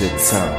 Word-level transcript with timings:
Watch 0.00 0.12
your 0.12 0.57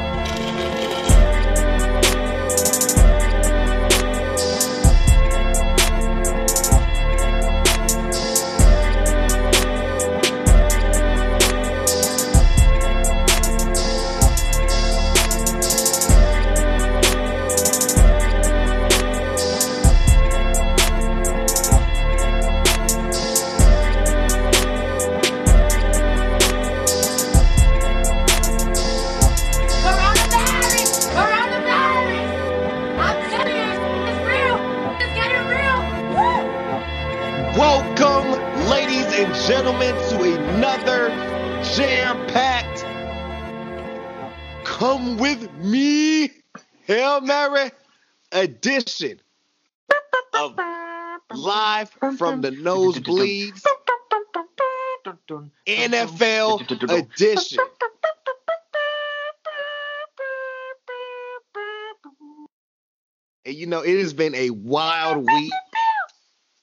know, 63.80 63.92
it 63.92 63.98
has 64.00 64.12
been 64.12 64.34
a 64.34 64.50
wild 64.50 65.26
week. 65.26 65.52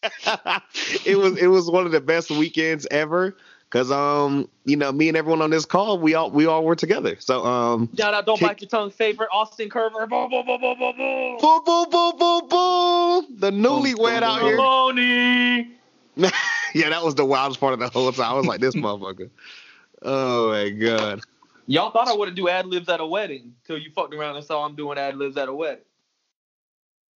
it 1.05 1.17
was 1.17 1.37
it 1.37 1.47
was 1.47 1.69
one 1.69 1.85
of 1.85 1.91
the 1.91 2.01
best 2.01 2.29
weekends 2.29 2.87
ever. 2.91 3.35
Cause 3.69 3.91
um, 3.91 4.47
you 4.63 4.77
know, 4.77 4.93
me 4.93 5.09
and 5.09 5.17
everyone 5.17 5.41
on 5.41 5.49
this 5.49 5.65
call, 5.65 5.99
we 5.99 6.13
all 6.13 6.31
we 6.31 6.45
all 6.45 6.63
were 6.63 6.75
together. 6.75 7.17
So 7.19 7.45
um 7.45 7.89
Shout 7.97 8.13
out, 8.13 8.25
don't 8.25 8.37
Kick- 8.37 8.47
bite 8.47 8.61
your 8.61 8.69
tongue. 8.69 8.91
Favorite 8.91 9.27
Austin 9.31 9.69
Curver. 9.69 10.07
Boom, 10.07 10.29
boom, 10.29 10.45
boom, 10.45 10.61
boom, 10.61 10.79
boom, 10.79 10.97
boom. 10.97 11.37
boom 11.37 11.61
boom 11.65 11.89
boom 11.89 12.17
boom 12.17 12.47
boom 12.47 13.25
the 13.39 13.51
newlywed 13.51 14.23
out 14.23 14.41
here. 14.41 16.31
Yeah, 16.73 16.89
that 16.89 17.01
was 17.01 17.15
the 17.15 17.25
wildest 17.25 17.59
part 17.61 17.73
of 17.73 17.79
the 17.79 17.89
whole 17.89 18.11
time. 18.11 18.29
I 18.29 18.33
was 18.33 18.45
like, 18.45 18.59
this 18.59 18.75
motherfucker. 18.75 19.29
Oh 20.03 20.49
my 20.49 20.69
god. 20.69 21.21
Y'all 21.65 21.91
thought 21.91 22.07
I 22.07 22.13
wouldn't 22.13 22.37
do 22.37 22.47
ad 22.49 22.67
libs 22.67 22.87
at 22.87 22.99
a 22.99 23.05
wedding 23.05 23.55
till 23.65 23.77
you 23.77 23.89
fucked 23.91 24.13
around 24.13 24.35
and 24.35 24.45
saw 24.45 24.63
I'm 24.65 24.75
doing 24.75 24.97
ad 24.97 25.17
libs 25.17 25.37
at 25.37 25.47
a 25.49 25.53
wedding. 25.53 25.83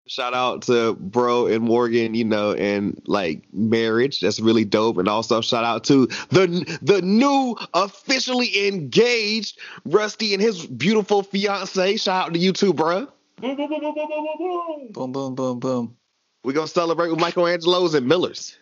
Shout 0.08 0.34
out 0.34 0.64
to 0.64 0.96
Bro 0.96 1.48
and 1.48 1.64
Morgan, 1.64 2.16
you 2.16 2.26
know, 2.26 2.54
and 2.54 3.02
like 3.06 3.44
marriage. 3.54 4.20
That's 4.20 4.40
really 4.40 4.66
dope. 4.66 4.98
And 4.98 5.08
also 5.08 5.42
shout 5.42 5.64
out 5.64 5.84
to 5.86 6.08
the 6.30 6.80
the 6.82 7.02
new 7.02 7.56
officially 7.74 8.68
engaged 8.68 9.60
Rusty 9.86 10.34
and 10.34 10.42
his 10.42 10.66
beautiful 10.66 11.24
fiance. 11.24 11.98
Shout 11.98 12.28
out 12.28 12.34
to 12.34 12.40
you 12.40 12.52
too, 12.52 12.74
bro. 12.74 13.08
Boom, 13.38 13.56
boom, 13.56 13.70
boom, 13.70 13.80
boom, 13.80 13.94
boom, 13.96 13.96
boom, 13.96 14.38
boom, 14.38 14.38
boom. 14.38 14.92
Boom, 14.92 15.12
boom, 15.12 15.36
boom, 15.36 15.60
boom. 15.60 15.98
We're 16.44 16.54
gonna 16.54 16.68
celebrate 16.68 17.10
with 17.12 17.20
Michelangelo's 17.20 17.94
and 17.94 18.08
Miller's. 18.08 18.58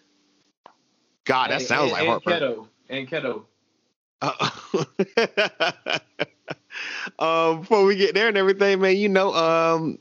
God, 1.25 1.50
that 1.51 1.59
And- 1.59 1.63
sounds 1.67 1.91
and, 1.91 1.91
like 1.94 2.01
and 2.01 2.09
heartburn. 2.09 2.41
keto. 2.41 2.67
And 2.89 3.09
keto. 3.09 3.44
Uh, 4.21 6.00
um, 7.19 7.61
before 7.61 7.85
we 7.85 7.95
get 7.95 8.13
there 8.13 8.27
and 8.27 8.38
everything, 8.38 8.81
man, 8.81 8.97
you 8.97 9.07
know, 9.09 9.33
um, 9.33 9.97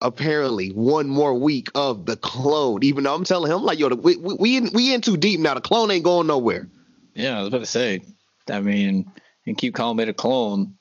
apparently 0.00 0.70
one 0.70 1.08
more 1.08 1.34
week 1.34 1.70
of 1.74 2.06
the 2.06 2.16
clone. 2.16 2.82
Even 2.82 3.04
though 3.04 3.14
I'm 3.14 3.24
telling 3.24 3.50
him, 3.50 3.62
like, 3.62 3.78
yo, 3.78 3.88
the, 3.88 3.96
we 3.96 4.16
we 4.16 4.34
we 4.34 4.56
in, 4.56 4.70
we 4.72 4.94
in 4.94 5.00
too 5.00 5.16
deep 5.16 5.40
now. 5.40 5.54
The 5.54 5.60
clone 5.60 5.90
ain't 5.90 6.04
going 6.04 6.26
nowhere. 6.26 6.68
Yeah, 7.14 7.36
I 7.36 7.40
was 7.40 7.48
about 7.48 7.58
to 7.58 7.66
say. 7.66 8.02
I 8.50 8.60
mean, 8.60 9.10
and 9.46 9.58
keep 9.58 9.74
calling 9.74 9.98
it 10.00 10.08
a 10.08 10.14
clone, 10.14 10.74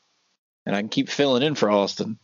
and 0.66 0.76
I 0.76 0.82
can 0.82 0.90
keep 0.90 1.10
filling 1.10 1.44
in 1.44 1.56
for 1.56 1.70
Austin. 1.70 2.18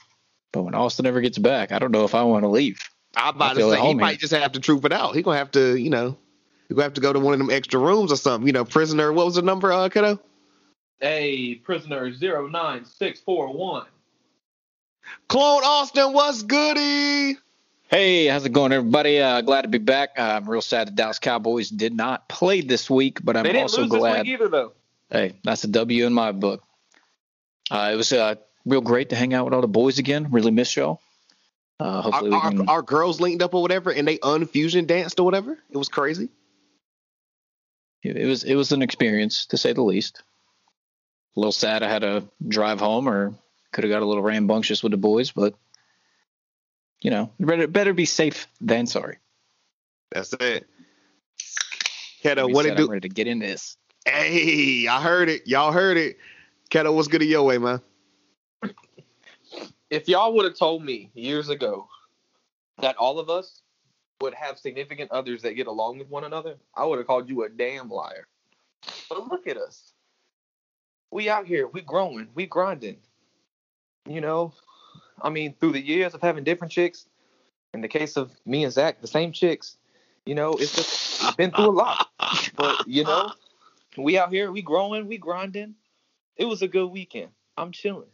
But 0.52 0.64
when 0.64 0.76
Austin 0.76 1.06
ever 1.06 1.22
gets 1.22 1.38
back, 1.38 1.72
I 1.72 1.80
don't 1.80 1.92
know 1.92 2.06
if 2.06 2.14
I 2.14 2.24
want 2.24 2.44
to 2.44 2.50
leave. 2.50 2.80
I'm 3.16 3.36
about 3.36 3.58
I 3.58 3.62
to 3.62 3.72
say 3.72 3.82
he 3.82 3.94
might 3.94 4.10
here. 4.12 4.18
just 4.18 4.34
have 4.34 4.54
to 4.54 4.60
troop 4.60 4.86
it 4.86 4.94
out. 4.94 5.16
He 5.16 5.22
gonna 5.22 5.38
have 5.38 5.52
to, 5.52 5.76
you 5.76 5.90
know, 5.90 6.18
he 6.68 6.76
gonna 6.76 6.84
have 6.84 6.94
to 6.94 7.02
go 7.02 7.14
to 7.14 7.20
one 7.20 7.34
of 7.34 7.40
them 7.40 7.50
extra 7.50 7.80
rooms 7.80 8.12
or 8.12 8.16
something. 8.16 8.48
You 8.48 8.54
know, 8.54 8.66
prisoner. 8.66 9.12
What 9.12 9.26
was 9.26 9.36
the 9.36 9.42
number, 9.42 9.72
uh, 9.72 9.90
kiddo? 9.90 10.20
A 11.02 11.56
prisoner 11.56 12.10
09641. 12.10 13.86
Clone 15.28 15.64
Austin, 15.64 16.14
what's 16.14 16.44
goody? 16.44 17.38
Hey, 17.90 18.26
how's 18.28 18.46
it 18.46 18.54
going, 18.54 18.72
everybody? 18.72 19.20
Uh, 19.20 19.42
glad 19.42 19.64
to 19.64 19.68
be 19.68 19.78
back. 19.78 20.12
Uh, 20.18 20.22
I'm 20.22 20.50
real 20.50 20.62
sad 20.62 20.88
the 20.88 20.92
Dallas 20.92 21.20
Cowboys 21.20 21.70
did 21.70 21.94
not 21.96 22.28
play 22.28 22.62
this 22.62 22.90
week, 22.90 23.20
but 23.24 23.38
I'm 23.38 23.44
They 23.44 23.50
didn't 23.50 23.64
also 23.64 23.82
lose 23.82 23.90
glad. 23.92 24.14
this 24.14 24.24
week 24.24 24.34
either, 24.34 24.48
though. 24.50 24.74
Hey, 25.10 25.34
that's 25.44 25.64
a 25.64 25.68
W 25.68 26.08
in 26.08 26.14
my 26.14 26.32
book. 26.32 26.64
Uh, 27.70 27.92
it 27.94 27.96
was 27.96 28.12
uh, 28.12 28.36
real 28.66 28.82
great 28.82 29.10
to 29.10 29.16
hang 29.16 29.34
out 29.34 29.46
with 29.46 29.54
all 29.54 29.62
the 29.62 29.68
boys 29.68 30.00
again. 30.00 30.28
Really 30.32 30.52
miss 30.52 30.76
y'all. 30.76 31.02
Uh, 31.80 31.84
Our, 31.84 32.02
hopefully 32.02 32.30
we 32.32 32.36
our, 32.36 32.50
can. 32.50 32.70
our 32.70 32.82
girls 32.82 33.20
linked 33.22 33.44
up 33.44 33.54
or 33.54 33.62
whatever, 33.62 33.92
and 33.92 34.08
they 34.08 34.18
unfusion 34.18 34.88
danced 34.88 35.20
or 35.20 35.24
whatever. 35.24 35.58
It 35.70 35.78
was 35.78 35.90
crazy. 35.90 36.30
it 38.02 38.26
was 38.26 38.44
it 38.44 38.56
was 38.56 38.72
an 38.72 38.82
experience 38.82 39.46
to 39.48 39.58
say 39.58 39.74
the 39.74 39.82
least. 39.84 40.24
A 41.36 41.40
little 41.40 41.52
sad 41.52 41.84
I 41.84 41.90
had 41.90 42.02
to 42.04 42.24
drive 42.48 42.80
home, 42.80 43.08
or 43.08 43.34
could 43.74 43.84
have 43.84 43.92
got 43.92 44.02
a 44.02 44.06
little 44.06 44.24
rambunctious 44.24 44.82
with 44.82 44.92
the 44.92 44.98
boys, 44.98 45.32
but 45.32 45.56
you 47.02 47.12
know, 47.12 47.32
better 47.40 47.68
better 47.68 47.94
be 47.94 48.06
safe 48.06 48.48
than 48.62 48.88
sorry. 48.88 49.18
That's 50.12 50.32
it. 50.34 50.68
Keto, 52.24 52.52
what 52.52 52.64
said, 52.64 52.74
it 52.74 52.78
do? 52.78 52.84
I'm 52.84 52.92
ready 52.92 53.10
to 53.10 53.14
get 53.14 53.28
in 53.28 53.40
this. 53.40 53.76
Hey, 54.06 54.88
I 54.88 55.02
heard 55.02 55.28
it. 55.28 55.48
Y'all 55.48 55.74
heard 55.74 55.98
it. 55.98 56.18
Keto, 56.70 56.94
what's 56.94 57.10
good 57.10 57.22
in 57.22 57.28
your 57.28 57.44
way, 57.44 57.58
man? 57.58 57.82
If 59.90 60.08
y'all 60.08 60.34
would 60.34 60.46
have 60.46 60.58
told 60.58 60.84
me 60.84 61.12
years 61.14 61.50
ago 61.50 61.88
that 62.80 62.96
all 62.96 63.20
of 63.20 63.30
us 63.30 63.62
would 64.22 64.34
have 64.34 64.58
significant 64.58 65.12
others 65.12 65.42
that 65.42 65.54
get 65.54 65.68
along 65.68 66.00
with 66.00 66.10
one 66.10 66.24
another, 66.24 66.56
I 66.74 66.86
would 66.86 66.98
have 66.98 67.08
called 67.08 67.28
you 67.28 67.44
a 67.44 67.50
damn 67.50 67.90
liar. 67.90 68.28
But 69.10 69.28
look 69.28 69.48
at 69.48 69.58
us. 69.58 69.92
We 71.12 71.30
out 71.30 71.46
here, 71.46 71.68
we 71.68 71.82
growing, 71.82 72.30
we 72.34 72.46
grinding. 72.46 72.98
You 74.08 74.22
know, 74.22 74.54
I 75.22 75.30
mean, 75.30 75.56
through 75.60 75.74
the 75.74 75.82
years 75.82 76.14
of 76.14 76.22
having 76.22 76.44
different 76.44 76.74
chicks, 76.74 77.06
in 77.74 77.82
the 77.82 77.88
case 77.88 78.18
of 78.18 78.32
me 78.46 78.64
and 78.64 78.74
Zach, 78.74 79.02
the 79.02 79.08
same 79.08 79.32
chicks, 79.32 79.78
you 80.26 80.36
know, 80.36 80.54
it's 80.54 80.76
just 80.76 81.24
it's 81.24 81.36
been 81.36 81.52
through 81.52 81.70
a 81.70 81.72
lot. 81.72 82.10
But 82.56 82.88
you 82.88 83.04
know, 83.04 83.32
we 83.98 84.18
out 84.18 84.32
here, 84.32 84.52
we 84.52 84.62
growing, 84.62 85.08
we 85.08 85.18
grinding. 85.18 85.76
It 86.36 86.46
was 86.46 86.62
a 86.62 86.68
good 86.68 86.88
weekend. 86.88 87.30
I'm 87.58 87.72
chilling. 87.72 88.10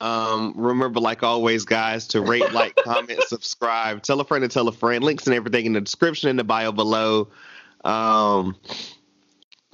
Um, 0.00 0.52
remember, 0.56 1.00
like 1.00 1.22
always, 1.22 1.64
guys, 1.64 2.06
to 2.08 2.20
rate, 2.20 2.52
like, 2.52 2.76
comment, 2.84 3.22
subscribe, 3.22 4.02
tell 4.02 4.20
a 4.20 4.24
friend 4.24 4.42
to 4.42 4.48
tell 4.48 4.68
a 4.68 4.72
friend. 4.72 5.02
Links 5.02 5.26
and 5.26 5.34
everything 5.34 5.66
in 5.66 5.72
the 5.72 5.80
description 5.80 6.28
in 6.28 6.36
the 6.36 6.44
bio 6.44 6.72
below. 6.72 7.28
Um, 7.84 8.56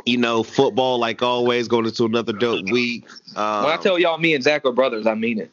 you 0.06 0.16
know, 0.16 0.42
football, 0.42 0.98
like 0.98 1.22
always, 1.22 1.68
going 1.68 1.86
into 1.86 2.04
another 2.04 2.32
dope 2.32 2.70
week. 2.70 3.08
Um, 3.36 3.64
When 3.64 3.72
I 3.72 3.76
tell 3.76 3.98
y'all 3.98 4.18
me 4.18 4.34
and 4.34 4.42
Zach 4.42 4.64
are 4.64 4.72
brothers, 4.72 5.06
I 5.06 5.14
mean 5.14 5.38
it. 5.38 5.50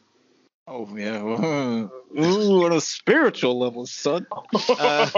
Oh 0.72 0.88
yeah, 0.96 1.20
ooh, 2.20 2.64
on 2.64 2.72
a 2.72 2.80
spiritual 2.80 3.58
level, 3.58 3.86
son. 3.86 4.24
Uh, 4.68 5.08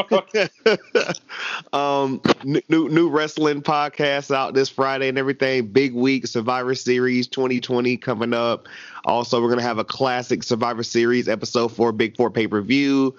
um, 1.73 2.23
new 2.45 2.89
new 2.89 3.11
wrestling 3.11 3.61
podcast 3.61 4.35
out 4.35 4.55
this 4.55 4.71
Friday 4.71 5.09
and 5.09 5.19
everything. 5.19 5.67
Big 5.67 5.95
week 5.95 6.27
Survivor 6.27 6.75
Series 6.75 7.27
2020 7.27 7.99
coming 7.99 8.33
up. 8.33 8.67
Also, 9.05 9.43
we're 9.43 9.51
gonna 9.51 9.61
have 9.61 9.79
a 9.79 9.85
classic 9.85 10.43
Survivor 10.43 10.83
Series 10.83 11.29
episode 11.29 11.69
for 11.69 11.93
Big 11.93 12.17
Four 12.17 12.31
pay 12.31 12.47
per 12.47 12.63
view. 12.63 13.15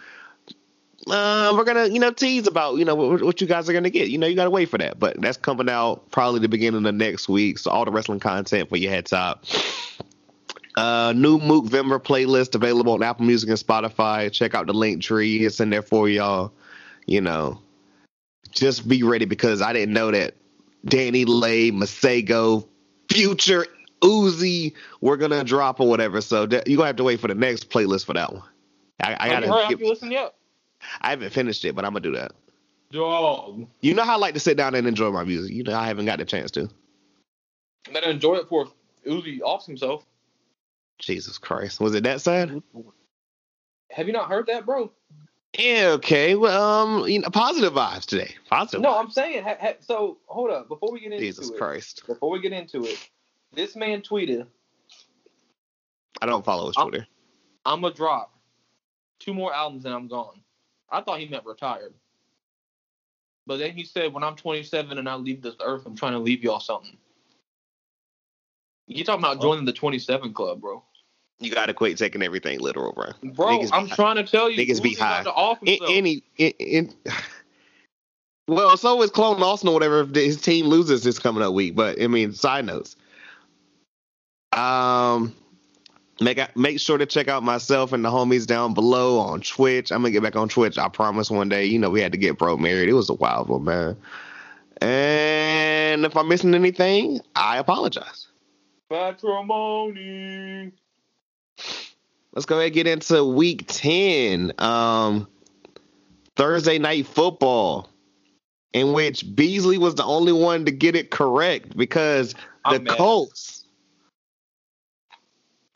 Uh, 1.09 1.53
we're 1.57 1.65
gonna 1.65 1.87
you 1.87 1.99
know 1.99 2.11
tease 2.11 2.47
about 2.47 2.77
you 2.77 2.85
know 2.85 2.95
what, 2.95 3.21
what 3.21 3.41
you 3.41 3.47
guys 3.47 3.67
are 3.67 3.73
gonna 3.73 3.89
get. 3.89 4.07
You 4.07 4.17
know 4.17 4.27
you 4.27 4.35
gotta 4.35 4.49
wait 4.49 4.69
for 4.69 4.77
that, 4.77 4.99
but 4.99 5.19
that's 5.19 5.37
coming 5.37 5.69
out 5.69 6.09
probably 6.11 6.39
the 6.39 6.47
beginning 6.47 6.85
of 6.85 6.95
next 6.95 7.27
week. 7.27 7.57
So 7.57 7.71
all 7.71 7.83
the 7.83 7.91
wrestling 7.91 8.19
content 8.19 8.69
for 8.69 8.77
your 8.77 8.91
head 8.91 9.05
top. 9.05 9.45
Uh, 10.75 11.13
new 11.15 11.37
Mook 11.39 11.65
Vember 11.65 12.01
playlist 12.01 12.55
available 12.55 12.93
on 12.93 13.03
Apple 13.03 13.25
Music 13.25 13.49
and 13.49 13.59
Spotify. 13.59 14.31
Check 14.31 14.55
out 14.55 14.65
the 14.65 14.73
link 14.73 15.01
tree; 15.01 15.45
it's 15.45 15.59
in 15.59 15.69
there 15.69 15.81
for 15.81 16.07
y'all. 16.07 16.53
You 17.05 17.19
know, 17.19 17.59
just 18.51 18.87
be 18.87 19.03
ready 19.03 19.25
because 19.25 19.61
I 19.61 19.73
didn't 19.73 19.93
know 19.93 20.09
that 20.11 20.35
Danny 20.85 21.25
Lay, 21.25 21.69
Masego, 21.71 22.65
Future, 23.09 23.67
Uzi 24.01 24.73
were 25.01 25.17
gonna 25.17 25.43
drop 25.43 25.81
or 25.81 25.89
whatever. 25.89 26.21
So 26.21 26.45
that, 26.45 26.67
you're 26.67 26.77
gonna 26.77 26.87
have 26.87 26.95
to 26.95 27.03
wait 27.03 27.19
for 27.19 27.27
the 27.27 27.35
next 27.35 27.69
playlist 27.69 28.05
for 28.05 28.13
that 28.13 28.31
one. 28.31 28.43
I, 29.01 29.17
I 29.19 29.29
heard? 29.29 29.45
gotta. 29.45 29.77
You 29.77 29.89
listened 29.89 30.13
yet? 30.13 30.33
I 31.01 31.09
haven't 31.11 31.31
finished 31.31 31.65
it, 31.65 31.75
but 31.75 31.85
I'm 31.85 31.91
gonna 31.93 32.01
do 32.01 32.11
that. 32.13 32.31
Dog. 32.91 33.67
You 33.81 33.93
know 33.93 34.03
how 34.03 34.13
I 34.13 34.17
like 34.17 34.33
to 34.35 34.39
sit 34.39 34.55
down 34.57 34.75
and 34.75 34.87
enjoy 34.87 35.11
my 35.11 35.23
music. 35.23 35.53
You 35.53 35.63
know 35.63 35.75
I 35.75 35.87
haven't 35.87 36.05
got 36.05 36.19
the 36.19 36.25
chance 36.25 36.51
to. 36.51 36.69
Better 37.91 38.09
enjoy 38.09 38.35
it 38.35 38.47
for 38.47 38.67
Uzi 39.07 39.39
offs 39.41 39.65
himself. 39.65 40.05
Jesus 40.99 41.37
Christ, 41.37 41.79
was 41.79 41.95
it 41.95 42.03
that 42.03 42.21
sad? 42.21 42.61
Have 43.91 44.07
you 44.07 44.13
not 44.13 44.29
heard 44.29 44.47
that, 44.47 44.65
bro? 44.65 44.91
Yeah. 45.57 45.89
Okay. 45.95 46.35
Well, 46.35 46.61
um, 46.61 47.07
you 47.07 47.19
know, 47.19 47.29
positive 47.29 47.73
vibes 47.73 48.05
today. 48.05 48.35
Positive. 48.49 48.81
No, 48.81 48.91
vibes. 48.93 48.99
I'm 48.99 49.09
saying. 49.11 49.43
Ha, 49.43 49.55
ha, 49.59 49.73
so 49.81 50.17
hold 50.27 50.51
up, 50.51 50.67
before 50.67 50.91
we 50.91 50.99
get 50.99 51.11
into 51.11 51.25
Jesus 51.25 51.49
it, 51.49 51.57
Christ. 51.57 52.03
before 52.07 52.29
we 52.31 52.39
get 52.41 52.53
into 52.53 52.85
it, 52.85 53.09
this 53.53 53.75
man 53.75 54.01
tweeted, 54.01 54.47
I 56.21 56.25
don't 56.25 56.45
follow 56.45 56.67
his 56.67 56.77
I'm- 56.77 56.89
Twitter. 56.89 57.07
"I'm 57.65 57.81
gonna 57.81 57.93
drop 57.93 58.33
two 59.19 59.33
more 59.33 59.53
albums 59.53 59.85
and 59.85 59.93
I'm 59.93 60.07
gone." 60.07 60.42
I 60.93 61.01
thought 61.01 61.19
he 61.19 61.27
meant 61.27 61.45
retired, 61.45 61.93
but 63.47 63.57
then 63.57 63.71
he 63.71 63.83
said, 63.83 64.13
"When 64.13 64.23
I'm 64.23 64.35
27 64.35 64.97
and 64.97 65.09
I 65.09 65.15
leave 65.15 65.41
this 65.41 65.55
earth, 65.61 65.85
I'm 65.85 65.95
trying 65.95 66.13
to 66.13 66.19
leave 66.19 66.43
y'all 66.43 66.59
something." 66.59 66.97
You 68.87 69.03
talking 69.03 69.23
about 69.23 69.41
joining 69.41 69.65
the 69.65 69.73
27 69.73 70.33
club, 70.33 70.61
bro? 70.61 70.83
You 71.39 71.51
gotta 71.51 71.73
quit 71.73 71.97
taking 71.97 72.21
everything 72.21 72.59
literal, 72.59 72.93
bro. 72.93 73.11
Bro, 73.33 73.59
Niggas 73.59 73.71
I'm 73.73 73.87
high. 73.87 73.95
trying 73.95 74.15
to 74.17 74.23
tell 74.23 74.49
you, 74.49 74.65
Niggas 74.65 74.83
be 74.83 74.93
high. 74.93 75.23
to 75.23 75.57
In, 75.65 75.79
any, 75.89 76.23
in, 76.37 76.51
in, 76.59 76.93
well, 78.47 78.77
so 78.77 79.01
is 79.01 79.11
Clone 79.11 79.41
Austin 79.41 79.69
or 79.69 79.73
whatever 79.73 80.01
if 80.01 80.13
his 80.13 80.39
team 80.39 80.67
loses 80.67 81.03
this 81.03 81.19
coming 81.19 81.43
up 81.43 81.53
week. 81.53 81.75
But 81.75 82.01
I 82.01 82.07
mean, 82.07 82.33
side 82.33 82.65
notes. 82.65 82.95
Um, 84.53 85.35
make 86.21 86.55
make 86.55 86.79
sure 86.79 86.97
to 86.97 87.05
check 87.05 87.27
out 87.27 87.43
myself 87.43 87.93
and 87.93 88.03
the 88.03 88.09
homies 88.09 88.45
down 88.45 88.73
below 88.73 89.19
on 89.19 89.41
Twitch. 89.41 89.91
I'm 89.91 90.01
gonna 90.01 90.11
get 90.11 90.23
back 90.23 90.35
on 90.35 90.49
Twitch. 90.49 90.77
I 90.77 90.87
promise 90.89 91.29
one 91.31 91.49
day. 91.49 91.65
You 91.65 91.79
know, 91.79 91.89
we 91.89 92.01
had 92.01 92.11
to 92.11 92.17
get 92.17 92.37
bro 92.37 92.57
married. 92.57 92.89
It 92.89 92.93
was 92.93 93.09
a 93.09 93.13
wild 93.13 93.49
one, 93.49 93.63
man. 93.63 93.97
And 94.81 96.05
if 96.05 96.17
I'm 96.17 96.27
missing 96.27 96.53
anything, 96.55 97.21
I 97.35 97.57
apologize. 97.57 98.27
Matrimony. 98.89 100.71
Let's 102.33 102.45
go 102.45 102.55
ahead 102.55 102.67
and 102.67 102.73
get 102.73 102.87
into 102.87 103.23
week 103.23 103.65
10. 103.67 104.53
Um, 104.57 105.27
Thursday 106.35 106.79
night 106.79 107.05
football, 107.05 107.89
in 108.73 108.93
which 108.93 109.35
Beasley 109.35 109.77
was 109.77 109.95
the 109.95 110.03
only 110.03 110.33
one 110.33 110.65
to 110.65 110.71
get 110.71 110.95
it 110.95 111.11
correct 111.11 111.77
because 111.77 112.33
the 112.69 112.79
Colts. 112.79 113.62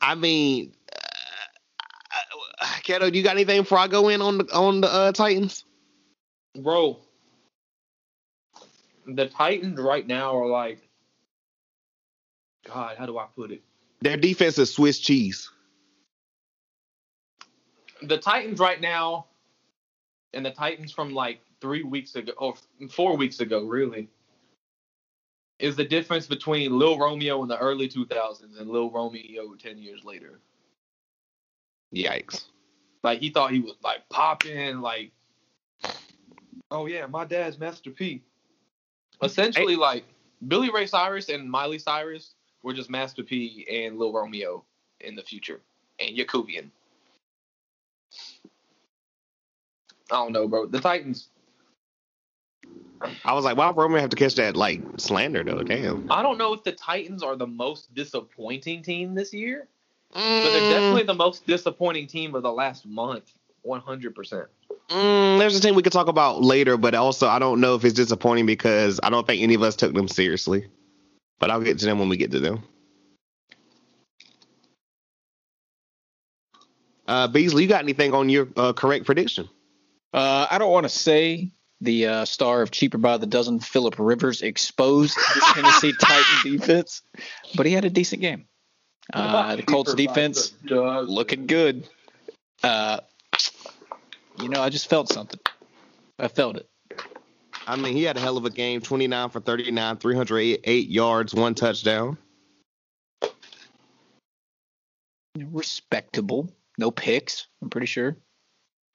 I 0.00 0.14
mean, 0.14 0.72
uh, 2.60 2.64
Keto, 2.84 3.12
you 3.12 3.22
got 3.22 3.32
anything 3.32 3.62
before 3.62 3.78
I 3.78 3.88
go 3.88 4.08
in 4.08 4.22
on 4.22 4.38
the 4.38 4.44
on 4.54 4.80
the 4.80 4.88
uh, 4.88 5.12
Titans? 5.12 5.64
bro. 6.56 6.98
The 9.06 9.26
Titans 9.26 9.80
right 9.80 10.06
now 10.06 10.36
are 10.36 10.46
like, 10.46 10.86
God, 12.66 12.96
how 12.98 13.06
do 13.06 13.18
I 13.18 13.26
put 13.34 13.50
it? 13.50 13.62
Their 14.00 14.16
defense 14.16 14.58
is 14.58 14.72
Swiss 14.72 14.98
cheese. 14.98 15.50
The 18.02 18.18
Titans 18.18 18.60
right 18.60 18.80
now, 18.80 19.26
and 20.34 20.44
the 20.44 20.50
Titans 20.50 20.92
from 20.92 21.14
like 21.14 21.40
three 21.60 21.82
weeks 21.82 22.14
ago 22.14 22.32
or 22.36 22.54
four 22.90 23.16
weeks 23.16 23.40
ago, 23.40 23.64
really, 23.64 24.08
is 25.58 25.76
the 25.76 25.84
difference 25.84 26.26
between 26.26 26.78
Lil 26.78 26.98
Romeo 26.98 27.42
in 27.42 27.48
the 27.48 27.58
early 27.58 27.88
2000s 27.88 28.58
and 28.60 28.70
Lil 28.70 28.90
Romeo 28.90 29.54
10 29.54 29.78
years 29.78 30.04
later. 30.04 30.40
Yikes! 31.94 32.44
Like 33.02 33.20
he 33.20 33.30
thought 33.30 33.52
he 33.52 33.60
was 33.60 33.76
like 33.82 34.08
popping, 34.08 34.80
like, 34.80 35.12
oh 36.70 36.86
yeah, 36.86 37.06
my 37.06 37.24
dad's 37.24 37.58
Master 37.58 37.90
P. 37.90 38.22
Essentially, 39.22 39.76
like 39.76 40.04
Billy 40.46 40.70
Ray 40.70 40.86
Cyrus 40.86 41.28
and 41.28 41.50
Miley 41.50 41.78
Cyrus 41.78 42.34
were 42.62 42.74
just 42.74 42.90
Master 42.90 43.22
P 43.22 43.66
and 43.70 43.98
Lil 43.98 44.12
Romeo 44.12 44.64
in 45.00 45.14
the 45.14 45.22
future, 45.22 45.60
and 46.00 46.16
Yakubian. 46.16 46.70
I 50.10 50.16
don't 50.16 50.32
know, 50.32 50.48
bro. 50.48 50.66
The 50.66 50.80
Titans. 50.80 51.28
I 53.24 53.32
was 53.34 53.44
like, 53.44 53.56
why 53.56 53.70
Roman 53.70 54.00
have 54.00 54.10
to 54.10 54.16
catch 54.16 54.34
that 54.36 54.56
like 54.56 54.82
slander 54.98 55.44
though? 55.44 55.62
Damn. 55.62 56.10
I 56.10 56.22
don't 56.22 56.38
know 56.38 56.52
if 56.52 56.64
the 56.64 56.72
Titans 56.72 57.22
are 57.22 57.36
the 57.36 57.46
most 57.46 57.94
disappointing 57.94 58.82
team 58.82 59.14
this 59.14 59.32
year, 59.32 59.68
but 60.12 60.20
Mm. 60.20 60.52
they're 60.52 60.60
definitely 60.68 61.02
the 61.04 61.14
most 61.14 61.46
disappointing 61.46 62.06
team 62.06 62.34
of 62.34 62.42
the 62.42 62.52
last 62.52 62.86
month. 62.86 63.30
One 63.62 63.80
hundred 63.80 64.14
percent. 64.14 64.46
Mm, 64.88 65.38
there's 65.38 65.56
a 65.56 65.60
team 65.60 65.74
we 65.74 65.82
could 65.82 65.92
talk 65.92 66.08
about 66.08 66.42
later, 66.42 66.76
but 66.76 66.94
also 66.94 67.28
I 67.28 67.38
don't 67.38 67.60
know 67.60 67.74
if 67.74 67.84
it's 67.84 67.94
disappointing 67.94 68.46
because 68.46 69.00
I 69.02 69.10
don't 69.10 69.26
think 69.26 69.42
any 69.42 69.54
of 69.54 69.62
us 69.62 69.76
took 69.76 69.92
them 69.92 70.08
seriously. 70.08 70.66
But 71.38 71.50
I'll 71.50 71.60
get 71.60 71.78
to 71.78 71.86
them 71.86 71.98
when 71.98 72.08
we 72.08 72.16
get 72.16 72.30
to 72.32 72.40
them. 72.40 72.62
Uh, 77.06 77.28
Beasley, 77.28 77.62
you 77.62 77.68
got 77.68 77.82
anything 77.82 78.12
on 78.12 78.28
your 78.28 78.48
uh, 78.56 78.72
correct 78.72 79.06
prediction? 79.06 79.48
Uh, 80.12 80.46
I 80.50 80.58
don't 80.58 80.72
want 80.72 80.84
to 80.84 80.90
say 80.90 81.52
the 81.80 82.06
uh, 82.06 82.24
star 82.24 82.62
of 82.62 82.70
Cheaper 82.70 82.98
by 82.98 83.16
the 83.16 83.26
Dozen, 83.26 83.60
Philip 83.60 83.96
Rivers, 83.98 84.42
exposed 84.42 85.16
the 85.16 85.52
Tennessee 85.54 85.92
Titan 86.00 86.58
defense, 86.58 87.02
but 87.56 87.66
he 87.66 87.72
had 87.72 87.84
a 87.84 87.90
decent 87.90 88.20
game. 88.20 88.46
Uh, 89.12 89.56
the 89.56 89.62
Colts 89.62 89.94
defense 89.94 90.52
looking 90.64 91.46
good. 91.46 91.88
Uh, 92.62 93.00
you 94.40 94.48
know, 94.48 94.60
I 94.60 94.68
just 94.68 94.90
felt 94.90 95.08
something. 95.08 95.40
I 96.18 96.28
felt 96.28 96.56
it. 96.56 96.68
I 97.66 97.76
mean, 97.76 97.94
he 97.94 98.02
had 98.04 98.16
a 98.16 98.20
hell 98.20 98.38
of 98.38 98.44
a 98.44 98.50
game 98.50 98.80
29 98.80 99.28
for 99.30 99.40
39, 99.40 99.98
308 99.98 100.88
yards, 100.88 101.34
one 101.34 101.54
touchdown. 101.54 102.16
Respectable. 105.36 106.50
No 106.78 106.90
picks, 106.90 107.46
I'm 107.60 107.70
pretty 107.70 107.86
sure. 107.86 108.16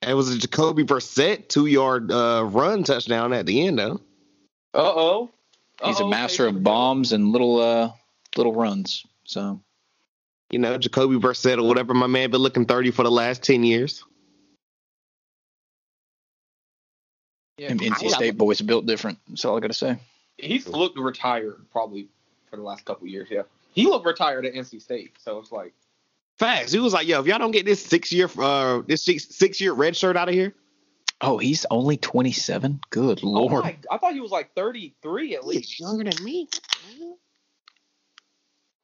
It 0.08 0.14
was 0.14 0.34
a 0.34 0.38
Jacoby 0.38 0.84
Brissett 0.84 1.48
two 1.48 1.66
yard 1.66 2.12
uh, 2.12 2.44
run 2.46 2.84
touchdown 2.84 3.34
at 3.34 3.46
the 3.46 3.66
end, 3.68 3.80
though. 3.80 4.02
Uh 4.74 4.94
oh. 4.96 5.32
He's 5.84 6.00
a 6.00 6.08
master 6.08 6.48
of 6.48 6.64
bombs 6.64 7.12
and 7.12 7.32
little 7.32 7.60
uh 7.60 7.92
little 8.38 8.54
runs. 8.54 9.06
So 9.26 9.60
You 10.50 10.60
know, 10.60 10.78
Jacoby 10.78 11.18
Brissett 11.18 11.58
or 11.58 11.64
whatever 11.68 11.94
my 11.94 12.08
man 12.08 12.32
been 12.32 12.42
looking 12.42 12.66
30 12.66 12.92
for 12.92 13.04
the 13.04 13.12
last 13.12 13.44
10 13.44 13.64
years. 13.64 14.04
Yeah, 17.58 17.70
them 17.70 17.80
NC 17.80 18.10
State 18.10 18.38
boys 18.38 18.62
built 18.62 18.86
different. 18.86 19.20
That's 19.28 19.46
all 19.46 19.56
I 19.58 19.60
gotta 19.60 19.74
say. 19.74 19.98
he's 20.38 20.68
looked 20.68 20.98
retired 20.98 21.66
probably 21.72 22.08
for 22.50 22.56
the 22.58 22.64
last 22.64 22.86
couple 22.86 23.08
years. 23.08 23.28
Yeah, 23.30 23.44
he 23.74 23.86
looked 23.86 24.06
retired 24.06 24.46
at 24.46 24.54
NC 24.54 24.82
State, 24.82 25.14
so 25.20 25.38
it's 25.38 25.52
like, 25.52 25.74
Facts. 26.40 26.72
He 26.72 26.80
was 26.80 26.94
like, 26.94 27.08
"Yo, 27.08 27.20
if 27.20 27.28
y'all 27.28 27.38
don't 27.40 27.52
get 27.52 27.66
this 27.66 27.84
six 27.84 28.12
year, 28.12 28.30
uh, 28.40 28.82
this 28.88 29.04
six, 29.04 29.28
six 29.36 29.62
year 29.62 29.74
red 29.74 29.96
shirt 29.96 30.18
out 30.18 30.30
of 30.30 30.34
here, 30.36 30.54
Oh, 31.22 31.38
he's 31.38 31.66
only 31.72 31.96
27. 31.96 32.82
Good 32.90 33.22
oh 33.24 33.28
lord. 33.28 33.64
my, 33.64 33.78
I 33.90 33.98
thought 33.98 34.14
he 34.14 34.20
was 34.20 34.32
like 34.32 34.54
33 34.56 35.36
at 35.36 35.46
least. 35.46 35.70
he's 35.72 35.80
younger 35.80 36.04
than 36.10 36.24
me." 36.24 36.50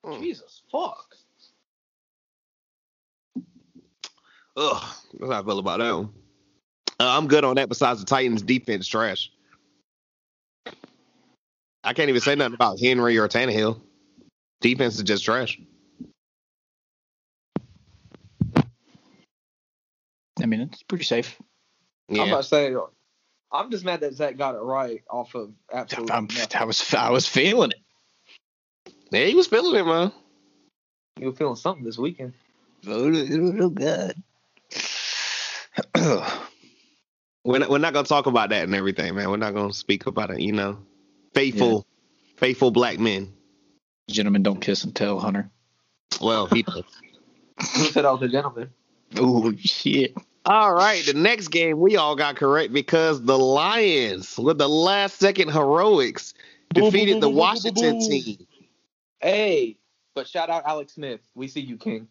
Mm. 0.06 0.22
Jesus, 0.22 0.62
fuck. 0.72 1.16
Ugh, 4.56 4.84
that's 5.20 5.32
how 5.32 5.42
I 5.42 5.44
feel 5.44 5.60
about 5.60 5.80
that 5.80 5.94
one. 5.94 6.10
Uh, 7.00 7.18
I'm 7.18 7.28
good 7.28 7.44
on 7.44 7.56
that. 7.56 7.70
Besides 7.70 8.00
the 8.00 8.06
Titans' 8.06 8.42
defense 8.42 8.88
trash. 8.88 9.32
I 11.84 11.94
can't 11.94 12.10
even 12.10 12.22
say 12.22 12.36
nothing 12.36 12.54
about 12.56 12.80
Henry 12.80 13.18
or 13.18 13.28
Tannehill. 13.28 13.80
Defense 14.62 14.96
is 14.98 15.04
just 15.04 15.24
trash. 15.24 15.60
I 20.42 20.46
mean, 20.46 20.62
it's 20.62 20.84
pretty 20.84 21.04
safe. 21.04 21.38
I'm 22.10 22.16
Yeah, 22.16 22.24
about 22.26 22.44
to 22.44 22.48
say, 22.48 22.76
I'm 23.52 23.72
just 23.72 23.86
mad 23.86 24.02
that 24.02 24.14
Zach 24.14 24.38
got 24.38 24.56
it 24.56 24.60
right 24.60 25.04
off 25.10 25.36
of 25.36 25.52
absolutely 25.72 26.16
I'm. 26.16 26.28
I 26.56 26.66
was 26.66 26.94
I 26.94 27.10
was 27.10 27.28
feeling 27.28 27.72
it. 27.72 28.94
yeah, 29.12 29.26
he 29.26 29.36
was 29.36 29.48
feeling 29.48 29.76
it, 29.80 29.86
man. 29.86 30.12
You 31.20 31.28
were 31.28 31.34
feeling 31.34 31.56
something 31.56 31.84
this 31.84 31.98
weekend. 31.98 32.34
It 32.84 32.90
was 32.90 33.30
real 33.30 33.70
good. 33.70 34.16
We're 37.46 37.60
not, 37.60 37.70
we're 37.70 37.78
not 37.78 37.94
gonna 37.94 38.06
talk 38.06 38.26
about 38.26 38.50
that 38.50 38.66
and 38.66 38.76
everything, 38.76 39.16
man. 39.16 39.30
We're 39.30 39.38
not 39.38 39.56
gonna 39.56 39.74
speak 39.74 40.06
about 40.06 40.30
it. 40.30 40.42
You 40.42 40.52
know, 40.52 40.78
faithful, 41.34 41.88
faithful 42.36 42.70
black 42.70 43.00
men. 43.00 43.34
Gentlemen, 44.10 44.44
don't 44.44 44.60
kiss 44.60 44.84
and 44.84 44.94
tell, 44.94 45.20
Hunter. 45.20 45.50
Well, 46.22 46.48
he 46.48 46.64
does. 46.64 46.84
Who 47.76 47.86
said 47.86 48.06
I 48.06 48.12
was 48.12 48.22
a 48.22 48.28
gentleman? 48.28 48.72
Oh 49.16 49.54
shit. 49.58 50.14
All 50.46 50.74
right, 50.74 51.06
the 51.06 51.14
next 51.14 51.50
game 51.50 51.80
we 51.80 51.98
all 51.98 52.16
got 52.16 52.36
correct 52.36 52.74
because 52.74 53.22
the 53.22 53.38
Lions, 53.38 54.38
with 54.38 54.58
the 54.58 54.70
last 54.70 55.20
second 55.20 55.52
heroics, 55.52 56.34
defeated 56.74 57.22
the 57.22 57.30
Washington 57.30 58.00
team. 58.00 58.48
Hey, 59.20 59.78
but 60.16 60.28
shout 60.28 60.50
out 60.50 60.64
Alex 60.66 60.94
Smith. 60.94 61.20
We 61.36 61.48
see 61.48 61.60
you, 61.62 61.78
King. 61.78 62.08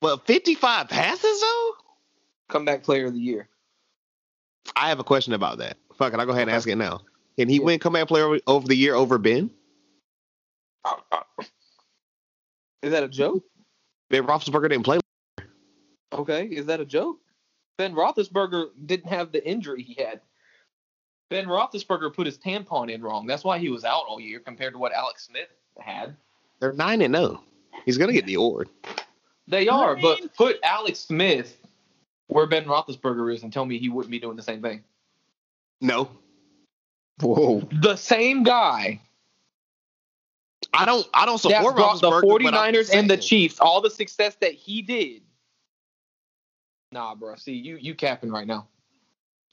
But 0.00 0.26
55 0.26 0.88
passes 0.88 1.40
though? 1.40 1.70
Comeback 2.48 2.82
player 2.82 3.06
of 3.06 3.14
the 3.14 3.20
year. 3.20 3.48
I 4.74 4.88
have 4.88 4.98
a 4.98 5.04
question 5.04 5.32
about 5.32 5.58
that. 5.58 5.76
Fuck 5.94 6.12
it, 6.12 6.18
I'll 6.18 6.26
go 6.26 6.32
ahead 6.32 6.48
and 6.48 6.50
ask 6.56 6.68
it 6.68 6.76
now. 6.76 7.02
Can 7.38 7.48
he 7.48 7.56
Yeah. 7.56 7.64
win 7.64 7.78
comeback 7.78 8.08
player 8.08 8.40
over 8.46 8.66
the 8.66 8.76
year 8.76 8.94
over 8.94 9.18
Ben? 9.18 9.50
Is 12.82 12.90
that 12.90 13.04
a 13.04 13.08
joke? 13.08 13.44
Ben 14.10 14.26
Roethlisberger 14.26 14.68
didn't 14.68 14.82
play. 14.82 14.98
Okay, 16.12 16.46
is 16.46 16.66
that 16.66 16.80
a 16.80 16.84
joke? 16.84 17.20
Ben 17.82 17.96
Roethlisberger 17.96 18.68
didn't 18.86 19.08
have 19.08 19.32
the 19.32 19.44
injury 19.44 19.82
he 19.82 20.00
had. 20.00 20.20
Ben 21.30 21.46
Roethlisberger 21.46 22.14
put 22.14 22.26
his 22.26 22.38
tampon 22.38 22.88
in 22.88 23.02
wrong. 23.02 23.26
That's 23.26 23.42
why 23.42 23.58
he 23.58 23.70
was 23.70 23.84
out 23.84 24.04
all 24.08 24.20
year 24.20 24.38
compared 24.38 24.74
to 24.74 24.78
what 24.78 24.92
Alex 24.92 25.26
Smith 25.26 25.48
had. 25.80 26.14
They're 26.60 26.72
nine 26.72 27.02
and 27.02 27.12
zero. 27.12 27.42
He's 27.84 27.98
gonna 27.98 28.12
get 28.12 28.24
the 28.24 28.34
award. 28.34 28.68
They 29.48 29.66
are, 29.66 29.96
but 29.96 30.32
put 30.36 30.60
Alex 30.62 31.00
Smith 31.00 31.58
where 32.28 32.46
Ben 32.46 32.66
Roethlisberger 32.66 33.34
is 33.34 33.42
and 33.42 33.52
tell 33.52 33.66
me 33.66 33.78
he 33.78 33.88
wouldn't 33.88 34.12
be 34.12 34.20
doing 34.20 34.36
the 34.36 34.44
same 34.44 34.62
thing. 34.62 34.84
No, 35.80 36.08
Whoa. 37.20 37.68
The 37.72 37.96
same 37.96 38.44
guy 38.44 39.00
I 40.72 40.84
don't. 40.84 41.04
I 41.12 41.26
don't 41.26 41.42
that 41.42 41.56
support 41.56 41.74
brought 41.74 42.00
the 42.00 42.08
Roethlisberger, 42.12 42.44
but 42.44 42.54
I'm 42.54 42.74
49ers 42.74 42.94
and 42.94 43.10
the 43.10 43.16
Chiefs 43.16 43.58
all 43.58 43.80
the 43.80 43.90
success 43.90 44.36
that 44.36 44.52
he 44.52 44.82
did. 44.82 45.22
Nah, 46.92 47.14
bro. 47.14 47.34
See, 47.36 47.54
you 47.54 47.76
you 47.80 47.94
capping 47.94 48.30
right 48.30 48.46
now. 48.46 48.68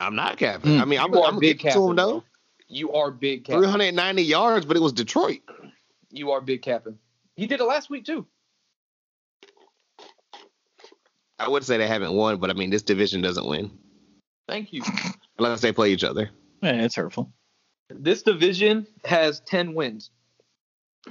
I'm 0.01 0.15
not 0.15 0.37
capping. 0.37 0.71
Mm. 0.71 0.81
I 0.81 0.85
mean, 0.85 0.99
I'm, 0.99 1.13
You 1.13 1.23
I'm 1.23 1.31
gonna 1.31 1.39
big 1.39 1.59
give 1.59 1.67
it 1.67 1.73
to 1.73 1.79
capping, 1.79 1.89
him 1.91 1.95
though. 1.95 2.11
bro. 2.19 2.23
You 2.67 2.93
are 2.93 3.11
big 3.11 3.45
capping. 3.45 3.61
390 3.63 4.21
yards, 4.21 4.65
but 4.65 4.77
it 4.77 4.81
was 4.81 4.93
Detroit. 4.93 5.39
You 6.11 6.31
are 6.31 6.41
big 6.41 6.61
capping. 6.61 6.99
He 7.35 7.47
did 7.47 7.59
it 7.61 7.63
last 7.63 7.89
week 7.89 8.05
too. 8.05 8.27
I 11.39 11.47
would 11.47 11.63
say 11.63 11.77
they 11.77 11.87
haven't 11.87 12.13
won, 12.13 12.37
but 12.37 12.49
I 12.49 12.53
mean, 12.53 12.69
this 12.69 12.81
division 12.83 13.21
doesn't 13.21 13.47
win 13.47 13.71
Thank 14.47 14.73
you. 14.73 14.83
unless 15.37 15.61
they 15.61 15.71
play 15.71 15.91
each 15.93 16.03
other. 16.03 16.29
Yeah, 16.61 16.81
it's 16.83 16.95
hurtful. 16.95 17.31
This 17.89 18.23
division 18.23 18.85
has 19.05 19.39
10 19.41 19.73
wins, 19.73 20.11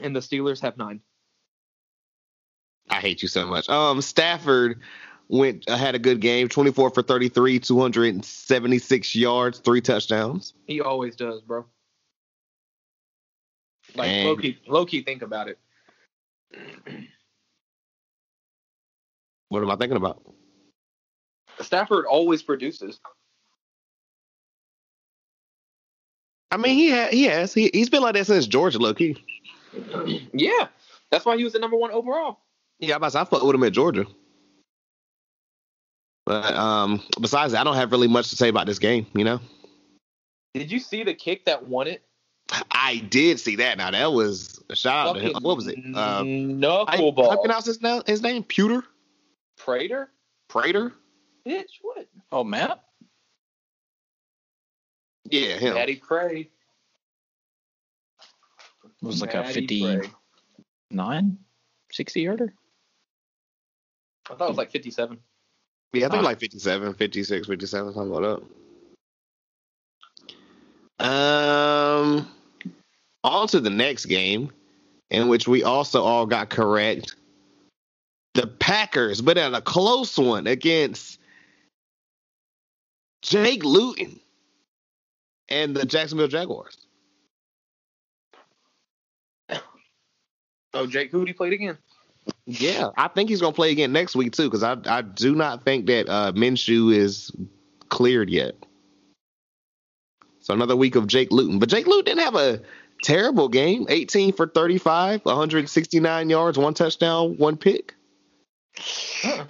and 0.02 0.14
the 0.14 0.20
Steelers 0.20 0.60
have 0.60 0.76
nine. 0.76 1.00
I 2.90 3.00
hate 3.00 3.22
you 3.22 3.28
so 3.28 3.46
much. 3.46 3.68
Um, 3.68 4.00
Stafford 4.02 4.80
went 5.28 5.68
uh, 5.68 5.76
had 5.76 5.94
a 5.94 5.98
good 5.98 6.20
game, 6.20 6.48
24 6.48 6.90
for 6.90 7.02
33, 7.02 7.58
276 7.60 9.14
yards, 9.14 9.58
three 9.58 9.80
touchdowns. 9.80 10.54
He 10.66 10.80
always 10.80 11.16
does, 11.16 11.40
bro. 11.42 11.66
Like 13.94 14.08
And- 14.08 14.28
low 14.28 14.36
key, 14.36 14.58
low 14.66 14.86
key, 14.86 15.02
think 15.02 15.22
about 15.22 15.48
it. 15.48 15.58
What 19.48 19.62
am 19.62 19.70
I 19.70 19.76
thinking 19.76 19.96
about? 19.96 20.22
Stafford 21.60 22.06
always 22.06 22.42
produces. 22.42 23.00
I 26.50 26.56
mean, 26.56 26.74
he 26.76 26.90
ha- 26.90 27.08
he 27.10 27.24
has 27.24 27.52
he 27.52 27.70
he's 27.72 27.90
been 27.90 28.02
like 28.02 28.14
that 28.14 28.26
since 28.26 28.46
Georgia, 28.46 28.78
low 28.78 28.94
key. 28.94 29.16
Yeah, 30.32 30.68
that's 31.10 31.24
why 31.26 31.36
he 31.36 31.44
was 31.44 31.52
the 31.52 31.58
number 31.58 31.76
one 31.76 31.90
overall. 31.90 32.40
Yeah, 32.78 32.94
I 32.94 32.96
about 32.96 33.08
to 33.08 33.10
say, 33.12 33.20
I 33.20 33.24
fuck 33.24 33.42
with 33.42 33.54
him 33.54 33.64
at 33.64 33.72
Georgia. 33.72 34.06
But 36.28 36.54
um, 36.56 37.00
besides 37.18 37.54
that, 37.54 37.62
I 37.62 37.64
don't 37.64 37.76
have 37.76 37.90
really 37.90 38.06
much 38.06 38.28
to 38.28 38.36
say 38.36 38.48
about 38.48 38.66
this 38.66 38.78
game. 38.78 39.06
You 39.14 39.24
know, 39.24 39.40
Did 40.52 40.70
you 40.70 40.78
see 40.78 41.02
the 41.02 41.14
kick 41.14 41.46
that 41.46 41.66
won 41.66 41.86
it? 41.86 42.04
I 42.70 42.98
did 43.08 43.40
see 43.40 43.56
that. 43.56 43.78
Now 43.78 43.92
that 43.92 44.12
was 44.12 44.62
a 44.68 44.76
shout 44.76 45.06
out 45.06 45.12
to 45.14 45.20
him. 45.20 45.32
What 45.40 45.56
was 45.56 45.68
it? 45.68 45.78
Uh, 45.78 46.20
I, 46.20 46.22
knuckleball. 46.24 47.30
I 47.32 47.36
pronounce 47.36 47.64
his, 47.64 47.80
now, 47.80 48.02
his 48.06 48.20
name 48.20 48.42
Pewter 48.42 48.84
Prater? 49.56 50.10
Prater. 50.48 50.92
Bitch, 51.46 51.78
what? 51.80 52.06
Oh, 52.30 52.44
Matt? 52.44 52.84
Yeah, 55.30 55.56
him. 55.56 55.76
Daddy 55.76 55.96
Pray. 55.96 56.50
It 58.84 58.90
was 59.00 59.22
like 59.22 59.32
a 59.32 59.38
Matty 59.38 59.54
59, 59.54 59.98
Pray. 60.90 61.36
60 61.92 62.20
yarder? 62.20 62.52
I 64.30 64.34
thought 64.34 64.44
it 64.44 64.48
was 64.48 64.58
like 64.58 64.70
57. 64.70 65.18
Yeah, 65.92 66.06
I 66.06 66.10
think 66.10 66.22
Ah. 66.22 66.26
like 66.26 66.40
57, 66.40 66.94
56, 66.94 67.46
57, 67.46 67.94
something 67.94 68.12
like 68.12 68.40
that. 70.98 71.04
Um, 71.04 72.28
on 73.24 73.48
to 73.48 73.60
the 73.60 73.70
next 73.70 74.06
game, 74.06 74.50
in 75.10 75.28
which 75.28 75.46
we 75.48 75.62
also 75.62 76.02
all 76.02 76.26
got 76.26 76.50
correct. 76.50 77.14
The 78.34 78.46
Packers, 78.46 79.20
but 79.20 79.38
at 79.38 79.54
a 79.54 79.60
close 79.60 80.18
one 80.18 80.46
against 80.46 81.18
Jake 83.22 83.64
Luton 83.64 84.20
and 85.48 85.74
the 85.74 85.86
Jacksonville 85.86 86.28
Jaguars. 86.28 86.76
Oh, 90.74 90.86
Jake 90.86 91.10
Hootie 91.10 91.34
played 91.36 91.54
again. 91.54 91.78
Yeah, 92.50 92.88
I 92.96 93.08
think 93.08 93.28
he's 93.28 93.42
gonna 93.42 93.52
play 93.52 93.70
again 93.72 93.92
next 93.92 94.16
week 94.16 94.32
too, 94.32 94.44
because 94.44 94.62
I 94.62 94.78
I 94.86 95.02
do 95.02 95.34
not 95.34 95.64
think 95.64 95.84
that 95.86 96.08
uh, 96.08 96.32
Minshew 96.32 96.94
is 96.94 97.30
cleared 97.90 98.30
yet. 98.30 98.54
So 100.40 100.54
another 100.54 100.74
week 100.74 100.96
of 100.96 101.06
Jake 101.06 101.30
Luton, 101.30 101.58
but 101.58 101.68
Jake 101.68 101.86
Luton 101.86 102.06
didn't 102.06 102.24
have 102.24 102.36
a 102.36 102.62
terrible 103.02 103.50
game. 103.50 103.84
18 103.90 104.32
for 104.32 104.46
35, 104.46 105.26
169 105.26 106.30
yards, 106.30 106.56
one 106.56 106.72
touchdown, 106.72 107.36
one 107.36 107.58
pick. 107.58 107.94
Huh. 108.78 109.44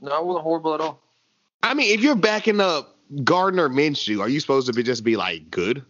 No, 0.00 0.16
it 0.16 0.24
wasn't 0.24 0.44
horrible 0.44 0.74
at 0.74 0.80
all. 0.80 1.02
I 1.64 1.74
mean, 1.74 1.92
if 1.92 2.02
you're 2.02 2.14
backing 2.14 2.60
up 2.60 2.96
Gardner 3.24 3.68
Minshew, 3.68 4.20
are 4.20 4.28
you 4.28 4.38
supposed 4.38 4.68
to 4.68 4.72
be 4.72 4.84
just 4.84 5.02
be 5.02 5.16
like 5.16 5.50
good? 5.50 5.84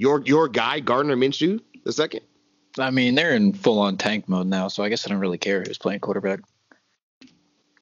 Your 0.00 0.22
your 0.24 0.48
guy 0.48 0.80
Gardner 0.80 1.14
Minshew, 1.14 1.60
the 1.84 1.92
second. 1.92 2.22
I 2.78 2.90
mean, 2.90 3.14
they're 3.14 3.34
in 3.34 3.52
full 3.52 3.78
on 3.78 3.98
tank 3.98 4.30
mode 4.30 4.46
now, 4.46 4.68
so 4.68 4.82
I 4.82 4.88
guess 4.88 5.06
I 5.06 5.10
don't 5.10 5.18
really 5.18 5.36
care 5.36 5.62
who's 5.62 5.76
playing 5.76 6.00
quarterback. 6.00 6.40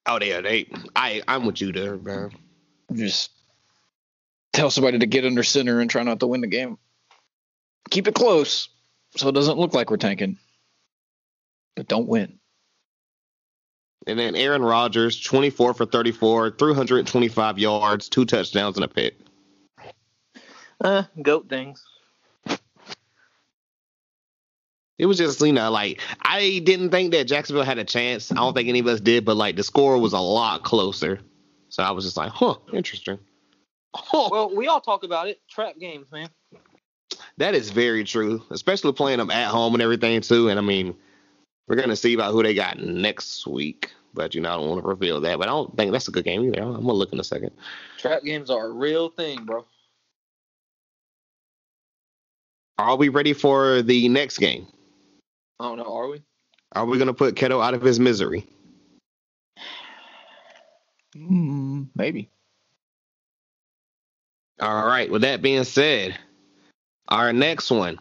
Oh, 0.05 0.19
they 0.19 0.33
are. 0.33 0.43
They. 0.43 0.69
I 0.97 1.23
I'm 1.29 1.47
with 1.47 1.61
you 1.61 1.71
there, 1.71 1.97
man. 1.97 2.33
Just 2.93 3.31
tell 4.53 4.69
somebody 4.69 4.99
to 4.99 5.07
get 5.07 5.27
under 5.27 5.45
center 5.45 5.79
and 5.79 5.89
try 5.89 6.03
not 6.03 6.19
to 6.19 6.27
win 6.27 6.41
the 6.41 6.49
game. 6.49 6.77
Keep 7.89 8.09
it 8.09 8.17
close 8.17 8.69
so 9.17 9.29
it 9.29 9.35
doesn't 9.37 9.59
look 9.59 9.73
like 9.73 9.89
we're 9.89 9.97
tanking. 9.97 10.39
But 11.77 11.87
don't 11.87 12.09
win. 12.09 12.41
And 14.09 14.19
then 14.19 14.35
Aaron 14.35 14.63
Rodgers, 14.63 15.21
24 15.21 15.73
for 15.73 15.87
34, 15.87 16.51
325 16.51 17.59
yards, 17.61 18.09
two 18.09 18.25
touchdowns, 18.25 18.77
and 18.77 18.85
a 18.85 18.89
pick. 18.89 19.17
Uh, 20.81 21.05
goat 21.23 21.49
things. 21.49 21.85
It 24.99 25.07
was 25.07 25.17
just, 25.17 25.41
you 25.41 25.53
know, 25.53 25.71
like, 25.71 26.01
I 26.23 26.61
didn't 26.65 26.91
think 26.91 27.13
that 27.13 27.25
Jacksonville 27.25 27.63
had 27.63 27.79
a 27.79 27.85
chance. 27.85 28.33
I 28.33 28.37
don't 28.37 28.53
think 28.53 28.69
any 28.69 28.81
of 28.81 28.87
us 28.89 29.01
did, 29.01 29.25
but, 29.25 29.37
like, 29.37 29.55
the 29.55 29.63
score 29.63 29.97
was 29.99 30.13
a 30.13 30.19
lot 30.19 30.65
closer. 30.65 31.21
So 31.69 31.85
I 31.85 31.93
was 31.93 32.05
just 32.05 32.17
like, 32.17 32.33
huh, 32.33 32.57
interesting. 32.73 33.19
Well, 34.13 34.55
we 34.55 34.67
all 34.67 34.81
talk 34.81 35.05
about 35.05 35.29
it. 35.29 35.41
Trap 35.49 35.79
games, 35.79 36.11
man. 36.11 36.29
that 37.39 37.55
is 37.55 37.71
very 37.71 38.05
true, 38.05 38.43
especially 38.51 38.93
playing 38.93 39.19
them 39.19 39.31
at 39.31 39.49
home 39.49 39.75
and 39.75 39.83
everything, 39.83 40.21
too. 40.21 40.49
And, 40.49 40.59
I 40.59 40.63
mean, 40.63 40.97
we're 41.69 41.77
going 41.77 41.89
to 41.89 41.97
see 41.97 42.15
about 42.15 42.33
who 42.33 42.43
they 42.43 42.55
got 42.55 42.81
next 42.81 43.47
week. 43.47 43.93
But, 44.15 44.35
you 44.35 44.41
know, 44.41 44.51
I 44.51 44.57
don't 44.57 44.69
want 44.69 44.83
to 44.83 44.89
reveal 44.89 45.21
that. 45.21 45.39
But 45.39 45.49
I 45.49 45.51
don't 45.53 45.77
think 45.77 45.93
that's 45.93 46.09
a 46.09 46.11
good 46.11 46.25
game 46.25 46.43
either. 46.43 46.63
I'm 46.63 46.73
going 46.73 46.87
to 46.87 46.93
look 46.93 47.13
in 47.13 47.21
a 47.21 47.25
second. 47.25 47.53
Trap 47.99 48.25
games 48.25 48.51
are 48.51 48.67
a 48.67 48.73
real 48.73 49.11
thing, 49.11 49.45
bro. 49.45 49.65
Are 52.79 52.97
we 52.97 53.09
ready 53.11 53.33
for 53.33 53.83
the 53.83 54.09
next 54.09 54.39
game? 54.39 54.67
I 55.61 55.65
don't 55.65 55.79
know. 55.79 55.97
Are 55.97 56.09
we? 56.09 56.23
Are 56.73 56.85
we 56.85 56.99
going 56.99 57.09
to 57.09 57.15
put 57.15 57.35
Keto 57.35 57.65
out 57.65 57.75
of 57.75 57.83
his 57.83 57.99
misery? 57.99 58.47
Mm, 61.17 61.89
maybe. 61.97 62.31
All 64.61 64.87
right. 64.87 65.11
With 65.11 65.23
that 65.23 65.43
being 65.43 65.65
said, 65.65 66.17
our 67.09 67.33
next 67.33 67.71
one, 67.71 67.99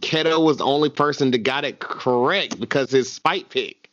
Keto 0.00 0.44
was 0.44 0.58
the 0.58 0.64
only 0.64 0.90
person 0.90 1.30
that 1.30 1.38
got 1.38 1.64
it 1.64 1.78
correct 1.78 2.58
because 2.60 2.90
his 2.90 3.12
spite 3.12 3.48
pick. 3.50 3.90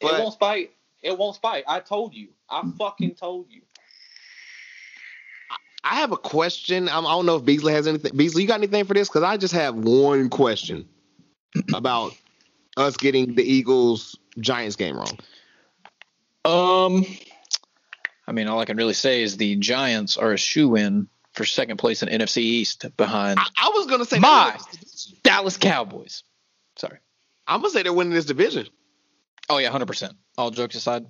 But- 0.00 0.14
it 0.14 0.20
won't 0.20 0.34
spite. 0.34 0.72
It 1.02 1.16
won't 1.16 1.36
spite. 1.36 1.64
I 1.68 1.80
told 1.80 2.12
you. 2.12 2.28
I 2.50 2.62
fucking 2.76 3.14
told 3.14 3.46
you. 3.50 3.62
I 5.84 5.94
have 5.96 6.12
a 6.12 6.16
question. 6.16 6.88
I 6.88 7.00
don't 7.00 7.24
know 7.24 7.36
if 7.36 7.44
Beasley 7.44 7.72
has 7.72 7.86
anything. 7.86 8.16
Beasley, 8.16 8.42
you 8.42 8.48
got 8.48 8.58
anything 8.58 8.84
for 8.84 8.94
this? 8.94 9.08
Because 9.08 9.22
I 9.22 9.36
just 9.36 9.54
have 9.54 9.76
one 9.76 10.28
question 10.28 10.88
about 11.74 12.12
us 12.76 12.96
getting 12.96 13.34
the 13.34 13.42
Eagles 13.42 14.16
Giants 14.38 14.76
game 14.76 14.96
wrong. 14.96 15.18
Um, 16.44 17.04
I 18.26 18.32
mean, 18.32 18.48
all 18.48 18.60
I 18.60 18.64
can 18.64 18.76
really 18.76 18.94
say 18.94 19.22
is 19.22 19.36
the 19.36 19.56
Giants 19.56 20.16
are 20.16 20.32
a 20.32 20.38
shoe 20.38 20.76
in 20.76 21.08
for 21.32 21.44
second 21.44 21.76
place 21.76 22.02
in 22.02 22.08
NFC 22.08 22.38
East 22.38 22.84
behind 22.96 23.38
I, 23.38 23.46
I 23.56 23.70
was 23.74 23.86
gonna 23.86 24.04
say 24.04 24.18
My. 24.18 24.58
Dallas 25.22 25.56
Cowboys. 25.56 26.24
Sorry. 26.76 26.98
I'm 27.46 27.60
gonna 27.60 27.70
say 27.70 27.82
they're 27.82 27.92
winning 27.92 28.14
this 28.14 28.24
division. 28.24 28.66
Oh 29.48 29.58
yeah, 29.58 29.70
hundred 29.70 29.86
percent. 29.86 30.14
All 30.36 30.50
jokes 30.50 30.74
aside, 30.74 31.06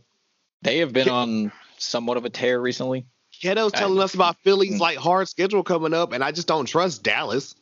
they 0.62 0.78
have 0.78 0.92
been 0.92 1.09
on 1.09 1.52
somewhat 1.78 2.16
of 2.16 2.25
a 2.25 2.30
tear 2.30 2.61
recently. 2.61 3.07
Keto's 3.42 3.73
I- 3.75 3.78
telling 3.78 4.00
us 4.00 4.14
about 4.14 4.37
Philly's 4.45 4.80
like 4.80 4.99
hard 4.99 5.28
schedule 5.28 5.62
coming 5.62 5.95
up, 5.95 6.12
and 6.12 6.23
I 6.23 6.33
just 6.33 6.49
don't 6.49 6.66
trust 6.66 7.02
Dallas. 7.02 7.54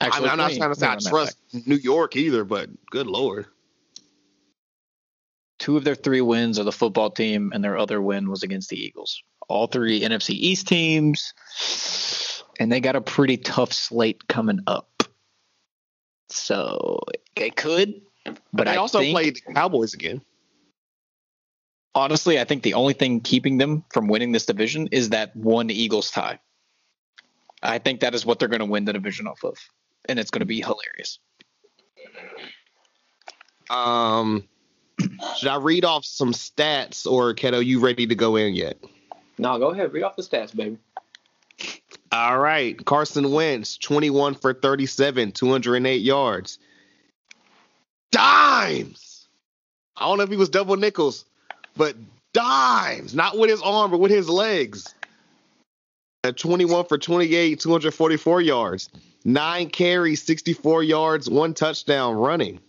I 0.00 0.06
Actually, 0.06 0.22
mean, 0.22 0.30
I'm 0.30 0.38
not 0.38 0.52
trying 0.52 0.70
to 0.70 0.76
say 0.76 0.86
I 0.86 0.90
me 0.90 0.96
run 0.96 1.04
that 1.04 1.10
trust 1.10 1.38
back. 1.52 1.66
New 1.66 1.76
York 1.76 2.16
either, 2.16 2.44
but 2.44 2.70
good 2.90 3.06
lord. 3.06 3.46
Two 5.58 5.76
of 5.76 5.84
their 5.84 5.96
three 5.96 6.20
wins 6.20 6.58
are 6.58 6.64
the 6.64 6.72
football 6.72 7.10
team, 7.10 7.50
and 7.52 7.64
their 7.64 7.76
other 7.78 8.00
win 8.00 8.30
was 8.30 8.42
against 8.42 8.70
the 8.70 8.76
Eagles. 8.76 9.22
All 9.48 9.66
three 9.66 10.02
NFC 10.02 10.30
East 10.30 10.68
teams, 10.68 11.32
and 12.60 12.70
they 12.70 12.80
got 12.80 12.96
a 12.96 13.00
pretty 13.00 13.36
tough 13.38 13.72
slate 13.72 14.28
coming 14.28 14.60
up. 14.66 15.02
So 16.28 17.00
they 17.36 17.50
could, 17.50 18.02
but 18.52 18.66
they 18.66 18.72
I 18.72 18.76
also 18.76 19.00
think, 19.00 19.14
played 19.14 19.36
the 19.46 19.54
Cowboys 19.54 19.94
again. 19.94 20.22
honestly, 21.94 22.38
I 22.38 22.44
think 22.44 22.62
the 22.62 22.74
only 22.74 22.94
thing 22.94 23.20
keeping 23.20 23.58
them 23.58 23.84
from 23.90 24.08
winning 24.08 24.32
this 24.32 24.46
division 24.46 24.88
is 24.92 25.10
that 25.10 25.34
one 25.34 25.70
Eagles 25.70 26.10
tie. 26.10 26.38
I 27.62 27.78
think 27.78 28.00
that 28.00 28.14
is 28.14 28.24
what 28.24 28.38
they're 28.38 28.48
going 28.48 28.60
to 28.60 28.66
win 28.66 28.84
the 28.84 28.92
division 28.92 29.26
off 29.26 29.42
of, 29.44 29.56
and 30.06 30.18
it's 30.18 30.30
going 30.30 30.40
to 30.40 30.46
be 30.46 30.60
hilarious. 30.60 31.18
Um, 33.70 34.44
should 35.36 35.48
I 35.48 35.56
read 35.56 35.84
off 35.84 36.04
some 36.04 36.32
stats, 36.32 37.10
or 37.10 37.34
Keto, 37.34 37.64
you 37.64 37.80
ready 37.80 38.06
to 38.06 38.14
go 38.14 38.36
in 38.36 38.54
yet? 38.54 38.78
No, 39.38 39.58
go 39.58 39.70
ahead. 39.70 39.92
Read 39.92 40.02
off 40.02 40.16
the 40.16 40.22
stats, 40.22 40.54
baby. 40.54 40.78
All 42.10 42.38
right, 42.38 42.82
Carson 42.84 43.30
Wentz, 43.30 43.76
21 43.76 44.34
for 44.34 44.54
37, 44.54 45.32
208 45.32 45.96
yards. 45.96 46.58
Dimes. 48.10 49.28
I 49.96 50.06
don't 50.06 50.16
know 50.16 50.24
if 50.24 50.30
he 50.30 50.36
was 50.36 50.48
double 50.48 50.76
nickels, 50.76 51.26
but 51.76 51.96
dimes, 52.32 53.14
not 53.14 53.36
with 53.36 53.50
his 53.50 53.60
arm, 53.60 53.90
but 53.90 53.98
with 53.98 54.10
his 54.10 54.28
legs. 54.28 54.94
At 56.24 56.36
21 56.36 56.86
for 56.86 56.98
28, 56.98 57.60
244 57.60 58.40
yards. 58.40 58.90
Nine 59.28 59.68
carries, 59.68 60.22
64 60.22 60.84
yards, 60.84 61.28
one 61.28 61.52
touchdown 61.52 62.14
running. 62.14 62.60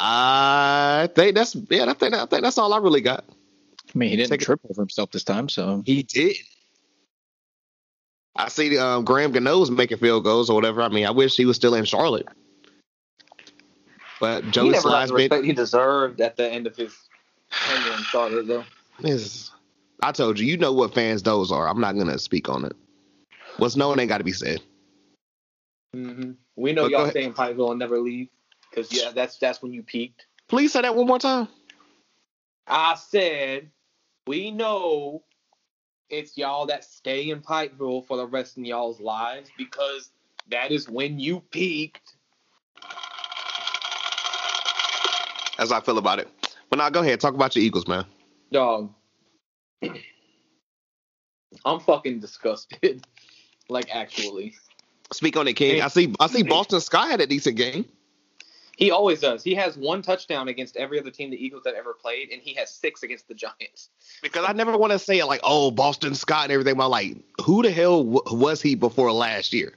I 0.00 1.10
think 1.14 1.34
that's 1.34 1.54
yeah. 1.68 1.90
I 1.90 1.92
think 1.92 2.14
I 2.14 2.24
think 2.24 2.42
that's 2.42 2.56
all 2.56 2.72
I 2.72 2.78
really 2.78 3.02
got. 3.02 3.26
I 3.94 3.98
mean, 3.98 4.08
he 4.08 4.16
didn't 4.16 4.30
Take 4.30 4.40
it- 4.40 4.44
trip 4.46 4.60
over 4.66 4.80
himself 4.80 5.10
this 5.10 5.24
time, 5.24 5.50
so 5.50 5.82
He 5.84 6.04
did. 6.04 6.36
I 8.34 8.48
see 8.48 8.78
um, 8.78 9.04
Graham 9.04 9.32
Gano's 9.32 9.70
making 9.70 9.98
field 9.98 10.24
goals 10.24 10.48
or 10.48 10.54
whatever. 10.54 10.80
I 10.80 10.88
mean, 10.88 11.04
I 11.04 11.10
wish 11.10 11.36
he 11.36 11.44
was 11.44 11.56
still 11.56 11.74
in 11.74 11.84
Charlotte. 11.84 12.26
But 14.20 14.44
he 14.44 14.50
Joey 14.52 14.70
never 14.70 14.88
got 14.88 15.06
the 15.08 15.12
Sliesman 15.12 15.16
respect 15.18 15.44
he 15.44 15.52
deserved 15.52 16.20
at 16.22 16.38
the 16.38 16.50
end 16.50 16.66
of 16.66 16.74
his 16.74 16.96
tenure 17.50 17.92
in 17.92 18.02
Charlotte, 18.04 18.46
though. 18.46 18.64
is. 19.00 19.50
I 20.02 20.12
told 20.12 20.40
you, 20.40 20.46
you 20.46 20.56
know 20.56 20.72
what 20.72 20.94
fans 20.94 21.22
those 21.22 21.52
are. 21.52 21.68
I'm 21.68 21.78
not 21.80 21.98
gonna 21.98 22.18
speak 22.18 22.48
on 22.48 22.64
it. 22.64 22.74
What's 23.58 23.76
known 23.76 24.00
ain't 24.00 24.08
got 24.08 24.18
to 24.18 24.24
be 24.24 24.32
said. 24.32 24.60
hmm 25.94 26.32
We 26.56 26.72
know 26.72 26.82
But 26.82 26.90
y'all 26.90 27.00
ahead. 27.02 27.12
stay 27.12 27.24
in 27.24 27.34
Pikeville 27.34 27.70
and 27.70 27.78
never 27.78 27.98
leave, 27.98 28.28
because 28.70 28.92
yeah, 28.92 29.10
that's 29.12 29.38
that's 29.38 29.62
when 29.62 29.72
you 29.72 29.82
peaked. 29.82 30.26
Please 30.48 30.72
say 30.72 30.82
that 30.82 30.94
one 30.94 31.06
more 31.06 31.18
time. 31.18 31.48
I 32.66 32.94
said 32.94 33.70
we 34.26 34.50
know 34.50 35.24
it's 36.08 36.36
y'all 36.36 36.66
that 36.66 36.84
stay 36.84 37.30
in 37.30 37.40
Pikeville 37.40 38.06
for 38.06 38.16
the 38.16 38.26
rest 38.26 38.56
of 38.58 38.64
y'all's 38.64 39.00
lives 39.00 39.50
because 39.56 40.10
that 40.50 40.70
is 40.70 40.88
when 40.88 41.18
you 41.18 41.40
peaked. 41.40 42.16
As 45.58 45.72
I 45.72 45.80
feel 45.80 45.98
about 45.98 46.18
it. 46.18 46.28
But 46.70 46.78
now, 46.78 46.88
go 46.90 47.00
ahead. 47.00 47.20
Talk 47.20 47.34
about 47.34 47.54
your 47.54 47.64
Eagles, 47.64 47.86
man. 47.86 48.04
Dog. 48.50 48.92
I'm 51.64 51.80
fucking 51.80 52.20
disgusted. 52.20 53.06
Like 53.72 53.94
actually. 53.94 54.54
Speak 55.12 55.36
on 55.36 55.46
it, 55.48 55.54
King. 55.54 55.82
I 55.82 55.88
see. 55.88 56.14
I 56.20 56.26
see. 56.28 56.42
Boston 56.42 56.80
Scott 56.80 57.10
had 57.10 57.20
a 57.20 57.26
decent 57.26 57.56
game. 57.56 57.84
He 58.78 58.90
always 58.90 59.20
does. 59.20 59.44
He 59.44 59.54
has 59.54 59.76
one 59.76 60.00
touchdown 60.00 60.48
against 60.48 60.76
every 60.78 60.98
other 60.98 61.10
team 61.10 61.28
the 61.30 61.36
Eagles 61.44 61.62
have 61.66 61.74
ever 61.74 61.92
played, 61.92 62.30
and 62.30 62.40
he 62.40 62.54
has 62.54 62.70
six 62.70 63.02
against 63.02 63.28
the 63.28 63.34
Giants. 63.34 63.90
Because 64.22 64.46
I 64.48 64.52
never 64.54 64.76
want 64.78 64.92
to 64.92 64.98
say 64.98 65.18
it 65.18 65.26
like, 65.26 65.40
oh, 65.44 65.70
Boston 65.70 66.14
Scott 66.14 66.44
and 66.44 66.52
everything. 66.52 66.76
But 66.76 66.88
like, 66.88 67.16
who 67.44 67.62
the 67.62 67.70
hell 67.70 68.02
w- 68.02 68.22
was 68.42 68.62
he 68.62 68.74
before 68.74 69.12
last 69.12 69.52
year? 69.52 69.74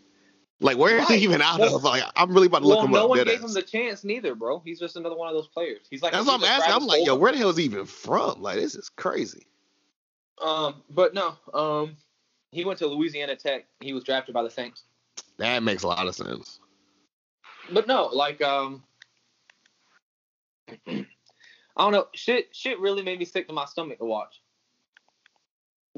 Like, 0.61 0.77
where 0.77 0.97
is 0.97 1.09
Right. 1.09 1.19
he 1.19 1.25
even 1.25 1.41
out 1.41 1.59
Well- 1.59 1.75
of? 1.75 1.83
Like, 1.83 2.03
I'm 2.15 2.33
really 2.33 2.47
about 2.47 2.59
to 2.59 2.67
look 2.67 2.77
Well, 2.77 2.85
him 2.85 2.91
no 2.93 3.03
up. 3.03 3.09
one 3.09 3.17
dead 3.17 3.27
gave 3.27 3.39
ass. 3.43 3.49
him 3.49 3.53
the 3.53 3.61
chance 3.61 4.05
neither, 4.05 4.33
bro. 4.33 4.59
He's 4.63 4.79
just 4.79 4.95
another 4.95 5.17
one 5.17 5.27
of 5.27 5.33
those 5.35 5.49
players. 5.49 5.85
He's 5.89 6.01
like 6.01 6.13
That's 6.13 6.25
what 6.25 6.39
I'm 6.39 6.45
asking. 6.45 6.73
I'm 6.73 6.85
like, 6.87 7.05
yo, 7.05 7.15
where 7.15 7.33
the 7.33 7.37
hell 7.37 7.49
is 7.49 7.57
he 7.57 7.65
even 7.65 7.85
from? 7.85 8.41
Like, 8.41 8.55
this 8.55 8.75
is 8.75 8.87
crazy. 8.87 9.45
Um, 10.41 10.75
but 10.89 11.13
no, 11.13 11.35
um, 11.53 11.97
he 12.55 12.63
went 12.63 12.79
to 12.79 12.87
Louisiana 12.87 13.35
Tech. 13.35 13.65
He 13.81 13.91
was 13.91 14.05
drafted 14.05 14.33
by 14.33 14.41
the 14.41 14.49
Saints. 14.49 14.83
That 15.37 15.61
makes 15.61 15.83
a 15.83 15.87
lot 15.87 16.07
of 16.07 16.15
sense. 16.15 16.59
But 17.69 17.85
no, 17.85 18.05
like 18.05 18.41
um, 18.41 18.81
I 20.87 21.03
don't 21.77 21.91
know. 21.91 22.07
Shit, 22.13 22.55
shit 22.55 22.79
really 22.79 23.03
made 23.03 23.19
me 23.19 23.25
sick 23.25 23.47
to 23.47 23.53
my 23.53 23.65
stomach 23.65 23.97
to 23.97 24.05
watch 24.05 24.41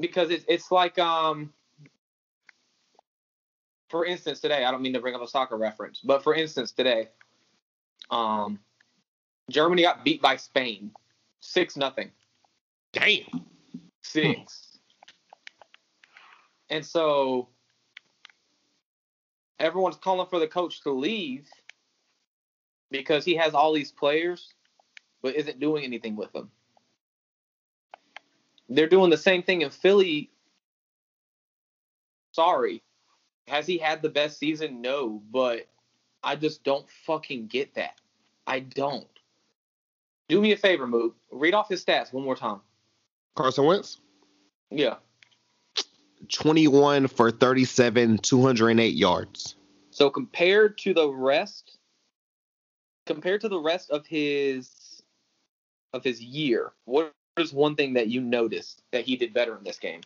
because 0.00 0.30
it's 0.30 0.44
it's 0.48 0.72
like 0.72 0.98
um, 0.98 1.52
for 3.88 4.04
instance, 4.04 4.40
today 4.40 4.64
I 4.64 4.72
don't 4.72 4.82
mean 4.82 4.94
to 4.94 5.00
bring 5.00 5.14
up 5.14 5.22
a 5.22 5.28
soccer 5.28 5.56
reference, 5.56 6.00
but 6.02 6.24
for 6.24 6.34
instance, 6.34 6.72
today, 6.72 7.08
um, 8.10 8.58
Germany 9.48 9.82
got 9.82 10.04
beat 10.04 10.20
by 10.20 10.36
Spain, 10.36 10.90
six 11.38 11.76
nothing. 11.76 12.10
Damn. 12.92 13.46
six. 14.02 14.67
And 16.70 16.84
so 16.84 17.48
everyone's 19.58 19.96
calling 19.96 20.28
for 20.28 20.38
the 20.38 20.46
coach 20.46 20.82
to 20.82 20.90
leave 20.92 21.48
because 22.90 23.24
he 23.24 23.34
has 23.36 23.54
all 23.54 23.72
these 23.72 23.92
players 23.92 24.54
but 25.22 25.34
isn't 25.34 25.60
doing 25.60 25.84
anything 25.84 26.16
with 26.16 26.32
them. 26.32 26.50
They're 28.68 28.88
doing 28.88 29.10
the 29.10 29.16
same 29.16 29.42
thing 29.42 29.62
in 29.62 29.70
Philly. 29.70 30.30
Sorry. 32.32 32.82
Has 33.48 33.66
he 33.66 33.78
had 33.78 34.02
the 34.02 34.10
best 34.10 34.38
season? 34.38 34.82
No, 34.82 35.22
but 35.30 35.66
I 36.22 36.36
just 36.36 36.62
don't 36.64 36.86
fucking 37.06 37.46
get 37.46 37.74
that. 37.74 37.98
I 38.46 38.60
don't. 38.60 39.06
Do 40.28 40.40
me 40.40 40.52
a 40.52 40.56
favor, 40.56 40.86
Moot. 40.86 41.16
Read 41.32 41.54
off 41.54 41.68
his 41.68 41.82
stats 41.84 42.12
one 42.12 42.24
more 42.24 42.36
time. 42.36 42.60
Carson 43.34 43.64
Wentz, 43.64 43.98
Yeah. 44.70 44.96
21 46.32 47.08
for 47.08 47.30
37, 47.30 48.18
208 48.18 48.94
yards. 48.94 49.54
So 49.90 50.10
compared 50.10 50.78
to 50.78 50.94
the 50.94 51.08
rest, 51.08 51.78
compared 53.06 53.40
to 53.42 53.48
the 53.48 53.58
rest 53.60 53.90
of 53.90 54.06
his 54.06 55.02
of 55.94 56.04
his 56.04 56.20
year, 56.22 56.72
what 56.84 57.12
is 57.38 57.52
one 57.52 57.74
thing 57.76 57.94
that 57.94 58.08
you 58.08 58.20
noticed 58.20 58.82
that 58.92 59.04
he 59.04 59.16
did 59.16 59.32
better 59.32 59.56
in 59.56 59.64
this 59.64 59.78
game? 59.78 60.00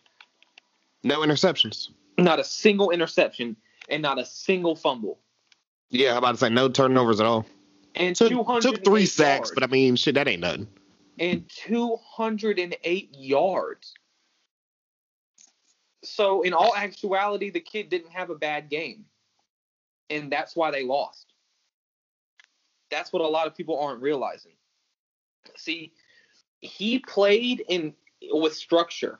No 1.03 1.19
interceptions. 1.19 1.89
Not 2.17 2.39
a 2.39 2.43
single 2.43 2.91
interception 2.91 3.55
and 3.89 4.01
not 4.01 4.19
a 4.19 4.25
single 4.25 4.75
fumble. 4.75 5.19
Yeah, 5.89 6.11
I'm 6.11 6.17
about 6.19 6.31
to 6.31 6.37
say 6.37 6.49
no 6.49 6.69
turnovers 6.69 7.19
at 7.19 7.25
all. 7.25 7.45
And 7.95 8.15
Took, 8.15 8.31
took 8.61 8.83
three 8.83 9.05
sacks, 9.05 9.49
yards. 9.49 9.51
but 9.53 9.63
I 9.63 9.67
mean, 9.67 9.95
shit, 9.95 10.15
that 10.15 10.27
ain't 10.27 10.41
nothing. 10.41 10.67
and 11.19 11.47
208 11.49 13.09
yards. 13.15 13.93
So, 16.03 16.41
in 16.41 16.53
all 16.53 16.75
actuality, 16.75 17.49
the 17.49 17.59
kid 17.59 17.89
didn't 17.89 18.11
have 18.11 18.29
a 18.29 18.35
bad 18.35 18.69
game. 18.69 19.05
And 20.09 20.31
that's 20.31 20.55
why 20.55 20.71
they 20.71 20.83
lost. 20.83 21.33
That's 22.91 23.11
what 23.11 23.21
a 23.21 23.27
lot 23.27 23.47
of 23.47 23.55
people 23.55 23.79
aren't 23.79 24.01
realizing. 24.01 24.51
See, 25.55 25.93
he 26.59 26.99
played 26.99 27.63
in 27.67 27.93
with 28.31 28.53
structure. 28.53 29.19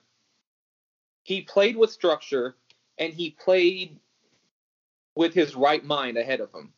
He 1.23 1.41
played 1.41 1.75
with 1.75 1.91
structure 1.91 2.55
and 2.97 3.13
he 3.13 3.31
played 3.31 3.99
with 5.15 5.33
his 5.33 5.55
right 5.55 5.83
mind 5.83 6.17
ahead 6.17 6.41
of 6.41 6.53
him. 6.53 6.73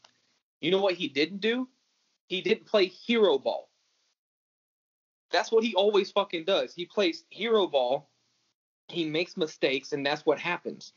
You 0.61 0.71
know 0.71 0.81
what 0.81 0.95
he 0.95 1.07
didn't 1.07 1.41
do? 1.41 1.67
He 2.27 2.41
didn't 2.41 2.65
play 2.65 2.85
hero 2.85 3.37
ball. 3.37 3.69
That's 5.31 5.51
what 5.51 5.63
he 5.63 5.75
always 5.75 6.11
fucking 6.11 6.45
does. 6.45 6.73
He 6.73 6.85
plays 6.85 7.25
hero 7.29 7.67
ball. 7.67 8.09
He 8.89 9.05
makes 9.05 9.37
mistakes, 9.37 9.93
and 9.93 10.05
that's 10.05 10.25
what 10.25 10.39
happens. 10.39 10.93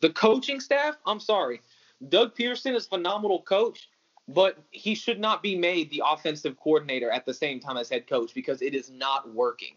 The 0.00 0.10
coaching 0.10 0.60
staff, 0.60 0.96
I'm 1.06 1.20
sorry. 1.20 1.60
Doug 2.08 2.34
Pederson 2.36 2.74
is 2.74 2.86
a 2.86 2.88
phenomenal 2.88 3.42
coach, 3.42 3.88
but 4.28 4.58
he 4.70 4.94
should 4.94 5.18
not 5.18 5.42
be 5.42 5.56
made 5.56 5.90
the 5.90 6.02
offensive 6.06 6.56
coordinator 6.58 7.10
at 7.10 7.26
the 7.26 7.34
same 7.34 7.60
time 7.60 7.76
as 7.76 7.88
head 7.88 8.06
coach 8.06 8.32
because 8.34 8.62
it 8.62 8.74
is 8.74 8.90
not 8.90 9.32
working. 9.34 9.74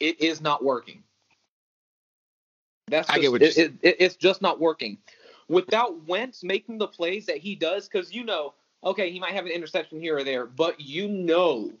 It 0.00 0.20
is 0.20 0.40
not 0.40 0.64
working. 0.64 1.02
That's 2.88 3.08
I 3.10 3.18
get 3.18 3.30
what 3.30 3.42
it, 3.42 3.56
it, 3.56 3.72
it- 3.82 3.96
it's 4.00 4.16
just 4.16 4.42
not 4.42 4.58
working. 4.58 4.98
Without 5.48 6.06
Wentz 6.06 6.42
making 6.44 6.78
the 6.78 6.86
plays 6.86 7.26
that 7.26 7.38
he 7.38 7.54
does, 7.54 7.88
because 7.88 8.12
you 8.12 8.24
know, 8.24 8.54
okay, 8.84 9.10
he 9.10 9.18
might 9.20 9.32
have 9.32 9.46
an 9.46 9.52
interception 9.52 10.00
here 10.00 10.16
or 10.18 10.24
there, 10.24 10.46
but 10.46 10.80
you 10.80 11.08
know, 11.08 11.72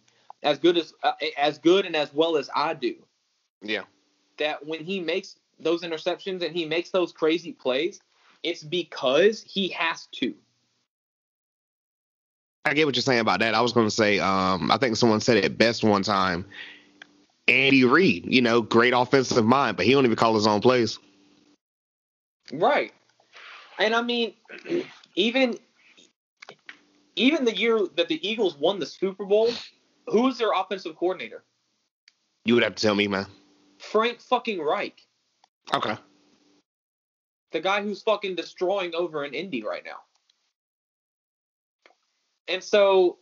as 0.42 0.58
good 0.58 0.76
as 0.76 0.92
uh, 1.04 1.12
as 1.38 1.58
good 1.58 1.86
and 1.86 1.94
as 1.96 2.12
well 2.12 2.36
as 2.36 2.50
I 2.54 2.74
do, 2.74 2.96
Yeah. 3.62 3.84
That 4.40 4.66
when 4.66 4.84
he 4.84 5.00
makes 5.00 5.36
those 5.58 5.82
interceptions 5.82 6.44
and 6.44 6.54
he 6.54 6.64
makes 6.64 6.90
those 6.90 7.12
crazy 7.12 7.52
plays, 7.52 8.00
it's 8.42 8.62
because 8.62 9.42
he 9.42 9.68
has 9.68 10.06
to. 10.12 10.34
I 12.64 12.74
get 12.74 12.86
what 12.86 12.94
you're 12.94 13.02
saying 13.02 13.20
about 13.20 13.40
that. 13.40 13.54
I 13.54 13.60
was 13.60 13.72
going 13.72 13.86
to 13.86 13.90
say, 13.90 14.18
um, 14.18 14.70
I 14.70 14.76
think 14.76 14.96
someone 14.96 15.20
said 15.20 15.38
it 15.38 15.56
best 15.56 15.82
one 15.82 16.02
time. 16.02 16.44
Andy 17.48 17.84
Reid, 17.84 18.26
you 18.26 18.42
know, 18.42 18.60
great 18.60 18.92
offensive 18.94 19.44
mind, 19.44 19.76
but 19.76 19.86
he 19.86 19.92
don't 19.92 20.04
even 20.04 20.16
call 20.16 20.34
his 20.34 20.46
own 20.46 20.60
plays. 20.60 20.98
Right. 22.52 22.92
And 23.78 23.94
I 23.94 24.02
mean, 24.02 24.34
even 25.16 25.58
even 27.16 27.44
the 27.44 27.56
year 27.56 27.80
that 27.96 28.08
the 28.08 28.28
Eagles 28.28 28.56
won 28.56 28.78
the 28.78 28.86
Super 28.86 29.24
Bowl, 29.24 29.50
who 30.06 30.22
was 30.22 30.38
their 30.38 30.52
offensive 30.52 30.96
coordinator? 30.96 31.42
You 32.44 32.54
would 32.54 32.62
have 32.62 32.74
to 32.74 32.82
tell 32.82 32.94
me, 32.94 33.08
man. 33.08 33.26
Frank 33.80 34.20
fucking 34.20 34.60
Reich. 34.60 35.06
Okay. 35.72 35.96
The 37.52 37.60
guy 37.60 37.82
who's 37.82 38.02
fucking 38.02 38.36
destroying 38.36 38.94
over 38.94 39.24
in 39.24 39.34
Indy 39.34 39.62
right 39.62 39.84
now. 39.84 39.98
And 42.46 42.62
so 42.62 43.18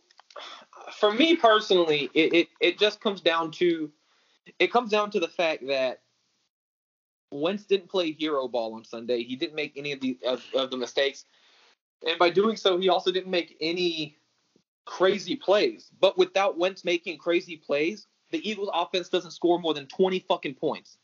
for 0.93 1.13
me 1.13 1.35
personally, 1.35 2.09
it, 2.13 2.33
it, 2.33 2.47
it 2.59 2.79
just 2.79 2.99
comes 3.01 3.21
down 3.21 3.51
to 3.51 3.91
it 4.57 4.71
comes 4.71 4.89
down 4.89 5.11
to 5.11 5.19
the 5.19 5.27
fact 5.27 5.67
that 5.67 6.01
Wentz 7.31 7.63
didn't 7.65 7.89
play 7.89 8.11
hero 8.11 8.47
ball 8.47 8.73
on 8.73 8.83
Sunday. 8.83 9.23
He 9.23 9.35
didn't 9.35 9.55
make 9.55 9.73
any 9.77 9.91
of 9.91 10.01
the 10.01 10.17
of, 10.25 10.43
of 10.55 10.71
the 10.71 10.77
mistakes, 10.77 11.25
and 12.07 12.17
by 12.17 12.31
doing 12.31 12.55
so, 12.57 12.77
he 12.79 12.89
also 12.89 13.11
didn't 13.11 13.29
make 13.29 13.55
any 13.61 14.17
crazy 14.85 15.35
plays. 15.35 15.91
But 15.99 16.17
without 16.17 16.57
Wentz 16.57 16.83
making 16.83 17.19
crazy 17.19 17.57
plays, 17.57 18.07
the 18.31 18.47
Eagles' 18.49 18.69
offense 18.73 19.09
doesn't 19.09 19.31
score 19.31 19.59
more 19.59 19.73
than 19.73 19.87
twenty 19.87 20.19
fucking 20.19 20.55
points. 20.55 20.97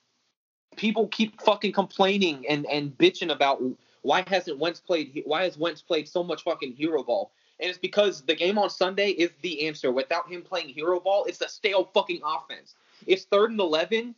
People 0.75 1.07
keep 1.07 1.41
fucking 1.41 1.71
complaining 1.71 2.45
and 2.47 2.65
and 2.67 2.97
bitching 2.97 3.31
about 3.31 3.61
why 4.01 4.23
hasn't 4.27 4.59
Wentz 4.59 4.79
played 4.79 5.23
why 5.25 5.43
has 5.43 5.57
Wentz 5.57 5.81
played 5.81 6.07
so 6.07 6.23
much 6.23 6.43
fucking 6.43 6.73
hero 6.73 7.03
ball. 7.03 7.31
And 7.59 7.69
it's 7.69 7.79
because 7.79 8.21
the 8.21 8.35
game 8.35 8.57
on 8.57 8.69
Sunday 8.69 9.09
is 9.09 9.31
the 9.41 9.67
answer. 9.67 9.91
Without 9.91 10.29
him 10.29 10.41
playing 10.41 10.69
hero 10.69 10.99
ball, 10.99 11.25
it's 11.25 11.41
a 11.41 11.47
stale 11.47 11.89
fucking 11.93 12.21
offense. 12.25 12.75
It's 13.07 13.23
third 13.23 13.51
and 13.51 13.59
11, 13.59 14.13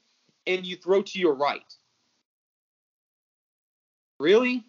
and 0.47 0.65
you 0.65 0.75
throw 0.75 1.03
to 1.03 1.19
your 1.19 1.35
right. 1.35 1.75
Really? 4.19 4.63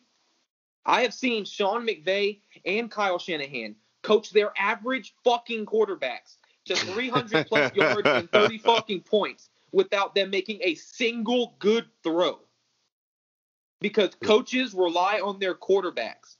I 0.84 1.02
have 1.02 1.14
seen 1.14 1.44
Sean 1.46 1.86
McVay 1.86 2.40
and 2.66 2.90
Kyle 2.90 3.18
Shanahan 3.18 3.74
coach 4.02 4.30
their 4.30 4.52
average 4.58 5.14
fucking 5.24 5.66
quarterbacks 5.66 6.36
to 6.68 6.76
300 6.76 7.46
plus 7.46 7.74
yards 7.74 8.06
and 8.06 8.30
30 8.30 8.58
fucking 8.64 9.00
points 9.00 9.50
without 9.72 10.14
them 10.14 10.30
making 10.30 10.60
a 10.62 10.74
single 10.74 11.54
good 11.58 11.86
throw. 12.02 12.40
Because 13.80 14.14
coaches 14.22 14.74
rely 14.74 15.20
on 15.22 15.38
their 15.38 15.54
quarterbacks, 15.54 16.36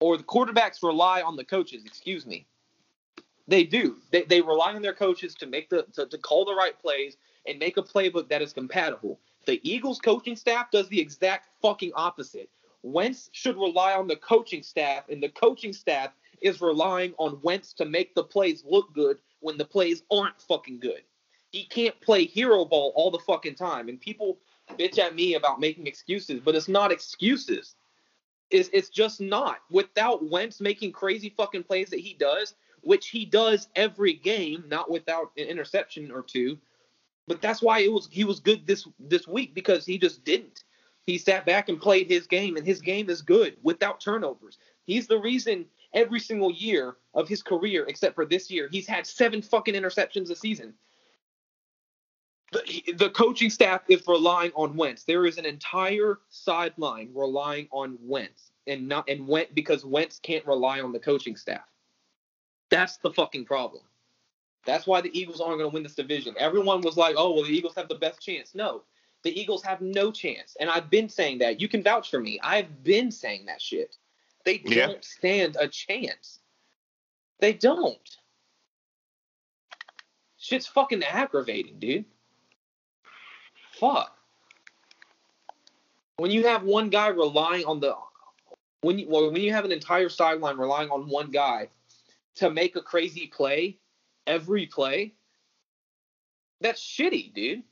or 0.00 0.16
the 0.16 0.24
quarterbacks 0.24 0.82
rely 0.82 1.22
on 1.22 1.36
the 1.36 1.44
coaches, 1.44 1.84
excuse 1.84 2.26
me. 2.26 2.46
They 3.48 3.64
do. 3.64 3.96
They, 4.10 4.22
they 4.22 4.40
rely 4.40 4.74
on 4.74 4.82
their 4.82 4.94
coaches 4.94 5.34
to 5.36 5.46
make 5.46 5.68
the 5.70 5.84
to, 5.94 6.06
to 6.06 6.18
call 6.18 6.44
the 6.44 6.54
right 6.54 6.78
plays 6.78 7.16
and 7.46 7.58
make 7.58 7.76
a 7.76 7.82
playbook 7.82 8.28
that 8.28 8.42
is 8.42 8.52
compatible. 8.52 9.18
The 9.46 9.60
Eagles 9.68 9.98
coaching 9.98 10.36
staff 10.36 10.70
does 10.70 10.88
the 10.88 11.00
exact 11.00 11.48
fucking 11.60 11.92
opposite. 11.94 12.50
Wentz 12.82 13.30
should 13.32 13.56
rely 13.56 13.94
on 13.94 14.06
the 14.06 14.16
coaching 14.16 14.62
staff, 14.62 15.08
and 15.08 15.22
the 15.22 15.28
coaching 15.28 15.72
staff 15.72 16.12
is 16.40 16.60
relying 16.60 17.14
on 17.18 17.40
Wentz 17.42 17.72
to 17.74 17.84
make 17.84 18.14
the 18.14 18.24
plays 18.24 18.64
look 18.66 18.92
good 18.92 19.18
when 19.42 19.58
the 19.58 19.64
plays 19.64 20.02
aren't 20.10 20.40
fucking 20.40 20.80
good. 20.80 21.02
He 21.50 21.64
can't 21.64 22.00
play 22.00 22.24
hero 22.24 22.64
ball 22.64 22.92
all 22.94 23.10
the 23.10 23.18
fucking 23.18 23.56
time, 23.56 23.88
and 23.88 24.00
people 24.00 24.38
bitch 24.78 24.98
at 24.98 25.14
me 25.14 25.34
about 25.34 25.60
making 25.60 25.86
excuses, 25.86 26.40
but 26.42 26.54
it's 26.54 26.68
not 26.68 26.90
excuses. 26.90 27.74
It's, 28.50 28.70
it's 28.72 28.88
just 28.88 29.20
not. 29.20 29.58
Without 29.70 30.28
Wentz 30.28 30.60
making 30.60 30.92
crazy 30.92 31.34
fucking 31.36 31.64
plays 31.64 31.90
that 31.90 32.00
he 32.00 32.14
does, 32.14 32.54
which 32.82 33.08
he 33.08 33.24
does 33.24 33.68
every 33.76 34.14
game, 34.14 34.64
not 34.68 34.90
without 34.90 35.32
an 35.36 35.44
interception 35.44 36.10
or 36.10 36.22
two. 36.22 36.58
But 37.28 37.40
that's 37.40 37.62
why 37.62 37.80
it 37.80 37.92
was 37.92 38.08
he 38.10 38.24
was 38.24 38.40
good 38.40 38.66
this 38.66 38.86
this 38.98 39.28
week 39.28 39.54
because 39.54 39.86
he 39.86 39.96
just 39.96 40.24
didn't. 40.24 40.64
He 41.06 41.18
sat 41.18 41.46
back 41.46 41.68
and 41.68 41.80
played 41.80 42.08
his 42.08 42.26
game, 42.26 42.56
and 42.56 42.66
his 42.66 42.80
game 42.80 43.08
is 43.08 43.22
good 43.22 43.56
without 43.62 44.00
turnovers. 44.00 44.58
He's 44.84 45.06
the 45.06 45.18
reason 45.18 45.66
every 45.94 46.20
single 46.20 46.52
year 46.52 46.96
of 47.14 47.28
his 47.28 47.42
career, 47.42 47.84
except 47.88 48.14
for 48.14 48.24
this 48.24 48.50
year, 48.50 48.68
he's 48.70 48.86
had 48.86 49.06
seven 49.06 49.42
fucking 49.42 49.74
interceptions 49.74 50.30
a 50.30 50.36
season. 50.36 50.74
The, 52.52 52.92
the 52.96 53.10
coaching 53.10 53.48
staff 53.50 53.82
is 53.88 54.02
relying 54.06 54.52
on 54.54 54.76
Wentz. 54.76 55.04
There 55.04 55.24
is 55.24 55.38
an 55.38 55.46
entire 55.46 56.18
sideline 56.28 57.10
relying 57.14 57.68
on 57.70 57.98
Wentz, 58.02 58.52
and 58.66 58.86
not 58.88 59.08
and 59.08 59.26
Wentz 59.26 59.52
because 59.54 59.84
Wentz 59.84 60.18
can't 60.18 60.46
rely 60.46 60.80
on 60.80 60.92
the 60.92 60.98
coaching 60.98 61.36
staff. 61.36 61.64
That's 62.70 62.98
the 62.98 63.10
fucking 63.10 63.46
problem. 63.46 63.82
That's 64.66 64.86
why 64.86 65.00
the 65.00 65.18
Eagles 65.18 65.40
aren't 65.40 65.58
going 65.58 65.70
to 65.70 65.74
win 65.74 65.82
this 65.82 65.94
division. 65.94 66.34
Everyone 66.38 66.82
was 66.82 66.96
like, 66.98 67.14
"Oh, 67.18 67.32
well, 67.32 67.44
the 67.44 67.50
Eagles 67.50 67.74
have 67.74 67.88
the 67.88 67.94
best 67.94 68.20
chance." 68.20 68.54
No, 68.54 68.82
the 69.22 69.38
Eagles 69.38 69.62
have 69.64 69.80
no 69.80 70.12
chance, 70.12 70.54
and 70.60 70.68
I've 70.68 70.90
been 70.90 71.08
saying 71.08 71.38
that. 71.38 71.58
You 71.58 71.68
can 71.68 71.82
vouch 71.82 72.10
for 72.10 72.20
me. 72.20 72.38
I've 72.42 72.84
been 72.84 73.10
saying 73.10 73.46
that 73.46 73.62
shit. 73.62 73.96
They 74.44 74.58
don't 74.58 74.74
Yeah. 74.76 75.00
stand 75.00 75.56
a 75.58 75.68
chance. 75.68 76.40
They 77.42 77.52
don't. 77.52 77.98
Shit's 80.38 80.68
fucking 80.68 81.02
aggravating, 81.02 81.80
dude. 81.80 82.04
Fuck. 83.72 84.16
When 86.18 86.30
you 86.30 86.46
have 86.46 86.62
one 86.62 86.88
guy 86.88 87.08
relying 87.08 87.64
on 87.64 87.80
the 87.80 87.96
when 88.82 89.00
you 89.00 89.08
well, 89.08 89.32
when 89.32 89.42
you 89.42 89.52
have 89.52 89.64
an 89.64 89.72
entire 89.72 90.08
sideline 90.08 90.56
relying 90.56 90.90
on 90.90 91.08
one 91.08 91.32
guy 91.32 91.68
to 92.36 92.48
make 92.48 92.76
a 92.76 92.80
crazy 92.80 93.26
play 93.26 93.76
every 94.28 94.66
play, 94.66 95.12
that's 96.60 96.80
shitty, 96.80 97.34
dude. 97.34 97.64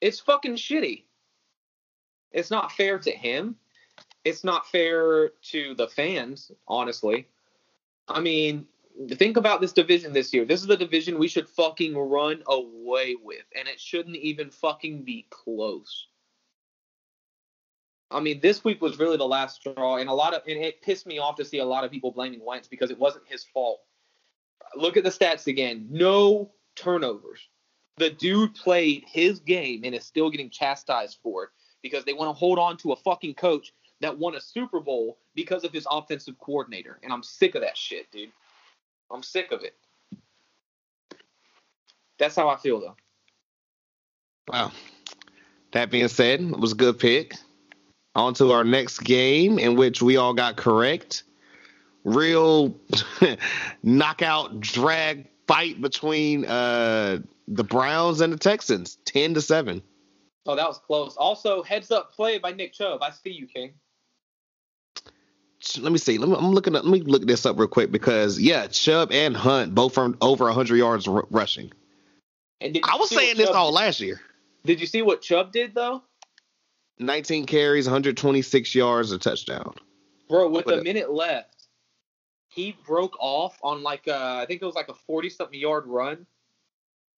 It's 0.00 0.20
fucking 0.20 0.54
shitty. 0.54 1.02
It's 2.30 2.52
not 2.52 2.70
fair 2.70 3.00
to 3.00 3.10
him. 3.10 3.56
It's 4.24 4.44
not 4.44 4.68
fair 4.68 5.30
to 5.50 5.74
the 5.74 5.88
fans, 5.88 6.52
honestly. 6.68 7.26
I 8.06 8.20
mean, 8.20 8.68
think 9.12 9.36
about 9.36 9.60
this 9.60 9.72
division 9.72 10.12
this 10.12 10.32
year. 10.32 10.44
This 10.44 10.60
is 10.60 10.66
the 10.66 10.76
division 10.76 11.18
we 11.18 11.28
should 11.28 11.48
fucking 11.48 11.96
run 11.96 12.42
away 12.46 13.16
with, 13.22 13.44
and 13.56 13.68
it 13.68 13.80
shouldn't 13.80 14.16
even 14.16 14.50
fucking 14.50 15.02
be 15.02 15.26
close. 15.30 16.06
I 18.10 18.20
mean, 18.20 18.40
this 18.40 18.62
week 18.62 18.80
was 18.80 18.98
really 18.98 19.16
the 19.16 19.26
last 19.26 19.56
straw, 19.56 19.96
and 19.96 20.08
a 20.08 20.14
lot 20.14 20.34
of 20.34 20.42
and 20.46 20.62
it 20.62 20.82
pissed 20.82 21.06
me 21.06 21.18
off 21.18 21.36
to 21.36 21.44
see 21.44 21.58
a 21.58 21.64
lot 21.64 21.84
of 21.84 21.90
people 21.90 22.12
blaming 22.12 22.44
Wentz 22.44 22.68
because 22.68 22.90
it 22.90 22.98
wasn't 22.98 23.26
his 23.26 23.44
fault. 23.44 23.80
Look 24.76 24.96
at 24.96 25.04
the 25.04 25.10
stats 25.10 25.46
again. 25.46 25.88
No 25.90 26.52
turnovers. 26.76 27.40
The 27.96 28.10
dude 28.10 28.54
played 28.54 29.04
his 29.06 29.40
game 29.40 29.82
and 29.84 29.94
is 29.94 30.04
still 30.04 30.30
getting 30.30 30.50
chastised 30.50 31.18
for 31.22 31.44
it 31.44 31.50
because 31.82 32.04
they 32.04 32.12
want 32.12 32.28
to 32.28 32.38
hold 32.38 32.58
on 32.58 32.76
to 32.78 32.92
a 32.92 32.96
fucking 32.96 33.34
coach 33.34 33.72
that 34.00 34.18
won 34.18 34.34
a 34.34 34.40
Super 34.40 34.80
Bowl 34.80 35.18
because 35.34 35.64
of 35.64 35.72
his 35.72 35.86
offensive 35.90 36.38
coordinator. 36.38 36.98
And 37.02 37.12
I'm 37.12 37.22
sick 37.22 37.54
of 37.54 37.62
that 37.62 37.76
shit, 37.76 38.10
dude. 38.10 38.32
I'm 39.14 39.22
sick 39.22 39.52
of 39.52 39.62
it. 39.62 39.76
That's 42.18 42.34
how 42.34 42.48
I 42.48 42.56
feel 42.56 42.80
though. 42.80 42.96
Wow. 44.48 44.72
That 45.72 45.90
being 45.90 46.08
said, 46.08 46.40
it 46.40 46.58
was 46.58 46.72
a 46.72 46.76
good 46.76 46.98
pick. 46.98 47.34
On 48.16 48.34
to 48.34 48.52
our 48.52 48.62
next 48.62 49.00
game, 49.00 49.58
in 49.58 49.76
which 49.76 50.00
we 50.00 50.16
all 50.16 50.34
got 50.34 50.56
correct. 50.56 51.24
Real 52.04 52.76
knockout 53.82 54.60
drag 54.60 55.28
fight 55.48 55.80
between 55.80 56.44
uh, 56.44 57.18
the 57.48 57.64
Browns 57.64 58.20
and 58.20 58.32
the 58.32 58.36
Texans, 58.36 58.98
ten 59.04 59.34
to 59.34 59.40
seven. 59.40 59.82
Oh, 60.46 60.54
that 60.54 60.68
was 60.68 60.78
close. 60.78 61.16
Also, 61.16 61.62
heads 61.62 61.90
up 61.90 62.12
play 62.12 62.38
by 62.38 62.52
Nick 62.52 62.72
Chubb. 62.72 63.02
I 63.02 63.10
see 63.10 63.30
you, 63.30 63.46
King. 63.46 63.74
Let 65.78 65.92
me 65.92 65.98
see. 65.98 66.18
Let 66.18 66.28
me, 66.28 66.36
I'm 66.36 66.52
looking. 66.52 66.76
At, 66.76 66.84
let 66.84 66.92
me 66.92 67.00
look 67.00 67.26
this 67.26 67.46
up 67.46 67.58
real 67.58 67.68
quick 67.68 67.90
because 67.90 68.38
yeah, 68.38 68.66
Chubb 68.66 69.12
and 69.12 69.36
Hunt 69.36 69.74
both 69.74 69.94
from 69.94 70.16
over 70.20 70.44
100 70.44 70.76
yards 70.76 71.08
r- 71.08 71.26
rushing. 71.30 71.72
And 72.60 72.78
I 72.84 72.96
was 72.96 73.10
saying 73.10 73.36
this 73.36 73.48
all 73.50 73.70
did? 73.70 73.74
last 73.76 74.00
year. 74.00 74.20
Did 74.64 74.80
you 74.80 74.86
see 74.86 75.02
what 75.02 75.20
Chubb 75.22 75.52
did 75.52 75.74
though? 75.74 76.02
19 76.98 77.46
carries, 77.46 77.86
126 77.86 78.74
yards, 78.74 79.10
a 79.12 79.18
touchdown. 79.18 79.74
Bro, 80.28 80.50
with 80.50 80.66
What 80.66 80.76
a 80.76 80.80
a- 80.80 80.82
minute 80.84 81.12
left, 81.12 81.66
he 82.48 82.76
broke 82.86 83.16
off 83.18 83.58
on 83.62 83.82
like 83.82 84.06
a, 84.06 84.16
I 84.42 84.46
think 84.46 84.62
it 84.62 84.64
was 84.64 84.76
like 84.76 84.88
a 84.88 84.94
40 84.94 85.28
something 85.30 85.58
yard 85.58 85.86
run 85.86 86.26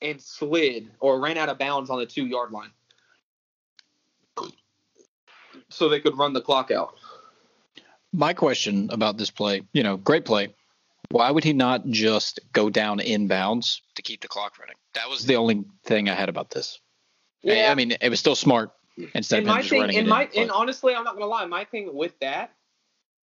and 0.01 0.21
slid 0.21 0.91
or 1.01 1.21
ran 1.21 1.37
out 1.37 1.49
of 1.49 1.59
bounds 1.59 1.91
on 1.91 1.99
the 1.99 2.07
two 2.07 2.27
yard 2.27 2.53
line. 2.53 2.71
So 5.69 5.89
they 5.89 6.01
could 6.01 6.17
run 6.17 6.33
the 6.33 6.41
clock 6.41 6.71
out. 6.71 6.95
My 8.13 8.33
question 8.33 8.89
about 8.93 9.19
this 9.19 9.31
play, 9.31 9.63
you 9.73 9.83
know, 9.83 9.97
great 9.97 10.25
play. 10.25 10.55
Why 11.11 11.31
would 11.31 11.45
he 11.45 11.53
not 11.53 11.87
just 11.87 12.41
go 12.53 12.71
down 12.71 12.99
inbounds 12.99 13.81
to 13.95 14.03
keep 14.03 14.21
the 14.23 14.29
clock 14.29 14.59
running? 14.59 14.77
That 14.95 15.09
was 15.09 15.25
the 15.27 15.37
only 15.37 15.65
thing 15.85 16.09
I 16.09 16.15
had 16.15 16.29
about 16.29 16.51
this. 16.51 16.81
I- 17.47 17.67
I 17.67 17.75
mean, 17.75 17.93
it 18.01 18.09
was 18.09 18.19
still 18.19 18.35
smart. 18.35 18.73
instead 19.15 19.41
and 19.41 19.49
of 19.49 19.55
my 19.55 19.59
just 19.61 19.71
thing, 19.71 19.81
running 19.83 19.99
and 19.99 20.09
my, 20.09 20.29
in. 20.33 20.43
and 20.45 20.51
honestly, 20.51 20.95
I'm 20.95 21.05
not 21.05 21.15
gonna 21.15 21.27
lie. 21.27 21.45
My 21.45 21.65
thing 21.65 21.95
with 21.95 22.19
that, 22.21 22.55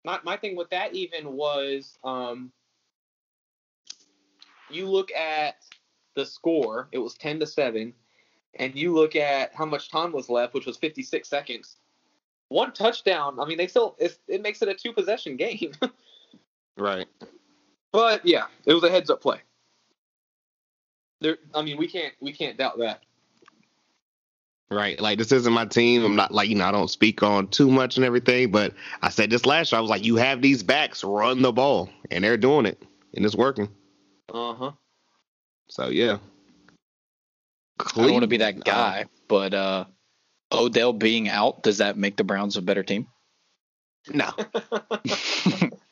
my 0.04 0.20
my 0.22 0.36
thing 0.36 0.54
with 0.54 0.70
that 0.70 0.94
even 0.94 1.32
was, 1.32 1.98
um, 2.04 2.52
you 4.70 4.88
look 4.88 5.10
at 5.12 5.56
the 6.14 6.24
score. 6.24 6.88
It 6.92 6.98
was 6.98 7.14
ten 7.14 7.40
to 7.40 7.46
seven, 7.46 7.94
and 8.54 8.76
you 8.76 8.94
look 8.94 9.16
at 9.16 9.54
how 9.54 9.66
much 9.66 9.90
time 9.90 10.12
was 10.12 10.28
left, 10.30 10.54
which 10.54 10.66
was 10.66 10.76
56 10.76 11.28
seconds. 11.28 11.76
One 12.48 12.72
touchdown. 12.72 13.38
I 13.40 13.44
mean, 13.44 13.58
they 13.58 13.66
still 13.66 13.96
it's, 13.98 14.18
it 14.28 14.42
makes 14.42 14.62
it 14.62 14.68
a 14.68 14.74
two 14.74 14.92
possession 14.92 15.36
game. 15.36 15.72
Right. 16.78 17.06
but 17.90 18.26
yeah, 18.26 18.48
it 18.66 18.74
was 18.74 18.84
a 18.84 18.90
heads 18.90 19.08
up 19.08 19.22
play. 19.22 19.38
There, 21.22 21.38
I 21.54 21.62
mean, 21.62 21.78
we 21.78 21.88
can't 21.88 22.12
we 22.20 22.32
can't 22.32 22.58
doubt 22.58 22.78
that. 22.80 23.02
Right. 24.70 25.00
Like 25.00 25.18
this 25.18 25.32
isn't 25.32 25.52
my 25.52 25.64
team. 25.64 26.04
I'm 26.04 26.16
not 26.16 26.32
like, 26.32 26.48
you 26.48 26.54
know, 26.54 26.66
I 26.66 26.72
don't 26.72 26.90
speak 26.90 27.22
on 27.22 27.48
too 27.48 27.70
much 27.70 27.96
and 27.96 28.04
everything, 28.04 28.50
but 28.50 28.74
I 29.00 29.10
said 29.10 29.30
this 29.30 29.46
last 29.46 29.72
year. 29.72 29.78
I 29.78 29.80
was 29.80 29.90
like, 29.90 30.04
you 30.04 30.16
have 30.16 30.42
these 30.42 30.62
backs 30.62 31.04
run 31.04 31.40
the 31.40 31.52
ball. 31.52 31.88
And 32.10 32.24
they're 32.24 32.36
doing 32.36 32.66
it. 32.66 32.82
And 33.14 33.24
it's 33.24 33.36
working. 33.36 33.68
Uh 34.32 34.54
huh. 34.54 34.72
So 35.68 35.88
yeah. 35.88 36.18
I 37.78 38.02
don't 38.02 38.12
want 38.12 38.22
to 38.22 38.28
be 38.28 38.38
that 38.38 38.64
guy, 38.64 39.04
but 39.28 39.54
uh, 39.54 39.84
Odell 40.52 40.92
being 40.92 41.28
out, 41.28 41.62
does 41.62 41.78
that 41.78 41.96
make 41.96 42.16
the 42.16 42.24
Browns 42.24 42.56
a 42.56 42.62
better 42.62 42.82
team? 42.82 43.08
No. 44.12 44.30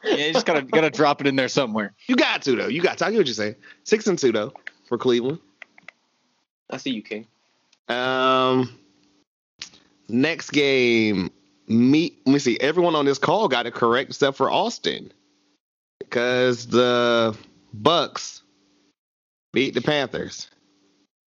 yeah, 0.04 0.26
you 0.26 0.32
just 0.32 0.46
gotta 0.46 0.62
gotta 0.62 0.90
drop 0.90 1.20
it 1.20 1.26
in 1.26 1.36
there 1.36 1.48
somewhere. 1.48 1.94
You 2.06 2.16
got 2.16 2.42
to 2.42 2.56
though. 2.56 2.68
You 2.68 2.82
got 2.82 2.98
to. 2.98 3.06
I 3.06 3.10
get 3.10 3.18
what 3.18 3.26
you're 3.26 3.34
saying. 3.34 3.56
Six 3.84 4.06
and 4.06 4.18
two 4.18 4.32
though 4.32 4.52
for 4.86 4.98
Cleveland. 4.98 5.38
I 6.70 6.76
see 6.76 6.90
you, 6.90 7.02
King. 7.02 7.26
Um 7.88 8.70
next 10.08 10.50
game. 10.50 11.30
Me 11.66 12.16
let 12.26 12.32
me 12.32 12.38
see. 12.38 12.58
Everyone 12.60 12.94
on 12.94 13.04
this 13.04 13.18
call 13.18 13.48
got 13.48 13.66
it 13.66 13.74
correct 13.74 14.10
except 14.10 14.36
for 14.36 14.50
Austin. 14.50 15.12
Because 15.98 16.66
the 16.66 17.36
Bucs 17.76 18.42
beat 19.52 19.74
the 19.74 19.80
Panthers. 19.80 20.48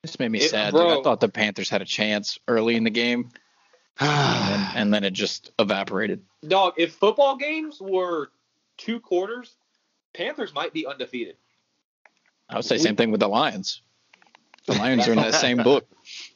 This 0.05 0.19
made 0.19 0.29
me 0.31 0.39
It- 0.39 0.49
sad. 0.49 0.73
Dude. 0.73 0.81
I 0.81 1.01
thought 1.01 1.19
the 1.19 1.29
Panthers 1.29 1.69
had 1.69 1.81
a 1.81 1.85
chance 1.85 2.37
early 2.47 2.75
in 2.75 2.83
the 2.83 2.91
game, 2.91 3.31
and 3.99 4.53
then, 4.53 4.71
and 4.75 4.93
then 4.93 5.03
it 5.03 5.13
just 5.13 5.51
evaporated. 5.57 6.23
Dog, 6.47 6.75
if 6.77 6.93
football 6.93 7.37
games 7.37 7.81
were 7.81 8.29
two 8.77 8.99
quarters, 8.99 9.55
Panthers 10.13 10.53
might 10.53 10.73
be 10.73 10.85
undefeated. 10.85 11.37
I 12.49 12.57
would 12.57 12.65
say 12.65 12.77
same 12.77 12.95
thing 12.95 13.09
with 13.09 13.19
the 13.19 13.27
Lions. 13.27 13.81
The 14.67 14.73
Lions 14.73 15.07
are 15.07 15.13
in 15.13 15.17
that 15.17 15.33
same 15.33 15.57
book. 15.57 15.87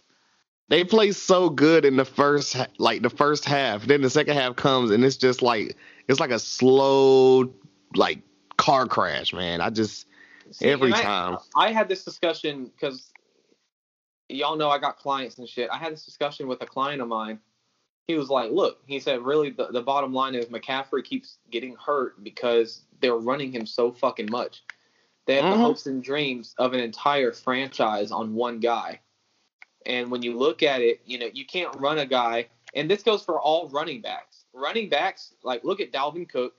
they 0.70 0.84
play 0.84 1.12
so 1.12 1.50
good 1.50 1.86
in 1.86 1.96
the 1.96 2.06
first 2.06 2.56
like 2.80 3.02
the 3.02 3.10
first 3.10 3.46
half 3.46 3.86
then 3.86 4.02
the 4.02 4.10
second 4.10 4.36
half 4.36 4.56
comes 4.56 4.92
and 4.92 5.04
it's 5.04 5.18
just 5.18 5.42
like 5.42 5.76
it's 6.08 6.20
like 6.20 6.30
a 6.30 6.38
slow 6.38 7.52
like 7.96 8.20
car 8.56 8.86
crash 8.86 9.34
man 9.34 9.62
i 9.62 9.72
just 9.72 10.06
See, 10.52 10.66
every 10.66 10.94
I- 10.94 11.02
time 11.02 11.38
I 11.56 11.72
had 11.72 11.88
this 11.90 12.04
discussion 12.06 12.66
because 12.66 13.09
y'all 14.30 14.56
know 14.56 14.70
I 14.70 14.78
got 14.78 14.98
clients 14.98 15.38
and 15.38 15.48
shit. 15.48 15.70
I 15.72 15.78
had 15.78 15.92
this 15.92 16.06
discussion 16.06 16.48
with 16.48 16.62
a 16.62 16.66
client 16.66 17.02
of 17.02 17.08
mine. 17.08 17.40
He 18.08 18.16
was 18.16 18.30
like, 18.30 18.52
"Look," 18.52 18.80
he 18.88 19.00
said, 19.00 19.22
"Really, 19.22 19.50
the, 19.52 19.68
the 19.68 19.82
bottom 19.82 20.14
line 20.14 20.36
is 20.36 20.46
McCaffrey 20.46 21.04
keeps 21.04 21.38
getting 21.52 21.76
hurt 21.76 22.24
because 22.24 22.82
they're 23.02 23.18
running 23.18 23.52
him 23.52 23.66
so 23.66 23.92
fucking 23.92 24.30
much. 24.32 24.64
They 25.26 25.36
have 25.36 25.46
Mhm. 25.46 25.52
the 25.52 25.58
hopes 25.58 25.86
and 25.86 26.04
dreams 26.04 26.56
of 26.58 26.74
an 26.74 26.80
entire 26.80 27.32
franchise 27.32 28.12
on 28.12 28.34
one 28.34 28.60
guy. 28.60 29.00
And 29.86 30.10
when 30.10 30.24
you 30.24 30.36
look 30.38 30.64
at 30.64 30.82
it, 30.82 31.02
you 31.06 31.20
know, 31.20 31.30
you 31.32 31.46
can't 31.46 31.74
run 31.80 32.00
a 32.00 32.06
guy, 32.06 32.50
and 32.74 32.90
this 32.90 33.04
goes 33.04 33.24
for 33.24 33.40
all 33.40 33.70
running 33.70 34.02
backs. 34.02 34.46
Running 34.54 34.90
backs, 34.90 35.36
like 35.44 35.64
look 35.64 35.80
at 35.80 35.92
Dalvin 35.92 36.28
Cook. 36.28 36.56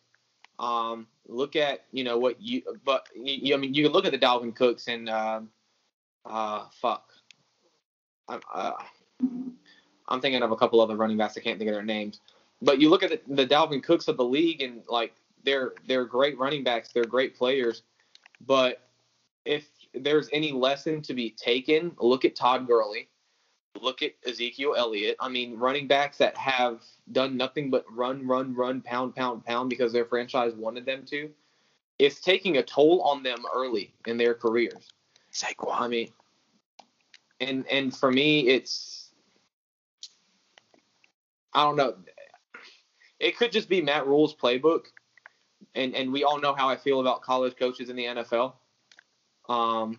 Um, 0.59 1.09
look 1.27 1.57
at 1.57 1.87
you 1.91 2.05
know 2.05 2.19
what 2.19 2.41
you, 2.41 2.63
but 2.85 3.09
you, 3.15 3.55
I 3.55 3.57
mean, 3.57 3.75
you 3.75 3.83
can 3.85 3.93
look 3.93 4.05
at 4.05 4.13
the 4.13 4.19
Dalvin 4.19 4.55
Cooks 4.55 4.89
and 4.89 5.09
um, 5.09 5.51
uh, 6.25 6.67
fuck. 6.81 7.10
I'm 8.31 8.41
uh, 8.53 8.73
I'm 10.09 10.21
thinking 10.21 10.43
of 10.43 10.53
a 10.53 10.57
couple 10.57 10.81
other 10.81 10.97
running 10.97 11.17
backs. 11.17 11.37
I 11.37 11.41
can't 11.41 11.59
think 11.59 11.69
of 11.69 11.75
their 11.75 11.83
names. 11.83 12.21
But 12.63 12.81
you 12.81 12.91
look 12.91 13.03
at 13.03 13.11
the, 13.11 13.35
the 13.35 13.47
Dalvin 13.47 13.83
Cooks 13.83 14.09
of 14.09 14.17
the 14.17 14.25
league, 14.25 14.63
and 14.63 14.83
like 14.89 15.15
they're 15.45 15.73
they're 15.87 16.05
great 16.05 16.39
running 16.39 16.65
backs. 16.65 16.91
They're 16.93 17.05
great 17.05 17.37
players. 17.37 17.83
But 18.47 18.89
if 19.45 19.67
there's 19.95 20.29
any 20.33 20.53
lesson 20.53 21.03
to 21.03 21.15
be 21.15 21.31
taken, 21.31 21.93
look 21.99 22.25
at 22.25 22.37
Todd 22.37 22.67
Gurley. 22.67 23.09
Look 23.81 24.03
at 24.03 24.13
Ezekiel 24.27 24.75
Elliott. 24.77 25.17
I 25.21 25.29
mean, 25.29 25.57
running 25.57 25.87
backs 25.87 26.19
that 26.19 26.37
have 26.37 26.83
done 27.13 27.37
nothing 27.37 27.71
but 27.71 27.85
run, 27.91 28.27
run, 28.27 28.55
run, 28.55 28.81
pound, 28.81 29.15
pound, 29.15 29.45
pound 29.45 29.71
because 29.71 29.93
their 29.93 30.05
franchise 30.05 30.55
wanted 30.55 30.85
them 30.85 31.05
to. 31.07 31.31
It's 31.99 32.21
taking 32.21 32.57
a 32.57 32.63
toll 32.63 33.03
on 33.03 33.23
them 33.23 33.45
early 33.55 33.95
in 34.07 34.17
their 34.17 34.35
careers. 34.35 34.89
I 35.71 35.87
mean, 35.87 36.09
and 37.41 37.67
and 37.69 37.97
for 37.97 38.11
me, 38.11 38.49
it's 38.49 39.11
I 41.53 41.65
don't 41.65 41.77
know. 41.77 41.97
It 43.19 43.37
could 43.37 43.53
just 43.53 43.69
be 43.69 43.83
Matt 43.83 44.07
Rhule's 44.07 44.35
playbook, 44.35 44.87
and 45.75 45.95
and 45.95 46.13
we 46.13 46.25
all 46.25 46.41
know 46.41 46.55
how 46.55 46.69
I 46.69 46.77
feel 46.77 47.01
about 47.01 47.23
college 47.23 47.57
coaches 47.57 47.91
in 47.91 47.97
the 47.97 48.05
NFL. 48.05 48.55
Um, 49.49 49.99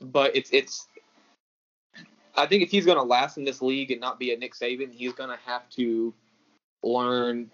but 0.00 0.34
it's 0.34 0.50
it's. 0.52 0.86
I 2.36 2.46
think 2.46 2.62
if 2.62 2.70
he's 2.70 2.86
going 2.86 2.96
to 2.96 3.02
last 3.02 3.36
in 3.36 3.44
this 3.44 3.60
league 3.60 3.90
and 3.90 4.00
not 4.00 4.18
be 4.18 4.32
a 4.32 4.36
Nick 4.36 4.54
Saban, 4.54 4.92
he's 4.92 5.12
going 5.12 5.30
to 5.30 5.38
have 5.44 5.68
to 5.70 6.14
learn 6.82 7.50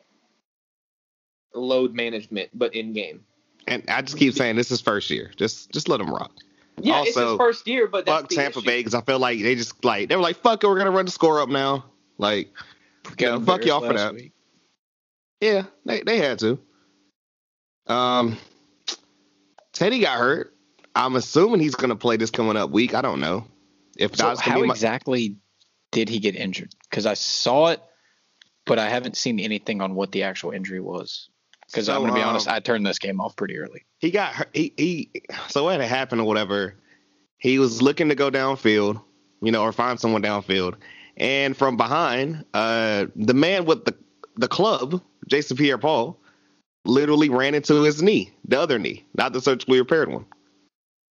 load 1.55 1.95
management, 1.95 2.51
but 2.55 2.75
in 2.75 2.93
game. 2.93 3.25
And 3.67 3.83
i 3.89 4.01
just 4.03 4.17
keep 4.19 4.35
saying 4.35 4.57
this 4.57 4.71
is 4.71 4.81
first 4.81 5.11
year 5.11 5.31
just 5.37 5.71
just 5.73 5.89
let 5.89 5.99
them 5.99 6.11
rock 6.11 6.33
Yeah, 6.81 7.03
it's 7.03 7.17
his 7.19 7.37
first 7.37 7.67
year, 7.67 7.87
but 7.87 8.05
that's 8.07 8.21
fuck 8.23 8.29
the 8.29 8.37
tampa 8.37 8.59
issue. 8.59 8.67
bay 8.67 8.81
because 8.81 8.95
i 8.95 9.01
feel 9.01 9.19
like 9.19 9.41
they 9.41 9.55
just 9.55 9.85
like 9.85 10.09
they 10.09 10.17
were 10.17 10.23
like 10.23 10.37
fuck 10.37 10.63
it 10.63 10.67
we're 10.67 10.79
gonna 10.79 10.91
run 10.91 11.05
the 11.07 11.11
score 11.11 11.41
up 11.41 11.49
now 11.49 11.85
like 12.19 12.53
Got 13.17 13.45
fuck 13.45 13.65
y'all 13.65 13.81
for 13.81 13.93
that. 13.95 14.15
week. 14.15 14.33
yeah 15.41 15.65
they, 15.85 16.03
they 16.03 16.19
had 16.19 16.39
to 16.41 16.59
um 17.87 18.37
teddy 19.73 20.01
got 20.01 20.19
hurt 20.19 20.55
i'm 20.95 21.15
assuming 21.17 21.61
he's 21.61 21.75
gonna 21.77 21.97
play 21.97 22.17
this 22.17 22.31
coming 22.31 22.57
up 22.57 22.71
week 22.71 22.95
i 22.95 23.01
don't 23.01 23.21
know 23.21 23.47
if 23.97 24.17
So 24.17 24.25
not 24.29 24.41
how 24.41 24.61
be 24.61 24.67
my- 24.67 24.75
exactly 24.75 25.37
did 25.93 26.09
he 26.11 26.19
get 26.19 26.35
injured? 26.37 26.75
Because 26.91 27.07
I 27.07 27.15
saw 27.15 27.69
it, 27.69 27.81
but 28.67 28.79
I 28.79 28.89
haven't 28.91 29.17
seen 29.17 29.41
anything 29.41 29.81
on 29.81 29.95
what 29.95 30.13
the 30.13 30.25
actual 30.25 30.51
injury 30.51 30.81
was. 30.81 31.31
Because 31.67 31.89
I'm 31.89 32.01
gonna 32.01 32.15
be 32.15 32.21
um, 32.21 32.31
honest, 32.31 32.49
I 32.49 32.61
turned 32.61 32.87
this 32.87 32.99
game 32.99 33.21
off 33.21 33.37
pretty 33.37 33.59
early. 33.59 33.85
he 33.99 34.11
got 34.11 34.33
hurt. 34.33 34.51
He, 34.55 34.73
he 34.77 35.11
so 35.49 35.65
what 35.65 35.81
had 35.81 35.89
happened 35.89 36.21
or 36.21 36.25
whatever. 36.25 36.77
He 37.39 37.59
was 37.59 37.83
looking 37.83 38.09
to 38.09 38.15
go 38.15 38.31
downfield, 38.31 39.03
you 39.43 39.53
know, 39.53 39.63
or 39.63 39.73
find 39.73 40.01
someone 40.01 40.23
downfield, 40.23 40.75
and 41.17 41.57
from 41.57 41.77
behind, 41.77 42.45
uh, 42.55 43.07
the 43.15 43.35
man 43.35 43.65
with 43.65 43.85
the 43.85 43.95
the 44.37 44.49
club, 44.49 45.03
Jason 45.29 45.57
Pierre-Paul, 45.57 46.19
literally 46.85 47.29
ran 47.29 47.55
into 47.55 47.83
his 47.83 48.03
knee, 48.03 48.33
the 48.47 48.61
other 48.61 48.79
knee, 48.79 49.05
not 49.15 49.33
the 49.33 49.41
surgically 49.41 49.79
repaired 49.79 50.11
one. 50.11 50.27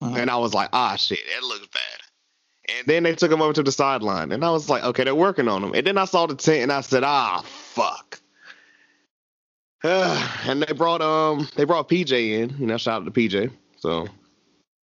Uh-huh. 0.00 0.16
And 0.16 0.30
I 0.30 0.36
was 0.36 0.54
like, 0.54 0.68
ah, 0.72 0.96
shit, 0.96 1.20
that 1.34 1.46
looks 1.46 1.66
bad. 1.68 2.76
And 2.76 2.86
then 2.86 3.02
they 3.02 3.14
took 3.14 3.30
him 3.32 3.42
over 3.42 3.52
to 3.54 3.62
the 3.62 3.72
sideline, 3.72 4.32
and 4.32 4.44
I 4.44 4.50
was 4.50 4.68
like, 4.68 4.84
okay, 4.84 5.04
they're 5.04 5.14
working 5.14 5.48
on 5.48 5.62
him. 5.62 5.74
And 5.74 5.86
then 5.86 5.98
I 5.98 6.04
saw 6.04 6.26
the 6.26 6.34
tent, 6.34 6.62
and 6.62 6.72
I 6.72 6.80
said, 6.80 7.04
ah, 7.04 7.42
fuck. 7.46 8.20
and 10.48 10.62
they 10.62 10.72
brought 10.72 11.02
um 11.02 11.46
they 11.56 11.64
brought 11.64 11.90
PJ 11.90 12.12
in, 12.12 12.56
you 12.58 12.66
know, 12.66 12.78
shout 12.78 13.02
out 13.02 13.04
to 13.04 13.10
PJ. 13.10 13.50
So 13.76 14.08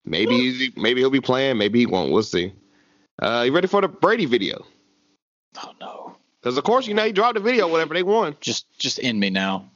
maybe 0.05 0.35
he's, 0.37 0.77
maybe 0.77 1.01
he'll 1.01 1.09
be 1.09 1.19
playing, 1.19 1.57
maybe 1.57 1.79
he 1.79 1.87
won't. 1.87 2.11
We'll 2.11 2.21
see. 2.21 2.53
Uh, 3.19 3.41
you 3.47 3.51
ready 3.51 3.67
for 3.67 3.81
the 3.81 3.87
Brady 3.87 4.27
video? 4.27 4.63
Oh 5.57 5.73
no! 5.81 6.15
Because 6.39 6.55
of 6.55 6.63
course, 6.63 6.85
you 6.85 6.93
know 6.93 7.03
he 7.03 7.11
dropped 7.11 7.33
the 7.33 7.39
video 7.39 7.67
whenever 7.67 7.95
they 7.95 8.03
won. 8.03 8.35
Just 8.41 8.67
just 8.77 9.03
end 9.03 9.19
me 9.19 9.31
now. 9.31 9.71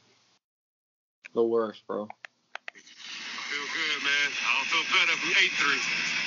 The 1.33 1.43
worst, 1.43 1.81
bro. 1.87 2.05
Feel 2.05 3.65
good, 3.73 4.03
man. 4.03 4.29
I 4.29 4.55
don't 4.55 4.67
feel 4.69 4.85
better 4.93 5.11
if 5.11 5.23
we 5.25 5.31
ate 5.41 5.51
three. 5.57 5.81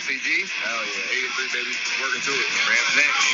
CG? 0.09 0.49
Hell 0.65 0.75
yeah. 0.75 1.53
83, 1.53 1.61
baby. 1.61 1.75
Working 2.03 2.23
to 2.23 2.33
it. 2.33 2.49
Rams 2.67 2.97
next. 2.97 3.29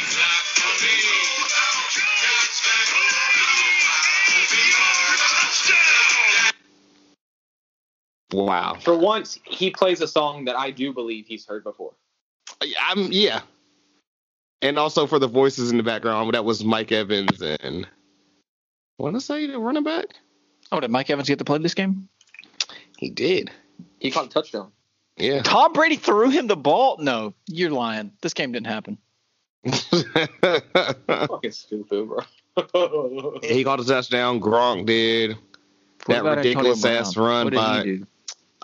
Wow. 8.33 8.77
For 8.81 8.97
once, 8.97 9.39
he 9.45 9.71
plays 9.71 10.01
a 10.01 10.09
song 10.09 10.47
that 10.47 10.57
I 10.57 10.71
do 10.71 10.93
believe 10.93 11.27
he's 11.27 11.47
heard 11.47 11.63
before. 11.63 11.93
I'm 12.81 13.13
yeah. 13.13 13.43
And 14.61 14.79
also 14.79 15.07
for 15.07 15.19
the 15.19 15.29
voices 15.29 15.71
in 15.71 15.77
the 15.77 15.83
background, 15.83 16.35
that 16.35 16.45
was 16.45 16.65
Mike 16.65 16.91
Evans 16.91 17.43
and 17.43 17.87
want 18.99 19.15
to 19.15 19.21
say 19.21 19.47
the 19.47 19.59
running 19.59 19.85
back. 19.85 20.07
Oh, 20.73 20.81
did 20.81 20.91
Mike 20.91 21.11
Evans 21.11 21.29
get 21.29 21.39
to 21.39 21.45
play 21.45 21.59
this 21.59 21.75
game? 21.75 22.09
He 22.99 23.11
did. 23.11 23.51
He 23.99 24.11
caught 24.11 24.27
a 24.27 24.29
touchdown. 24.29 24.73
Yeah. 25.17 25.43
Tom 25.43 25.73
Brady 25.73 25.97
threw 25.97 26.31
him 26.31 26.47
the 26.47 26.57
ball. 26.57 26.97
No, 26.99 27.35
you're 27.47 27.71
lying. 27.71 28.13
This 28.21 28.35
game 28.35 28.53
didn't 28.53 28.67
happen. 28.67 28.99
Fucking 31.07 31.53
stupid, 31.53 32.09
bro. 32.09 32.21
he 33.43 33.65
got 33.65 33.81
a 33.81 33.85
touchdown. 33.85 34.41
Gronk 34.41 34.87
did. 34.87 35.37
What 36.07 36.23
That 36.25 36.37
ridiculous 36.37 36.85
ass 36.85 37.17
run 37.17 37.45
What 37.47 37.53
did 37.53 37.61
he 37.61 37.67
by- 37.67 37.83
do? 37.83 38.07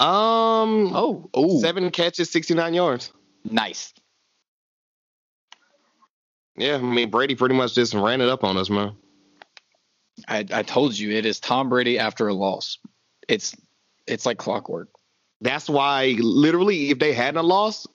Um, 0.05 0.93
Oh, 0.97 1.29
oh, 1.35 1.61
seven 1.61 1.91
catches, 1.91 2.31
69 2.31 2.75
yards. 2.75 3.13
nice. 3.45 3.93
Yeah, 6.57 6.75
I 6.77 6.79
mean 6.79 7.11
Brady 7.11 7.35
pretty 7.35 7.55
much 7.55 7.75
just 7.75 7.95
ran 7.95 8.21
it 8.21 8.29
up 8.29 8.45
on 8.45 8.57
us, 8.57 8.69
man. 8.69 8.93
I, 10.29 10.45
I 10.53 10.63
told 10.63 10.99
you 10.99 11.11
it 11.13 11.25
is 11.25 11.41
Tom 11.41 11.69
Brady 11.71 11.99
after 11.99 12.29
a 12.29 12.35
loss. 12.35 12.79
It's 13.29 13.57
it's 14.07 14.27
like 14.27 14.39
clockwork. 14.39 14.89
That's 15.41 15.71
why, 15.71 16.17
literally, 16.19 16.91
if 16.91 16.99
they 16.99 17.15
hadn't 17.15 17.37
have 17.37 17.47
lost, 17.47 17.87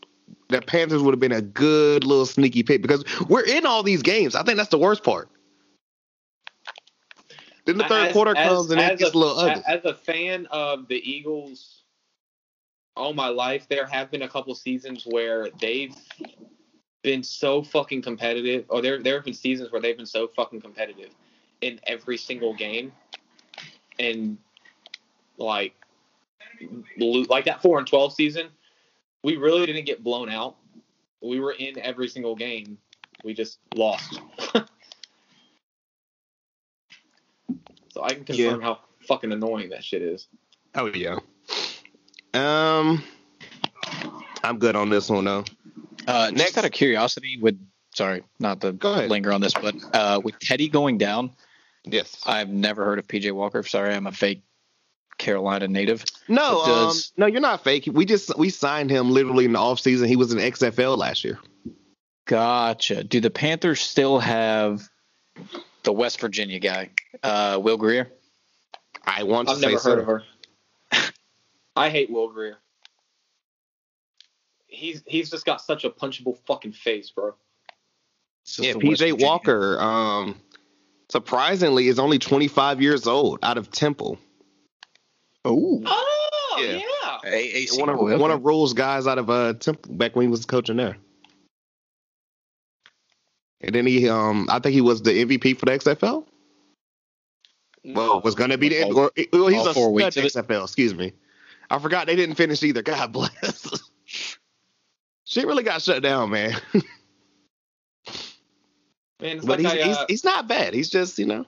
the 0.49 0.61
Panthers 0.61 1.03
would 1.03 1.13
have 1.13 1.19
been 1.19 1.31
a 1.31 1.41
good 1.41 2.03
little 2.03 2.25
sneaky 2.25 2.63
pick 2.63 2.81
because 2.81 3.03
we're 3.29 3.45
in 3.45 3.67
all 3.67 3.83
these 3.83 4.01
games. 4.01 4.33
I 4.33 4.41
think 4.41 4.57
that's 4.57 4.69
the 4.69 4.79
worst 4.79 5.03
part. 5.03 5.29
Then 7.65 7.77
the 7.77 7.83
third 7.85 8.07
As- 8.07 8.13
quarter 8.13 8.35
as- 8.37 8.47
comes 8.47 8.71
and 8.71 8.79
it 8.79 8.93
as 8.93 8.99
gets 8.99 9.13
a 9.13 9.17
little 9.17 9.37
ugly. 9.39 9.63
As 9.67 9.83
a 9.85 9.93
fan 9.93 10.47
of 10.51 10.87
the 10.87 10.97
Eagles 11.09 11.81
all 12.95 13.13
my 13.13 13.27
life, 13.27 13.67
there 13.67 13.85
have 13.85 14.09
been 14.11 14.21
a 14.21 14.29
couple 14.29 14.53
seasons 14.55 15.03
where 15.05 15.49
they've 15.59 15.95
been 17.01 17.23
so 17.23 17.61
fucking 17.61 18.01
competitive, 18.01 18.65
or 18.69 18.81
there 18.81 19.01
there 19.01 19.15
have 19.15 19.25
been 19.25 19.33
seasons 19.33 19.71
where 19.71 19.81
they've 19.81 19.97
been 19.97 20.05
so 20.05 20.27
fucking 20.27 20.61
competitive 20.61 21.09
in 21.61 21.79
every 21.87 22.17
single 22.17 22.53
game, 22.53 22.91
and 23.99 24.37
like 25.37 25.73
like 27.27 27.45
that 27.45 27.61
four 27.61 27.79
and 27.79 27.87
twelve 27.87 28.13
season, 28.13 28.47
we 29.23 29.35
really 29.37 29.65
didn't 29.65 29.85
get 29.85 30.03
blown 30.03 30.29
out. 30.29 30.55
We 31.21 31.39
were 31.39 31.53
in 31.53 31.77
every 31.79 32.07
single 32.07 32.35
game. 32.35 32.77
We 33.23 33.33
just 33.33 33.59
lost. 33.73 34.21
so 37.95 38.03
I 38.03 38.09
can 38.13 38.25
confirm 38.25 38.61
how 38.61 38.79
fucking 39.07 39.31
annoying 39.31 39.69
that 39.69 39.83
shit 39.83 40.01
is. 40.01 40.27
Oh 40.75 40.87
yeah. 40.87 41.17
Um, 42.33 43.01
I'm 44.43 44.59
good 44.59 44.75
on 44.75 44.89
this 44.89 45.09
one 45.09 45.23
though. 45.23 45.45
Uh, 46.05 46.29
Next- 46.31 46.41
just 46.47 46.57
out 46.57 46.65
of 46.65 46.71
curiosity, 46.73 47.37
with 47.41 47.57
sorry, 47.93 48.23
not 48.37 48.59
to 48.61 48.73
Go 48.73 48.91
ahead. 48.91 49.09
linger 49.09 49.31
on 49.31 49.39
this, 49.39 49.53
but 49.53 49.75
uh, 49.93 50.19
with 50.21 50.37
Teddy 50.39 50.67
going 50.67 50.97
down, 50.97 51.31
Yes. 51.85 52.21
I've 52.25 52.49
never 52.49 52.83
heard 52.83 52.99
of 52.99 53.07
PJ 53.07 53.31
Walker. 53.31 53.63
Sorry, 53.63 53.93
I'm 53.93 54.07
a 54.07 54.11
fake 54.11 54.43
Carolina 55.17 55.67
native. 55.69 56.03
No, 56.27 56.63
It 56.63 56.69
um, 56.69 56.95
no, 57.15 57.25
you're 57.27 57.39
not 57.39 57.63
fake. 57.63 57.87
We 57.89 58.03
just 58.05 58.37
we 58.37 58.49
signed 58.49 58.89
him 58.89 59.11
literally 59.11 59.45
in 59.45 59.53
the 59.53 59.59
offseason. 59.59 60.07
He 60.07 60.17
was 60.17 60.33
in 60.33 60.39
XFL 60.39 60.97
last 60.97 61.23
year. 61.23 61.39
Gotcha. 62.25 63.03
Do 63.05 63.21
the 63.21 63.29
Panthers 63.29 63.79
still 63.79 64.19
have 64.19 64.89
the 65.85 65.93
West 65.93 66.19
Virginia 66.19 66.59
guy, 66.59 66.89
uh, 67.23 67.59
Will 67.61 67.77
Grier? 67.77 68.11
I 69.05 69.23
want 69.23 69.47
to 69.47 69.53
I've 69.53 69.59
say 69.59 69.67
never 69.67 69.79
so. 69.79 69.89
heard 69.91 69.99
of 69.99 70.05
her. 70.07 70.23
I 71.75 71.89
hate 71.89 72.09
Will 72.09 72.29
Grier. 72.29 72.57
He's 74.67 75.03
he's 75.07 75.29
just 75.29 75.45
got 75.45 75.61
such 75.61 75.85
a 75.85 75.89
punchable 75.89 76.37
fucking 76.45 76.73
face, 76.73 77.09
bro. 77.11 77.33
It's 78.43 78.57
just 78.57 78.67
Yeah, 78.67 78.73
PJ 78.73 78.89
Virginia- 78.89 79.25
Walker, 79.25 79.79
um, 79.79 80.41
surprisingly, 81.09 81.87
is 81.87 81.97
only 81.99 82.19
25 82.19 82.81
years 82.81 83.07
old 83.07 83.39
out 83.43 83.57
of 83.57 83.71
Temple. 83.71 84.17
Oh, 85.45 85.81
Oh 85.85 86.57
Yeah. 86.59 86.77
yeah. 86.77 87.31
AAC. 87.31 87.79
One 87.79 87.89
of 87.89 87.99
Okay. 87.99 88.17
one 88.17 88.31
of 88.31 88.43
Rhule's 88.43 88.73
guys 88.73 89.07
out 89.07 89.17
of 89.17 89.29
uh, 89.29 89.53
Temple 89.53 89.95
back 89.95 90.15
when 90.15 90.25
he 90.25 90.31
was 90.31 90.45
coaching 90.45 90.75
there. 90.77 90.97
And 93.61 93.73
then 93.73 93.85
he, 93.85 94.09
um, 94.09 94.47
I 94.51 94.59
think 94.59 94.73
he 94.73 94.81
was 94.81 95.01
the 95.01 95.25
MVP 95.25 95.57
for 95.57 95.65
the 95.65 95.71
XFL. 95.71 96.25
Well, 97.85 98.21
was 98.21 98.35
going 98.35 98.49
to 98.49 98.57
be 98.57 98.69
the 98.69 98.83
All- 98.83 98.97
or, 98.97 99.11
well, 99.31 99.47
he's 99.47 99.65
a 99.65 99.73
four 99.73 99.91
weeks? 99.91 100.15
XFL. 100.15 100.63
Excuse 100.63 100.95
me, 100.95 101.13
I 101.69 101.79
forgot 101.79 102.07
they 102.07 102.15
didn't 102.15 102.35
finish 102.35 102.63
either. 102.63 102.81
God 102.81 103.11
bless. 103.11 103.89
Shit 105.25 105.47
really 105.47 105.63
got 105.63 105.81
shut 105.81 106.03
down, 106.03 106.29
man. 106.29 106.55
Man, 109.21 109.39
But 109.39 109.61
like 109.61 109.77
he's, 109.77 109.83
I, 109.83 109.87
he's 109.87 109.97
uh, 109.97 110.05
he's 110.09 110.23
not 110.25 110.47
bad. 110.47 110.73
He's 110.73 110.89
just 110.89 111.17
you 111.17 111.25
know. 111.25 111.45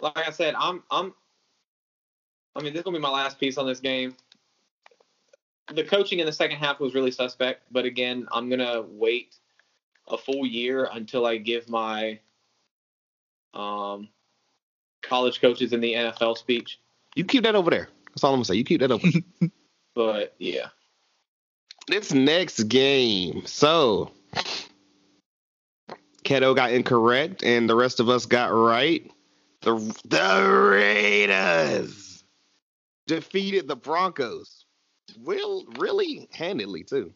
like 0.00 0.16
I 0.16 0.30
said, 0.30 0.54
I'm 0.56 0.82
I'm 0.90 1.12
I 2.54 2.62
mean, 2.62 2.72
this 2.72 2.80
is 2.80 2.84
gonna 2.84 2.96
be 2.96 3.02
my 3.02 3.10
last 3.10 3.40
piece 3.40 3.58
on 3.58 3.66
this 3.66 3.80
game. 3.80 4.14
The 5.74 5.84
coaching 5.84 6.20
in 6.20 6.26
the 6.26 6.32
second 6.32 6.58
half 6.58 6.80
was 6.80 6.94
really 6.94 7.10
suspect, 7.10 7.64
but 7.70 7.84
again, 7.84 8.26
I'm 8.32 8.48
gonna 8.48 8.82
wait 8.82 9.36
a 10.10 10.18
full 10.18 10.46
year 10.46 10.88
until 10.92 11.26
I 11.26 11.36
give 11.36 11.68
my 11.68 12.18
um 13.54 14.08
college 15.02 15.40
coaches 15.40 15.72
in 15.72 15.80
the 15.80 15.94
NFL 15.94 16.36
speech. 16.36 16.80
You 17.14 17.24
keep 17.24 17.44
that 17.44 17.54
over 17.54 17.70
there. 17.70 17.88
That's 18.08 18.24
all 18.24 18.32
I'm 18.32 18.38
gonna 18.38 18.44
say. 18.44 18.54
You 18.54 18.64
keep 18.64 18.80
that 18.80 18.92
over. 18.92 19.06
But 19.94 20.34
yeah. 20.38 20.68
this 21.88 22.12
next 22.12 22.62
game. 22.64 23.44
So, 23.44 24.12
Keto 26.24 26.54
got 26.54 26.72
incorrect, 26.72 27.42
and 27.42 27.68
the 27.68 27.74
rest 27.74 27.98
of 28.00 28.08
us 28.08 28.24
got 28.24 28.52
right. 28.52 29.10
The 29.62 29.74
the 30.04 30.70
Raiders 30.70 32.24
defeated 33.06 33.68
the 33.68 33.76
Broncos. 33.76 34.64
Will 35.18 35.66
really 35.76 36.28
handedly 36.32 36.84
too. 36.84 37.12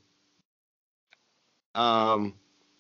Um, 1.77 2.35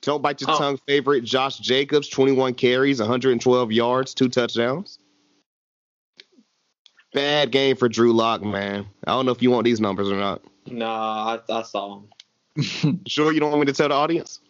don't 0.04 0.22
bite 0.22 0.40
your 0.40 0.50
Oh. 0.50 0.58
tongue. 0.58 0.78
Favorite 0.86 1.22
Josh 1.24 1.58
Jacobs, 1.58 2.08
21 2.08 2.54
carries, 2.54 3.00
112 3.00 3.72
yards, 3.72 4.14
two 4.14 4.28
touchdowns. 4.28 4.98
Bad 7.12 7.50
game 7.52 7.76
for 7.76 7.88
Drew 7.88 8.12
Lock, 8.12 8.42
man. 8.42 8.86
I 9.06 9.12
don't 9.12 9.24
know 9.26 9.32
if 9.32 9.40
you 9.42 9.50
want 9.50 9.64
these 9.64 9.80
numbers 9.80 10.10
or 10.10 10.16
not. 10.16 10.42
Nah, 10.66 11.38
I, 11.48 11.52
I 11.52 11.62
saw 11.62 12.00
them. 12.56 13.02
Sure, 13.06 13.32
you 13.32 13.40
don't 13.40 13.50
want 13.50 13.60
me 13.60 13.66
to 13.66 13.72
tell 13.72 13.88
the 13.88 13.94
audience? 13.94 14.40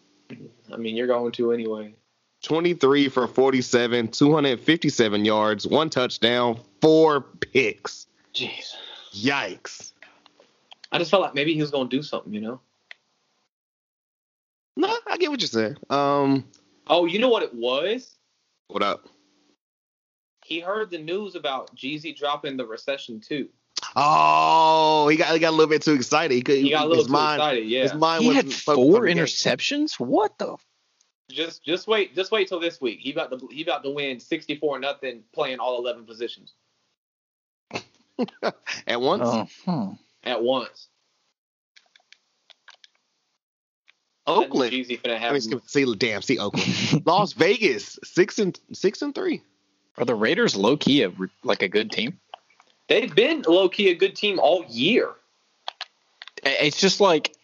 I 0.73 0.77
mean, 0.77 0.97
you're 0.97 1.07
going 1.07 1.33
to 1.33 1.53
anyway. 1.53 1.95
23 2.43 3.09
for 3.09 3.27
47, 3.27 4.09
257 4.09 5.25
yards, 5.25 5.67
one 5.67 5.88
touchdown, 5.90 6.61
four 6.81 7.21
picks. 7.23 8.07
Jeez. 8.35 8.75
Yikes. 9.14 9.93
I 10.93 10.99
just 10.99 11.11
felt 11.11 11.23
like 11.23 11.35
maybe 11.35 11.55
he 11.55 11.61
was 11.61 11.71
going 11.71 11.89
to 11.89 11.97
do 11.97 12.03
something, 12.03 12.33
you 12.33 12.41
know? 12.41 12.61
No, 15.15 15.17
I 15.17 15.19
get 15.19 15.31
what 15.31 15.41
you're 15.41 15.49
saying. 15.49 15.77
Um, 15.91 16.45
Oh, 16.89 17.07
you 17.07 17.21
know 17.21 17.29
what 17.29 17.45
it 17.45 17.55
was? 17.55 18.17
what 18.69 18.83
up? 18.83 19.09
He 20.45 20.59
heard 20.59 20.91
the 20.91 20.99
news 20.99 21.37
about 21.37 21.75
Jeezy 21.77 22.15
dropping 22.15 22.57
the 22.57 22.67
recession 22.67 23.21
too. 23.21 23.49
Oh, 23.95 25.07
he 25.09 25.17
got 25.17 25.33
he 25.33 25.39
got 25.39 25.51
a 25.51 25.57
little 25.57 25.71
bit 25.71 25.83
too 25.83 25.93
excited. 25.93 26.35
He, 26.35 26.43
could, 26.43 26.59
He 26.59 26.71
got 26.71 26.87
a 26.87 26.89
little 26.89 27.05
too 27.05 27.12
mind, 27.12 27.41
excited. 27.41 27.67
Yeah. 27.67 27.83
His 27.83 27.95
mind 27.95 28.23
he 28.23 28.29
was 28.29 28.37
had 28.37 28.53
four 28.53 29.03
interceptions. 29.03 30.01
What 30.01 30.37
the? 30.39 30.57
Just 31.31 31.65
just 31.65 31.87
wait 31.87 32.15
just 32.15 32.33
wait 32.33 32.49
till 32.49 32.61
this 32.61 32.81
week. 32.81 32.99
He 33.01 33.12
about 33.12 33.31
to 33.31 33.49
he 33.51 33.62
about 33.62 33.85
to 33.85 33.91
win 33.91 34.19
sixty 34.21 34.57
four 34.57 34.79
nothing 34.79 35.23
playing 35.33 35.61
all 35.61 35.79
eleven 35.79 36.05
positions 36.05 36.55
at 38.87 39.01
once. 39.01 39.23
Oh, 39.25 39.49
hmm. 39.65 39.93
at 40.25 40.43
once. 40.43 40.89
Oakland. 44.27 44.72
Jeezy 44.72 45.01
finna 45.01 45.14
I 45.14 45.18
have 45.18 45.33
mean, 45.33 45.41
see, 45.41 45.59
see, 45.66 45.95
damn, 45.97 46.22
see 46.22 46.39
Oakland. 46.39 47.03
Las 47.07 47.33
Vegas, 47.35 47.99
six 48.05 48.39
and 48.39 48.59
six 48.72 49.03
and 49.03 49.14
three. 49.14 49.43
Are 49.99 50.05
the 50.05 50.14
Raiders 50.14 50.57
low 50.57 50.77
key 50.77 51.03
a, 51.03 51.12
like 51.43 51.62
a 51.62 51.68
good 51.68 51.91
team? 51.91 52.18
They've 52.89 53.14
been 53.14 53.43
low 53.47 53.68
key 53.68 53.91
a 53.91 53.95
good 53.95 54.16
team 54.16 54.39
all 54.39 54.64
year. 54.68 55.11
It's 56.43 56.81
just 56.81 57.01
like 57.01 57.35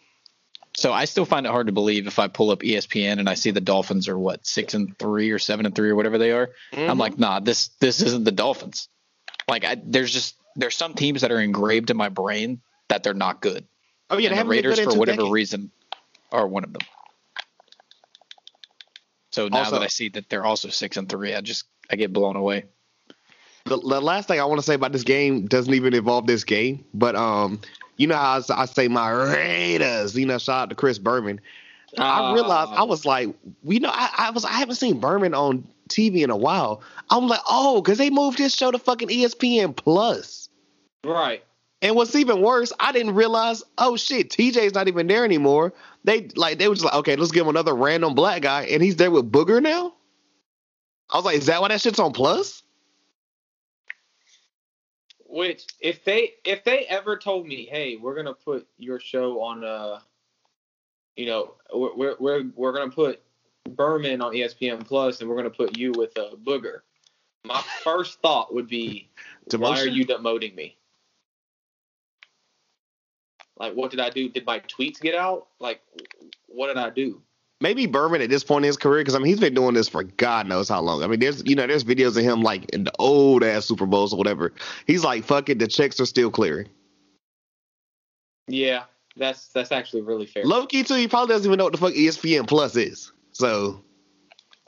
so. 0.75 0.91
I 0.91 1.05
still 1.05 1.25
find 1.25 1.45
it 1.45 1.49
hard 1.49 1.67
to 1.67 1.73
believe 1.73 2.07
if 2.07 2.19
I 2.19 2.27
pull 2.27 2.51
up 2.51 2.59
ESPN 2.59 3.19
and 3.19 3.29
I 3.29 3.33
see 3.35 3.51
the 3.51 3.61
Dolphins 3.61 4.07
are 4.07 4.17
what 4.17 4.45
six 4.45 4.73
and 4.73 4.97
three 4.99 5.31
or 5.31 5.39
seven 5.39 5.65
and 5.65 5.73
three 5.73 5.89
or 5.89 5.95
whatever 5.95 6.17
they 6.17 6.31
are. 6.31 6.51
Mm-hmm. 6.73 6.89
I'm 6.89 6.97
like, 6.97 7.17
nah, 7.17 7.39
this 7.39 7.69
this 7.79 8.01
isn't 8.01 8.25
the 8.25 8.31
Dolphins. 8.31 8.89
Like, 9.47 9.65
I, 9.65 9.81
there's 9.83 10.13
just 10.13 10.35
there's 10.55 10.75
some 10.75 10.93
teams 10.93 11.21
that 11.21 11.31
are 11.31 11.39
engraved 11.39 11.89
in 11.89 11.97
my 11.97 12.09
brain 12.09 12.61
that 12.89 13.01
they're 13.01 13.13
not 13.13 13.41
good. 13.41 13.65
oh 14.09 14.17
yeah, 14.17 14.29
and 14.29 14.39
the 14.39 14.45
Raiders 14.45 14.79
for 14.79 14.93
whatever 14.93 15.17
decades. 15.17 15.31
reason 15.31 15.71
are 16.31 16.47
one 16.47 16.63
of 16.63 16.73
them. 16.73 16.81
So 19.31 19.47
now 19.47 19.59
Also- 19.59 19.71
that 19.71 19.81
I 19.83 19.87
see 19.87 20.09
that 20.09 20.29
they're 20.29 20.45
also 20.45 20.69
six 20.69 20.97
and 20.97 21.07
three, 21.07 21.33
I 21.33 21.41
just 21.41 21.65
I 21.89 21.95
get 21.95 22.13
blown 22.13 22.35
away. 22.35 22.65
the, 23.65 23.77
the 23.77 24.01
last 24.01 24.27
thing 24.27 24.39
I 24.39 24.45
want 24.45 24.59
to 24.59 24.65
say 24.65 24.73
about 24.73 24.91
this 24.91 25.03
game 25.03 25.45
doesn't 25.45 25.73
even 25.73 25.93
involve 25.93 26.25
this 26.25 26.43
game, 26.43 26.83
but 26.93 27.15
um, 27.15 27.59
you 27.97 28.07
know 28.07 28.15
how 28.15 28.41
I 28.49 28.65
say 28.65 28.87
my 28.87 29.09
Raiders. 29.09 30.17
You 30.17 30.25
know, 30.25 30.37
shout 30.37 30.63
out 30.63 30.69
to 30.69 30.75
Chris 30.75 30.97
Berman. 30.97 31.39
I 31.97 32.33
realized 32.33 32.71
I 32.71 32.83
was 32.83 33.05
like, 33.05 33.29
you 33.63 33.79
know, 33.81 33.89
I, 33.91 34.09
I 34.17 34.31
was 34.31 34.45
I 34.45 34.53
haven't 34.53 34.75
seen 34.75 34.99
Berman 34.99 35.33
on 35.33 35.67
TV 35.89 36.23
in 36.23 36.29
a 36.29 36.37
while. 36.37 36.81
I'm 37.09 37.27
like, 37.27 37.41
oh, 37.49 37.81
because 37.81 37.97
they 37.97 38.09
moved 38.09 38.37
his 38.39 38.55
show 38.55 38.71
to 38.71 38.79
fucking 38.79 39.09
ESPN 39.09 39.75
Plus. 39.75 40.49
right. 41.05 41.43
And 41.83 41.95
what's 41.95 42.15
even 42.15 42.41
worse, 42.43 42.71
I 42.79 42.91
didn't 42.91 43.15
realize, 43.15 43.63
oh 43.79 43.97
shit, 43.97 44.29
TJ's 44.29 44.75
not 44.75 44.87
even 44.87 45.07
there 45.07 45.25
anymore. 45.25 45.73
They 46.03 46.29
like 46.35 46.57
they 46.57 46.67
were 46.67 46.75
just 46.75 46.85
like, 46.85 46.95
okay, 46.95 47.15
let's 47.15 47.31
give 47.31 47.43
him 47.43 47.49
another 47.49 47.75
random 47.75 48.15
black 48.15 48.41
guy, 48.41 48.63
and 48.63 48.81
he's 48.81 48.95
there 48.95 49.11
with 49.11 49.31
Booger 49.31 49.61
now. 49.61 49.93
I 51.09 51.17
was 51.17 51.25
like, 51.25 51.37
is 51.37 51.45
that 51.47 51.61
why 51.61 51.67
that 51.67 51.81
shit's 51.81 51.99
on 51.99 52.13
Plus? 52.13 52.63
Which 55.27 55.65
if 55.79 56.03
they 56.03 56.33
if 56.43 56.63
they 56.63 56.85
ever 56.85 57.17
told 57.17 57.45
me, 57.47 57.67
hey, 57.69 57.97
we're 57.97 58.15
gonna 58.15 58.33
put 58.33 58.67
your 58.77 58.99
show 58.99 59.41
on 59.41 59.63
uh 59.63 59.99
you 61.15 61.25
know, 61.25 61.53
we're 61.73 62.15
we're 62.19 62.43
we're, 62.55 62.73
gonna 62.73 62.91
put 62.91 63.21
Berman 63.69 64.21
on 64.21 64.33
ESPN 64.33 64.85
Plus 64.85 65.21
and 65.21 65.29
we're 65.29 65.35
gonna 65.35 65.49
put 65.49 65.77
you 65.77 65.91
with 65.91 66.17
a 66.17 66.27
uh, 66.27 66.35
booger, 66.35 66.79
my 67.45 67.61
first 67.83 68.21
thought 68.21 68.53
would 68.53 68.67
be 68.67 69.09
why 69.55 69.79
are 69.79 69.87
you 69.87 70.05
demoting 70.05 70.55
me? 70.55 70.77
Like 73.61 73.73
what 73.73 73.91
did 73.91 73.99
I 73.99 74.09
do? 74.09 74.27
Did 74.27 74.43
my 74.47 74.59
tweets 74.61 74.99
get 74.99 75.13
out? 75.13 75.45
Like 75.59 75.81
what 76.47 76.67
did 76.67 76.77
I 76.77 76.89
do? 76.89 77.21
Maybe 77.61 77.85
Berman 77.85 78.23
at 78.23 78.29
this 78.31 78.43
point 78.43 78.65
in 78.65 78.67
his 78.67 78.75
career, 78.75 79.01
because 79.01 79.13
I 79.13 79.19
mean 79.19 79.27
he's 79.27 79.39
been 79.39 79.53
doing 79.53 79.75
this 79.75 79.87
for 79.87 80.01
God 80.01 80.47
knows 80.47 80.67
how 80.67 80.81
long. 80.81 81.03
I 81.03 81.07
mean, 81.07 81.19
there's 81.19 81.45
you 81.45 81.55
know 81.55 81.67
there's 81.67 81.83
videos 81.83 82.17
of 82.17 82.23
him 82.23 82.41
like 82.41 82.67
in 82.71 82.85
the 82.85 82.91
old 82.97 83.43
ass 83.43 83.65
Super 83.65 83.85
Bowls 83.85 84.13
or 84.13 84.17
whatever. 84.17 84.51
He's 84.87 85.03
like, 85.03 85.23
fuck 85.23 85.47
it, 85.49 85.59
the 85.59 85.67
checks 85.67 85.99
are 85.99 86.07
still 86.07 86.31
clearing. 86.31 86.69
Yeah, 88.47 88.85
that's 89.15 89.49
that's 89.49 89.71
actually 89.71 90.01
really 90.01 90.25
fair. 90.25 90.43
Low 90.43 90.65
key 90.65 90.81
too, 90.81 90.95
he 90.95 91.07
probably 91.07 91.35
doesn't 91.35 91.47
even 91.47 91.59
know 91.59 91.65
what 91.65 91.73
the 91.73 91.79
fuck 91.79 91.93
ESPN 91.93 92.47
Plus 92.47 92.75
is. 92.75 93.11
So 93.31 93.83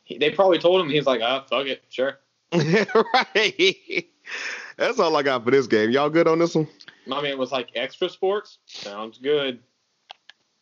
He- 0.03 0.19
they 0.19 0.29
probably 0.29 0.59
told 0.59 0.81
him 0.81 0.89
he's 0.91 1.07
like, 1.07 1.21
ah, 1.23 1.43
fuck 1.49 1.65
it, 1.65 1.83
sure. 1.89 2.19
right. 2.53 4.05
That's 4.77 4.99
all 4.99 5.15
I 5.15 5.23
got 5.23 5.43
for 5.43 5.49
this 5.49 5.65
game. 5.65 5.89
Y'all 5.89 6.11
good 6.11 6.27
on 6.27 6.37
this 6.37 6.53
one? 6.53 6.67
My 7.05 7.21
man 7.21 7.37
was 7.37 7.51
like, 7.51 7.69
extra 7.75 8.09
sports? 8.09 8.59
Sounds 8.65 9.17
good. 9.17 9.59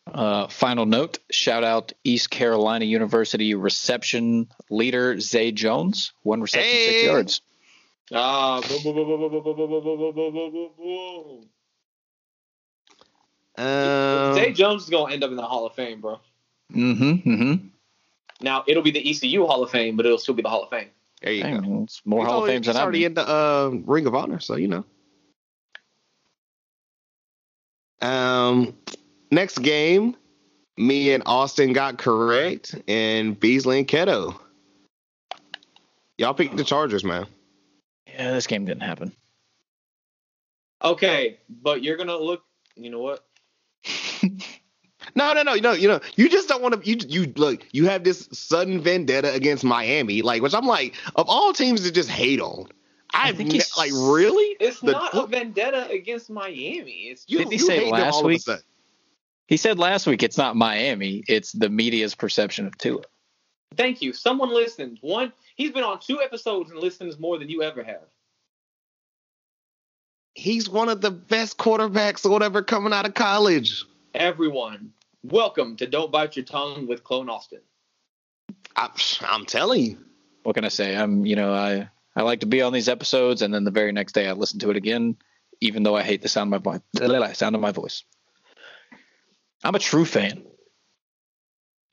Uh, 0.06 0.48
final 0.48 0.84
note 0.84 1.20
shout 1.30 1.62
out 1.62 1.92
East 2.02 2.28
Carolina 2.28 2.84
University 2.84 3.54
reception 3.54 4.48
leader 4.68 5.20
Zay 5.20 5.52
Jones, 5.52 6.12
one 6.22 6.40
reception, 6.40 6.70
hey. 6.70 6.86
six 6.86 7.04
yards. 7.04 7.40
Ah, 8.12 8.60
boom, 8.60 8.86
um, 13.56 14.34
Zay 14.34 14.52
Jones 14.52 14.82
is 14.82 14.90
going 14.90 15.08
to 15.08 15.14
end 15.14 15.24
up 15.24 15.30
in 15.30 15.36
the 15.36 15.42
Hall 15.42 15.66
of 15.66 15.74
Fame, 15.74 16.00
bro. 16.00 16.18
Mm-hmm. 16.74 17.30
Mm-hmm. 17.30 17.66
Now 18.40 18.64
it'll 18.66 18.82
be 18.82 18.90
the 18.90 19.08
ECU 19.08 19.46
Hall 19.46 19.62
of 19.62 19.70
Fame, 19.70 19.96
but 19.96 20.04
it'll 20.04 20.18
still 20.18 20.34
be 20.34 20.42
the 20.42 20.48
Hall 20.48 20.64
of 20.64 20.70
Fame. 20.70 20.88
There 21.22 21.32
you 21.32 21.42
Dang, 21.44 21.60
go. 21.60 21.82
It's 21.84 22.02
more 22.04 22.24
he's 22.24 22.28
Hall 22.28 22.42
of 22.42 22.48
Fame 22.48 22.62
than 22.62 22.76
I 22.76 22.82
already 22.82 23.04
in 23.04 23.14
the 23.14 23.26
uh, 23.26 23.70
Ring 23.84 24.06
of 24.06 24.14
Honor, 24.14 24.40
so 24.40 24.56
you 24.56 24.68
know. 24.68 24.84
Um, 28.02 28.74
next 29.30 29.58
game, 29.58 30.16
me 30.76 31.12
and 31.12 31.22
Austin 31.26 31.72
got 31.72 31.98
correct, 31.98 32.74
and 32.88 33.38
Beasley 33.38 33.78
and 33.78 33.88
Keto. 33.88 34.38
Y'all 36.18 36.34
picked 36.34 36.56
the 36.56 36.64
Chargers, 36.64 37.04
man. 37.04 37.26
Yeah, 38.06 38.32
this 38.32 38.46
game 38.46 38.64
didn't 38.64 38.82
happen. 38.82 39.12
Okay, 40.82 41.38
but 41.48 41.82
you're 41.82 41.96
gonna 41.96 42.16
look. 42.16 42.42
You 42.76 42.90
know 42.90 43.00
what? 43.00 43.24
No, 45.14 45.32
no, 45.32 45.42
no, 45.42 45.54
you 45.54 45.60
know, 45.60 45.72
you 45.72 45.88
know, 45.88 46.00
you 46.16 46.28
just 46.28 46.48
don't 46.48 46.62
want 46.62 46.82
to. 46.82 46.90
You, 46.90 46.96
you 47.06 47.32
look, 47.36 47.66
you 47.72 47.86
have 47.86 48.04
this 48.04 48.28
sudden 48.32 48.80
vendetta 48.80 49.32
against 49.34 49.64
Miami, 49.64 50.22
like, 50.22 50.42
which 50.42 50.54
I'm 50.54 50.66
like, 50.66 50.94
of 51.16 51.28
all 51.28 51.52
teams 51.52 51.82
to 51.82 51.92
just 51.92 52.08
hate 52.08 52.40
on. 52.40 52.68
I, 53.14 53.28
I 53.28 53.32
think 53.32 53.48
ne- 53.50 53.54
he's- 53.56 53.76
like 53.76 53.92
really. 53.92 54.56
It's 54.60 54.80
The- 54.80 54.92
not 54.92 55.14
a 55.14 55.26
vendetta 55.26 55.88
against 55.90 56.30
Miami. 56.30 57.08
It's 57.10 57.24
You, 57.28 57.38
Didn't 57.38 57.52
he 57.52 57.58
you 57.58 57.66
say 57.66 57.90
last 57.90 58.14
all 58.14 58.20
of 58.20 58.24
a 58.24 58.28
week? 58.28 58.42
He 59.48 59.56
said 59.56 59.78
last 59.78 60.06
week 60.06 60.22
it's 60.22 60.38
not 60.38 60.56
Miami, 60.56 61.22
it's 61.28 61.52
the 61.52 61.68
media's 61.68 62.14
perception 62.14 62.66
of 62.66 62.78
Tua. 62.78 63.02
thank 63.76 64.00
you. 64.02 64.12
Someone 64.12 64.48
listened. 64.52 64.98
One, 65.02 65.32
he's 65.56 65.72
been 65.72 65.84
on 65.84 65.98
two 66.00 66.20
episodes 66.22 66.70
and 66.70 66.78
listens 66.80 67.18
more 67.18 67.38
than 67.38 67.48
you 67.50 67.62
ever 67.62 67.82
have. 67.82 68.06
He's 70.34 70.68
one 70.68 70.88
of 70.88 71.00
the 71.00 71.10
best 71.10 71.58
quarterbacks 71.58 72.24
or 72.24 72.30
whatever 72.30 72.62
coming 72.62 72.92
out 72.92 73.06
of 73.06 73.14
college. 73.14 73.84
Everyone, 74.14 74.92
welcome 75.22 75.76
to 75.76 75.86
Don't 75.86 76.10
Bite 76.10 76.36
Your 76.36 76.44
Tongue 76.46 76.86
with 76.86 77.04
Clone 77.04 77.28
Austin. 77.28 77.60
I, 78.74 78.88
I'm 79.22 79.44
telling 79.44 79.82
you. 79.82 79.98
What 80.44 80.54
can 80.54 80.64
I 80.64 80.68
say? 80.68 80.96
I'm, 80.96 81.26
you 81.26 81.36
know, 81.36 81.52
I 81.52 81.88
I 82.14 82.22
like 82.22 82.40
to 82.40 82.46
be 82.46 82.62
on 82.62 82.72
these 82.72 82.88
episodes, 82.88 83.42
and 83.42 83.52
then 83.52 83.64
the 83.64 83.70
very 83.70 83.92
next 83.92 84.12
day 84.12 84.28
I 84.28 84.32
listen 84.32 84.58
to 84.60 84.70
it 84.70 84.76
again, 84.76 85.16
even 85.60 85.82
though 85.82 85.96
I 85.96 86.02
hate 86.02 86.22
the 86.22 86.28
sound 86.28 86.52
of 86.54 86.64
my 86.64 86.78
voice. 86.78 87.38
Sound 87.38 87.54
of 87.54 87.62
my 87.62 87.72
voice. 87.72 88.04
I'm 89.64 89.74
a 89.74 89.78
true 89.78 90.04
fan. 90.04 90.42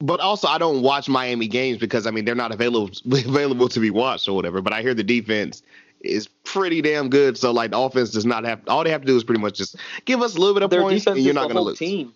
But 0.02 0.22
also, 0.22 0.48
I 0.48 0.58
don't 0.58 0.82
watch 0.82 1.10
Miami 1.10 1.48
games 1.48 1.78
because 1.78 2.08
I 2.08 2.12
mean 2.12 2.26
they're 2.26 2.36
not 2.36 2.54
available 2.54 2.90
available 3.12 3.70
to 3.70 3.80
be 3.80 3.90
watched 3.90 4.28
or 4.28 4.34
whatever. 4.34 4.62
But 4.62 4.74
I 4.74 4.82
hear 4.82 4.94
the 4.94 5.04
defense 5.04 5.62
is 6.02 6.28
pretty 6.28 6.82
damn 6.82 7.10
good. 7.10 7.38
So 7.38 7.52
like 7.52 7.72
the 7.72 7.80
offense 7.80 8.12
does 8.12 8.26
not 8.26 8.46
have 8.46 8.62
all 8.68 8.84
they 8.84 8.92
have 8.92 9.02
to 9.02 9.08
do 9.08 9.18
is 9.18 9.24
pretty 9.24 9.42
much 9.42 9.58
just 9.58 9.76
give 10.06 10.22
us 10.22 10.36
a 10.36 10.40
little 10.40 10.54
bit 10.54 10.64
of 10.64 10.70
Their 10.70 10.82
points, 10.82 11.06
and 11.06 11.20
you're 11.20 11.34
not 11.34 11.44
going 11.44 11.56
to 11.56 11.62
lose. 11.62 11.80
team. 11.80 12.14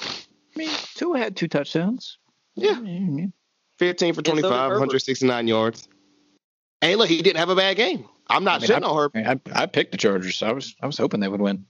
I 0.00 0.58
mean, 0.58 0.70
Tua 0.94 1.18
had 1.18 1.36
two 1.36 1.48
touchdowns. 1.48 2.18
Yeah. 2.54 2.74
Mm, 2.74 3.32
15 3.78 4.14
for 4.14 4.20
And 4.20 4.26
so 4.26 4.32
25, 4.32 4.70
169 4.70 5.48
yards. 5.48 5.88
Hey, 6.84 6.96
look, 6.96 7.08
he 7.08 7.22
didn't 7.22 7.38
have 7.38 7.48
a 7.48 7.56
bad 7.56 7.76
game. 7.78 8.06
I'm 8.28 8.44
not 8.44 8.56
I 8.56 8.58
mean, 8.58 8.68
shitting 8.68 8.88
on 8.90 9.10
her, 9.24 9.30
I, 9.54 9.62
I 9.62 9.66
picked 9.66 9.92
the 9.92 9.98
Chargers. 9.98 10.36
So 10.36 10.46
I 10.48 10.52
was 10.52 10.76
I 10.82 10.86
was 10.86 10.98
hoping 10.98 11.20
they 11.20 11.28
would 11.28 11.40
win. 11.40 11.64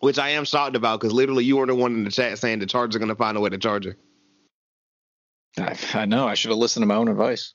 which 0.00 0.18
I 0.18 0.30
am 0.30 0.46
shocked 0.46 0.76
about 0.76 1.00
because 1.00 1.12
literally 1.12 1.44
you 1.44 1.58
were 1.58 1.66
the 1.66 1.74
one 1.74 1.94
in 1.94 2.04
the 2.04 2.10
chat 2.10 2.38
saying 2.38 2.60
the 2.60 2.66
Chargers 2.66 2.96
are 2.96 3.00
going 3.00 3.10
to 3.10 3.14
find 3.14 3.36
a 3.36 3.40
way 3.40 3.50
to 3.50 3.58
charge 3.58 3.84
her. 3.84 3.96
I, 5.58 5.78
I 5.92 6.04
know. 6.06 6.26
I 6.26 6.34
should 6.34 6.50
have 6.52 6.58
listened 6.58 6.82
to 6.84 6.86
my 6.86 6.96
own 6.96 7.08
advice. 7.08 7.54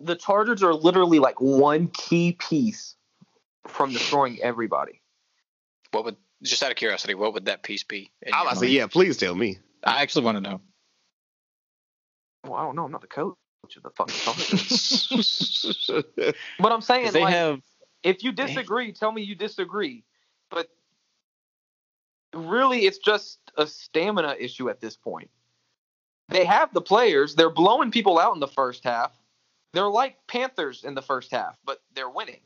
The 0.00 0.16
Chargers 0.16 0.62
are 0.64 0.74
literally 0.74 1.20
like 1.20 1.40
one 1.40 1.88
key 1.88 2.32
piece 2.32 2.96
from 3.68 3.92
destroying 3.92 4.40
everybody. 4.42 5.02
What 5.92 6.04
would 6.04 6.16
just 6.42 6.62
out 6.64 6.72
of 6.72 6.76
curiosity, 6.76 7.14
what 7.14 7.34
would 7.34 7.46
that 7.46 7.62
piece 7.62 7.84
be? 7.84 8.10
I 8.32 8.42
your 8.42 8.50
was 8.50 8.60
say, 8.60 8.68
yeah, 8.68 8.88
please 8.88 9.16
tell 9.18 9.34
me. 9.34 9.58
I 9.84 10.02
actually 10.02 10.24
want 10.24 10.36
to 10.36 10.40
know. 10.40 10.60
Well, 12.44 12.54
I 12.54 12.64
don't 12.64 12.76
know. 12.76 12.84
I'm 12.84 12.92
not 12.92 13.02
the 13.02 13.06
coach 13.08 13.36
of 13.64 13.82
the 13.82 13.90
fucking 13.90 14.14
Chargers. 14.14 15.92
but 16.58 16.72
I'm 16.72 16.80
saying 16.80 17.12
they 17.12 17.22
like, 17.22 17.34
have 17.34 17.60
if 18.02 18.22
you 18.22 18.32
disagree, 18.32 18.92
tell 18.92 19.12
me 19.12 19.22
you 19.22 19.34
disagree. 19.34 20.04
But 20.50 20.68
really, 22.34 22.86
it's 22.86 22.98
just 22.98 23.38
a 23.56 23.66
stamina 23.66 24.36
issue 24.38 24.70
at 24.70 24.80
this 24.80 24.96
point. 24.96 25.30
They 26.28 26.44
have 26.44 26.72
the 26.74 26.80
players. 26.80 27.34
They're 27.34 27.50
blowing 27.50 27.90
people 27.90 28.18
out 28.18 28.34
in 28.34 28.40
the 28.40 28.48
first 28.48 28.84
half. 28.84 29.12
They're 29.72 29.88
like 29.88 30.16
Panthers 30.26 30.84
in 30.84 30.94
the 30.94 31.02
first 31.02 31.30
half, 31.30 31.58
but 31.64 31.80
they're 31.94 32.08
winning. 32.08 32.40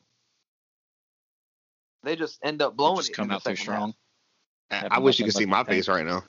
They 2.05 2.17
just 2.17 2.39
end 2.43 2.63
up 2.63 2.77
blowing 2.77 2.99
just 2.99 3.11
it. 3.11 3.15
come 3.15 3.25
in 3.25 3.29
the 3.31 3.35
out 3.37 3.45
too 3.45 3.51
second 3.51 3.63
strong. 3.63 3.95
half. 4.71 4.87
I 4.91 4.99
wish 4.99 5.19
you 5.19 5.25
could 5.25 5.35
see 5.35 5.47
my 5.47 5.65
face 5.65 5.89
right 5.89 6.05
now. 6.05 6.25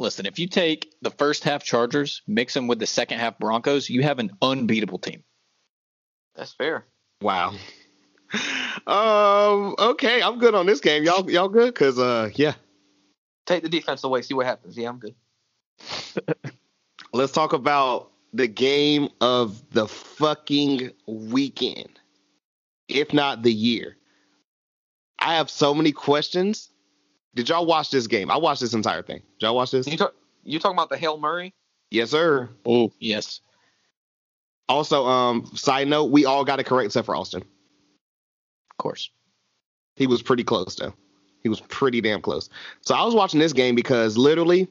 Listen, 0.00 0.26
if 0.26 0.38
you 0.38 0.48
take 0.48 0.92
the 1.02 1.10
first 1.10 1.44
half 1.44 1.62
Chargers, 1.62 2.22
mix 2.26 2.54
them 2.54 2.66
with 2.66 2.78
the 2.78 2.86
second 2.86 3.20
half 3.20 3.38
Broncos, 3.38 3.88
you 3.88 4.02
have 4.02 4.18
an 4.18 4.32
unbeatable 4.42 4.98
team. 4.98 5.22
That's 6.34 6.52
fair. 6.52 6.86
Wow. 7.20 7.54
Um. 8.86 9.76
Okay, 9.78 10.20
I'm 10.20 10.38
good 10.40 10.54
on 10.54 10.66
this 10.66 10.80
game. 10.80 11.04
Y'all, 11.04 11.30
y'all 11.30 11.48
good? 11.48 11.74
Cause 11.74 11.98
uh, 11.98 12.30
yeah. 12.34 12.54
Take 13.46 13.62
the 13.62 13.68
defense 13.68 14.04
away. 14.04 14.20
See 14.22 14.34
what 14.34 14.44
happens. 14.44 14.76
Yeah, 14.76 14.88
I'm 14.88 14.98
good. 14.98 15.14
Let's 17.12 17.32
talk 17.32 17.52
about 17.52 18.10
the 18.34 18.48
game 18.48 19.08
of 19.20 19.62
the 19.70 19.86
fucking 19.86 20.90
weekend, 21.06 22.00
if 22.88 23.12
not 23.12 23.42
the 23.42 23.52
year. 23.52 23.96
I 25.18 25.36
have 25.36 25.48
so 25.48 25.72
many 25.72 25.92
questions. 25.92 26.70
Did 27.34 27.48
y'all 27.48 27.66
watch 27.66 27.90
this 27.90 28.06
game? 28.06 28.30
I 28.30 28.36
watched 28.36 28.60
this 28.60 28.74
entire 28.74 29.02
thing. 29.02 29.18
Did 29.38 29.46
y'all 29.46 29.56
watch 29.56 29.70
this? 29.70 29.86
You 29.86 29.96
talk. 29.96 30.14
You 30.44 30.58
talking 30.58 30.76
about 30.76 30.90
the 30.90 30.96
Hail 30.96 31.18
Murray? 31.18 31.54
Yes, 31.90 32.10
sir. 32.10 32.48
Oh, 32.66 32.92
yes. 32.98 33.40
Also, 34.68 35.06
um, 35.06 35.46
side 35.54 35.88
note, 35.88 36.10
we 36.10 36.24
all 36.24 36.44
got 36.44 36.60
it 36.60 36.64
correct 36.64 36.86
except 36.86 37.06
for 37.06 37.16
Austin. 37.16 37.42
Of 37.42 38.76
course. 38.78 39.10
He 39.96 40.06
was 40.06 40.22
pretty 40.22 40.44
close 40.44 40.74
though. 40.74 40.94
He 41.42 41.48
was 41.48 41.60
pretty 41.60 42.00
damn 42.00 42.20
close. 42.20 42.48
So 42.80 42.94
I 42.94 43.04
was 43.04 43.14
watching 43.14 43.38
this 43.38 43.52
game 43.52 43.74
because 43.74 44.16
literally, 44.16 44.68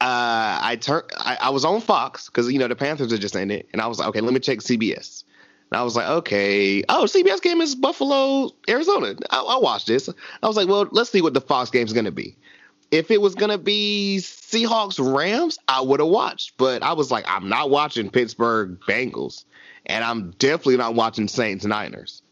uh, 0.00 0.58
I 0.62 0.78
turned. 0.80 1.04
I, 1.18 1.36
I 1.40 1.50
was 1.50 1.64
on 1.64 1.80
Fox 1.80 2.26
because 2.26 2.50
you 2.50 2.58
know 2.58 2.68
the 2.68 2.76
Panthers 2.76 3.10
had 3.10 3.20
just 3.20 3.36
ended, 3.36 3.66
and 3.72 3.82
I 3.82 3.86
was 3.86 3.98
like, 3.98 4.08
okay, 4.08 4.20
let 4.20 4.32
me 4.32 4.40
check 4.40 4.58
CBS. 4.58 5.24
And 5.72 5.78
I 5.78 5.84
was 5.84 5.96
like, 5.96 6.06
okay, 6.06 6.84
oh, 6.90 7.04
CBS 7.04 7.40
game 7.40 7.62
is 7.62 7.74
Buffalo, 7.74 8.50
Arizona. 8.68 9.14
I, 9.30 9.38
I'll 9.38 9.62
watch 9.62 9.86
this. 9.86 10.06
I 10.42 10.46
was 10.46 10.54
like, 10.54 10.68
well, 10.68 10.86
let's 10.92 11.08
see 11.08 11.22
what 11.22 11.32
the 11.32 11.40
Fox 11.40 11.70
game 11.70 11.86
is 11.86 11.94
gonna 11.94 12.10
be. 12.10 12.36
if 12.90 13.10
it 13.10 13.22
was 13.22 13.34
gonna 13.34 13.56
be 13.58 14.18
Seahawks 14.20 15.00
Rams, 15.00 15.58
I 15.66 15.80
would 15.80 15.98
have 16.00 16.10
watched. 16.10 16.58
But 16.58 16.82
I 16.82 16.92
was 16.92 17.10
like, 17.10 17.24
I'm 17.26 17.48
not 17.48 17.70
watching 17.70 18.10
Pittsburgh 18.10 18.78
Bengals, 18.86 19.44
and 19.86 20.04
I'm 20.04 20.32
definitely 20.32 20.76
not 20.76 20.94
watching 20.94 21.26
Saints 21.26 21.64
Niners. 21.64 22.22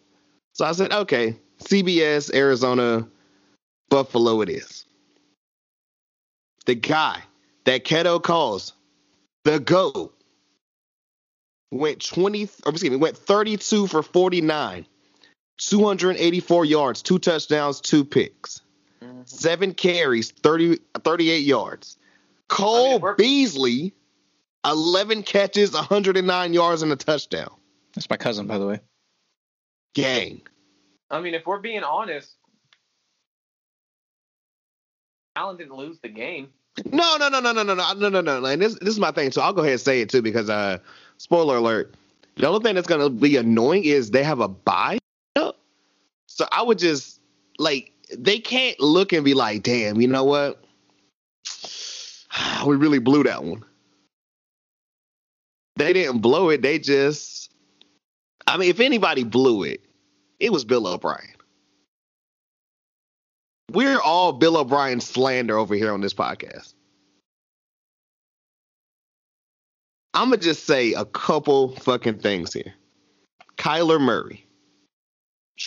So 0.52 0.66
I 0.66 0.72
said, 0.72 0.92
okay, 0.92 1.36
CBS 1.64 2.32
Arizona 2.34 3.08
Buffalo 3.88 4.42
it 4.42 4.50
is. 4.50 4.84
The 6.66 6.74
guy 6.74 7.22
that 7.64 7.84
Keto 7.84 8.22
calls 8.22 8.74
the 9.44 9.58
GOAT 9.58 10.14
went 11.70 12.04
20 12.04 12.48
or 12.66 12.72
excuse 12.72 12.90
me, 12.90 12.96
went 12.96 13.16
32 13.16 13.86
for 13.86 14.02
49, 14.02 14.86
284 15.58 16.64
yards, 16.64 17.02
two 17.02 17.18
touchdowns, 17.18 17.80
two 17.80 18.04
picks, 18.04 18.60
Mhm. 19.02 19.28
seven 19.28 19.74
carries, 19.74 20.30
30, 20.30 20.78
38 21.04 21.44
yards. 21.44 21.96
Cole 22.48 22.96
I 22.96 23.06
mean, 23.06 23.14
Beasley, 23.16 23.94
11 24.64 25.22
catches, 25.22 25.72
109 25.72 26.52
yards, 26.52 26.82
and 26.82 26.92
a 26.92 26.96
touchdown. 26.96 27.54
That's 27.94 28.10
my 28.10 28.16
cousin, 28.16 28.46
by 28.46 28.58
the 28.58 28.66
way. 28.66 28.80
Gang. 29.94 30.42
I 31.10 31.20
mean, 31.20 31.34
if 31.34 31.46
we're 31.46 31.60
being 31.60 31.82
honest, 31.82 32.36
Allen 35.36 35.56
didn't 35.56 35.74
lose 35.76 35.98
the 36.00 36.08
game. 36.08 36.52
No, 36.84 37.16
no, 37.16 37.28
no, 37.28 37.40
no, 37.40 37.52
no, 37.52 37.62
no, 37.62 37.74
no, 37.74 37.92
no, 37.94 38.08
no, 38.08 38.20
no. 38.20 38.44
And 38.44 38.62
this, 38.62 38.74
this 38.78 38.88
is 38.90 39.00
my 39.00 39.10
thing. 39.10 39.32
So 39.32 39.42
I'll 39.42 39.52
go 39.52 39.62
ahead 39.62 39.72
and 39.72 39.80
say 39.80 40.00
it 40.00 40.08
too 40.08 40.22
because, 40.22 40.48
uh, 40.48 40.78
spoiler 41.20 41.58
alert. 41.58 41.94
The 42.36 42.48
only 42.48 42.60
thing 42.60 42.74
that's 42.74 42.86
gonna 42.86 43.10
be 43.10 43.36
annoying 43.36 43.84
is 43.84 44.10
they 44.10 44.24
have 44.24 44.40
a 44.40 44.48
bye. 44.48 44.98
up. 45.36 45.58
So 46.26 46.46
I 46.50 46.62
would 46.62 46.78
just 46.78 47.20
like 47.58 47.92
they 48.16 48.38
can't 48.38 48.80
look 48.80 49.12
and 49.12 49.24
be 49.24 49.34
like, 49.34 49.62
damn, 49.62 50.00
you 50.00 50.08
know 50.08 50.24
what? 50.24 50.64
We 52.66 52.76
really 52.76 52.98
blew 52.98 53.24
that 53.24 53.42
one. 53.42 53.64
They 55.76 55.92
didn't 55.92 56.18
blow 56.18 56.50
it. 56.50 56.62
They 56.62 56.78
just, 56.78 57.50
I 58.46 58.58
mean, 58.58 58.68
if 58.68 58.80
anybody 58.80 59.24
blew 59.24 59.62
it, 59.62 59.80
it 60.38 60.52
was 60.52 60.64
Bill 60.64 60.86
O'Brien. 60.86 61.34
We're 63.72 64.00
all 64.00 64.32
Bill 64.32 64.58
O'Brien 64.58 65.00
slander 65.00 65.56
over 65.56 65.74
here 65.74 65.92
on 65.92 66.02
this 66.02 66.14
podcast. 66.14 66.74
I'm 70.12 70.30
gonna 70.30 70.38
just 70.42 70.64
say 70.64 70.94
a 70.94 71.04
couple 71.04 71.76
fucking 71.76 72.18
things 72.18 72.52
here. 72.52 72.74
Kyler 73.56 74.00
Murray, 74.00 74.44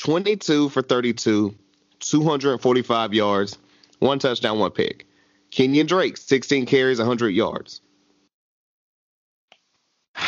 22 0.01 0.69
for 0.69 0.81
32, 0.81 1.55
245 1.99 3.13
yards, 3.13 3.57
one 3.99 4.19
touchdown, 4.19 4.59
one 4.59 4.71
pick. 4.71 5.07
Kenyon 5.51 5.85
Drake, 5.87 6.17
16 6.17 6.65
carries, 6.65 6.97
100 6.97 7.29
yards. 7.29 7.81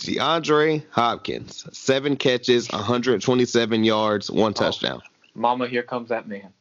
DeAndre 0.00 0.84
Hopkins, 0.90 1.64
seven 1.72 2.16
catches, 2.16 2.70
127 2.70 3.84
yards, 3.84 4.30
one 4.30 4.50
oh, 4.50 4.52
touchdown. 4.52 5.00
Mama, 5.34 5.68
here 5.68 5.84
comes 5.84 6.08
that 6.10 6.28
man. 6.28 6.52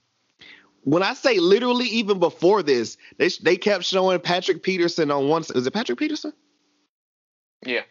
When 0.84 1.04
I 1.04 1.14
say 1.14 1.40
literally, 1.40 1.88
even 1.88 2.20
before 2.20 2.64
this, 2.64 2.98
they 3.18 3.30
they 3.42 3.58
kept 3.58 3.84
showing 3.84 4.20
Patrick 4.20 4.64
Peterson 4.64 5.12
on 5.12 5.28
one. 5.28 5.44
Is 5.54 5.68
it 5.68 5.74
Patrick 5.74 6.00
Peterson? 6.00 6.34
Yeah. 7.66 7.82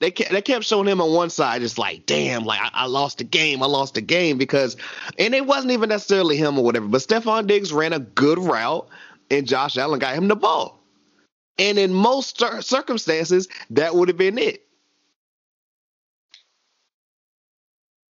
They 0.00 0.12
kept, 0.12 0.30
they 0.30 0.42
kept 0.42 0.64
showing 0.64 0.86
him 0.86 1.00
on 1.00 1.12
one 1.12 1.28
side, 1.28 1.60
just 1.60 1.76
like, 1.76 2.06
damn, 2.06 2.44
like 2.44 2.60
I, 2.60 2.70
I 2.72 2.86
lost 2.86 3.18
the 3.18 3.24
game, 3.24 3.62
I 3.62 3.66
lost 3.66 3.94
the 3.94 4.00
game 4.00 4.38
because, 4.38 4.76
and 5.18 5.34
it 5.34 5.44
wasn't 5.44 5.72
even 5.72 5.88
necessarily 5.88 6.36
him 6.36 6.56
or 6.56 6.64
whatever. 6.64 6.86
But 6.86 7.02
Stefon 7.02 7.48
Diggs 7.48 7.72
ran 7.72 7.92
a 7.92 7.98
good 7.98 8.38
route, 8.38 8.88
and 9.28 9.46
Josh 9.46 9.76
Allen 9.76 9.98
got 9.98 10.14
him 10.14 10.28
the 10.28 10.36
ball. 10.36 10.80
And 11.58 11.78
in 11.78 11.92
most 11.92 12.40
circumstances, 12.60 13.48
that 13.70 13.96
would 13.96 14.06
have 14.06 14.16
been 14.16 14.38
it. 14.38 14.67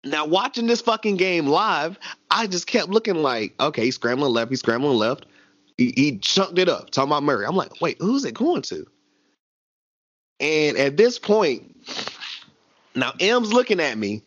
Now, 0.03 0.25
watching 0.25 0.67
this 0.67 0.81
fucking 0.81 1.17
game 1.17 1.47
live, 1.47 1.99
I 2.31 2.47
just 2.47 2.67
kept 2.67 2.89
looking 2.89 3.15
like, 3.15 3.53
okay, 3.59 3.85
he's 3.85 3.95
scrambling 3.95 4.31
left, 4.31 4.49
he's 4.49 4.59
scrambling 4.59 4.97
left. 4.97 5.25
He, 5.77 5.93
he 5.95 6.17
chunked 6.17 6.57
it 6.57 6.69
up. 6.69 6.89
Talking 6.89 7.09
about 7.09 7.23
Murray. 7.23 7.45
I'm 7.45 7.55
like, 7.55 7.81
wait, 7.81 7.97
who's 7.99 8.25
it 8.25 8.33
going 8.33 8.61
to? 8.63 8.87
And 10.39 10.77
at 10.77 10.97
this 10.97 11.19
point, 11.19 11.75
now 12.95 13.13
M's 13.19 13.51
looking 13.51 13.79
at 13.79 13.97
me, 13.97 14.21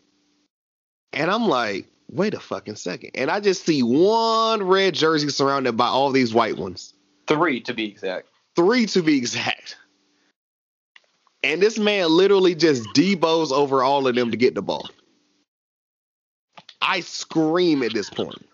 and 1.13 1.31
I'm 1.31 1.49
like, 1.49 1.87
wait 2.11 2.35
a 2.35 2.41
fucking 2.41 2.77
second. 2.77 3.11
And 3.15 3.31
I 3.31 3.41
just 3.41 3.65
see 3.65 3.83
one 3.83 4.63
red 4.63 4.95
jersey 4.95 5.29
surrounded 5.29 5.77
by 5.77 5.87
all 5.87 6.11
these 6.11 6.35
white 6.35 6.57
ones. 6.57 6.95
Three 7.27 7.61
to 7.61 7.75
be 7.75 7.87
exact. 7.87 8.29
Three 8.57 8.87
to 8.87 9.03
be 9.03 9.17
exact. 9.17 9.77
And 11.43 11.63
this 11.63 11.79
man 11.79 12.11
literally 12.11 12.55
just 12.55 12.83
debos 12.95 13.51
over 13.51 13.83
all 13.83 14.07
of 14.07 14.15
them 14.15 14.31
to 14.31 14.37
get 14.37 14.55
the 14.55 14.63
ball. 14.63 14.89
I 16.81 17.01
scream 17.01 17.83
at 17.83 17.93
this 17.93 18.11
point. 18.11 18.47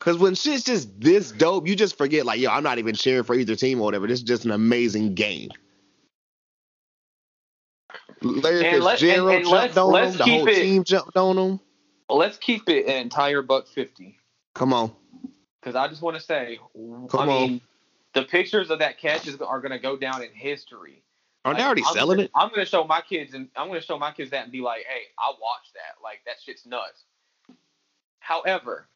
Cause 0.00 0.16
when 0.18 0.34
shit's 0.36 0.62
just 0.64 1.00
this 1.00 1.32
dope, 1.32 1.66
you 1.66 1.74
just 1.74 1.98
forget, 1.98 2.24
like, 2.24 2.38
yo, 2.40 2.50
I'm 2.50 2.62
not 2.62 2.78
even 2.78 2.94
cheering 2.94 3.24
for 3.24 3.34
either 3.34 3.56
team 3.56 3.80
or 3.80 3.84
whatever. 3.84 4.06
This 4.06 4.20
is 4.20 4.24
just 4.24 4.44
an 4.44 4.52
amazing 4.52 5.14
game. 5.14 5.50
Larry 8.22 8.66
And 8.66 8.84
Fitzgerald 8.84 9.28
and- 9.30 9.38
and 9.42 9.48
let's- 9.48 9.74
jumped 9.74 9.78
on 9.78 9.92
let's 9.92 10.12
him. 10.12 10.18
The 10.18 10.24
keep 10.24 10.38
whole 10.38 10.48
it- 10.48 10.54
team 10.54 10.84
jumped 10.84 11.16
on 11.16 11.38
him. 11.38 11.60
Let's 12.08 12.38
keep 12.38 12.68
it 12.68 12.86
an 12.86 13.02
entire 13.02 13.42
buck 13.42 13.66
fifty. 13.68 14.18
Come 14.54 14.72
on. 14.72 14.94
Because 15.60 15.74
I 15.76 15.88
just 15.88 16.00
want 16.02 16.16
to 16.16 16.22
say, 16.22 16.58
I 16.76 17.16
on. 17.16 17.26
mean, 17.28 17.60
the 18.14 18.22
pictures 18.22 18.70
of 18.70 18.78
that 18.78 18.98
catch 18.98 19.26
is, 19.26 19.36
are 19.40 19.60
going 19.60 19.72
to 19.72 19.78
go 19.78 19.96
down 19.96 20.22
in 20.22 20.30
history. 20.32 21.02
Aren't 21.48 21.58
they 21.58 21.64
already 21.64 21.82
I'm 21.86 21.94
selling 21.94 22.16
gonna, 22.16 22.24
it? 22.24 22.30
I'm 22.34 22.48
going 22.48 22.60
to 22.60 22.66
show 22.66 22.84
my 22.84 23.00
kids, 23.00 23.34
and 23.34 23.48
I'm 23.56 23.68
going 23.68 23.80
to 23.80 23.86
show 23.86 23.98
my 23.98 24.12
kids 24.12 24.30
that 24.30 24.44
and 24.44 24.52
be 24.52 24.60
like, 24.60 24.84
"Hey, 24.88 25.02
I 25.18 25.32
watched 25.40 25.74
that. 25.74 26.02
Like 26.02 26.20
that 26.26 26.36
shit's 26.44 26.66
nuts." 26.66 27.04
However, 28.20 28.86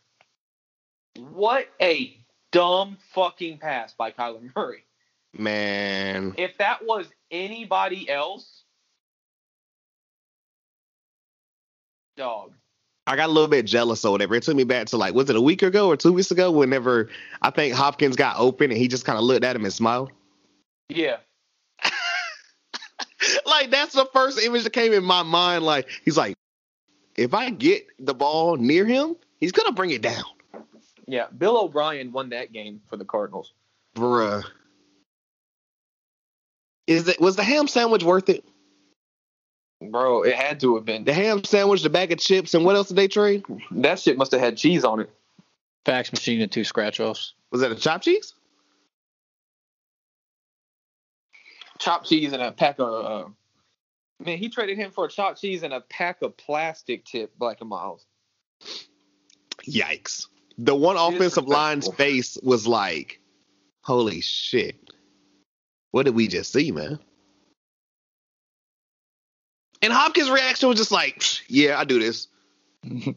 what 1.19 1.69
a 1.81 2.17
dumb 2.51 2.99
fucking 3.15 3.59
pass 3.59 3.95
by 3.95 4.11
Kyler 4.11 4.55
Murray. 4.55 4.85
Man. 5.37 6.35
If 6.37 6.59
that 6.59 6.85
was 6.85 7.07
anybody 7.31 8.09
else, 8.09 8.65
dog. 12.17 12.53
I 13.07 13.17
got 13.17 13.31
a 13.31 13.33
little 13.33 13.49
bit 13.49 13.65
jealous 13.65 14.05
or 14.05 14.13
whatever. 14.13 14.35
It 14.35 14.43
took 14.45 14.55
me 14.55 14.65
back 14.65 14.87
to 14.89 14.97
like, 14.97 15.15
was 15.15 15.29
it 15.29 15.37
a 15.37 15.41
week 15.41 15.63
ago 15.63 15.89
or 15.89 15.97
two 15.97 16.13
weeks 16.13 16.31
ago? 16.31 16.53
Whenever 16.53 17.09
I 17.41 17.51
think 17.51 17.75
Hopkins 17.75 18.15
got 18.15 18.39
open 18.39 18.71
and 18.71 18.79
he 18.79 18.87
just 18.87 19.05
kind 19.05 19.19
of 19.19 19.25
looked 19.25 19.45
at 19.45 19.57
him 19.57 19.65
and 19.65 19.73
smiled. 19.73 20.13
Yeah, 20.89 21.17
like 23.47 23.71
that's 23.71 23.95
the 23.95 24.07
first 24.13 24.41
image 24.43 24.65
that 24.65 24.73
came 24.73 24.93
in 24.93 25.05
my 25.05 25.23
mind. 25.23 25.65
Like 25.65 25.89
he's 26.05 26.17
like, 26.17 26.37
if 27.17 27.35
I 27.35 27.51
get 27.51 27.87
the 27.99 28.15
ball 28.15 28.57
near 28.57 28.85
him, 28.85 29.17
he's 29.39 29.53
gonna 29.53 29.73
bring 29.73 29.91
it 29.91 30.03
down, 30.03 30.25
yeah. 31.07 31.27
Bill 31.37 31.59
O'Brien 31.59 32.13
won 32.13 32.31
that 32.31 32.53
game 32.53 32.81
for 32.89 32.97
the 32.97 33.05
Cardinals. 33.05 33.53
bruh. 33.95 34.45
Is 36.87 37.07
it 37.07 37.21
was 37.21 37.37
the 37.37 37.45
ham 37.45 37.69
sandwich 37.69 38.03
worth 38.03 38.29
it? 38.29 38.45
Bro, 39.91 40.23
it 40.23 40.35
had 40.35 40.61
to 40.61 40.77
have 40.77 40.85
been. 40.85 41.05
The 41.05 41.13
ham 41.13 41.45
sandwich, 41.45 41.83
the 41.83 41.91
bag 41.91 42.13
of 42.13 42.19
chips, 42.19 42.55
and 42.55 42.65
what 42.65 42.77
else 42.77 42.89
did 42.89 42.97
they 42.97 43.09
trade? 43.09 43.45
That 43.73 43.99
shit 43.99 44.17
must 44.17 44.33
have 44.33 44.41
had 44.41 44.57
cheese 44.57 44.85
on 44.85 45.01
it. 45.01 45.11
Fax 45.85 46.13
machine 46.13 46.41
and 46.41 46.51
two 46.51 46.65
scratch 46.65 47.01
offs. 47.01 47.35
Was 47.51 47.61
that 47.61 47.73
a 47.73 47.75
chopped 47.75 48.05
cheese? 48.05 48.35
Chopped 51.83 52.09
cheese 52.09 52.33
and 52.33 52.41
a 52.41 52.53
pack 52.53 52.79
of. 52.79 53.05
Uh, 53.05 53.29
man, 54.25 54.39
he 54.39 54.49
traded 54.49 54.79
him 54.79 54.93
for 54.93 55.07
a 55.07 55.09
chopped 55.09 55.41
cheese 55.41 55.65
and 55.65 55.75
a 55.75 55.81
pack 55.81 56.23
of 56.23 56.37
plastic 56.37 57.05
tip 57.05 57.37
Black 57.37 57.61
and 57.61 57.69
Milds. 57.69 58.07
Yikes! 59.67 60.29
The 60.59 60.77
one 60.77 60.97
offensive 60.97 61.49
line's 61.49 61.89
face 61.89 62.39
was 62.41 62.69
like, 62.69 63.21
"Holy 63.81 64.21
shit! 64.21 64.77
What 65.91 66.05
did 66.05 66.15
we 66.15 66.29
just 66.29 66.53
see, 66.53 66.71
man?" 66.71 67.01
And 69.83 69.93
Hopkins' 69.93 70.31
reaction 70.31 70.69
was 70.69 70.79
just 70.79 70.93
like, 70.93 71.25
"Yeah, 71.49 71.81
I 71.81 71.85
do 71.85 71.99
this." 71.99 72.29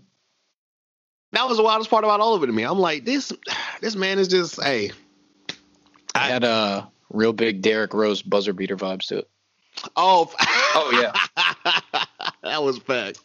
That 1.35 1.49
was 1.49 1.57
the 1.57 1.63
wildest 1.63 1.89
part 1.89 2.05
about 2.05 2.21
all 2.21 2.33
of 2.33 2.43
it 2.43 2.47
to 2.47 2.53
me. 2.53 2.63
I'm 2.63 2.79
like, 2.79 3.03
this, 3.03 3.33
this 3.81 3.93
man 3.93 4.19
is 4.19 4.29
just, 4.29 4.63
hey, 4.63 4.91
I 6.13 6.29
had 6.29 6.45
a 6.45 6.89
real 7.09 7.33
big 7.33 7.61
Derrick 7.61 7.93
Rose 7.93 8.21
buzzer 8.21 8.53
beater 8.53 8.77
vibes 8.77 9.07
to 9.07 9.19
it. 9.19 9.29
oh, 9.95 10.33
Oh, 10.77 10.91
yeah, 11.01 11.13
that 12.43 12.63
was 12.63 12.77
fact. 12.79 13.19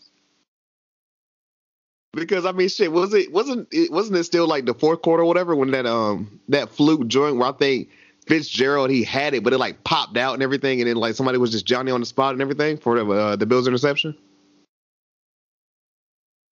Because 2.13 2.45
I 2.45 2.53
mean, 2.53 2.69
shit, 2.69 2.91
was 2.91 3.15
it 3.15 3.33
wasn't 3.33 3.69
it 3.73 3.91
wasn't 3.93 4.19
it 4.19 4.25
still 4.25 4.47
like 4.47 4.67
the 4.67 4.75
fourth 4.75 5.03
quarter 5.03 5.23
or 5.23 5.27
whatever 5.27 5.55
when 5.55 5.71
that 5.73 5.87
um 5.87 6.41
that 6.49 6.71
fluke 6.71 7.07
joint 7.07 7.37
where 7.37 7.49
I 7.49 7.53
think 7.53 7.89
Fitzgerald 8.27 8.91
he 8.91 9.05
had 9.05 9.35
it, 9.35 9.45
but 9.45 9.53
it 9.53 9.59
like 9.59 9.83
popped 9.85 10.17
out 10.17 10.35
and 10.35 10.43
everything, 10.43 10.81
and 10.81 10.89
then 10.89 10.97
like 10.97 11.15
somebody 11.15 11.39
was 11.39 11.53
just 11.53 11.67
Johnny 11.67 11.91
on 11.93 12.01
the 12.01 12.07
spot 12.07 12.33
and 12.33 12.43
everything 12.43 12.77
for 12.77 12.99
the 12.99 13.09
uh, 13.11 13.37
the 13.37 13.47
Bills 13.47 13.67
interception. 13.69 14.17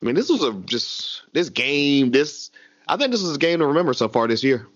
I 0.03 0.07
mean, 0.07 0.15
this 0.15 0.29
was 0.29 0.43
a 0.43 0.53
just 0.53 1.23
this 1.33 1.49
game. 1.49 2.13
This 2.13 2.51
I 2.87 2.97
think 2.97 3.11
this 3.11 3.23
was 3.23 3.35
a 3.35 3.39
game 3.39 3.59
to 3.59 3.67
remember 3.67 3.95
so 3.95 4.09
far 4.09 4.29
this 4.29 4.45
year. 4.45 4.67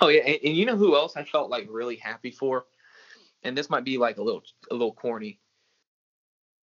Oh 0.00 0.08
yeah, 0.08 0.22
and, 0.22 0.38
and 0.44 0.56
you 0.56 0.66
know 0.66 0.76
who 0.76 0.94
else 0.94 1.16
I 1.16 1.24
felt 1.24 1.50
like 1.50 1.66
really 1.70 1.96
happy 1.96 2.30
for? 2.30 2.66
And 3.42 3.56
this 3.56 3.70
might 3.70 3.84
be 3.84 3.98
like 3.98 4.18
a 4.18 4.22
little 4.22 4.42
a 4.70 4.74
little 4.74 4.92
corny. 4.92 5.40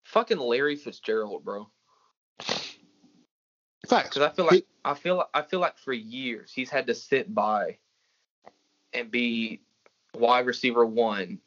Fucking 0.04 0.38
Larry 0.38 0.76
Fitzgerald, 0.76 1.44
bro. 1.44 1.68
Facts. 3.88 4.10
Because 4.10 4.22
I 4.22 4.30
feel 4.30 4.46
like 4.46 4.66
I 4.84 4.94
feel 4.94 5.26
I 5.34 5.42
feel 5.42 5.60
like 5.60 5.78
for 5.78 5.94
years 5.94 6.52
he's 6.54 6.70
had 6.70 6.88
to 6.88 6.96
sit 6.96 7.34
by 7.34 7.78
and 8.94 9.10
be 9.10 9.62
wide 10.14 10.46
receiver 10.46 10.86
one, 10.86 11.40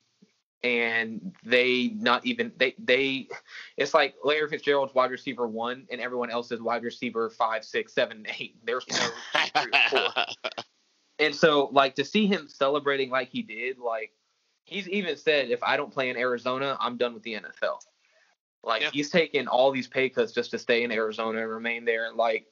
and 0.62 1.35
they 1.45 1.93
not 1.95 2.26
even 2.26 2.53
they 2.57 2.74
they 2.79 3.29
it's 3.76 3.95
like 3.95 4.14
Larry 4.24 4.49
Fitzgerald's 4.49 4.95
wide 4.95 5.11
receiver 5.11 5.47
one, 5.47 5.87
and 5.91 6.01
everyone 6.01 6.31
else 6.31 6.51
is 6.51 6.61
wide 6.61 6.83
receiver 6.83 7.31
five, 7.31 7.64
six, 7.64 7.93
seven, 7.93 8.26
eight. 8.39 8.57
There's 8.64 8.87
no 8.89 9.41
three 9.62 9.70
or 9.72 9.91
four. 9.91 10.24
And 11.19 11.35
so, 11.35 11.69
like, 11.73 11.95
to 11.97 12.05
see 12.05 12.27
him 12.27 12.49
celebrating 12.49 13.11
like 13.11 13.29
he 13.29 13.43
did, 13.43 13.79
like, 13.79 14.12
he's 14.64 14.89
even 14.89 15.16
said, 15.16 15.51
if 15.51 15.62
I 15.62 15.77
don't 15.77 15.93
play 15.93 16.11
in 16.11 16.16
Arizona, 16.16 16.77
I'm 16.81 16.97
done 16.97 17.14
with 17.14 17.23
the 17.23 17.35
NFL. 17.35 17.81
Like, 18.62 18.83
Yeah. 18.83 18.91
he's 18.93 19.11
taking 19.11 19.49
all 19.49 19.71
these 19.71 19.89
pay 19.89 20.09
cuts 20.09 20.33
just 20.33 20.51
to 20.53 20.59
stay 20.59 20.85
in 20.85 20.93
Arizona 20.93 21.41
and 21.41 21.51
remain 21.51 21.85
there. 21.85 22.07
And, 22.07 22.16
like, 22.16 22.47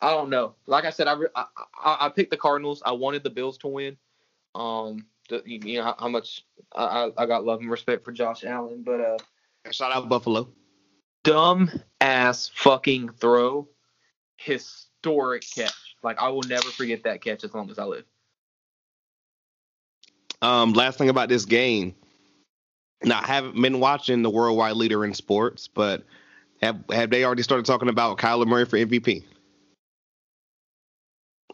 I 0.00 0.10
don't 0.10 0.30
know. 0.30 0.54
Like 0.66 0.84
I 0.84 0.90
said, 0.90 1.06
I, 1.08 1.14
I, 1.34 1.46
I, 1.82 2.08
picked 2.08 2.30
the 2.30 2.36
Cardinals. 2.36 2.82
I 2.84 2.92
wanted 2.92 3.22
the 3.22 3.30
Bills 3.30 3.58
to 3.58 3.68
win. 3.68 3.96
Um, 4.54 5.06
the, 5.28 5.42
you 5.44 5.78
know 5.78 5.94
how, 5.98 6.08
much 6.08 6.44
I, 6.74 6.84
I 6.84 7.10
I 7.18 7.26
got 7.26 7.44
love 7.44 7.60
and 7.60 7.70
respect 7.70 8.04
for 8.04 8.10
Josh 8.12 8.42
Allen, 8.44 8.82
but 8.82 9.00
uh, 9.00 9.18
Shout 9.70 9.92
out 9.92 10.08
Buffalo. 10.08 10.48
dumb 11.22 11.70
ass 12.00 12.50
fucking 12.54 13.10
throw, 13.10 13.68
historic 14.36 15.44
catch. 15.54 15.89
Like 16.02 16.18
I 16.20 16.28
will 16.28 16.42
never 16.42 16.68
forget 16.68 17.04
that 17.04 17.22
catch 17.22 17.44
as 17.44 17.54
long 17.54 17.70
as 17.70 17.78
I 17.78 17.84
live. 17.84 18.04
Um, 20.42 20.72
last 20.72 20.98
thing 20.98 21.08
about 21.08 21.28
this 21.28 21.44
game. 21.44 21.94
Now, 23.02 23.20
I 23.20 23.26
haven't 23.26 23.60
been 23.60 23.80
watching 23.80 24.22
the 24.22 24.30
worldwide 24.30 24.76
leader 24.76 25.04
in 25.04 25.14
sports, 25.14 25.68
but 25.68 26.04
have 26.60 26.82
have 26.90 27.10
they 27.10 27.24
already 27.24 27.42
started 27.42 27.66
talking 27.66 27.88
about 27.88 28.18
Kyler 28.18 28.46
Murray 28.46 28.66
for 28.66 28.76
MVP? 28.76 29.24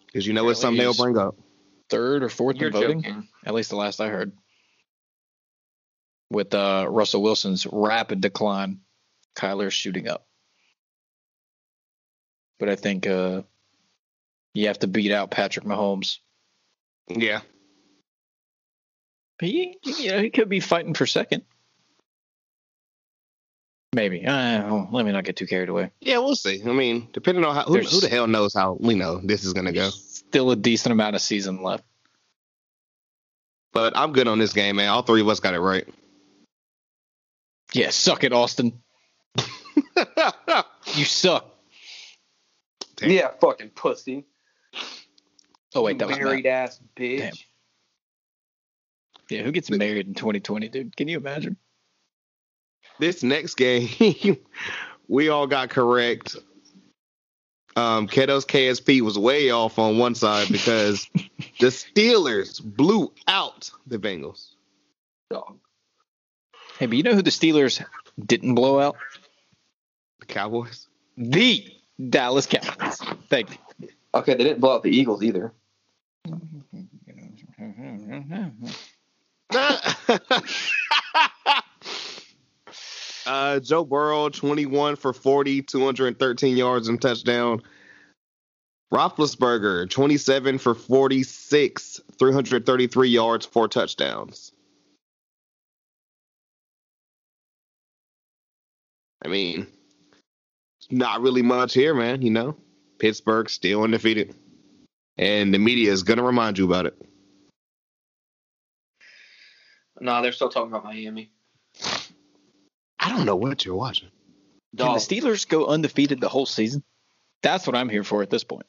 Because 0.07 0.27
you 0.27 0.33
know 0.33 0.49
it's 0.49 0.61
something 0.61 0.79
they'll 0.79 0.95
bring 0.95 1.19
up. 1.19 1.37
Third 1.89 2.23
or 2.23 2.29
fourth 2.29 2.57
You're 2.57 2.69
in 2.69 2.73
voting, 2.73 3.03
joking. 3.03 3.29
at 3.45 3.55
least 3.55 3.71
the 3.71 3.77
last 3.77 4.01
I 4.01 4.09
heard. 4.09 4.33
With 6.31 6.53
uh, 6.53 6.87
Russell 6.89 7.23
Wilson's 7.23 7.67
rapid 7.71 8.21
decline, 8.21 8.81
Kyler's 9.37 9.75
shooting 9.75 10.09
up. 10.09 10.27
But 12.59 12.69
I 12.69 12.75
think 12.75 13.07
uh, 13.07 13.43
you 14.57 14.69
have 14.69 14.79
to 14.81 14.87
beat 14.87 15.13
out 15.13 15.31
Patrick 15.31 15.65
Mahomes. 15.67 16.19
Yeah. 17.09 17.41
But 19.39 19.49
he, 19.49 19.77
you 19.83 20.11
know, 20.11 20.21
he 20.21 20.31
could 20.31 20.49
be 20.49 20.61
fighting 20.61 20.95
for 20.95 21.07
second. 21.07 21.43
Maybe. 23.95 24.27
Uh, 24.27 24.87
let 24.91 25.05
me 25.05 25.13
not 25.13 25.25
get 25.25 25.37
too 25.37 25.47
carried 25.47 25.69
away. 25.69 25.91
Yeah, 26.01 26.19
we'll 26.19 26.37
see. 26.37 26.63
I 26.65 26.73
mean, 26.73 27.09
depending 27.13 27.45
on 27.45 27.55
how 27.55 27.65
who, 27.65 27.79
who 27.79 28.01
the 28.01 28.09
hell 28.09 28.27
knows 28.27 28.55
how 28.55 28.77
we 28.81 28.95
know 28.95 29.21
this 29.23 29.45
is 29.45 29.53
gonna 29.53 29.73
go. 29.73 29.91
Still 29.91 30.51
a 30.51 30.57
decent 30.57 30.93
amount 30.93 31.17
of 31.17 31.23
season 31.23 31.63
left. 31.63 31.85
But 33.73 33.97
I'm 33.97 34.13
good 34.13 34.29
on 34.29 34.39
this 34.39 34.53
game, 34.53 34.77
man. 34.77 34.89
All 34.89 35.03
three 35.03 35.21
of 35.21 35.29
us 35.29 35.41
got 35.41 35.55
it 35.55 35.61
right. 35.61 35.87
Yeah, 37.73 37.91
suck 37.91 38.25
it, 38.25 38.33
Austin. 38.33 38.81
You 40.95 41.05
suck. 41.05 41.45
Damn. 42.97 43.11
Yeah, 43.11 43.31
fucking 43.41 43.71
pussy. 43.71 44.25
Oh 45.77 45.83
wait, 45.83 45.99
that 45.99 46.09
was 46.09 46.19
married 46.19 46.45
Matt. 46.45 46.71
ass 46.71 46.81
bitch. 46.97 47.19
Damn. 47.19 47.33
Yeah, 49.29 49.43
who 49.43 49.53
gets 49.53 49.71
married 49.71 50.07
in 50.07 50.15
2020, 50.15 50.69
dude? 50.69 50.97
Can 50.97 51.07
you 51.07 51.19
imagine? 51.19 51.57
this 52.99 53.23
next 53.23 53.57
game, 53.57 53.89
we 55.09 55.29
all 55.29 55.47
got 55.47 55.69
correct. 55.69 56.37
Um, 57.77 58.09
Keto's 58.09 58.47
KSP 58.47 59.03
was 59.03 59.19
way 59.19 59.51
off 59.51 59.79
on 59.79 59.99
one 59.99 60.15
side 60.15 60.49
because 60.51 61.07
the 61.61 61.67
Steelers 61.67 62.65
blew 62.65 63.13
out 63.29 63.71
the 63.87 63.99
Bengals. 63.99 64.53
Dog. 65.31 65.59
Hey, 66.79 66.87
but 66.87 66.97
you 66.97 67.03
know 67.03 67.13
who 67.13 67.21
the 67.21 67.31
Steelers 67.31 67.85
didn't 68.25 68.55
blow 68.55 68.81
out? 68.81 68.97
The 70.21 70.27
Cowboys. 70.27 70.89
The 71.19 71.67
Dallas 72.09 72.47
Cowboys. 72.47 73.03
Thank 73.29 73.51
you. 73.51 73.89
Okay, 74.15 74.33
they 74.33 74.45
didn't 74.45 74.61
blow 74.61 74.77
out 74.77 74.83
the 74.83 74.91
Eagles 74.91 75.23
either. 75.23 75.53
uh, 83.27 83.61
Joe 83.61 83.85
Burrow, 83.85 84.29
21 84.29 84.97
for 84.97 85.13
40, 85.13 85.63
213 85.63 86.57
yards 86.57 86.89
and 86.89 87.01
touchdown. 87.01 87.63
Roethlisberger, 88.93 89.89
27 89.91 90.59
for 90.59 90.75
46, 90.75 92.01
333 92.19 93.09
yards, 93.09 93.47
four 93.47 93.69
touchdowns. 93.69 94.53
I 99.25 99.29
mean, 99.29 99.67
not 100.91 101.21
really 101.21 101.43
much 101.43 101.75
here, 101.75 101.95
man. 101.95 102.23
You 102.23 102.31
know, 102.31 102.57
Pittsburgh 102.99 103.51
still 103.51 103.83
undefeated, 103.83 104.35
and 105.19 105.53
the 105.53 105.59
media 105.59 105.93
is 105.93 106.03
gonna 106.03 106.23
remind 106.23 106.59
you 106.59 106.65
about 106.65 106.87
it. 106.87 106.95
No, 110.01 110.21
they're 110.23 110.33
still 110.33 110.49
talking 110.49 110.71
about 110.71 110.85
Miami. 110.85 111.31
I 112.99 113.09
don't 113.09 113.25
know 113.25 113.37
what 113.37 113.65
you're 113.65 113.77
watching. 113.77 114.11
Can 114.77 114.93
the 114.93 114.99
Steelers 114.99 115.49
go 115.49 115.67
undefeated 115.67 116.21
the 116.21 116.29
whole 116.29 116.45
season? 116.45 116.83
That's 117.43 117.67
what 117.67 117.77
I'm 117.77 117.89
here 117.89 118.05
for 118.05 118.23
at 118.23 118.31
this 118.31 118.45
point. 118.45 118.67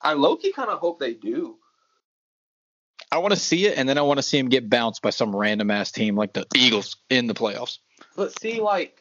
I 0.00 0.14
low 0.14 0.36
key 0.36 0.52
kind 0.52 0.70
of 0.70 0.78
hope 0.78 0.98
they 0.98 1.14
do. 1.14 1.56
I 3.10 3.18
want 3.18 3.34
to 3.34 3.40
see 3.40 3.66
it, 3.66 3.78
and 3.78 3.88
then 3.88 3.98
I 3.98 4.02
want 4.02 4.18
to 4.18 4.22
see 4.22 4.38
him 4.38 4.48
get 4.48 4.68
bounced 4.68 5.02
by 5.02 5.10
some 5.10 5.34
random 5.34 5.70
ass 5.70 5.92
team 5.92 6.16
like 6.16 6.32
the 6.32 6.46
Eagles 6.54 6.96
in 7.08 7.28
the 7.28 7.34
playoffs. 7.34 7.78
But 8.16 8.38
see, 8.40 8.60
like 8.60 9.00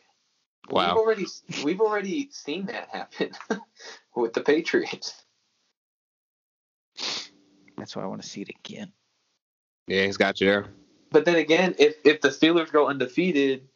we've 0.70 0.78
already 0.78 1.26
we've 1.64 1.82
already 1.82 2.30
seen 2.32 2.66
that 2.68 2.90
happen 2.90 3.32
with 4.16 4.34
the 4.34 4.42
Patriots. 4.42 5.26
That's 7.78 7.96
why 7.96 8.04
I 8.04 8.08
want 8.08 8.22
to 8.22 8.28
see 8.28 8.42
it 8.42 8.50
again. 8.50 8.92
Yeah, 9.88 10.06
he's 10.06 10.18
got 10.18 10.42
you 10.42 10.48
there. 10.48 10.68
But 11.12 11.26
then 11.26 11.36
again, 11.36 11.76
if 11.78 11.98
if 12.04 12.22
the 12.22 12.30
Steelers 12.30 12.72
go 12.72 12.88
undefeated, 12.88 13.68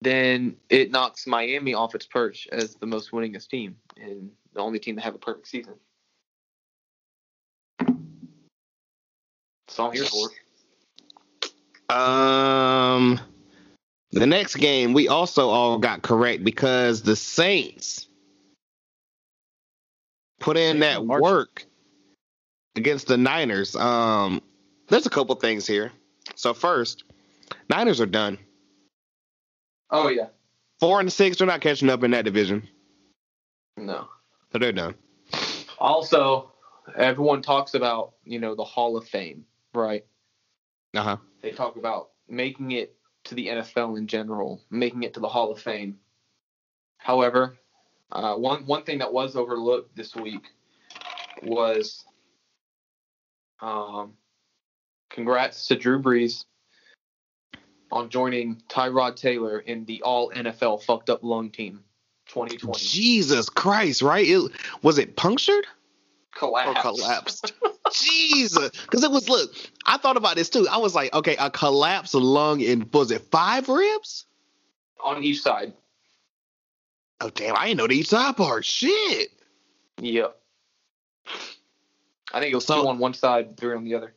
then 0.00 0.56
it 0.68 0.90
knocks 0.90 1.26
Miami 1.26 1.74
off 1.74 1.94
its 1.94 2.06
perch 2.06 2.48
as 2.50 2.74
the 2.76 2.86
most 2.86 3.10
winningest 3.10 3.48
team 3.48 3.76
and 4.00 4.30
the 4.54 4.60
only 4.60 4.78
team 4.78 4.96
to 4.96 5.02
have 5.02 5.14
a 5.14 5.18
perfect 5.18 5.48
season. 5.48 5.74
So 9.68 9.86
I'm 9.86 9.92
here 9.92 10.04
for. 10.04 10.30
Um, 11.94 13.20
the 14.12 14.26
next 14.26 14.56
game 14.56 14.92
we 14.92 15.08
also 15.08 15.48
all 15.48 15.78
got 15.78 16.02
correct 16.02 16.44
because 16.44 17.02
the 17.02 17.16
Saints 17.16 18.06
put 20.40 20.56
in 20.56 20.80
that 20.80 21.04
work 21.06 21.64
against 22.76 23.06
the 23.06 23.16
Niners. 23.16 23.76
Um, 23.76 24.42
there's 24.88 25.06
a 25.06 25.10
couple 25.10 25.34
things 25.36 25.66
here. 25.66 25.92
So 26.34 26.54
first, 26.54 27.04
Niners 27.68 28.00
are 28.00 28.06
done. 28.06 28.38
Oh 29.90 30.08
yeah. 30.08 30.26
Four 30.80 31.00
and 31.00 31.12
six, 31.12 31.36
they're 31.38 31.46
not 31.46 31.60
catching 31.60 31.90
up 31.90 32.02
in 32.02 32.10
that 32.12 32.24
division. 32.24 32.66
No. 33.76 34.08
So 34.52 34.58
they're 34.58 34.72
done. 34.72 34.94
Also, 35.78 36.52
everyone 36.96 37.42
talks 37.42 37.74
about 37.74 38.14
you 38.24 38.38
know 38.38 38.54
the 38.54 38.64
Hall 38.64 38.96
of 38.96 39.06
Fame, 39.06 39.44
right? 39.74 40.04
Uh 40.94 41.02
huh. 41.02 41.16
They 41.42 41.52
talk 41.52 41.76
about 41.76 42.10
making 42.28 42.72
it 42.72 42.94
to 43.24 43.34
the 43.34 43.48
NFL 43.48 43.98
in 43.98 44.06
general, 44.06 44.62
making 44.70 45.02
it 45.02 45.14
to 45.14 45.20
the 45.20 45.28
Hall 45.28 45.50
of 45.52 45.60
Fame. 45.60 45.98
However, 46.98 47.56
uh, 48.12 48.34
one 48.34 48.66
one 48.66 48.82
thing 48.82 48.98
that 48.98 49.12
was 49.12 49.36
overlooked 49.36 49.96
this 49.96 50.14
week 50.14 50.44
was, 51.42 52.04
um, 53.60 54.14
congrats 55.10 55.66
to 55.68 55.76
Drew 55.76 56.02
Brees 56.02 56.44
on 57.92 58.08
joining 58.08 58.56
Tyrod 58.68 59.16
Taylor 59.16 59.60
in 59.60 59.84
the 59.84 60.02
All 60.02 60.30
NFL 60.30 60.82
Fucked 60.82 61.10
Up 61.10 61.22
Lung 61.22 61.50
Team 61.50 61.82
2020. 62.28 62.78
Jesus 62.78 63.48
Christ, 63.48 64.02
right? 64.02 64.26
It 64.26 64.50
was 64.82 64.98
it 64.98 65.16
punctured? 65.16 65.66
Or 66.42 66.74
collapsed. 66.74 67.52
Jesus, 67.92 68.70
because 68.70 69.02
it 69.02 69.10
was 69.10 69.28
look. 69.28 69.52
I 69.86 69.96
thought 69.96 70.16
about 70.16 70.36
this 70.36 70.48
too. 70.48 70.66
I 70.70 70.76
was 70.78 70.94
like, 70.94 71.12
okay, 71.12 71.36
a 71.38 71.50
collapsed 71.50 72.14
lung 72.14 72.60
in 72.60 72.88
was 72.92 73.10
it 73.10 73.22
five 73.30 73.68
ribs? 73.68 74.26
on 75.02 75.24
each 75.24 75.40
side. 75.40 75.72
Oh 77.22 77.30
damn, 77.30 77.56
I 77.56 77.66
didn't 77.66 77.78
know 77.78 77.86
the 77.86 77.94
each 77.94 78.08
side 78.08 78.36
part. 78.36 78.64
Shit. 78.64 79.30
Yep. 79.98 80.36
I 82.32 82.40
think 82.40 82.52
it 82.52 82.54
was 82.54 82.66
So- 82.66 82.82
two 82.82 82.88
on 82.88 82.98
one 82.98 83.14
side, 83.14 83.56
three 83.56 83.74
on 83.74 83.84
the 83.84 83.94
other. 83.94 84.14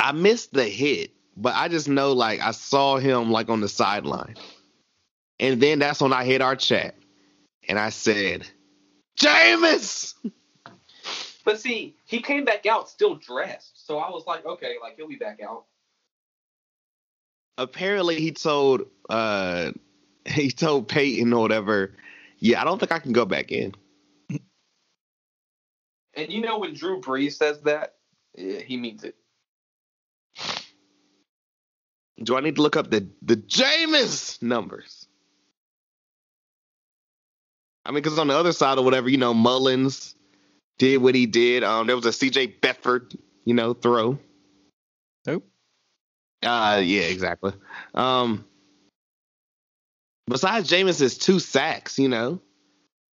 I 0.00 0.12
missed 0.12 0.52
the 0.52 0.64
hit, 0.64 1.12
but 1.36 1.54
I 1.54 1.68
just 1.68 1.88
know 1.88 2.12
like 2.12 2.40
I 2.40 2.52
saw 2.52 2.96
him 2.98 3.30
like 3.30 3.48
on 3.48 3.60
the 3.60 3.68
sideline. 3.68 4.36
And 5.38 5.60
then 5.60 5.78
that's 5.80 6.00
when 6.00 6.12
I 6.12 6.24
hit 6.24 6.40
our 6.40 6.56
chat. 6.56 6.94
And 7.68 7.78
I 7.78 7.90
said, 7.90 8.46
Jameis! 9.20 10.14
But 11.44 11.60
see, 11.60 11.96
he 12.04 12.20
came 12.20 12.44
back 12.44 12.66
out 12.66 12.88
still 12.88 13.16
dressed, 13.16 13.86
so 13.86 13.98
I 13.98 14.10
was 14.10 14.26
like, 14.26 14.46
okay, 14.46 14.76
like 14.80 14.96
he'll 14.96 15.08
be 15.08 15.16
back 15.16 15.40
out. 15.42 15.64
Apparently 17.58 18.20
he 18.20 18.32
told 18.32 18.82
uh 19.08 19.72
he 20.24 20.50
told 20.50 20.88
Peyton 20.88 21.32
or 21.32 21.40
whatever, 21.40 21.94
yeah, 22.38 22.60
I 22.60 22.64
don't 22.64 22.78
think 22.78 22.92
I 22.92 22.98
can 22.98 23.12
go 23.12 23.24
back 23.24 23.50
in. 23.52 23.74
And 26.14 26.30
you 26.30 26.40
know 26.40 26.58
when 26.58 26.74
Drew 26.74 27.00
Brees 27.00 27.32
says 27.32 27.60
that, 27.62 27.94
yeah, 28.36 28.60
he 28.60 28.76
means 28.76 29.04
it. 29.04 29.16
Do 32.22 32.36
I 32.36 32.40
need 32.40 32.56
to 32.56 32.62
look 32.62 32.76
up 32.76 32.90
the 32.90 33.08
the 33.22 33.36
Jameis 33.36 34.40
numbers? 34.42 35.08
I 37.84 37.90
mean, 37.90 38.02
because 38.02 38.18
on 38.18 38.28
the 38.28 38.34
other 38.34 38.52
side 38.52 38.78
or 38.78 38.84
whatever, 38.84 39.08
you 39.08 39.16
know, 39.18 39.34
Mullens 39.34 40.14
did 40.82 41.00
what 41.00 41.14
he 41.14 41.26
did. 41.26 41.62
Um, 41.62 41.86
there 41.86 41.94
was 41.94 42.06
a 42.06 42.08
CJ 42.08 42.58
Beathard, 42.58 43.16
you 43.44 43.54
know, 43.54 43.72
throw. 43.72 44.18
Nope. 45.24 45.46
Uh, 46.42 46.82
yeah, 46.84 47.02
exactly. 47.02 47.52
Um, 47.94 48.44
besides 50.26 50.68
Jameis's 50.68 51.16
two 51.18 51.38
sacks, 51.38 52.00
you 52.00 52.08
know, 52.08 52.40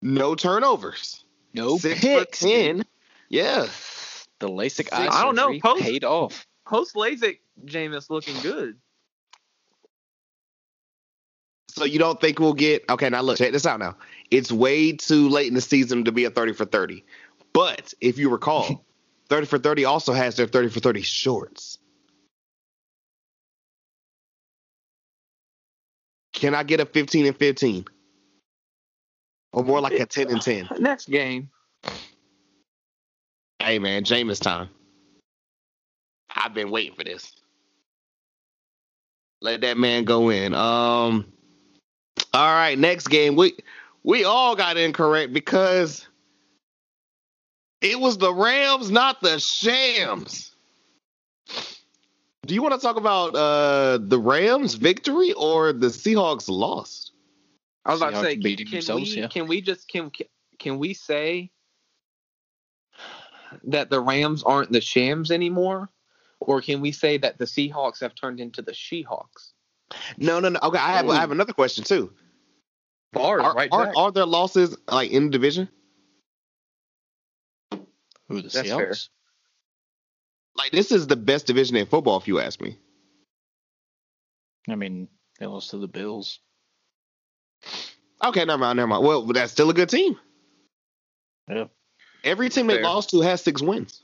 no 0.00 0.34
turnovers, 0.34 1.22
No 1.52 1.76
six 1.76 2.00
picks. 2.00 2.38
ten. 2.38 2.84
Yeah, 3.28 3.66
The 4.38 4.48
LASIK 4.48 4.88
eye 4.90 5.08
I 5.08 5.22
don't 5.22 5.34
know, 5.36 5.52
post- 5.60 5.82
paid 5.82 6.04
off. 6.04 6.46
Post 6.66 6.94
LASIK, 6.94 7.40
Jameis 7.66 8.08
looking 8.08 8.40
good. 8.40 8.76
So 11.68 11.84
you 11.84 11.98
don't 11.98 12.18
think 12.18 12.38
we'll 12.40 12.54
get 12.54 12.84
okay? 12.88 13.10
Now 13.10 13.20
look, 13.20 13.36
check 13.36 13.52
this 13.52 13.66
out. 13.66 13.78
Now 13.78 13.96
it's 14.30 14.50
way 14.50 14.92
too 14.92 15.28
late 15.28 15.48
in 15.48 15.54
the 15.54 15.60
season 15.60 16.06
to 16.06 16.12
be 16.12 16.24
a 16.24 16.30
thirty 16.30 16.52
for 16.54 16.64
thirty. 16.64 17.04
But 17.58 17.92
if 18.00 18.18
you 18.18 18.30
recall, 18.30 18.84
thirty 19.28 19.44
for 19.44 19.58
thirty 19.58 19.84
also 19.84 20.12
has 20.12 20.36
their 20.36 20.46
thirty 20.46 20.68
for 20.68 20.78
thirty 20.78 21.02
shorts. 21.02 21.78
Can 26.32 26.54
I 26.54 26.62
get 26.62 26.78
a 26.78 26.86
fifteen 26.86 27.26
and 27.26 27.36
fifteen, 27.36 27.84
or 29.52 29.64
more 29.64 29.80
like 29.80 29.94
a 29.94 30.06
ten 30.06 30.30
and 30.30 30.40
ten? 30.40 30.68
Next 30.78 31.10
game. 31.10 31.50
Hey 33.58 33.80
man, 33.80 34.04
Jameis 34.04 34.40
time. 34.40 34.68
I've 36.32 36.54
been 36.54 36.70
waiting 36.70 36.94
for 36.94 37.02
this. 37.02 37.32
Let 39.40 39.62
that 39.62 39.76
man 39.78 40.04
go 40.04 40.28
in. 40.28 40.54
Um. 40.54 41.32
All 42.32 42.54
right, 42.54 42.78
next 42.78 43.08
game. 43.08 43.34
We 43.34 43.54
we 44.04 44.22
all 44.22 44.54
got 44.54 44.76
incorrect 44.76 45.32
because 45.32 46.06
it 47.80 47.98
was 47.98 48.18
the 48.18 48.32
Rams, 48.32 48.90
not 48.90 49.20
the 49.20 49.38
Shams. 49.38 50.52
Do 52.46 52.54
you 52.54 52.62
want 52.62 52.74
to 52.74 52.80
talk 52.80 52.96
about 52.96 53.34
uh 53.34 53.98
the 54.00 54.18
Rams 54.18 54.74
victory 54.74 55.32
or 55.32 55.72
the 55.72 55.88
Seahawks 55.88 56.48
loss? 56.48 57.12
I 57.84 57.92
was 57.92 58.00
about 58.00 58.14
to 58.14 58.22
say, 58.22 58.36
beating 58.36 58.66
can, 58.66 58.76
themselves, 58.76 59.14
we, 59.14 59.22
yeah. 59.22 59.28
can 59.28 59.46
we 59.46 59.60
just 59.60 59.88
can 59.88 60.10
can 60.58 60.78
we 60.78 60.94
say 60.94 61.50
that 63.64 63.90
the 63.90 64.00
Rams 64.00 64.42
aren't 64.42 64.72
the 64.72 64.80
Shams 64.80 65.30
anymore, 65.30 65.90
or 66.40 66.60
can 66.60 66.80
we 66.80 66.92
say 66.92 67.18
that 67.18 67.38
the 67.38 67.44
Seahawks 67.44 68.00
have 68.00 68.14
turned 68.14 68.40
into 68.40 68.60
the 68.60 68.74
She-Hawks? 68.74 69.52
No, 70.18 70.38
no, 70.38 70.50
no. 70.50 70.58
Okay, 70.62 70.78
I 70.78 70.96
have 70.96 71.08
I 71.08 71.16
have 71.16 71.30
another 71.30 71.52
question 71.52 71.84
too. 71.84 72.12
Bars, 73.12 73.42
Are, 73.42 73.54
right? 73.54 73.70
are, 73.72 73.92
are 73.96 74.12
there 74.12 74.26
losses 74.26 74.76
like 74.90 75.10
in 75.10 75.24
the 75.24 75.30
division? 75.30 75.68
Who 78.28 78.42
the 78.42 78.48
That's 78.48 78.68
fair. 78.68 78.90
Seahawks? 78.90 79.08
Like 80.56 80.72
this 80.72 80.92
is 80.92 81.06
the 81.06 81.16
best 81.16 81.46
division 81.46 81.76
in 81.76 81.86
football, 81.86 82.18
if 82.18 82.28
you 82.28 82.40
ask 82.40 82.60
me. 82.60 82.76
I 84.68 84.74
mean, 84.74 85.08
they 85.38 85.46
lost 85.46 85.70
to 85.70 85.78
the 85.78 85.88
Bills. 85.88 86.40
Okay, 88.22 88.44
never 88.44 88.58
mind, 88.58 88.76
never 88.76 88.88
mind. 88.88 89.04
Well, 89.04 89.22
that's 89.26 89.52
still 89.52 89.70
a 89.70 89.74
good 89.74 89.88
team. 89.88 90.18
Yeah. 91.48 91.64
Every 92.24 92.48
team 92.48 92.66
they 92.66 92.82
lost 92.82 93.10
to 93.10 93.20
has 93.20 93.40
six 93.40 93.62
wins. 93.62 94.02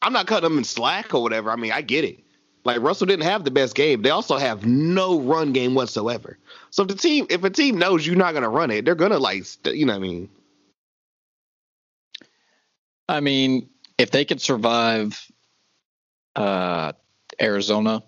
I'm 0.00 0.12
not 0.12 0.26
cutting 0.26 0.48
them 0.48 0.58
in 0.58 0.64
slack 0.64 1.14
or 1.14 1.22
whatever. 1.22 1.50
I 1.50 1.56
mean, 1.56 1.72
I 1.72 1.82
get 1.82 2.04
it. 2.04 2.20
Like 2.64 2.80
Russell 2.80 3.06
didn't 3.06 3.24
have 3.24 3.44
the 3.44 3.50
best 3.50 3.74
game. 3.74 4.02
They 4.02 4.10
also 4.10 4.36
have 4.36 4.66
no 4.66 5.20
run 5.20 5.52
game 5.52 5.74
whatsoever. 5.74 6.38
So 6.70 6.82
if 6.82 6.88
the 6.88 6.94
team, 6.96 7.26
if 7.30 7.44
a 7.44 7.50
team 7.50 7.78
knows 7.78 8.06
you're 8.06 8.16
not 8.16 8.34
gonna 8.34 8.48
run 8.48 8.70
it, 8.70 8.84
they're 8.84 8.94
gonna 8.94 9.18
like, 9.18 9.44
st- 9.44 9.76
you 9.76 9.86
know, 9.86 9.92
what 9.92 10.04
I 10.04 10.08
mean, 10.08 10.28
I 13.08 13.20
mean, 13.20 13.70
if 13.98 14.10
they 14.10 14.24
could 14.24 14.40
survive 14.40 15.20
uh, 16.34 16.92
Arizona 17.40 18.02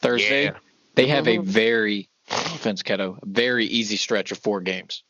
Thursday, 0.00 0.44
Yeah. 0.44 0.56
they 0.94 1.08
have 1.08 1.28
a 1.28 1.38
very 1.38 2.08
offense, 2.30 2.82
Keto, 2.82 3.18
very 3.22 3.66
easy 3.66 3.96
stretch 3.96 4.32
of 4.32 4.38
four 4.38 4.60
games. 4.60 5.02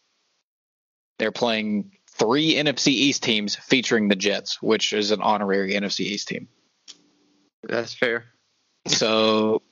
They're 1.18 1.32
playing 1.32 1.92
three 2.11 2.55
NFC 2.55 2.88
East 2.88 3.22
teams 3.22 3.55
featuring 3.55 4.09
the 4.09 4.16
Jets, 4.16 4.61
which 4.62 4.92
is 4.92 5.11
an 5.11 5.20
honorary 5.20 5.74
NFC 5.74 6.01
East 6.01 6.28
team. 6.28 6.49
That's 7.62 7.95
fair. 7.95 8.24
So 8.86 9.62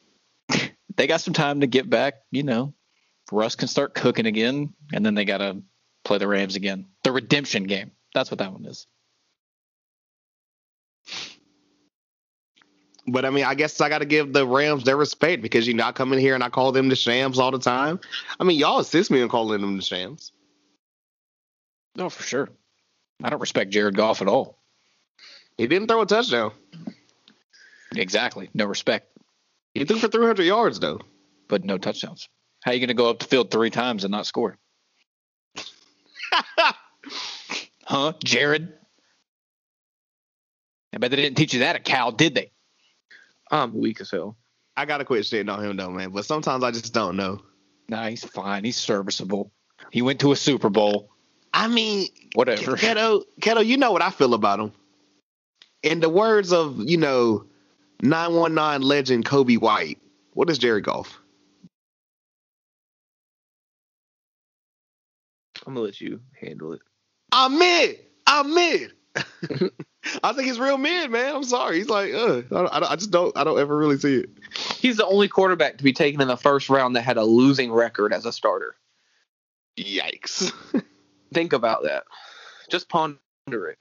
they 0.96 1.06
got 1.06 1.20
some 1.20 1.34
time 1.34 1.60
to 1.60 1.66
get 1.66 1.88
back. 1.90 2.14
You 2.30 2.42
know, 2.42 2.74
Russ 3.30 3.56
can 3.56 3.68
start 3.68 3.94
cooking 3.94 4.26
again, 4.26 4.74
and 4.92 5.04
then 5.04 5.14
they 5.14 5.24
got 5.24 5.38
to 5.38 5.62
play 6.04 6.18
the 6.18 6.28
Rams 6.28 6.56
again. 6.56 6.86
The 7.04 7.12
redemption 7.12 7.64
game. 7.64 7.92
That's 8.14 8.30
what 8.30 8.38
that 8.38 8.52
one 8.52 8.66
is. 8.66 8.86
But 13.06 13.24
I 13.24 13.30
mean, 13.30 13.44
I 13.44 13.54
guess 13.54 13.80
I 13.80 13.88
got 13.88 13.98
to 13.98 14.04
give 14.04 14.32
the 14.32 14.46
Rams 14.46 14.84
their 14.84 14.96
respect 14.96 15.42
because 15.42 15.66
you 15.66 15.74
know 15.74 15.84
I 15.84 15.92
come 15.92 16.12
in 16.12 16.20
here 16.20 16.34
and 16.36 16.44
I 16.44 16.48
call 16.50 16.70
them 16.72 16.88
the 16.88 16.94
Shams 16.96 17.38
all 17.38 17.50
the 17.50 17.58
time. 17.58 17.98
I 18.38 18.44
mean, 18.44 18.58
y'all 18.58 18.78
assist 18.78 19.10
me 19.10 19.20
in 19.20 19.28
calling 19.28 19.60
them 19.60 19.76
the 19.76 19.82
Shams. 19.82 20.32
No, 21.96 22.08
for 22.08 22.22
sure. 22.22 22.48
I 23.22 23.28
don't 23.30 23.40
respect 23.40 23.70
Jared 23.70 23.96
Goff 23.96 24.22
at 24.22 24.28
all. 24.28 24.58
He 25.58 25.66
didn't 25.66 25.88
throw 25.88 26.00
a 26.02 26.06
touchdown. 26.06 26.52
Exactly. 27.94 28.48
No 28.54 28.64
respect, 28.66 29.08
He 29.74 29.84
threw 29.84 29.98
for 29.98 30.08
300 30.08 30.44
yards 30.44 30.80
though. 30.80 31.00
but 31.48 31.64
no 31.64 31.76
touchdowns. 31.78 32.28
How 32.62 32.70
are 32.70 32.74
you 32.74 32.80
going 32.80 32.88
to 32.88 32.94
go 32.94 33.10
up 33.10 33.18
the 33.18 33.26
field 33.26 33.50
three 33.50 33.68
times 33.70 34.04
and 34.04 34.12
not 34.12 34.26
score? 34.26 34.56
Huh, 37.84 38.12
Jared? 38.24 38.72
I 40.94 40.98
bet 40.98 41.10
they 41.10 41.16
didn't 41.16 41.36
teach 41.36 41.52
you 41.52 41.60
that 41.60 41.76
at 41.76 41.84
Cal, 41.84 42.12
did 42.12 42.34
they? 42.34 42.51
I'm 43.52 43.78
weak 43.78 44.00
as 44.00 44.10
hell. 44.10 44.36
I 44.76 44.86
gotta 44.86 45.04
quit 45.04 45.24
shitting 45.24 45.52
on 45.52 45.62
him 45.62 45.76
though, 45.76 45.90
man. 45.90 46.10
But 46.10 46.24
sometimes 46.24 46.64
I 46.64 46.70
just 46.70 46.94
don't 46.94 47.16
know. 47.16 47.40
Nah, 47.88 48.08
he's 48.08 48.24
fine. 48.24 48.64
He's 48.64 48.78
serviceable. 48.78 49.52
He 49.90 50.00
went 50.00 50.20
to 50.20 50.32
a 50.32 50.36
Super 50.36 50.70
Bowl. 50.70 51.10
I 51.52 51.68
mean, 51.68 52.08
Whatever. 52.34 52.76
Keto, 52.76 53.24
Keto, 53.40 53.64
you 53.64 53.76
know 53.76 53.92
what 53.92 54.00
I 54.00 54.08
feel 54.08 54.32
about 54.32 54.58
him. 54.58 54.72
In 55.82 56.00
the 56.00 56.08
words 56.08 56.52
of 56.52 56.78
you 56.78 56.96
know, 56.96 57.44
919 58.00 58.80
legend 58.88 59.26
Coby 59.26 59.60
White, 59.60 59.98
what 60.32 60.48
is 60.48 60.56
Jerry 60.56 60.80
Golf? 60.80 61.20
I'm 65.66 65.74
gonna 65.74 65.84
let 65.84 66.00
you 66.00 66.20
handle 66.40 66.72
it. 66.72 66.80
I'm 67.30 67.58
mid. 67.58 67.98
I'm 68.26 68.54
mid. 68.54 68.92
I 70.22 70.32
think 70.32 70.46
he's 70.48 70.58
real 70.58 70.78
mid, 70.78 71.10
man. 71.10 71.34
I'm 71.36 71.44
sorry. 71.44 71.78
He's 71.78 71.88
like, 71.88 72.12
uh, 72.12 72.42
I, 72.52 72.60
I, 72.60 72.92
I 72.92 72.96
just 72.96 73.10
don't, 73.10 73.36
I 73.36 73.44
don't 73.44 73.58
ever 73.58 73.76
really 73.76 73.98
see 73.98 74.16
it. 74.16 74.30
He's 74.78 74.96
the 74.96 75.06
only 75.06 75.28
quarterback 75.28 75.78
to 75.78 75.84
be 75.84 75.92
taken 75.92 76.20
in 76.20 76.28
the 76.28 76.36
first 76.36 76.68
round 76.68 76.96
that 76.96 77.02
had 77.02 77.16
a 77.16 77.24
losing 77.24 77.72
record 77.72 78.12
as 78.12 78.26
a 78.26 78.32
starter. 78.32 78.74
Yikes. 79.78 80.52
Think 81.32 81.52
about 81.52 81.84
that. 81.84 82.04
Just 82.70 82.88
ponder 82.88 83.18
it. 83.48 83.78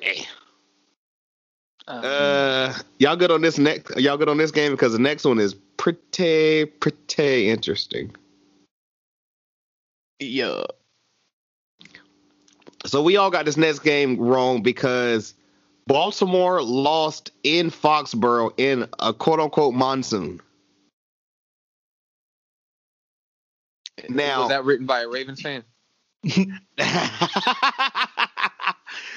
Damn. 0.00 0.24
Um, 1.88 2.00
Uh, 2.04 2.74
y'all 2.98 3.16
good 3.16 3.30
on 3.30 3.42
this 3.42 3.58
next? 3.58 3.98
Y'all 3.98 4.16
good 4.16 4.28
on 4.28 4.36
this 4.38 4.50
game 4.50 4.72
because 4.72 4.92
the 4.92 4.98
next 4.98 5.24
one 5.24 5.38
is 5.38 5.54
pretty, 5.76 6.64
pretty 6.64 7.50
interesting. 7.50 8.14
yeah. 10.18 10.62
So 12.86 13.02
we 13.02 13.16
all 13.16 13.30
got 13.30 13.44
this 13.44 13.56
next 13.56 13.80
game 13.80 14.18
wrong 14.18 14.62
because 14.62 15.34
Baltimore 15.86 16.62
lost 16.62 17.30
in 17.42 17.70
Foxborough 17.70 18.52
in 18.56 18.88
a 18.98 19.12
quote 19.12 19.40
unquote 19.40 19.74
monsoon. 19.74 20.40
Now, 24.08 24.40
was 24.40 24.48
that 24.48 24.64
written 24.64 24.86
by 24.86 25.02
a 25.02 25.08
Ravens 25.08 25.40
fan? 25.40 25.62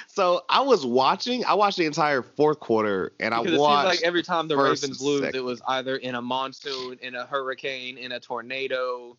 so 0.07 0.43
I 0.49 0.61
was 0.61 0.85
watching. 0.85 1.45
I 1.45 1.53
watched 1.55 1.77
the 1.77 1.85
entire 1.85 2.21
fourth 2.21 2.59
quarter, 2.59 3.13
and 3.19 3.33
I 3.33 3.37
Because 3.39 3.53
it 3.53 3.55
seems 3.55 3.61
watched. 3.61 3.87
like 3.87 4.03
every 4.03 4.21
time 4.23 4.47
the 4.47 4.57
Ravens 4.57 5.01
lose, 5.01 5.21
second. 5.21 5.35
it 5.35 5.43
was 5.43 5.61
either 5.67 5.95
in 5.95 6.15
a 6.15 6.21
monsoon, 6.21 6.99
in 7.01 7.15
a 7.15 7.25
hurricane, 7.25 7.97
in 7.97 8.11
a 8.11 8.19
tornado, 8.19 9.17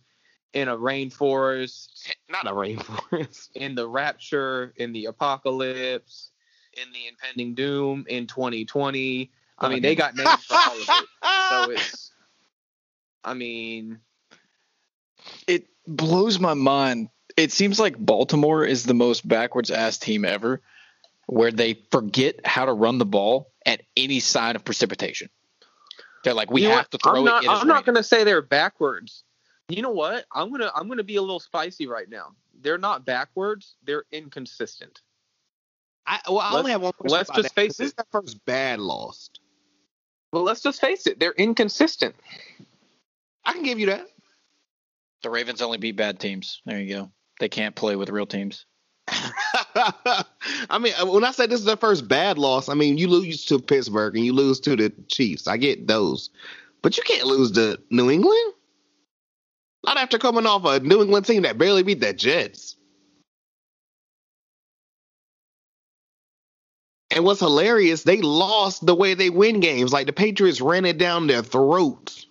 in 0.57 0.69
a 0.69 0.77
rainforest, 0.77 2.09
eh, 2.09 2.13
not 2.31 2.47
a 2.47 2.51
rainforest. 2.51 3.51
in 3.55 3.75
the 3.75 3.87
rapture, 3.87 4.73
in 4.77 4.95
the 4.95 5.05
apocalypse, 5.05 6.31
in 6.73 6.91
the 6.93 7.09
impending 7.09 7.55
doom, 7.55 8.07
in 8.09 8.27
2020. 8.27 9.31
I 9.59 9.69
mean, 9.69 9.83
they 9.83 9.95
got 9.95 10.17
names 10.17 10.45
for 10.45 10.55
all 10.55 10.73
of 10.73 10.89
it. 10.89 11.09
So 11.51 11.71
it's, 11.73 12.11
I 13.23 13.35
mean, 13.35 13.99
it 15.47 15.67
blows 15.87 16.39
my 16.39 16.55
mind. 16.55 17.11
It 17.37 17.53
seems 17.53 17.79
like 17.79 17.99
Baltimore 17.99 18.65
is 18.65 18.85
the 18.85 18.95
most 18.95 19.29
backwards 19.29 19.71
ass 19.71 19.99
team 19.99 20.25
ever, 20.25 20.63
where 21.27 21.53
they 21.53 21.83
forget 21.91 22.47
how 22.47 22.65
to 22.65 22.73
run 22.73 22.97
the 22.97 23.05
ball 23.05 23.53
at 23.67 23.83
any 23.95 24.21
sign 24.21 24.57
of 24.57 24.65
precipitation. 24.65 25.29
They're 26.25 26.33
like, 26.33 26.51
we 26.51 26.63
you 26.63 26.69
have 26.69 26.79
what? 26.79 26.91
to 26.93 26.99
throw 26.99 27.19
I'm 27.19 27.25
not, 27.25 27.45
it. 27.45 27.51
I'm 27.51 27.69
not 27.69 27.85
gonna 27.85 28.03
say 28.03 28.25
they're 28.25 28.41
backwards. 28.41 29.23
You 29.69 29.83
know 29.83 29.91
what? 29.91 30.25
I'm 30.33 30.51
gonna 30.51 30.71
I'm 30.75 30.89
gonna 30.89 31.03
be 31.03 31.17
a 31.17 31.21
little 31.21 31.41
spicy 31.41 31.87
right 31.87 32.09
now. 32.09 32.29
They're 32.61 32.79
not 32.79 33.05
backwards. 33.05 33.77
They're 33.85 34.05
inconsistent. 34.13 35.01
I, 36.07 36.21
well, 36.29 36.39
I 36.39 36.51
only 36.51 36.63
Let's- 36.63 36.71
have 36.73 36.83
one 36.83 36.93
question. 36.93 37.13
let's 37.17 37.29
about 37.31 37.43
just 37.43 37.55
that, 37.55 37.61
'cause 37.61 37.65
face 37.65 37.77
This 37.79 37.87
is 37.87 37.93
it. 37.93 37.97
their 37.97 38.07
first 38.13 38.45
bad 38.45 38.79
loss. 38.79 39.29
Well, 40.33 40.45
let's 40.45 40.61
just 40.63 40.81
face 40.81 41.07
it. 41.09 41.19
They're 41.19 41.33
inconsistent. 41.33 42.15
I 43.45 43.53
can 43.55 43.65
give 43.65 43.79
you 43.81 43.87
that. 43.87 44.07
The 45.23 45.31
Ravens 45.31 45.63
only 45.63 45.79
beat 45.79 45.97
bad 45.97 46.21
teams. 46.21 46.61
There 46.67 46.79
you 46.81 46.95
go. 46.95 47.11
They 47.41 47.49
can't 47.49 47.75
play 47.75 47.97
with 47.97 48.11
real 48.11 48.27
teams. 48.27 48.67
I 49.09 50.79
mean, 50.81 50.93
uh, 51.01 51.07
when 51.07 51.25
I 51.25 51.31
say 51.33 51.47
this 51.47 51.61
is 51.61 51.67
their 51.67 51.77
first 51.77 52.07
bad 52.07 52.39
loss, 52.39 52.69
I 52.69 52.75
mean 52.75 52.99
you 52.99 53.09
lose 53.09 53.45
to 53.47 53.59
Pittsburgh 53.59 54.17
and 54.17 54.25
you 54.25 54.33
lose 54.33 54.61
to 54.61 54.77
the 54.77 54.93
Chiefs. 55.09 55.47
I 55.49 55.57
get 55.57 55.87
those, 55.89 56.31
but 56.83 56.97
you 56.97 57.03
can't 57.03 57.27
lose 57.27 57.51
to 57.53 57.81
New 57.91 58.11
England. 58.11 58.53
Not 59.87 59.99
after 59.99 60.19
coming 60.19 60.47
off 60.47 60.65
a 60.65 60.81
New 60.81 61.01
England 61.03 61.27
team 61.27 61.43
that 61.43 61.59
barely 61.59 61.85
beat 61.85 62.01
the 62.01 62.13
Jets. 62.13 62.77
And 67.11 67.25
what's 67.25 67.41
hilarious, 67.41 68.03
they 68.03 68.21
lost 68.21 68.85
the 68.85 68.95
way 68.95 69.15
they 69.15 69.31
win 69.31 69.61
games. 69.61 69.93
Like 69.93 70.07
the 70.07 70.13
Patriots 70.13 70.61
ran 70.61 70.85
it 70.85 70.99
down 70.99 71.29
their 71.29 71.43
throats, 71.43 72.27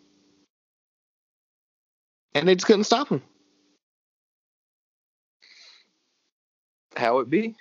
and 2.33 2.47
they 2.47 2.55
just 2.55 2.67
couldn't 2.67 2.83
stop 2.83 3.09
them. 3.09 3.23
How 6.97 7.19
it 7.19 7.29
be? 7.29 7.55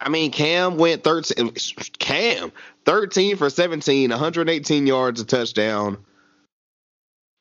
I 0.00 0.08
mean, 0.08 0.30
Cam 0.30 0.78
went 0.78 1.04
13. 1.04 1.52
Cam, 1.98 2.52
13 2.86 3.36
for 3.36 3.50
17, 3.50 4.10
118 4.10 4.86
yards, 4.86 5.20
a 5.20 5.24
touchdown. 5.24 5.98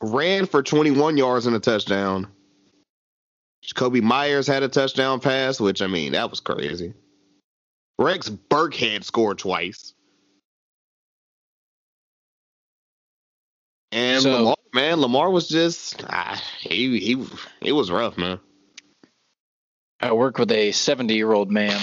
Ran 0.01 0.45
for 0.45 0.63
21 0.63 1.17
yards 1.17 1.45
and 1.45 1.55
a 1.55 1.59
touchdown. 1.59 2.27
Kobe 3.75 3.99
Meyers 3.99 4.47
had 4.47 4.63
a 4.63 4.69
touchdown 4.69 5.19
pass, 5.19 5.59
which, 5.59 5.81
I 5.81 5.87
mean, 5.87 6.13
that 6.13 6.29
was 6.29 6.39
crazy. 6.39 6.93
Rex 7.99 8.29
Burkhead 8.29 9.03
scored 9.03 9.37
twice. 9.39 9.93
And 13.91 14.21
So- 14.21 14.31
Lamar, 14.31 14.55
man, 14.73 15.01
Lamar 15.01 15.29
was 15.29 15.47
just, 15.47 16.03
ah, 16.07 16.41
he, 16.61 16.99
he, 16.99 17.25
it 17.61 17.71
was 17.73 17.91
rough, 17.91 18.17
man. 18.17 18.39
I 19.99 20.13
work 20.13 20.37
with 20.37 20.51
a 20.51 20.71
70 20.71 21.13
year 21.13 21.31
old 21.31 21.51
man. 21.51 21.77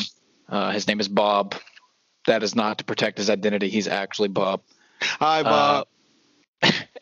Uh, 0.48 0.70
his 0.70 0.86
name 0.88 1.00
is 1.00 1.08
Bob. 1.08 1.54
That 2.26 2.42
is 2.42 2.54
not 2.54 2.78
to 2.78 2.84
protect 2.84 3.18
his 3.18 3.28
identity. 3.28 3.68
He's 3.68 3.88
actually 3.88 4.28
Bob. 4.28 4.62
Hi, 5.02 5.42
Bob. 5.42 5.82
Uh, 5.82 5.84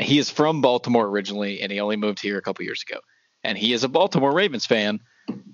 he 0.01 0.19
is 0.19 0.31
from 0.31 0.61
Baltimore 0.61 1.07
originally, 1.07 1.61
and 1.61 1.71
he 1.71 1.81
only 1.81 1.97
moved 1.97 2.21
here 2.21 2.39
a 2.39 2.43
couple 2.43 2.65
years 2.65 2.85
ago. 2.89 3.01
And 3.43 3.59
he 3.59 3.73
is 3.73 3.85
a 3.85 3.89
Baltimore 3.89 4.33
Ravens 4.33 4.67
fan. 4.67 5.01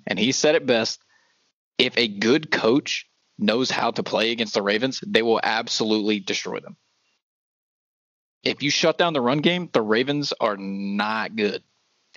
And 0.06 0.18
he 0.18 0.32
said 0.32 0.54
it 0.54 0.66
best 0.66 1.00
if 1.80 1.96
a 1.96 2.08
good 2.08 2.50
coach 2.50 3.06
knows 3.38 3.70
how 3.70 3.90
to 3.90 4.02
play 4.02 4.32
against 4.32 4.54
the 4.54 4.62
Ravens, 4.62 5.00
they 5.06 5.22
will 5.22 5.40
absolutely 5.42 6.20
destroy 6.20 6.60
them. 6.60 6.76
If 8.42 8.62
you 8.62 8.70
shut 8.70 8.98
down 8.98 9.12
the 9.12 9.20
run 9.20 9.38
game, 9.38 9.68
the 9.72 9.82
Ravens 9.82 10.32
are 10.40 10.56
not 10.56 11.36
good. 11.36 11.62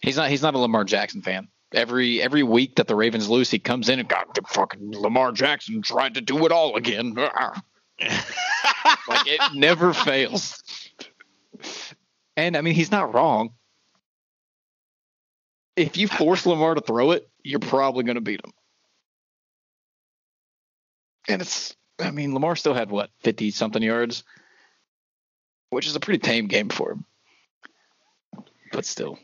He's 0.02 0.18
not. 0.18 0.30
He's 0.30 0.42
not 0.42 0.56
a 0.56 0.58
Lamar 0.58 0.84
Jackson 0.84 1.22
fan. 1.22 1.48
Every 1.74 2.22
every 2.22 2.44
week 2.44 2.76
that 2.76 2.88
the 2.88 2.96
Ravens 2.96 3.30
lose, 3.30 3.50
he 3.50 3.60
comes 3.60 3.90
in 3.90 4.00
and 4.00 4.08
God, 4.08 4.26
fucking 4.48 4.92
Lamar 4.92 5.32
Jackson 5.32 5.82
tried 5.82 6.16
to 6.16 6.22
do 6.22 6.46
it 6.46 6.52
all 6.52 6.76
again. 6.76 7.14
like 8.00 9.28
it 9.28 9.42
never 9.56 9.94
fails. 9.94 10.62
And 12.36 12.58
I 12.58 12.62
mean, 12.62 12.74
he's 12.74 12.92
not 12.92 13.14
wrong. 13.14 13.52
If 15.76 15.98
you 15.98 16.08
force 16.08 16.46
Lamar 16.46 16.76
to 16.76 16.82
throw 16.82 17.12
it, 17.12 17.28
you're 17.44 17.60
probably 17.60 18.04
going 18.04 18.16
to 18.16 18.22
beat 18.22 18.42
him. 18.44 18.54
And 21.28 21.42
it's, 21.42 21.76
I 22.00 22.12
mean, 22.12 22.34
Lamar 22.34 22.56
still 22.56 22.74
had 22.74 22.90
what, 22.92 23.10
50 23.22 23.52
something 23.52 23.82
yards, 23.82 24.24
which 25.70 25.88
is 25.88 25.96
a 25.96 26.00
pretty 26.00 26.20
tame 26.20 26.48
game 26.48 26.70
for 26.70 26.92
him. 26.92 27.06
But 28.72 28.86
still, 28.86 29.20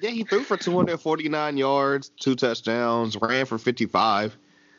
Yeah, 0.00 0.10
he 0.10 0.24
threw 0.24 0.42
for 0.42 0.56
249 0.56 1.56
yards, 1.56 2.10
two 2.20 2.34
touchdowns, 2.34 3.16
ran 3.20 3.46
for 3.46 3.58
55. 3.58 4.36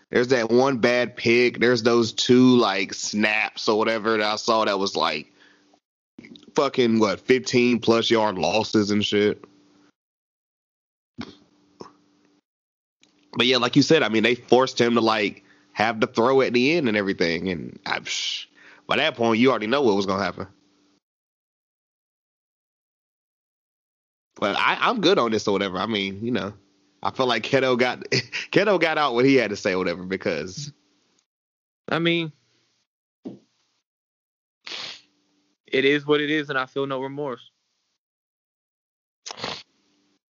There's 0.09 0.29
that 0.29 0.49
one 0.49 0.79
bad 0.79 1.15
pick. 1.15 1.59
There's 1.59 1.83
those 1.83 2.13
two 2.13 2.57
like 2.57 2.93
snaps 2.93 3.69
or 3.69 3.77
whatever 3.77 4.17
that 4.17 4.25
I 4.25 4.35
saw 4.37 4.65
that 4.65 4.79
was 4.79 4.95
like 4.95 5.31
fucking 6.59 6.99
what 6.99 7.21
15 7.21 7.79
plus 7.79 8.11
yard 8.11 8.37
losses 8.37 8.91
and 8.91 9.05
shit. 9.05 9.41
But 13.37 13.45
yeah, 13.45 13.57
like 13.57 13.77
you 13.77 13.81
said, 13.81 14.03
I 14.03 14.09
mean, 14.09 14.23
they 14.23 14.35
forced 14.35 14.79
him 14.79 14.95
to 14.95 15.01
like 15.01 15.45
have 15.71 16.01
to 16.01 16.07
throw 16.07 16.41
at 16.41 16.51
the 16.51 16.73
end 16.73 16.89
and 16.89 16.97
everything, 16.97 17.47
and 17.47 17.79
I, 17.85 18.01
by 18.87 18.97
that 18.97 19.15
point, 19.15 19.39
you 19.39 19.51
already 19.51 19.67
know 19.67 19.81
what 19.81 19.95
was 19.95 20.05
gonna 20.05 20.21
happen. 20.21 20.47
But 24.35 24.57
I, 24.57 24.77
I'm 24.81 24.99
good 24.99 25.17
on 25.17 25.31
this 25.31 25.47
or 25.47 25.53
whatever. 25.53 25.77
I 25.77 25.85
mean, 25.85 26.19
you 26.21 26.31
know, 26.31 26.53
I 27.01 27.11
feel 27.11 27.27
like 27.27 27.43
Keto 27.43 27.79
got 27.79 28.01
Keto 28.51 28.81
got 28.81 28.97
out 28.97 29.13
what 29.13 29.23
he 29.23 29.35
had 29.35 29.51
to 29.51 29.55
say 29.55 29.77
whatever 29.77 30.03
because 30.03 30.73
I 31.87 31.99
mean, 31.99 32.33
it 35.71 35.85
is 35.85 36.05
what 36.05 36.21
it 36.21 36.29
is, 36.29 36.49
and 36.49 36.57
I 36.57 36.65
feel 36.65 36.85
no 36.85 37.01
remorse. 37.01 37.51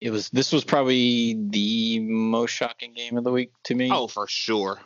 it 0.02 0.12
was, 0.12 0.30
this 0.30 0.52
was 0.52 0.64
probably 0.64 1.36
the 1.50 2.00
most 2.00 2.52
shocking 2.52 2.94
game 2.94 3.18
of 3.18 3.24
the 3.24 3.32
week 3.32 3.52
to 3.66 3.76
me. 3.76 3.90
oh 3.92 4.08
for 4.08 4.28
sure. 4.28 4.80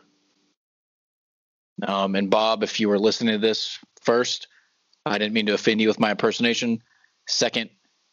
Um, 1.88 2.16
and 2.16 2.30
Bob, 2.30 2.64
if 2.64 2.80
you 2.80 2.88
were 2.90 3.00
listening 3.00 3.34
to 3.34 3.40
this 3.40 3.80
first, 4.02 4.48
I 5.06 5.18
didn't 5.18 5.34
mean 5.34 5.48
to 5.48 5.54
offend 5.54 5.82
you 5.82 5.88
with 5.88 6.00
my 6.00 6.12
impersonation. 6.12 6.82
Second, 7.28 7.70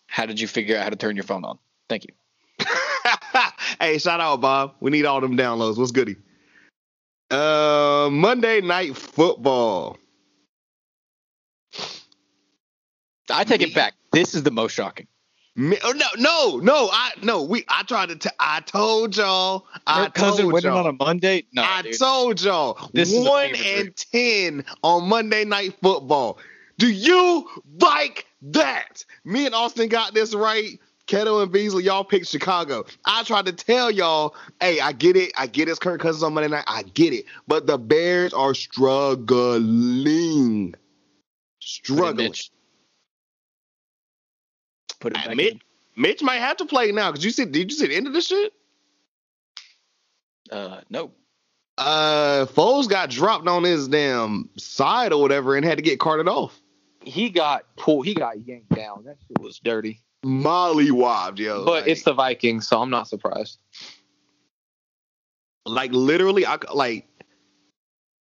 how 0.06 0.26
did 0.26 0.40
you 0.40 0.48
figure 0.48 0.76
out 0.76 0.84
how 0.84 0.90
to 0.90 0.96
turn 0.96 1.16
your 1.16 1.24
phone 1.24 1.44
on? 1.44 1.58
Thank 1.88 2.04
you. 2.04 2.14
hey, 3.80 3.98
shout 3.98 4.20
out 4.20 4.40
Bob. 4.40 4.74
We 4.80 4.90
need 4.90 5.04
all 5.04 5.20
them 5.20 5.36
downloads. 5.36 5.78
What's 5.78 5.92
goody? 5.92 6.16
Uh, 7.30 8.08
Monday 8.10 8.60
night 8.60 8.96
football. 8.96 9.98
I 13.30 13.44
take 13.44 13.62
it 13.62 13.74
back. 13.74 13.94
This 14.12 14.34
is 14.34 14.42
the 14.42 14.50
most 14.50 14.72
shocking. 14.72 15.06
Me- 15.56 15.78
oh, 15.84 15.92
no, 15.92 16.06
no, 16.16 16.58
no. 16.58 16.88
I 16.92 17.12
no. 17.22 17.42
We. 17.42 17.64
I 17.68 17.82
tried 17.82 18.10
to. 18.10 18.16
T- 18.16 18.30
I 18.38 18.60
told 18.60 19.16
y'all. 19.16 19.66
I 19.86 20.08
cousin 20.08 20.42
told 20.42 20.54
winning 20.54 20.70
y'all. 20.70 20.86
on 20.86 20.86
a 20.86 21.04
Monday? 21.04 21.44
No, 21.52 21.62
I 21.62 21.82
dude. 21.82 21.98
told 21.98 22.40
y'all. 22.40 22.90
This 22.94 23.12
one 23.12 23.54
fever 23.54 23.80
and 23.80 23.96
ten 23.96 24.64
on 24.82 25.08
Monday 25.08 25.44
Night 25.44 25.76
Football. 25.82 26.38
Do 26.78 26.90
you 26.90 27.48
like 27.80 28.26
that? 28.42 29.04
Me 29.24 29.44
and 29.44 29.54
Austin 29.54 29.88
got 29.88 30.14
this 30.14 30.34
right. 30.34 30.78
Kettle 31.06 31.42
and 31.42 31.50
Beasley, 31.50 31.82
y'all 31.82 32.04
picked 32.04 32.28
Chicago. 32.28 32.84
I 33.04 33.24
tried 33.24 33.46
to 33.46 33.52
tell 33.52 33.90
y'all, 33.90 34.36
hey, 34.60 34.78
I 34.78 34.92
get 34.92 35.16
it. 35.16 35.32
I 35.36 35.48
get 35.48 35.68
it's 35.68 35.80
Kirk 35.80 36.00
Cousins 36.00 36.22
on 36.22 36.34
Monday 36.34 36.48
night. 36.48 36.62
I 36.68 36.84
get 36.84 37.12
it. 37.12 37.24
But 37.48 37.66
the 37.66 37.78
Bears 37.78 38.32
are 38.32 38.54
struggling. 38.54 40.70
Put 40.70 40.78
it 40.78 40.80
Struggling. 41.58 42.28
Mitch. 42.28 42.52
Put 45.00 45.16
it 45.16 45.24
back 45.24 45.36
Mitch, 45.36 45.52
in. 45.52 45.60
Mitch 45.96 46.22
might 46.22 46.38
have 46.38 46.58
to 46.58 46.66
play 46.66 46.92
now 46.92 47.10
because 47.10 47.24
you 47.24 47.30
see, 47.30 47.44
did 47.44 47.70
you 47.70 47.76
see 47.76 47.88
the 47.88 47.96
end 47.96 48.06
of 48.06 48.12
this 48.12 48.26
shit? 48.26 48.52
Uh, 50.50 50.80
no. 50.88 51.12
Uh, 51.78 52.46
Foles 52.46 52.88
got 52.88 53.10
dropped 53.10 53.48
on 53.48 53.64
his 53.64 53.88
damn 53.88 54.50
side 54.56 55.12
or 55.12 55.20
whatever 55.22 55.56
and 55.56 55.64
had 55.64 55.78
to 55.78 55.82
get 55.82 55.98
carted 55.98 56.28
off. 56.28 56.60
He 57.02 57.30
got 57.30 57.64
pulled. 57.76 58.04
He 58.04 58.14
got 58.14 58.46
yanked 58.46 58.68
down. 58.74 59.04
That 59.04 59.16
shit 59.26 59.38
was 59.40 59.58
dirty. 59.58 60.02
Molly 60.22 60.90
wobbed, 60.90 61.38
yo. 61.38 61.64
But 61.64 61.82
like, 61.82 61.86
it's 61.86 62.02
the 62.02 62.12
Vikings, 62.12 62.68
so 62.68 62.82
I'm 62.82 62.90
not 62.90 63.08
surprised. 63.08 63.58
like 65.64 65.92
literally, 65.92 66.44
I 66.44 66.58
like 66.74 67.08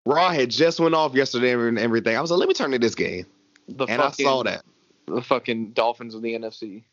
Raw 0.06 0.30
had 0.30 0.52
just 0.52 0.80
went 0.80 0.94
off 0.94 1.14
yesterday 1.14 1.54
and 1.54 1.80
everything. 1.80 2.18
I 2.18 2.22
was 2.22 2.32
like, 2.32 2.40
let 2.40 2.50
me 2.50 2.54
turn 2.54 2.72
to 2.72 2.80
this 2.80 2.96
game, 2.96 3.26
The 3.70 3.86
and 3.86 4.02
I 4.02 4.12
saw 4.12 4.44
that. 4.44 4.64
The 5.08 5.22
fucking 5.22 5.72
Dolphins 5.72 6.16
of 6.16 6.22
the 6.22 6.34
NFC. 6.34 6.84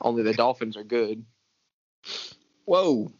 Only 0.00 0.22
the 0.22 0.32
Dolphins 0.34 0.76
are 0.76 0.84
good. 0.84 1.24
Whoa. 2.64 3.12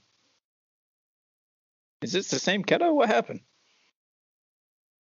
Is 2.02 2.12
this 2.12 2.28
the 2.28 2.38
same 2.38 2.64
Keto? 2.64 2.94
What 2.94 3.08
happened? 3.08 3.40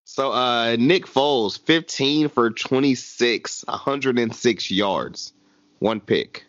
So 0.04 0.32
uh 0.32 0.76
Nick 0.76 1.06
Foles, 1.06 1.58
15 1.58 2.28
for 2.28 2.50
26, 2.50 3.64
106 3.66 4.70
yards, 4.70 5.32
one 5.78 6.00
pick. 6.00 6.44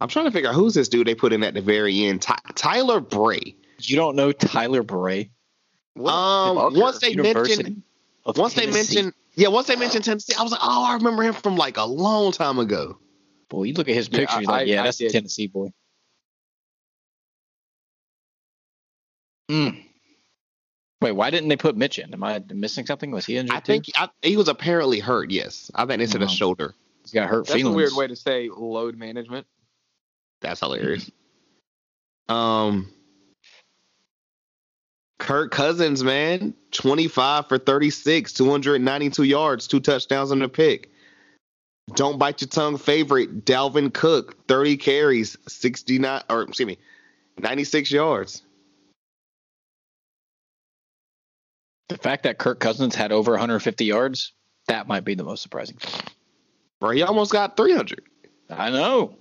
I'm 0.00 0.08
trying 0.08 0.24
to 0.26 0.30
figure 0.32 0.50
out 0.50 0.56
who's 0.56 0.74
this 0.74 0.88
dude 0.88 1.06
they 1.06 1.14
put 1.14 1.32
in 1.32 1.44
at 1.44 1.54
the 1.54 1.60
very 1.60 2.04
end. 2.04 2.22
Ty- 2.22 2.38
Tyler 2.54 3.00
Bray. 3.00 3.54
You 3.78 3.96
don't 3.96 4.16
know 4.16 4.32
Tyler 4.32 4.82
Bray? 4.82 5.30
Um, 5.96 6.04
fucker. 6.04 6.80
once 6.80 6.98
they 6.98 7.10
University 7.10 7.62
mentioned, 7.62 7.82
of 8.24 8.38
once 8.38 8.54
they 8.54 8.66
mentioned, 8.70 9.12
yeah, 9.34 9.48
once 9.48 9.66
they 9.66 9.76
mentioned 9.76 10.04
Tennessee, 10.04 10.34
I 10.38 10.42
was 10.42 10.52
like, 10.52 10.60
oh, 10.62 10.84
I 10.84 10.94
remember 10.94 11.22
him 11.22 11.34
from 11.34 11.56
like 11.56 11.76
a 11.76 11.84
long 11.84 12.32
time 12.32 12.58
ago. 12.58 12.98
Boy, 13.48 13.64
you 13.64 13.74
look 13.74 13.88
at 13.88 13.94
his 13.94 14.08
picture, 14.08 14.40
you're 14.40 14.50
I- 14.50 14.58
like, 14.58 14.68
yeah, 14.68 14.80
I 14.82 14.84
that's 14.84 15.00
a 15.00 15.04
did. 15.04 15.12
Tennessee 15.12 15.46
boy. 15.46 15.72
Mm. 19.50 19.84
Wait, 21.00 21.12
why 21.12 21.30
didn't 21.30 21.48
they 21.48 21.56
put 21.56 21.76
Mitch 21.76 21.98
in? 21.98 22.14
Am 22.14 22.22
I 22.22 22.42
missing 22.54 22.86
something? 22.86 23.10
Was 23.10 23.26
he 23.26 23.36
injured 23.36 23.56
I 23.56 23.60
think? 23.60 23.86
I, 23.96 24.08
he 24.22 24.36
was 24.36 24.48
apparently 24.48 25.00
hurt. 25.00 25.30
Yes, 25.30 25.70
I 25.74 25.84
think 25.84 25.98
they 25.98 26.06
said 26.06 26.22
a 26.22 26.28
shoulder. 26.28 26.74
He's 27.02 27.10
got 27.12 27.28
hurt 27.28 27.46
That's 27.46 27.56
feelings. 27.56 27.74
a 27.74 27.76
weird 27.76 27.92
way 27.94 28.06
to 28.06 28.14
say 28.14 28.48
load 28.54 28.96
management. 28.96 29.46
That's 30.40 30.60
hilarious. 30.60 31.10
Um, 32.28 32.92
Kirk 35.22 35.52
Cousins, 35.52 36.02
man, 36.02 36.52
25 36.72 37.46
for 37.46 37.56
36, 37.56 38.32
292 38.32 39.22
yards, 39.22 39.68
two 39.68 39.78
touchdowns 39.78 40.32
on 40.32 40.40
the 40.40 40.48
pick. 40.48 40.90
Don't 41.94 42.18
bite 42.18 42.40
your 42.40 42.48
tongue 42.48 42.76
favorite, 42.76 43.44
Dalvin 43.44 43.94
Cook, 43.94 44.48
30 44.48 44.78
carries, 44.78 45.36
69 45.46 46.22
or 46.28 46.42
excuse 46.42 46.66
me, 46.66 46.78
96 47.38 47.92
yards. 47.92 48.42
The 51.88 51.98
fact 51.98 52.24
that 52.24 52.38
Kirk 52.38 52.58
Cousins 52.58 52.96
had 52.96 53.12
over 53.12 53.30
150 53.30 53.84
yards, 53.84 54.32
that 54.66 54.88
might 54.88 55.04
be 55.04 55.14
the 55.14 55.22
most 55.22 55.42
surprising 55.42 55.76
thing. 55.76 56.02
Bro, 56.80 56.90
he 56.90 57.02
almost 57.02 57.30
got 57.30 57.56
300. 57.56 58.02
I 58.50 58.70
know. 58.70 59.18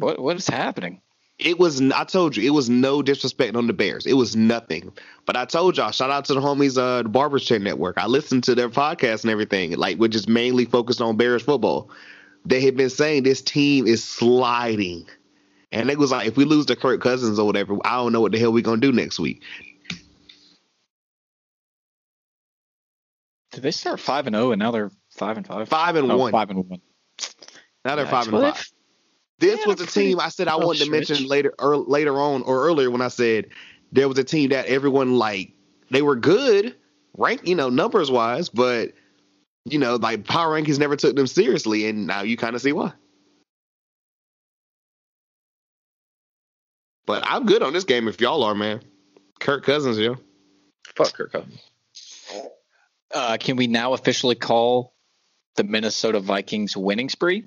What 0.00 0.18
what 0.18 0.36
is 0.36 0.48
happening? 0.48 1.02
It 1.38 1.58
was 1.58 1.80
I 1.92 2.02
told 2.04 2.36
you, 2.36 2.44
it 2.44 2.50
was 2.50 2.68
no 2.68 3.00
disrespect 3.00 3.54
on 3.54 3.68
the 3.68 3.72
Bears. 3.72 4.06
It 4.06 4.14
was 4.14 4.34
nothing. 4.34 4.92
But 5.24 5.36
I 5.36 5.44
told 5.44 5.76
y'all, 5.76 5.92
shout 5.92 6.10
out 6.10 6.24
to 6.26 6.34
the 6.34 6.40
homies 6.40 6.76
uh 6.76 7.02
the 7.04 7.08
Barbers 7.08 7.44
Chair 7.44 7.60
Network. 7.60 7.96
I 7.96 8.06
listened 8.06 8.42
to 8.44 8.54
their 8.56 8.68
podcast 8.68 9.22
and 9.22 9.30
everything, 9.30 9.72
like 9.76 9.98
which 9.98 10.16
is 10.16 10.26
mainly 10.26 10.64
focused 10.64 11.00
on 11.00 11.16
Bears 11.16 11.42
football. 11.42 11.90
They 12.44 12.60
had 12.60 12.76
been 12.76 12.90
saying 12.90 13.22
this 13.22 13.40
team 13.42 13.86
is 13.86 14.02
sliding. 14.02 15.06
And 15.70 15.90
it 15.90 15.98
was 15.98 16.10
like, 16.10 16.26
if 16.26 16.36
we 16.36 16.44
lose 16.44 16.66
to 16.66 16.76
Kirk 16.76 17.00
Cousins 17.02 17.38
or 17.38 17.44
whatever, 17.46 17.76
I 17.84 17.96
don't 17.96 18.12
know 18.12 18.20
what 18.22 18.32
the 18.32 18.38
hell 18.38 18.52
we're 18.52 18.62
gonna 18.62 18.80
do 18.80 18.90
next 18.90 19.20
week. 19.20 19.42
Did 23.52 23.62
they 23.62 23.70
start 23.70 24.00
five 24.00 24.26
and 24.26 24.34
zero 24.34 24.52
and 24.52 24.58
now 24.58 24.70
they're 24.70 24.90
five 25.10 25.36
and 25.36 25.46
five? 25.46 25.68
Five 25.68 25.96
and 25.96 26.10
Oh, 26.10 26.16
one. 26.16 26.32
Five 26.32 26.50
and 26.50 26.68
one. 26.68 26.80
Now 27.84 27.96
they're 27.96 28.04
Nice. 28.04 28.10
five 28.10 28.28
and 28.32 28.42
five. 28.54 28.70
This 29.38 29.64
was 29.66 29.80
a 29.80 29.86
team 29.86 30.18
I 30.20 30.30
said 30.30 30.48
I 30.48 30.56
wanted 30.56 30.84
to 30.84 30.90
mention 30.90 31.26
later 31.26 31.54
or 31.58 31.76
later 31.76 32.18
on 32.20 32.42
or 32.42 32.64
earlier 32.64 32.90
when 32.90 33.00
I 33.00 33.08
said 33.08 33.46
there 33.92 34.08
was 34.08 34.18
a 34.18 34.24
team 34.24 34.50
that 34.50 34.66
everyone 34.66 35.14
like 35.14 35.52
they 35.90 36.02
were 36.02 36.16
good, 36.16 36.74
rank 37.16 37.46
you 37.46 37.54
know, 37.54 37.68
numbers 37.68 38.10
wise, 38.10 38.48
but 38.48 38.92
you 39.64 39.78
know, 39.78 39.96
like 39.96 40.24
power 40.24 40.60
rankings 40.60 40.78
never 40.78 40.96
took 40.96 41.14
them 41.14 41.26
seriously, 41.26 41.88
and 41.88 42.06
now 42.06 42.22
you 42.22 42.36
kind 42.36 42.56
of 42.56 42.62
see 42.62 42.72
why. 42.72 42.92
But 47.06 47.24
I'm 47.26 47.46
good 47.46 47.62
on 47.62 47.72
this 47.72 47.84
game 47.84 48.08
if 48.08 48.20
y'all 48.20 48.42
are, 48.42 48.54
man. 48.54 48.82
Kirk 49.38 49.64
Cousins, 49.64 49.98
yo. 49.98 50.16
Fuck 50.94 51.14
Kirk 51.14 51.32
Cousins. 51.32 51.60
Uh, 53.14 53.36
can 53.40 53.56
we 53.56 53.66
now 53.66 53.94
officially 53.94 54.34
call 54.34 54.92
the 55.56 55.64
Minnesota 55.64 56.20
Vikings 56.20 56.76
winning 56.76 57.08
spree 57.08 57.44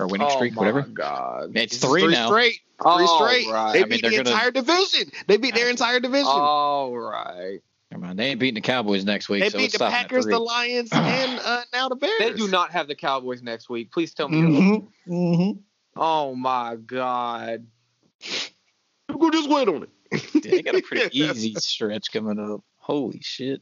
or 0.00 0.06
winning 0.08 0.26
Oh 0.28 0.34
streak, 0.36 0.54
my 0.54 0.60
whatever? 0.60 0.82
God. 0.82 1.52
It's 1.56 1.74
This 1.74 1.84
is 1.84 1.88
three, 1.90 2.06
now. 2.08 2.26
straight. 2.28 2.60
Three 2.82 2.86
All 2.86 3.26
straight. 3.26 3.46
right. 3.48 3.72
They 3.74 3.80
I 3.82 3.84
beat 3.84 4.02
they're 4.02 4.10
the 4.10 4.16
gonna- 4.18 4.30
entire 4.30 4.50
division. 4.50 5.10
They 5.26 5.36
beat 5.36 5.54
their 5.54 5.68
entire 5.70 6.00
division. 6.00 6.26
All 6.28 6.96
right. 6.96 7.60
Never 7.90 8.04
mind. 8.06 8.18
They 8.18 8.26
ain't 8.26 8.40
beating 8.40 8.54
the 8.54 8.60
Cowboys 8.60 9.04
next 9.04 9.28
week. 9.28 9.42
they 9.42 9.50
so 9.50 9.58
beat 9.58 9.72
the 9.72 9.78
Packers, 9.80 10.24
the 10.24 10.38
Lions, 10.38 10.90
and 10.92 11.40
uh, 11.44 11.62
now 11.72 11.88
the 11.88 11.96
Bears. 11.96 12.18
They 12.20 12.32
do 12.34 12.48
not 12.48 12.70
have 12.70 12.86
the 12.88 12.94
Cowboys 12.94 13.42
next 13.42 13.68
week. 13.68 13.90
Please 13.92 14.14
tell 14.14 14.28
me. 14.28 14.38
Mm-hmm. 14.40 15.12
Mm-hmm. 15.12 15.60
Oh 15.96 16.34
my 16.36 16.76
God. 16.76 17.66
Go 19.12 19.30
just 19.30 19.50
wait 19.50 19.68
on 19.68 19.82
it. 19.82 20.42
They 20.42 20.62
got 20.62 20.76
a 20.76 20.82
pretty 20.82 21.18
easy 21.20 21.54
stretch 21.56 22.12
coming 22.12 22.38
up. 22.38 22.60
Holy 22.76 23.20
shit. 23.22 23.60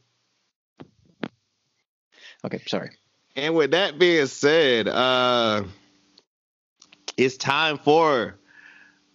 Okay, 2.45 2.61
sorry. 2.67 2.91
And 3.35 3.55
with 3.55 3.71
that 3.71 3.97
being 3.99 4.27
said, 4.27 4.87
uh 4.87 5.63
it's 7.19 7.37
time 7.37 7.77
for 7.77 8.35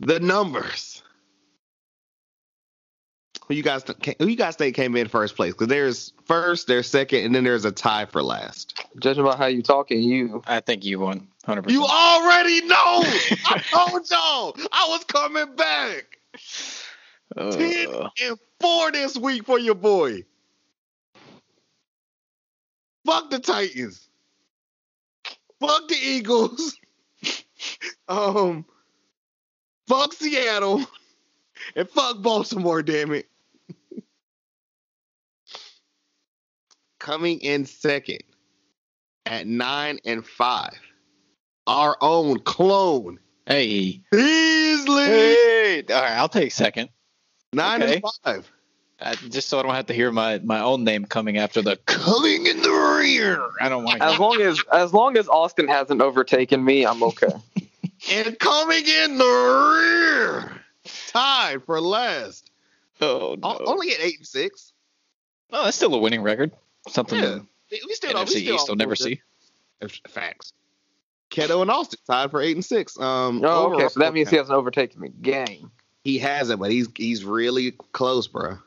the 0.00 0.20
numbers. 0.20 1.02
Who 3.48 3.54
you 3.54 3.62
guys 3.62 3.82
th- 3.84 4.16
who 4.18 4.26
you 4.26 4.36
guys 4.36 4.56
think 4.56 4.74
came 4.74 4.96
in 4.96 5.08
first 5.08 5.36
place? 5.36 5.52
Because 5.52 5.68
there's 5.68 6.12
first, 6.24 6.66
there's 6.66 6.88
second, 6.88 7.24
and 7.24 7.34
then 7.34 7.44
there's 7.44 7.64
a 7.64 7.72
tie 7.72 8.06
for 8.06 8.22
last. 8.22 8.82
Judging 9.00 9.24
by 9.24 9.36
how 9.36 9.46
you 9.46 9.62
talking, 9.62 10.00
you. 10.02 10.42
I 10.46 10.60
think 10.60 10.84
you 10.84 11.00
won. 11.00 11.28
100%. 11.46 11.70
You 11.70 11.84
already 11.84 12.62
know. 12.62 13.02
I 13.46 13.62
told 13.70 14.10
y'all 14.10 14.56
I 14.72 14.86
was 14.88 15.04
coming 15.04 15.54
back. 15.56 16.18
Ten 17.36 17.86
Uh, 17.88 18.08
and 18.22 18.38
four 18.60 18.92
this 18.92 19.16
week 19.18 19.44
for 19.44 19.58
your 19.58 19.74
boy. 19.74 20.24
Fuck 23.04 23.28
the 23.30 23.38
Titans. 23.40 24.08
Fuck 25.60 25.88
the 25.88 25.96
Eagles. 25.96 26.76
um, 28.08 28.64
fuck 29.88 30.12
Seattle. 30.12 30.84
And 31.76 31.88
fuck 31.88 32.20
Baltimore, 32.20 32.82
damn 32.82 33.12
it. 33.12 33.28
Coming 36.98 37.38
in 37.40 37.64
second 37.64 38.22
at 39.26 39.46
nine 39.46 39.98
and 40.04 40.26
five. 40.26 40.78
Our 41.66 41.96
own 42.00 42.40
clone. 42.40 43.18
hey. 43.46 44.02
Beasley. 44.10 45.04
Hey. 45.04 45.84
All 45.90 46.02
right, 46.02 46.12
I'll 46.12 46.28
take 46.28 46.52
second. 46.52 46.90
Nine 47.52 47.82
okay. 47.82 47.94
and 47.94 48.04
five. 48.24 48.50
Uh, 49.00 49.14
just 49.28 49.48
so 49.48 49.58
I 49.58 49.62
don't 49.62 49.74
have 49.74 49.86
to 49.86 49.94
hear 49.94 50.12
my, 50.12 50.38
my 50.38 50.60
own 50.60 50.84
name 50.84 51.04
coming 51.04 51.36
after 51.36 51.60
the 51.62 51.76
coming 51.86 52.46
in 52.46 52.62
the 52.62 52.70
rear. 52.70 53.50
I 53.60 53.68
don't 53.68 53.84
want 53.84 54.00
As 54.00 54.18
long 54.18 54.40
as 54.40 54.62
as 54.72 54.94
long 54.94 55.16
as 55.16 55.28
Austin 55.28 55.68
hasn't 55.68 56.00
overtaken 56.00 56.64
me, 56.64 56.86
I'm 56.86 57.02
okay. 57.02 57.26
And 58.10 58.38
coming 58.38 58.84
in 58.86 59.18
the 59.18 59.24
rear, 59.24 60.60
tied 61.08 61.64
for 61.64 61.80
last. 61.80 62.50
Oh, 63.00 63.36
no. 63.40 63.48
O- 63.48 63.64
Only 63.72 63.90
at 63.92 64.00
eight 64.00 64.18
and 64.18 64.26
six. 64.26 64.72
no, 65.50 65.64
that's 65.64 65.76
still 65.76 65.94
a 65.94 65.98
winning 65.98 66.22
record. 66.22 66.52
Something 66.88 67.18
Yeah. 67.20 67.38
the 67.70 67.80
We 67.86 67.94
still 67.94 68.10
we 68.14 68.20
NFC 68.20 68.28
still 68.42 68.54
East 68.56 68.68
will 68.68 68.76
never 68.76 68.94
see. 68.96 69.20
Facts. 70.08 70.52
Keto 71.30 71.62
and 71.62 71.70
Austin 71.70 71.98
tied 72.06 72.30
for 72.30 72.40
eight 72.40 72.56
and 72.56 72.64
six. 72.64 72.98
Um, 72.98 73.42
Oh, 73.44 73.48
okay. 73.48 73.74
overall- 73.74 73.88
So 73.90 74.00
that 74.00 74.12
means 74.14 74.28
he 74.30 74.36
hasn't 74.36 74.56
overtaken 74.56 75.00
me. 75.00 75.08
Gang. 75.20 75.70
he 76.04 76.18
hasn't, 76.18 76.60
but 76.60 76.70
he's 76.70 76.88
he's 76.96 77.24
really 77.24 77.72
close, 77.92 78.28
bro. 78.28 78.58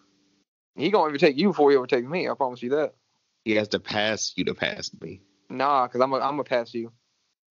He 0.75 0.89
gonna 0.89 1.07
overtake 1.07 1.37
you 1.37 1.49
before 1.49 1.71
he 1.71 1.77
overtakes 1.77 2.07
me. 2.07 2.27
I 2.29 2.33
promise 2.33 2.61
you 2.61 2.71
that. 2.71 2.95
He 3.45 3.55
has 3.55 3.67
to 3.69 3.79
pass 3.79 4.33
you 4.35 4.43
to 4.45 4.53
pass 4.53 4.91
me. 5.01 5.21
Nah, 5.49 5.87
because 5.87 6.01
I'm 6.01 6.11
a, 6.11 6.17
I'm 6.17 6.31
gonna 6.31 6.43
pass 6.43 6.73
you. 6.73 6.91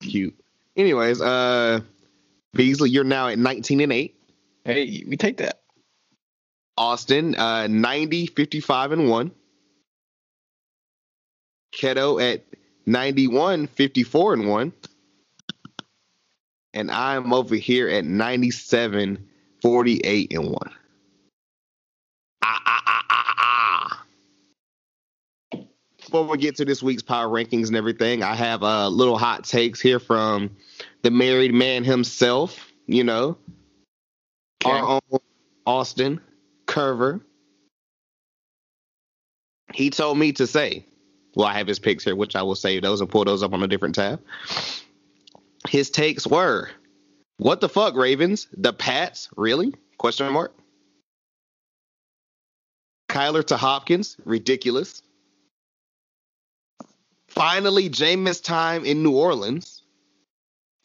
Cute. 0.03 0.39
Anyways, 0.77 1.21
uh, 1.21 1.81
Beasley, 2.53 2.91
you're 2.91 3.05
now 3.05 3.29
at 3.29 3.39
19 3.39 3.81
and 3.81 3.93
eight. 3.93 4.15
Hey, 4.65 5.05
we 5.07 5.17
take 5.17 5.39
that. 5.39 5.63
Austin, 6.77 7.35
uh, 7.37 7.67
90, 7.67 8.27
55 8.27 8.93
and 8.93 9.09
1. 9.09 9.31
Keto 11.75 12.23
at 12.23 12.45
91, 12.85 13.67
54 13.67 14.35
and 14.35 14.49
1. 14.49 14.73
And 16.75 16.91
I'm 16.91 17.33
over 17.33 17.55
here 17.55 17.89
at 17.89 18.05
97, 18.05 19.27
48 19.63 20.33
and 20.35 20.51
1. 20.51 20.59
Ah, 22.43 22.63
ah, 22.67 22.83
ah, 22.87 23.05
ah, 23.11 23.35
ah. 23.39 24.05
Before 26.17 26.33
we 26.33 26.39
get 26.39 26.57
to 26.57 26.65
this 26.65 26.83
week's 26.83 27.03
power 27.03 27.29
rankings 27.29 27.67
and 27.67 27.77
everything, 27.77 28.23
I 28.23 28.35
have 28.35 28.63
a 28.63 28.67
uh, 28.67 28.89
little 28.89 29.19
hot 29.19 29.45
takes 29.45 29.83
here 29.83 29.99
from 29.99 30.57
the 31.03 31.11
married 31.11 31.53
man 31.53 31.85
himself, 31.85 32.73
you 32.87 33.05
know, 33.05 33.37
Okay. 34.65 34.75
our 34.75 34.99
own 35.13 35.21
Austin 35.67 36.23
Curver. 36.67 37.21
He 39.75 39.91
told 39.91 40.17
me 40.17 40.33
to 40.33 40.47
say, 40.47 40.87
well, 41.35 41.49
I 41.49 41.59
have 41.59 41.67
his 41.67 41.79
picks 41.79 42.03
here, 42.03 42.17
which 42.17 42.35
I 42.35 42.45
will 42.45 42.55
save 42.55 42.81
those 42.81 43.03
and 43.03 43.11
pull 43.11 43.27
those 43.27 43.43
up 43.43 43.53
on 43.53 43.63
a 43.63 43.69
different 43.69 43.95
tab. 43.97 44.23
His 45.69 45.91
takes 45.91 46.27
were, 46.27 46.71
what 47.37 47.61
the 47.61 47.69
fuck, 47.69 47.95
Ravens? 47.95 48.49
The 48.57 48.73
Pats? 48.73 49.29
Really? 49.37 49.75
Question 49.99 50.33
mark. 50.33 50.55
Kyler 53.11 53.45
to 53.49 53.59
Hopkins? 53.59 54.17
Ridiculous. 54.25 55.03
Finally, 57.37 57.91
Jameis 57.91 58.43
time 58.43 58.85
in 58.85 59.03
New 59.03 59.15
Orleans. 59.15 59.83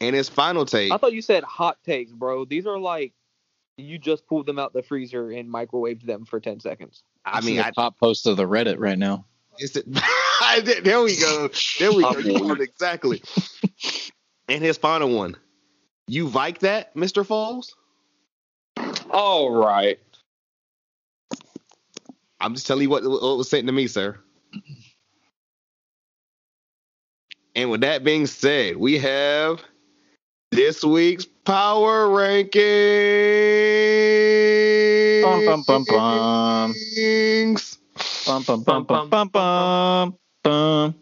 And 0.01 0.15
his 0.15 0.27
final 0.29 0.65
take. 0.65 0.91
I 0.91 0.97
thought 0.97 1.13
you 1.13 1.21
said 1.21 1.43
hot 1.43 1.77
takes, 1.83 2.11
bro. 2.11 2.43
These 2.43 2.65
are 2.65 2.79
like 2.79 3.13
you 3.77 3.97
just 3.99 4.25
pulled 4.27 4.47
them 4.47 4.57
out 4.59 4.73
the 4.73 4.81
freezer 4.81 5.29
and 5.31 5.47
microwaved 5.47 6.03
them 6.05 6.25
for 6.25 6.39
ten 6.39 6.59
seconds. 6.59 7.03
I 7.23 7.39
This 7.39 7.45
mean, 7.45 7.59
is 7.59 7.65
I, 7.65 7.69
the 7.69 7.73
top 7.75 7.99
post 7.99 8.25
of 8.25 8.35
the 8.35 8.47
Reddit 8.47 8.79
right 8.79 8.97
now. 8.97 9.25
Is 9.59 9.75
it, 9.75 9.85
there 10.83 11.01
we 11.03 11.15
go. 11.17 11.49
There 11.79 11.91
we 11.93 12.01
go. 12.01 12.09
You 12.11 12.17
Unbelievable. 12.17 12.39
called 12.47 12.61
it 12.61 12.63
exactly. 12.69 13.21
And 14.49 14.63
his 14.63 14.77
final 14.77 15.09
one. 15.15 15.37
You 16.07 16.27
like 16.29 16.59
that, 16.59 16.95
Mr. 16.95 17.23
Falls? 17.25 17.75
All 19.11 19.51
right. 19.51 19.99
I'm 22.39 22.55
just 22.55 22.65
telling 22.65 22.83
you 22.83 22.89
what, 22.89 23.03
what 23.03 23.37
was 23.37 23.49
sent 23.49 23.67
to 23.67 23.71
me, 23.71 23.85
sir. 23.87 24.17
And 27.55 27.69
with 27.69 27.81
that 27.81 28.03
being 28.03 28.27
said, 28.27 28.77
we 28.77 28.97
have 28.99 29.61
this 30.51 30.83
week's 30.83 31.25
power 31.25 32.07
rankings. 32.07 32.61
Bum, 35.21 35.45
bum, 35.45 35.63
bum, 35.67 35.83
bum. 35.87 36.73
Bum, 38.25 38.43
bum, 38.43 38.63
bum, 38.63 38.83
bum, 38.85 39.09
bum, 39.09 39.29
bum, 39.29 40.17
bum. 40.43 40.95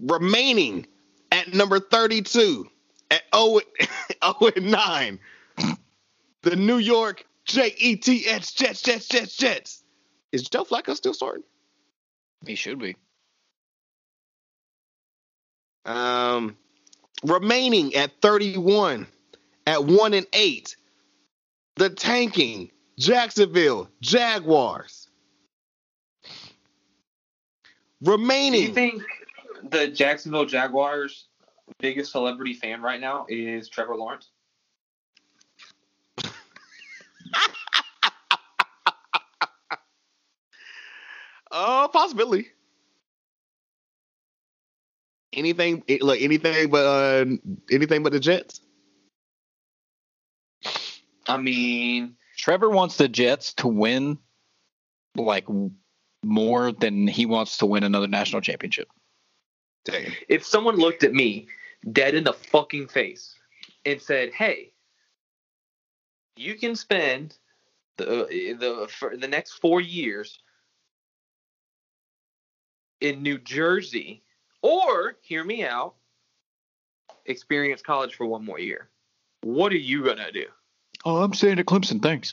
remaining 0.00 0.86
at 1.32 1.54
number 1.54 1.80
32 1.80 2.66
at 3.10 3.22
0, 3.34 3.60
0 3.80 4.52
and 4.56 4.70
9. 4.70 5.18
The 6.42 6.56
New 6.56 6.76
York 6.78 7.24
Jets, 7.46 7.80
Jets, 7.80 8.52
Jets, 8.52 8.82
Jets, 8.82 9.08
Jets, 9.08 9.36
Jets. 9.36 9.82
Is 10.32 10.42
Joe 10.48 10.64
Flacco 10.64 10.94
still 10.94 11.14
starting? 11.14 11.44
He 12.46 12.54
should 12.54 12.78
be. 12.78 12.96
Um, 15.84 16.56
remaining 17.22 17.94
at 17.94 18.20
31 18.20 19.06
at 19.66 19.84
1 19.84 20.14
and 20.14 20.26
8. 20.32 20.76
The 21.76 21.90
tanking 21.90 22.70
Jacksonville 22.98 23.88
Jaguars. 24.00 25.08
Remaining. 28.02 28.60
Do 28.60 28.66
you 28.68 28.74
think 28.74 29.02
the 29.70 29.88
Jacksonville 29.88 30.44
Jaguars' 30.44 31.26
biggest 31.78 32.12
celebrity 32.12 32.54
fan 32.54 32.82
right 32.82 33.00
now 33.00 33.26
is 33.28 33.68
Trevor 33.68 33.96
Lawrence? 33.96 34.28
Uh, 41.56 41.86
possibility. 41.86 42.48
Anything, 45.36 45.82
look, 46.00 46.20
anything 46.20 46.70
but 46.70 46.86
uh, 46.86 47.24
anything 47.70 48.02
but 48.02 48.12
the 48.12 48.20
Jets. 48.20 48.60
I 51.26 51.36
mean, 51.38 52.16
Trevor 52.36 52.70
wants 52.70 52.96
the 52.96 53.08
Jets 53.08 53.54
to 53.54 53.68
win 53.68 54.18
like 55.16 55.46
more 56.22 56.72
than 56.72 57.06
he 57.06 57.26
wants 57.26 57.58
to 57.58 57.66
win 57.66 57.84
another 57.84 58.08
national 58.08 58.40
championship. 58.40 58.88
Damn. 59.84 60.12
if 60.28 60.46
someone 60.46 60.76
looked 60.76 61.04
at 61.04 61.12
me 61.12 61.46
dead 61.92 62.14
in 62.14 62.24
the 62.24 62.32
fucking 62.32 62.88
face 62.88 63.34
and 63.84 64.00
said, 64.00 64.32
"Hey, 64.32 64.72
you 66.36 66.54
can 66.54 66.74
spend 66.74 67.36
the 67.96 68.56
the 68.58 68.88
for 68.88 69.16
the 69.16 69.28
next 69.28 69.54
four 69.54 69.80
years 69.80 70.38
in 73.00 73.22
New 73.22 73.38
Jersey, 73.38 74.22
or 74.64 75.16
hear 75.20 75.44
me 75.44 75.62
out, 75.62 75.94
experience 77.26 77.82
college 77.82 78.14
for 78.14 78.24
one 78.24 78.44
more 78.44 78.58
year," 78.58 78.88
what 79.42 79.72
are 79.72 79.76
you 79.76 80.02
gonna 80.04 80.32
do? 80.32 80.46
Oh, 81.04 81.22
I'm 81.22 81.34
staying 81.34 81.58
at 81.58 81.66
Clemson. 81.66 82.02
Thanks. 82.02 82.32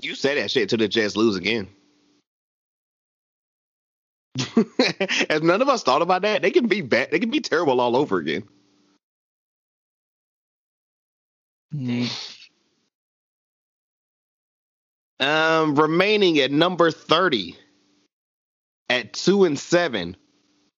You 0.00 0.14
say 0.14 0.34
that 0.34 0.50
shit 0.50 0.68
till 0.68 0.78
the 0.78 0.88
Jets 0.88 1.16
lose 1.16 1.36
again. 1.36 1.68
As 5.30 5.40
none 5.42 5.62
of 5.62 5.68
us 5.68 5.82
thought 5.82 6.02
about 6.02 6.22
that, 6.22 6.42
they 6.42 6.50
can 6.50 6.66
be 6.66 6.82
bad. 6.82 7.10
They 7.10 7.20
can 7.20 7.30
be 7.30 7.40
terrible 7.40 7.80
all 7.80 7.96
over 7.96 8.18
again. 8.18 8.44
Um, 15.20 15.74
remaining 15.76 16.38
at 16.40 16.50
number 16.50 16.90
thirty, 16.90 17.56
at 18.90 19.12
two 19.12 19.44
and 19.44 19.58
seven, 19.58 20.16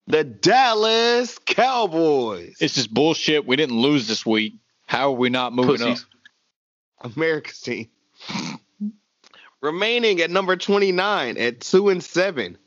the 0.07 0.23
Dallas 0.23 1.37
Cowboys, 1.45 2.55
It's 2.59 2.75
just 2.75 2.93
bullshit. 2.93 3.45
We 3.45 3.55
didn't 3.55 3.79
lose 3.79 4.07
this 4.07 4.25
week. 4.25 4.53
How 4.87 5.09
are 5.09 5.17
we 5.17 5.29
not 5.29 5.53
moving 5.53 5.77
Pussies. 5.77 6.05
America's 7.01 7.59
team. 7.59 7.89
remaining 9.61 10.21
at 10.21 10.29
number 10.29 10.55
twenty-nine, 10.55 11.37
at 11.37 11.59
two 11.61 11.89
and 11.89 12.03
seven, 12.03 12.57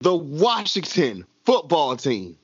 the 0.00 0.14
Washington 0.14 1.24
Football 1.44 1.96
Team. 1.96 2.36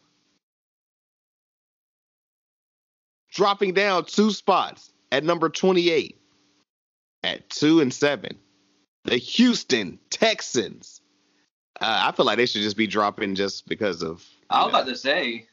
Dropping 3.32 3.74
down 3.74 4.04
two 4.04 4.30
spots 4.30 4.92
at 5.10 5.24
number 5.24 5.48
28 5.48 6.20
at 7.24 7.50
2 7.50 7.80
and 7.80 7.92
7. 7.92 8.38
The 9.04 9.16
Houston 9.16 9.98
Texans. 10.10 11.00
Uh, 11.80 12.04
I 12.06 12.12
feel 12.12 12.24
like 12.26 12.36
they 12.36 12.46
should 12.46 12.62
just 12.62 12.76
be 12.76 12.86
dropping 12.86 13.34
just 13.34 13.68
because 13.68 14.02
of 14.02 14.24
I 14.50 14.64
was 14.64 14.72
know, 14.72 14.78
about 14.78 14.88
to 14.88 14.96
say, 14.96 15.46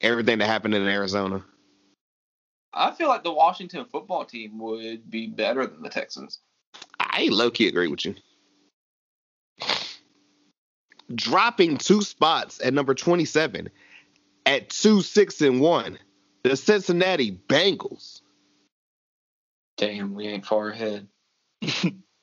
everything 0.00 0.38
that 0.38 0.46
happened 0.46 0.74
in 0.74 0.86
Arizona. 0.86 1.44
I 2.72 2.90
feel 2.92 3.08
like 3.08 3.24
the 3.24 3.32
Washington 3.32 3.84
football 3.84 4.24
team 4.24 4.58
would 4.58 5.10
be 5.10 5.26
better 5.26 5.66
than 5.66 5.82
the 5.82 5.88
Texans. 5.88 6.40
I 6.98 7.28
low 7.30 7.50
key 7.50 7.68
agree 7.68 7.88
with 7.88 8.04
you. 8.04 8.14
Dropping 11.14 11.76
two 11.76 12.02
spots 12.02 12.60
at 12.64 12.74
number 12.74 12.94
27 12.94 13.68
at 14.46 14.70
2 14.70 15.02
6 15.02 15.40
and 15.40 15.60
1. 15.60 15.98
The 16.42 16.56
Cincinnati 16.56 17.32
Bengals. 17.48 18.20
Damn, 19.76 20.14
we 20.14 20.26
ain't 20.26 20.46
far 20.46 20.68
ahead. 20.70 21.08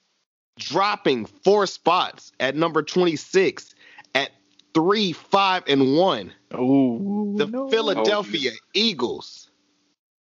dropping 0.61 1.25
four 1.25 1.65
spots 1.65 2.31
at 2.39 2.55
number 2.55 2.83
26 2.83 3.73
at 4.13 4.29
3 4.73 5.11
5 5.11 5.63
and 5.67 5.97
1 5.97 6.33
Oh, 6.53 7.38
the 7.38 7.47
philadelphia 7.71 8.51
oh, 8.53 8.67
eagles. 8.73 9.49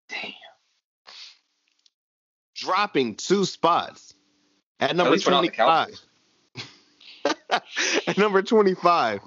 Damn. 0.08 0.32
dropping 2.54 3.16
two 3.16 3.44
spots 3.44 4.14
at 4.80 4.94
number 4.96 5.12
least 5.12 5.26
we're 5.26 5.32
not 5.32 5.42
the 5.42 5.48
25 5.50 6.00
at 8.06 8.16
number 8.16 8.42
25 8.42 9.20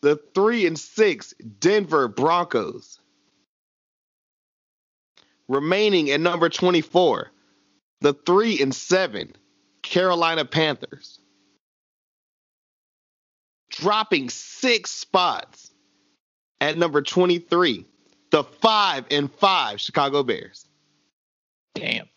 the 0.00 0.18
3 0.34 0.66
and 0.66 0.78
6 0.78 1.34
denver 1.60 2.08
broncos. 2.08 2.98
Remaining 5.48 6.10
at 6.10 6.20
number 6.20 6.48
24 6.48 7.30
the 8.00 8.14
3 8.14 8.60
and 8.62 8.74
7 8.74 9.36
carolina 9.82 10.44
panthers 10.44 11.18
dropping 13.70 14.28
six 14.30 14.90
spots 14.90 15.70
at 16.60 16.76
number 16.78 17.02
23 17.02 17.84
the 18.30 18.44
5 18.44 19.04
and 19.10 19.32
5 19.32 19.80
chicago 19.80 20.22
bears 20.22 20.66
Damn. 21.74 22.08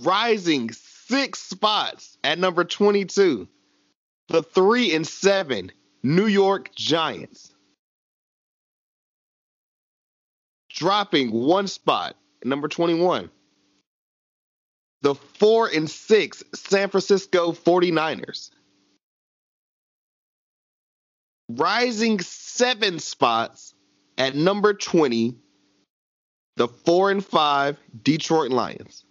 rising 0.00 0.70
six 0.72 1.40
spots 1.40 2.16
at 2.24 2.38
number 2.38 2.64
22 2.64 3.48
the 4.28 4.42
3 4.42 4.94
and 4.94 5.06
7 5.06 5.72
new 6.02 6.26
york 6.26 6.74
giants 6.74 7.52
dropping 10.72 11.30
one 11.30 11.66
spot 11.66 12.16
at 12.40 12.48
number 12.48 12.68
21. 12.68 13.30
The 15.02 15.14
four 15.14 15.68
and 15.68 15.90
six 15.90 16.42
San 16.54 16.88
Francisco 16.88 17.52
49ers. 17.52 18.50
Rising 21.48 22.20
seven 22.20 22.98
spots 22.98 23.74
at 24.16 24.34
number 24.34 24.74
20, 24.74 25.36
the 26.56 26.68
four 26.68 27.10
and 27.10 27.24
five 27.24 27.78
Detroit 28.02 28.50
Lions. 28.50 29.04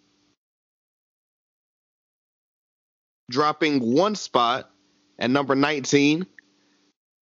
Dropping 3.29 3.93
one 3.93 4.15
spot 4.15 4.71
at 5.19 5.29
number 5.29 5.55
19, 5.55 6.25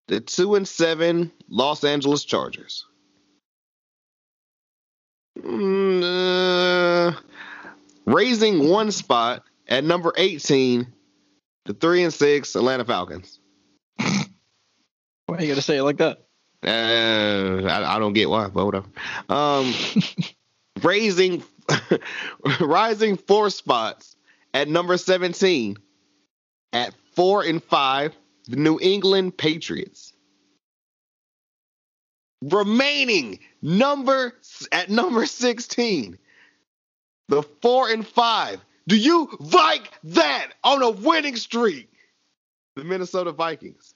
the 0.08 0.20
two 0.22 0.56
and 0.56 0.68
seven 0.68 1.32
Los 1.50 1.84
Angeles 1.84 2.24
Chargers. 2.24 2.86
Mm, 5.40 6.04
uh, 6.04 7.20
raising 8.10 8.68
one 8.69 8.91
spot 8.91 9.44
at 9.68 9.84
number 9.84 10.14
18, 10.18 10.88
the 11.65 11.73
three 11.73 12.03
and 12.03 12.14
six 12.14 12.56
Atlanta 12.56 12.86
Falcons. 12.86 13.40
Why 13.98 15.38
are 15.38 15.41
you 15.41 15.49
gonna 15.49 15.61
say 15.61 15.77
it 15.77 15.84
like 15.84 15.98
that? 15.98 16.26
Uh, 16.65 17.68
I, 17.68 17.95
I 17.95 17.99
don't 17.99 18.14
get 18.14 18.30
why, 18.30 18.48
but 18.48 18.65
whatever. 18.65 18.88
Um, 19.30 19.73
raising, 20.81 21.44
rising 22.60 23.15
four 23.15 23.49
spots 23.49 24.15
at 24.53 24.68
number 24.68 24.98
17, 24.98 25.77
at 26.73 26.94
four 27.15 27.44
and 27.44 27.64
five, 27.64 28.15
the 28.48 28.56
New 28.56 28.80
England 28.81 29.38
Patriots. 29.38 30.14
Remaining 32.41 33.40
number 33.61 34.34
at 34.72 34.90
number 34.90 35.26
16, 35.26 36.18
the 37.30 37.43
four 37.61 37.89
and 37.89 38.06
five. 38.06 38.60
Do 38.88 38.97
you 38.97 39.30
like 39.39 39.91
that 40.03 40.49
on 40.64 40.81
a 40.81 40.89
winning 40.89 41.38
streak? 41.38 41.89
The 42.76 42.84
Minnesota 42.84 43.31
Vikings. 43.31 43.93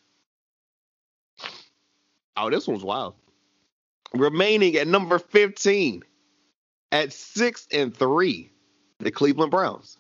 Oh, 2.38 2.50
this 2.50 2.68
one's 2.68 2.84
wild. 2.84 3.16
Remaining 4.14 4.76
at 4.76 4.88
number 4.88 5.20
15 5.20 6.04
at 6.92 7.12
six 7.12 7.68
and 7.72 7.96
three, 7.96 8.52
the 9.00 9.12
Cleveland 9.12 9.52
Browns. 9.52 9.98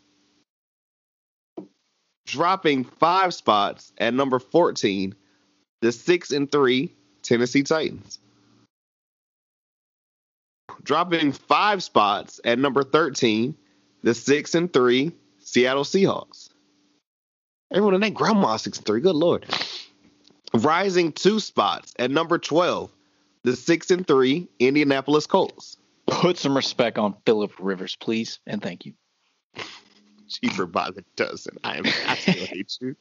Dropping 2.25 2.83
five 2.83 3.33
spots 3.33 3.91
at 3.97 4.13
number 4.13 4.39
14, 4.39 5.15
the 5.81 5.91
six 5.91 6.31
and 6.31 6.51
three 6.51 6.93
Tennessee 7.23 7.63
Titans. 7.63 8.19
Dropping 10.81 11.31
five 11.31 11.83
spots 11.83 12.39
at 12.43 12.59
number 12.59 12.83
13, 12.83 13.55
the 14.01 14.13
six 14.13 14.55
and 14.55 14.71
three 14.71 15.11
Seattle 15.39 15.83
Seahawks. 15.83 16.49
Everyone 17.71 17.95
in 17.95 18.01
that 18.01 18.13
grandma 18.13 18.57
six 18.57 18.77
and 18.77 18.85
three. 18.85 19.01
Good 19.01 19.15
lord. 19.15 19.45
Rising 20.53 21.11
two 21.11 21.39
spots 21.39 21.93
at 21.97 22.11
number 22.11 22.37
12, 22.37 22.91
the 23.43 23.55
six 23.55 23.89
and 23.91 24.05
three 24.05 24.47
Indianapolis 24.59 25.25
Colts. 25.25 25.77
Put 26.05 26.37
some 26.37 26.55
respect 26.55 26.97
on 26.97 27.15
Philip 27.25 27.53
Rivers, 27.59 27.95
please, 27.95 28.39
and 28.45 28.61
thank 28.61 28.85
you. 28.85 28.93
cheaper 30.29 30.65
by 30.65 30.91
the 30.91 31.03
dozen. 31.15 31.57
I 31.63 31.77
am 31.77 31.85
I 31.85 32.15
still 32.15 32.33
hate 32.45 32.77
you. 32.81 32.95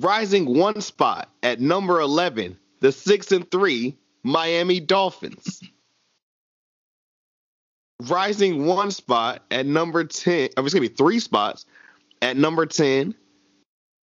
Rising 0.00 0.56
one 0.56 0.80
spot 0.80 1.28
at 1.42 1.60
number 1.60 2.00
eleven, 2.00 2.58
the 2.80 2.92
six 2.92 3.32
and 3.32 3.50
three 3.50 3.96
Miami 4.22 4.80
Dolphins. 4.80 5.62
Rising 8.02 8.66
one 8.66 8.90
spot 8.90 9.42
at 9.50 9.66
number 9.66 10.04
ten, 10.04 10.48
I 10.56 10.60
was 10.60 10.72
gonna 10.72 10.88
be 10.88 10.94
three 10.94 11.20
spots 11.20 11.66
at 12.22 12.36
number 12.36 12.66
ten. 12.66 13.14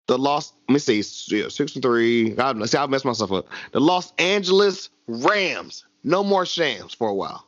The 0.08 0.18
Los, 0.18 0.54
let 0.68 0.74
me 0.74 0.80
see, 0.80 1.36
yeah, 1.36 1.48
six 1.48 1.76
and 1.76 1.84
three. 1.84 2.32
God, 2.32 2.68
see, 2.68 2.78
I 2.78 2.86
messed 2.88 3.06
myself 3.06 3.32
up. 3.32 3.48
The 3.72 3.80
Los 3.80 4.12
Angeles 4.18 4.90
Rams. 5.08 5.86
No 6.04 6.24
more 6.24 6.46
shams 6.46 6.94
for 6.94 7.08
a 7.08 7.14
while. 7.14 7.48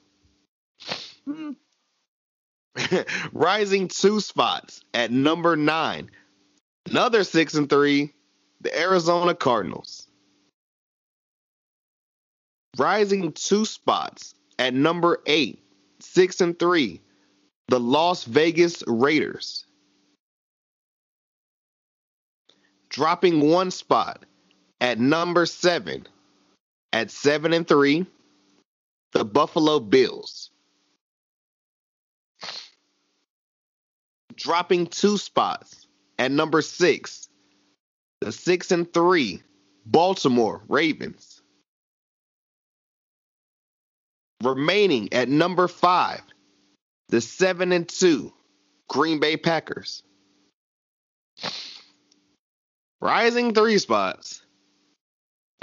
rising 3.34 3.88
two 3.88 4.20
spots 4.20 4.82
at 4.94 5.12
number 5.12 5.56
nine. 5.56 6.10
Another 6.90 7.24
six 7.24 7.56
and 7.56 7.70
three, 7.70 8.14
the 8.62 8.78
Arizona 8.78 9.34
Cardinals. 9.34 10.05
Rising 12.78 13.32
two 13.32 13.66
spots 13.66 14.36
at 14.60 14.74
number 14.74 15.22
eight, 15.26 15.64
six 16.00 16.42
and 16.42 16.58
three, 16.58 17.02
the 17.68 17.80
Las 17.80 18.24
Vegas 18.26 18.84
Raiders. 18.88 19.66
Dropping 22.90 23.50
one 23.50 23.72
spot 23.72 24.26
at 24.82 25.00
number 25.00 25.46
seven, 25.46 26.08
at 26.94 27.12
seven 27.12 27.54
and 27.54 27.68
three, 27.68 28.06
the 29.12 29.26
Buffalo 29.26 29.80
Bills. 29.80 30.52
dropping 34.36 34.88
two 34.88 35.18
spots 35.18 35.88
at 36.20 36.32
number 36.32 36.62
six, 36.62 37.30
the 38.22 38.32
six 38.32 38.72
and 38.72 38.92
three 38.94 39.42
Baltimore 39.86 40.62
Ravens. 40.68 41.35
Remaining 44.46 45.12
at 45.12 45.28
number 45.28 45.68
five, 45.68 46.22
the 47.10 47.20
seven 47.20 47.72
and 47.72 47.90
two 47.90 48.32
Green 48.88 49.20
Bay 49.20 49.38
Packers. 49.38 50.04
Rising 53.02 53.54
three 53.54 53.80
spots 53.80 54.44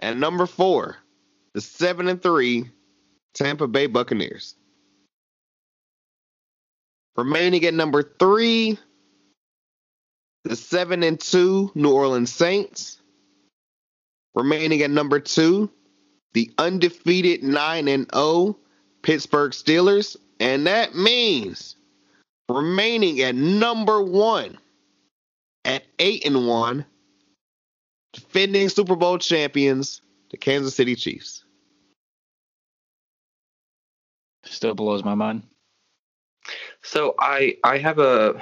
at 0.00 0.16
number 0.16 0.46
four, 0.46 0.96
the 1.54 1.60
seven 1.60 2.08
and 2.08 2.20
three 2.20 2.70
Tampa 3.34 3.68
Bay 3.68 3.86
Buccaneers. 3.86 4.56
Remaining 7.16 7.64
at 7.64 7.74
number 7.74 8.02
three, 8.02 8.78
the 10.44 10.56
seven 10.56 11.02
and 11.04 11.20
two 11.20 11.70
New 11.76 11.92
Orleans 11.92 12.32
Saints. 12.32 13.00
Remaining 14.34 14.82
at 14.82 14.90
number 14.90 15.20
two, 15.20 15.70
the 16.32 16.50
undefeated 16.58 17.42
nine 17.44 17.86
and 17.86 18.10
zero 18.12 18.56
Pittsburgh 19.02 19.52
Steelers, 19.52 20.16
and 20.40 20.66
that 20.66 20.94
means 20.94 21.76
remaining 22.48 23.20
at 23.20 23.34
number 23.34 24.02
one 24.02 24.58
at 25.64 25.84
eight 25.98 26.24
and 26.26 26.46
one, 26.46 26.84
defending 28.12 28.68
Super 28.68 28.96
Bowl 28.96 29.18
champions, 29.18 30.00
the 30.30 30.36
Kansas 30.36 30.74
City 30.74 30.96
Chiefs. 30.96 31.44
Still 34.44 34.74
blows 34.74 35.04
my 35.04 35.14
mind. 35.14 35.44
So 36.82 37.14
I 37.18 37.56
I 37.62 37.78
have 37.78 37.98
a 37.98 38.40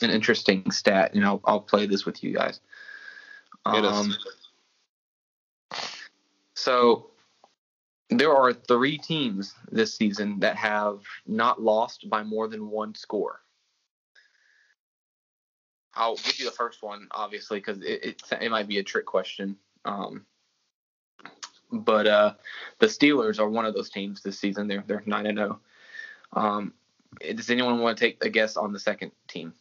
an 0.00 0.10
interesting 0.10 0.70
stat, 0.70 1.14
and 1.14 1.24
I'll 1.24 1.40
I'll 1.44 1.60
play 1.60 1.86
this 1.86 2.06
with 2.06 2.22
you 2.22 2.32
guys. 2.32 2.60
Hit. 3.70 3.84
Um, 3.84 4.14
so 6.54 7.10
there 8.10 8.34
are 8.34 8.52
three 8.52 8.98
teams 8.98 9.54
this 9.70 9.94
season 9.94 10.40
that 10.40 10.56
have 10.56 11.00
not 11.26 11.60
lost 11.60 12.08
by 12.08 12.22
more 12.22 12.48
than 12.48 12.70
one 12.70 12.94
score. 12.94 13.40
I'll 15.94 16.16
give 16.16 16.38
you 16.38 16.44
the 16.44 16.52
first 16.52 16.82
one, 16.82 17.08
obviously, 17.10 17.58
because 17.58 17.78
it, 17.78 18.04
it 18.04 18.22
it 18.40 18.50
might 18.50 18.68
be 18.68 18.78
a 18.78 18.82
trick 18.82 19.04
question. 19.04 19.56
Um, 19.84 20.24
but 21.70 22.06
uh, 22.06 22.34
the 22.78 22.86
Steelers 22.86 23.38
are 23.38 23.48
one 23.48 23.66
of 23.66 23.74
those 23.74 23.90
teams 23.90 24.22
this 24.22 24.38
season. 24.38 24.68
They're 24.68 24.84
they're 24.86 25.02
nine 25.06 25.26
and 25.26 25.38
zero. 25.38 25.60
Um, 26.32 26.72
does 27.20 27.50
anyone 27.50 27.80
want 27.80 27.98
to 27.98 28.04
take 28.04 28.24
a 28.24 28.28
guess 28.28 28.56
on 28.56 28.72
the 28.72 28.78
second 28.78 29.12
team? 29.26 29.54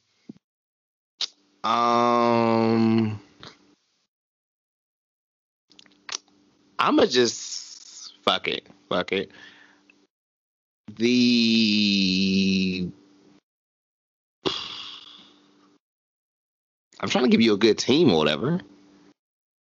Um, 1.64 3.19
I'ma 6.80 7.06
just 7.06 7.66
fuck 8.28 8.48
it, 8.49 8.68
fuck 8.90 9.14
it. 9.14 9.32
The 10.98 12.90
I'm 16.99 17.10
trying 17.10 17.26
to 17.26 17.30
give 17.30 17.41
you 17.41 17.54
a 17.54 17.58
good 17.58 17.78
team 17.78 18.12
or 18.12 18.18
whatever. 18.18 18.60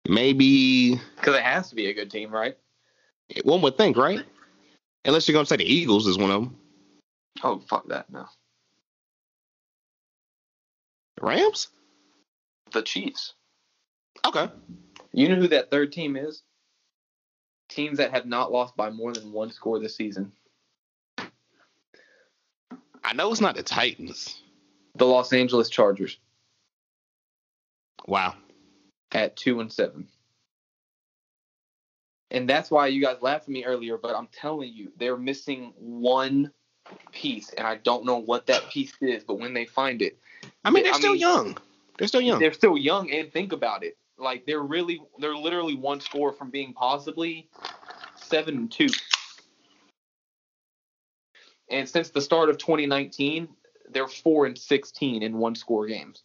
Maybe 0.09 1.01
Because 1.17 1.35
it 1.35 1.43
has 1.43 1.69
to 1.71 1.75
be 1.75 1.89
a 1.89 1.95
good 1.95 2.11
team, 2.11 2.31
right? 2.31 2.57
one 3.45 3.61
would 3.63 3.77
think, 3.77 3.97
right? 3.97 4.23
Unless 5.05 5.29
you're 5.29 5.35
gonna 5.35 5.47
say 5.47 5.57
the 5.57 5.65
Eagles 5.65 6.07
is 6.07 6.17
one 6.17 6.31
of 6.31 6.43
them. 6.43 6.57
Oh 7.43 7.59
fuck 7.69 7.89
that 7.89 8.11
no. 8.11 8.25
The 11.19 11.27
Rams? 11.27 11.69
The 12.73 12.83
Chiefs. 12.83 13.35
Okay. 14.27 14.49
You 15.13 15.29
know 15.29 15.37
who 15.37 15.49
that 15.49 15.71
third 15.71 15.93
team 15.93 16.17
is? 16.17 16.43
Teams 17.69 17.99
that 17.99 18.13
have 18.13 18.27
not 18.27 18.53
lost 18.53 18.77
by 18.77 18.91
more 18.91 19.13
than 19.13 19.33
one 19.33 19.51
score 19.51 19.79
this 19.79 19.97
season. 19.97 20.33
I 23.05 23.13
know 23.15 23.31
it's 23.31 23.41
not 23.41 23.57
the 23.57 23.63
Titans. 23.63 24.41
The 24.95 25.07
Los 25.07 25.33
Angeles 25.33 25.69
Chargers 25.69 26.19
Wow. 28.07 28.35
at 29.13 29.37
two 29.37 29.61
and 29.61 29.73
seven. 29.73 30.09
And 32.31 32.49
that's 32.49 32.71
why 32.71 32.89
you 32.89 33.01
guys 33.03 33.19
laughed 33.21 33.45
at 33.45 33.49
me 33.51 33.65
earlier, 33.65 33.99
but 33.99 34.17
I'm 34.17 34.29
telling 34.33 34.73
you, 34.73 34.91
they're 34.99 35.17
missing 35.17 35.73
one 35.79 36.51
piece, 37.13 37.51
and 37.53 37.67
I 37.67 37.77
don't 37.77 38.05
know 38.05 38.17
what 38.19 38.47
that 38.47 38.69
piece 38.71 38.93
is, 39.01 39.23
but 39.25 39.39
when 39.39 39.55
they 39.55 39.65
find 39.67 40.03
it, 40.03 40.19
I 40.65 40.71
mean, 40.71 40.85
they're 40.85 40.95
I 40.95 40.99
still 40.99 41.13
mean- 41.13 41.21
young. 41.21 41.59
They're 41.99 42.09
still 42.09 42.21
young. 42.21 42.39
they're 42.41 42.53
still 42.53 42.77
young 42.77 43.11
and 43.11 43.33
think 43.33 43.53
about 43.53 43.83
it. 43.83 43.97
Like 44.19 44.47
they're 44.47 44.63
really 44.63 45.01
they're 45.19 45.37
literally 45.37 45.75
one 45.75 46.01
score 46.01 46.33
from 46.33 46.51
being 46.51 46.73
possibly 46.73 47.49
seven 48.17 48.57
and 48.57 48.73
two. 48.73 48.89
And 51.69 51.89
since 51.89 52.11
the 52.11 52.21
start 52.21 52.49
of 52.49 52.59
2019, 52.59 53.49
they're 53.91 54.09
four 54.09 54.47
and 54.47 54.57
16 54.57 55.23
in 55.23 55.39
one 55.39 55.55
score 55.55 55.87
games. 55.87 56.23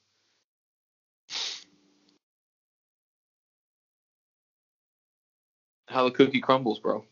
How 5.87 6.05
the 6.05 6.11
cookie 6.11 6.41
crumbles, 6.41 6.79
bro. 6.79 7.05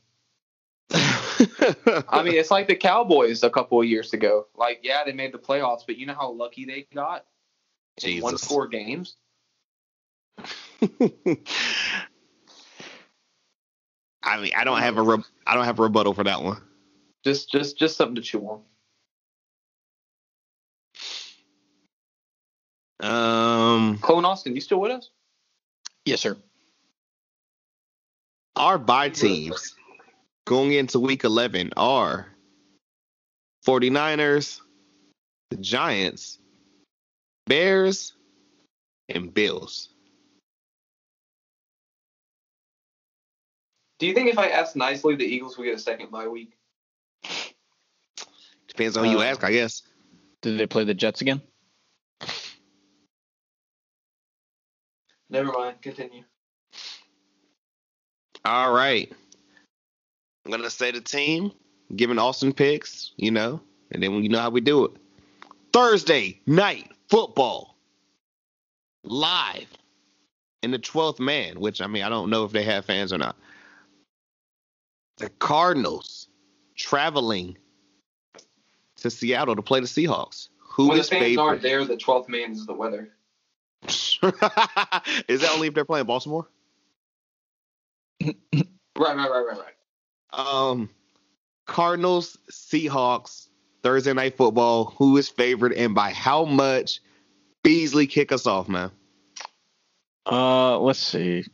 I 0.92 2.24
mean, 2.24 2.36
it's 2.36 2.52
like 2.52 2.68
the 2.68 2.76
Cowboys 2.76 3.44
a 3.44 3.50
couple 3.50 3.82
of 3.82 3.88
years 3.88 4.14
ago. 4.14 4.48
Like, 4.56 4.80
yeah, 4.84 5.04
they 5.06 5.12
made 5.12 5.34
the 5.34 5.38
playoffs, 5.38 5.82
but 5.86 5.98
you 5.98 6.06
know 6.06 6.14
how 6.14 6.32
lucky 6.32 6.66
they 6.66 6.88
got 6.94 7.26
in 8.02 8.22
one 8.22 8.38
score 8.38 8.68
games. 8.68 9.16
I 14.24 14.40
mean, 14.40 14.52
I 14.56 14.64
don't 14.64 14.80
have 14.80 14.98
a 14.98 15.02
re- 15.02 15.24
I 15.48 15.56
don't 15.56 15.66
have 15.66 15.80
a 15.80 15.84
rebuttal 15.84 16.14
for 16.14 16.24
that 16.24 16.42
one. 16.42 16.62
Just, 17.24 17.52
just, 17.52 17.78
just 17.78 17.98
something 17.98 18.16
to 18.16 18.22
chew 18.22 18.42
on. 18.42 18.62
Um, 23.02 23.98
Clone 24.00 24.26
Austin, 24.26 24.56
you 24.56 24.62
still 24.62 24.80
with 24.80 24.92
us? 24.92 25.10
Yes, 26.06 26.22
sir. 26.22 26.38
our 28.56 28.78
bye 28.78 29.10
teams 29.10 29.76
going 30.46 30.74
into 30.74 31.00
week 31.00 31.24
11 31.24 31.72
are 31.78 32.28
49ers, 33.66 34.60
the 35.50 35.58
Giants, 35.58 36.40
Bears, 37.48 38.14
and 39.08 39.34
Bills. 39.34 39.90
Do 44.00 44.08
you 44.08 44.14
think 44.14 44.30
if 44.30 44.40
I 44.40 44.48
ask 44.48 44.76
nicely, 44.76 45.16
the 45.16 45.26
Eagles 45.26 45.58
will 45.58 45.66
get 45.66 45.76
a 45.76 45.80
second 45.80 46.10
bye 46.10 46.28
week? 46.28 46.58
Depends 48.68 48.96
on 48.96 49.06
who 49.06 49.12
you 49.12 49.20
Uh, 49.20 49.24
ask, 49.24 49.44
I 49.44 49.52
guess. 49.52 49.84
Did 50.42 50.58
they 50.58 50.66
play 50.66 50.86
the 50.86 50.94
Jets 50.94 51.20
again? 51.20 51.42
Never 55.30 55.52
mind. 55.52 55.82
Continue. 55.82 56.24
All 58.46 58.74
right. 58.74 59.12
I'm 60.46 60.52
going 60.52 60.64
to 60.64 60.70
say 60.70 60.92
the 60.92 61.02
team, 61.02 61.52
giving 61.96 62.18
Austin 62.18 62.54
picks, 62.54 63.12
you 63.18 63.32
know, 63.32 63.62
and 63.92 64.02
then 64.02 64.24
you 64.24 64.30
know 64.30 64.40
how 64.40 64.50
we 64.50 64.62
do 64.62 64.86
it. 64.86 64.92
Thursday 65.74 66.40
night 66.48 66.90
football 67.10 67.76
live 69.04 69.68
in 70.64 70.72
the 70.72 70.80
12th 70.80 71.20
man, 71.20 71.60
which 71.60 71.82
I 71.82 71.88
mean, 71.88 72.04
I 72.04 72.10
don't 72.10 72.30
know 72.30 72.46
if 72.46 72.52
they 72.54 72.64
have 72.64 72.86
fans 72.86 73.12
or 73.12 73.18
not. 73.18 73.36
The 75.20 75.30
Cardinals 75.30 76.28
traveling 76.76 77.58
to 78.98 79.10
Seattle 79.10 79.56
to 79.56 79.62
play 79.62 79.82
the 79.82 79.86
Seahawks. 79.86 80.50
Who 80.60 80.88
when 80.88 80.98
the 80.98 81.02
is 81.02 81.10
fans 81.10 81.38
aren't 81.38 81.62
there, 81.62 81.84
the 81.84 81.98
12th 81.98 82.30
man 82.30 82.52
is 82.54 82.66
the 82.66 82.74
weather. 82.74 83.10
is 83.84 84.18
that 84.22 85.52
only 85.54 85.68
if 85.68 85.74
they're 85.74 85.86
playing 85.86 86.06
Baltimore? 86.06 86.48
Right, 89.00 89.16
right, 89.16 89.32
right, 89.32 89.46
right, 89.48 89.58
right. 89.58 89.74
Um, 90.34 90.90
Cardinals, 91.66 92.38
Seahawks, 92.52 93.48
Thursday 93.82 94.12
night 94.12 94.36
football. 94.36 94.94
Who 94.98 95.16
is 95.16 95.30
favored 95.30 95.72
and 95.72 95.96
by 95.96 96.12
how 96.12 96.44
much? 96.44 97.00
Beasley, 97.64 98.08
kick 98.08 98.34
us 98.34 98.46
off, 98.46 98.68
man. 98.68 98.92
Uh, 100.30 100.78
let's 100.80 101.00
see. 101.00 101.46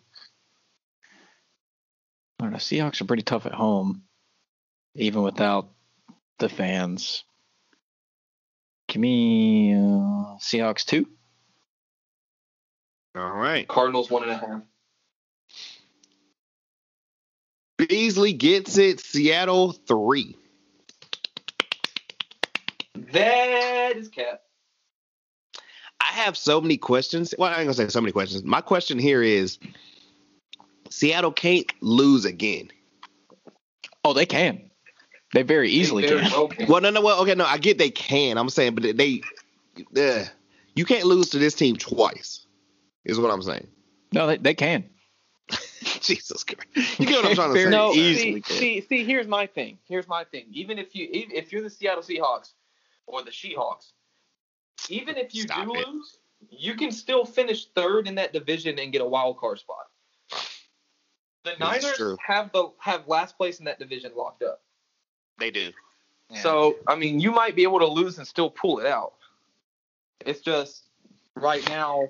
I 2.39 2.43
don't 2.43 2.51
know. 2.51 2.57
Seahawks 2.57 3.01
are 3.01 3.05
pretty 3.05 3.23
tough 3.23 3.45
at 3.45 3.53
home, 3.53 4.03
even 4.95 5.21
without 5.21 5.69
the 6.39 6.49
fans. 6.49 7.23
Give 8.87 9.01
me 9.01 9.73
uh, 9.73 10.37
Seahawks 10.39 10.85
two. 10.85 11.07
All 13.15 13.31
right. 13.31 13.67
Cardinals 13.67 14.11
one 14.11 14.23
and 14.23 14.31
a 14.31 14.37
half. 14.37 14.61
Beasley 17.77 18.33
gets 18.33 18.77
it. 18.77 18.99
Seattle 18.99 19.71
three. 19.71 20.37
That 23.13 23.93
is 23.95 24.09
cap. 24.09 24.41
I 25.99 26.11
have 26.19 26.37
so 26.37 26.61
many 26.61 26.77
questions. 26.77 27.33
Well, 27.37 27.49
I 27.49 27.57
ain't 27.57 27.65
gonna 27.65 27.73
say 27.73 27.87
so 27.87 28.01
many 28.01 28.11
questions. 28.11 28.43
My 28.43 28.61
question 28.61 28.99
here 28.99 29.21
is 29.21 29.57
Seattle 30.95 31.33
can't 31.33 31.69
lose 31.81 32.23
again. 32.23 32.71
Oh, 34.05 34.13
they 34.13 34.25
can. 34.25 34.71
They 35.33 35.41
very 35.41 35.69
easily 35.69 36.03
They 36.03 36.21
can. 36.21 36.31
well. 36.31 36.49
Well, 36.69 36.79
no, 36.81 36.89
no, 36.89 37.01
well, 37.01 37.21
okay, 37.23 37.35
no, 37.35 37.43
I 37.43 37.57
get 37.57 37.77
they 37.77 37.89
can. 37.89 38.37
I'm 38.37 38.47
saying, 38.47 38.75
but 38.75 38.95
they, 38.95 39.21
uh, 39.97 40.23
you 40.73 40.85
can't 40.85 41.03
lose 41.03 41.31
to 41.31 41.37
this 41.37 41.53
team 41.53 41.75
twice. 41.75 42.47
Is 43.03 43.19
what 43.19 43.29
I'm 43.29 43.41
saying. 43.41 43.67
No, 44.13 44.25
they, 44.25 44.37
they 44.37 44.53
can. 44.53 44.85
Jesus 45.99 46.45
Christ, 46.45 46.65
you 46.97 47.05
get 47.05 47.21
what 47.21 47.25
I'm 47.25 47.35
trying 47.35 47.53
to 47.53 47.61
say? 47.61 47.69
No, 47.69 47.91
easily 47.91 48.35
see, 48.35 48.41
can. 48.41 48.57
see, 48.57 48.81
see, 48.87 49.03
here's 49.03 49.27
my 49.27 49.47
thing. 49.47 49.77
Here's 49.89 50.07
my 50.07 50.23
thing. 50.23 50.45
Even 50.53 50.79
if 50.79 50.95
you, 50.95 51.09
even 51.11 51.35
if 51.35 51.51
you're 51.51 51.61
the 51.61 51.69
Seattle 51.69 52.03
Seahawks 52.03 52.53
or 53.05 53.21
the 53.21 53.31
Seahawks, 53.31 53.91
even 54.87 55.17
if 55.17 55.35
you 55.35 55.41
Stop 55.41 55.65
do 55.65 55.73
it. 55.73 55.87
lose, 55.89 56.19
you 56.49 56.75
can 56.75 56.93
still 56.93 57.25
finish 57.25 57.65
third 57.75 58.07
in 58.07 58.15
that 58.15 58.31
division 58.31 58.79
and 58.79 58.93
get 58.93 59.01
a 59.01 59.05
wild 59.05 59.37
card 59.39 59.59
spot. 59.59 59.87
The 61.45 61.51
That's 61.59 61.83
Niners 61.83 61.97
true. 61.97 62.17
have 62.25 62.51
the 62.51 62.71
have 62.79 63.07
last 63.07 63.37
place 63.37 63.59
in 63.59 63.65
that 63.65 63.79
division 63.79 64.11
locked 64.17 64.43
up. 64.43 64.61
They 65.37 65.51
do. 65.51 65.71
So 66.41 66.77
I 66.87 66.95
mean, 66.95 67.19
you 67.19 67.31
might 67.31 67.55
be 67.55 67.63
able 67.63 67.79
to 67.79 67.87
lose 67.87 68.17
and 68.17 68.27
still 68.27 68.49
pull 68.49 68.79
it 68.79 68.87
out. 68.87 69.13
It's 70.25 70.41
just 70.41 70.89
right 71.35 71.67
now. 71.69 72.09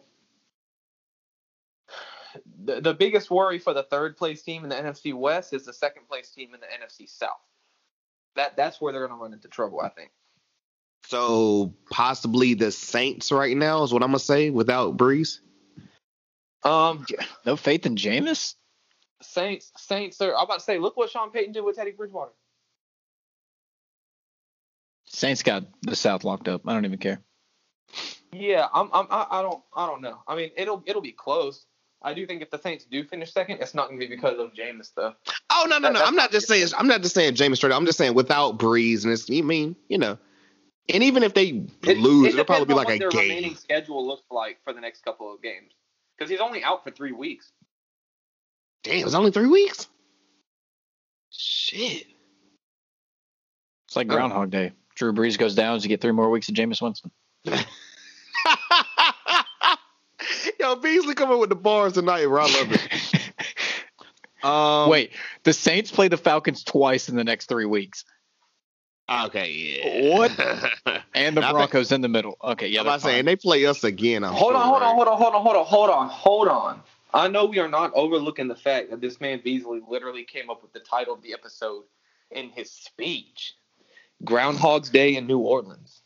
The, 2.63 2.81
the 2.81 2.93
biggest 2.93 3.29
worry 3.29 3.59
for 3.59 3.73
the 3.73 3.83
third 3.83 4.17
place 4.17 4.41
team 4.41 4.63
in 4.63 4.69
the 4.69 4.75
NFC 4.75 5.13
West 5.13 5.53
is 5.53 5.65
the 5.65 5.73
second 5.73 6.07
place 6.07 6.29
team 6.31 6.53
in 6.53 6.59
the 6.59 6.65
NFC 6.65 7.09
South. 7.09 7.29
That 8.35 8.55
that's 8.55 8.81
where 8.81 8.91
they're 8.91 9.07
going 9.07 9.17
to 9.17 9.23
run 9.23 9.33
into 9.33 9.47
trouble, 9.47 9.81
I 9.81 9.89
think. 9.89 10.11
So 11.07 11.73
possibly 11.91 12.53
the 12.53 12.71
Saints 12.71 13.31
right 13.31 13.55
now 13.55 13.83
is 13.83 13.93
what 13.93 14.01
I'm 14.01 14.09
gonna 14.09 14.19
say 14.19 14.49
without 14.49 14.97
Brees. 14.97 15.39
Um, 16.63 17.05
No 17.45 17.55
faith 17.55 17.85
in 17.85 17.95
Jameis? 17.95 18.55
Saints, 19.21 19.71
Saints 19.77 20.19
are. 20.21 20.35
I'm 20.35 20.43
about 20.43 20.59
to 20.59 20.65
say, 20.65 20.77
look 20.77 20.97
what 20.97 21.09
Sean 21.09 21.31
Payton 21.31 21.53
did 21.53 21.63
with 21.63 21.75
Teddy 21.77 21.91
Bridgewater. 21.91 22.31
Saints 25.05 25.43
got 25.43 25.63
the 25.83 25.95
South 25.95 26.23
locked 26.23 26.47
up. 26.47 26.61
I 26.67 26.73
don't 26.73 26.85
even 26.85 26.97
care. 26.99 27.19
Yeah, 28.33 28.67
I'm, 28.73 28.89
I'm, 28.91 29.07
I, 29.09 29.27
I 29.31 29.41
don't, 29.41 29.63
I 29.75 29.87
don't 29.87 30.01
know. 30.01 30.21
I 30.27 30.35
mean, 30.35 30.51
it'll, 30.57 30.83
it'll 30.85 31.01
be 31.01 31.11
close. 31.13 31.65
I 32.01 32.13
do 32.13 32.27
think 32.27 32.41
if 32.41 32.51
the 32.51 32.59
Saints 32.59 32.85
do 32.85 33.03
finish 33.03 33.31
second, 33.33 33.59
it's 33.61 33.73
not 33.73 33.87
going 33.87 33.99
to 33.99 34.05
be 34.05 34.13
because 34.13 34.37
of 34.39 34.53
Jameis 34.53 34.91
though. 34.95 35.13
Oh 35.49 35.65
no 35.69 35.77
no 35.79 35.87
That- 35.87 35.93
no! 35.93 35.99
I'm 36.03 36.15
not 36.15 36.23
not 36.23 36.31
just 36.31 36.47
saying. 36.47 36.67
I'm 36.77 36.87
not 36.87 37.01
just 37.01 37.15
saying 37.15 37.33
James 37.35 37.57
straight. 37.57 37.71
up. 37.71 37.77
I'm 37.79 37.85
just 37.85 37.97
saying 37.97 38.13
without 38.13 38.59
Brees 38.59 39.03
and 39.05 39.13
it's. 39.13 39.27
You 39.29 39.43
mean 39.43 39.75
you 39.87 39.97
know? 39.97 40.17
And 40.93 41.01
even 41.03 41.23
if 41.23 41.33
they 41.33 41.65
It- 41.83 41.97
lose, 41.97 42.27
it 42.27 42.33
it'll 42.33 42.45
probably 42.45 42.65
depends 42.65 42.67
be 42.67 42.73
on 42.73 42.77
like 42.77 42.87
what 42.87 42.95
a 42.95 42.99
their 42.99 43.09
game. 43.09 43.21
remaining 43.29 43.55
schedule 43.55 44.05
looks 44.05 44.25
like 44.29 44.59
for 44.63 44.73
the 44.73 44.81
next 44.81 45.03
couple 45.03 45.33
of 45.33 45.41
games 45.41 45.71
because 46.15 46.29
he's 46.29 46.41
only 46.41 46.63
out 46.63 46.83
for 46.83 46.91
three 46.91 47.11
weeks. 47.13 47.51
Damn, 48.85 49.05
it's 49.07 49.15
only 49.15 49.31
three 49.31 49.47
weeks. 49.47 49.87
Shit. 51.31 52.05
It's 53.87 53.95
like 53.95 54.07
Groundhog 54.07 54.51
Day. 54.51 54.73
Drew 54.93 55.11
Brees 55.11 55.37
goes 55.39 55.55
down, 55.55 55.81
you 55.81 55.89
get 55.89 56.01
three 56.01 56.11
more 56.11 56.29
weeks 56.29 56.47
of 56.49 56.55
Jameis 56.55 56.81
Winston. 56.81 57.09
Yo, 60.59 60.75
Beasley 60.75 61.15
coming 61.15 61.39
with 61.39 61.49
the 61.49 61.55
bars 61.55 61.93
tonight, 61.93 62.27
bro. 62.27 62.43
I 62.43 62.45
love 62.45 62.71
it. 62.71 62.81
Um, 64.43 64.89
Wait, 64.91 65.11
the 65.43 65.53
Saints 65.53 65.89
play 65.89 66.07
the 66.07 66.17
Falcons 66.17 66.63
twice 66.63 67.09
in 67.09 67.15
the 67.15 67.23
next 67.23 67.49
three 67.49 67.65
weeks, 67.65 68.05
Okay, 69.09 69.49
yeah. 69.51 70.13
What? 70.15 70.31
and 71.15 71.35
the 71.35 71.41
I 71.41 71.45
think- 71.45 71.51
Broncos 71.55 71.91
in 71.91 72.01
the 72.01 72.09
middle. 72.09 72.37
Okay, 72.43 72.67
yeah, 72.67 72.81
I'm 72.81 72.85
not 72.85 73.01
saying 73.01 73.25
they 73.25 73.35
play 73.37 73.65
us 73.65 73.83
again. 73.83 74.23
I'm 74.23 74.33
hold 74.33 74.51
sure, 74.51 74.57
on, 74.61 74.67
hold 74.67 74.81
right? 74.81 74.89
on, 74.89 74.95
hold 74.95 75.07
on, 75.07 75.17
hold 75.17 75.33
on, 75.35 75.41
hold 75.43 75.55
on, 75.55 75.65
hold 75.65 75.89
on, 75.89 76.09
hold 76.09 76.47
on. 76.47 76.81
I 77.15 77.29
know 77.29 77.45
we 77.45 77.59
are 77.59 77.69
not 77.69 77.93
overlooking 77.95 78.49
the 78.49 78.55
fact 78.55 78.91
that 78.91 78.99
this 78.99 79.21
man 79.21 79.39
Beasley 79.41 79.79
literally 79.87 80.25
came 80.25 80.49
up 80.49 80.61
with 80.61 80.73
the 80.73 80.81
title 80.81 81.13
of 81.13 81.21
the 81.21 81.33
episode 81.33 81.83
in 82.29 82.49
his 82.49 82.69
speech. 82.69 83.53
Groundhog's 84.25 84.89
Day 84.89 85.15
in 85.15 85.25
New 85.25 85.39
Orleans. 85.39 86.01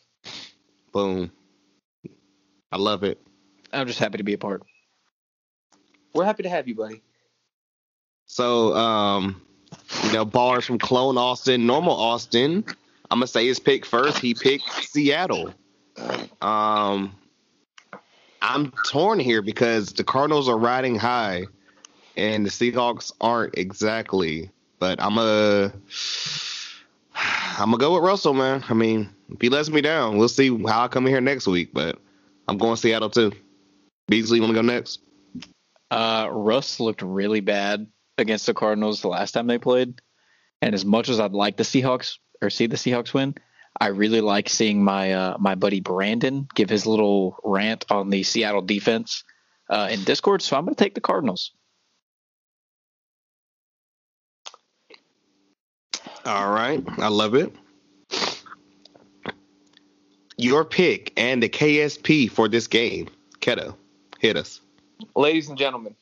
Boom. 0.94 1.32
I 2.72 2.78
love 2.78 3.04
it. 3.04 3.20
I'm 3.74 3.88
just 3.88 3.98
happy 3.98 4.20
to 4.20 4.24
be 4.24 4.34
a 4.34 4.38
part. 4.38 4.62
We're 6.14 6.26
happy 6.26 6.44
to 6.44 6.50
have 6.50 6.68
you, 6.68 6.76
buddy. 6.76 7.02
So, 8.28 8.76
um, 8.76 9.42
you 10.04 10.14
know, 10.14 10.26
bars 10.26 10.66
from 10.66 10.78
Clone 10.78 11.18
Austin, 11.18 11.66
normal 11.66 11.96
Austin. 11.96 12.64
I'm 13.10 13.18
gonna 13.18 13.26
say 13.26 13.48
his 13.48 13.60
pick 13.60 13.84
first. 13.84 14.20
He 14.20 14.36
picked 14.36 14.72
Seattle. 14.84 15.56
Um, 16.40 17.16
I'm 18.42 18.72
torn 18.86 19.20
here 19.20 19.42
because 19.42 19.94
the 19.94 20.04
Cardinals 20.04 20.48
are 20.48 20.58
riding 20.58 20.96
high, 20.96 21.46
and 22.16 22.46
the 22.46 22.50
Seahawks 22.50 23.12
aren't 23.20 23.58
exactly. 23.58 24.52
But 24.80 25.02
I'm 25.02 25.18
a, 25.18 25.74
I'm 27.58 27.72
gonna 27.72 27.78
go 27.78 27.96
with 27.96 28.04
Russell, 28.04 28.34
man. 28.34 28.64
I 28.70 28.74
mean, 28.74 29.10
if 29.30 29.42
he 29.42 29.50
lets 29.50 29.70
me 29.70 29.82
down, 29.82 30.18
we'll 30.18 30.30
see 30.30 30.50
how 30.64 30.86
I 30.86 30.88
come 30.88 31.06
in 31.06 31.14
here 31.14 31.22
next 31.22 31.48
week. 31.48 31.72
But 31.74 32.00
I'm 32.48 32.58
going 32.58 32.78
Seattle 32.78 33.10
too. 33.10 33.32
Beasley, 34.08 34.40
want 34.40 34.52
to 34.52 34.56
go 34.56 34.62
next? 34.62 35.02
Uh, 35.92 36.30
Russ 36.32 36.80
looked 36.80 37.02
really 37.02 37.42
bad 37.42 37.88
against 38.18 38.46
the 38.46 38.54
Cardinals 38.54 39.02
the 39.02 39.08
last 39.08 39.32
time 39.34 39.48
they 39.48 39.58
played, 39.58 40.02
and 40.62 40.74
as 40.74 40.86
much 40.86 41.10
as 41.10 41.20
I'd 41.20 41.34
like 41.34 41.58
the 41.58 41.64
Seahawks 41.64 42.18
or 42.42 42.50
see 42.50 42.68
the 42.68 42.78
Seahawks 42.78 43.14
win, 43.14 43.36
I 43.80 43.88
really 43.88 44.22
like 44.22 44.50
seeing 44.50 44.84
my 44.84 45.14
uh, 45.14 45.38
my 45.40 45.56
buddy 45.56 45.80
Brandon 45.80 46.48
give 46.54 46.70
his 46.70 46.86
little 46.86 47.38
rant 47.44 47.86
on 47.90 48.10
the 48.10 48.24
Seattle 48.24 48.62
defense 48.62 49.24
uh, 49.70 49.88
in 49.92 50.04
Discord. 50.04 50.42
So 50.42 50.58
I'm 50.58 50.66
going 50.66 50.76
to 50.76 50.84
take 50.84 50.96
the 50.96 51.02
Cardinals. 51.02 51.52
All 56.26 56.52
right, 56.52 56.84
I 56.98 57.08
love 57.08 57.36
it. 57.36 57.54
Your 60.38 60.64
pick 60.64 61.14
and 61.18 61.42
the 61.42 61.50
KSP 61.50 62.32
for 62.32 62.48
this 62.48 62.68
game, 62.68 63.10
Keto, 63.40 63.76
hit 64.20 64.38
us. 64.38 64.62
Ladies 65.16 65.50
and 65.50 65.58
gentlemen, 65.58 65.96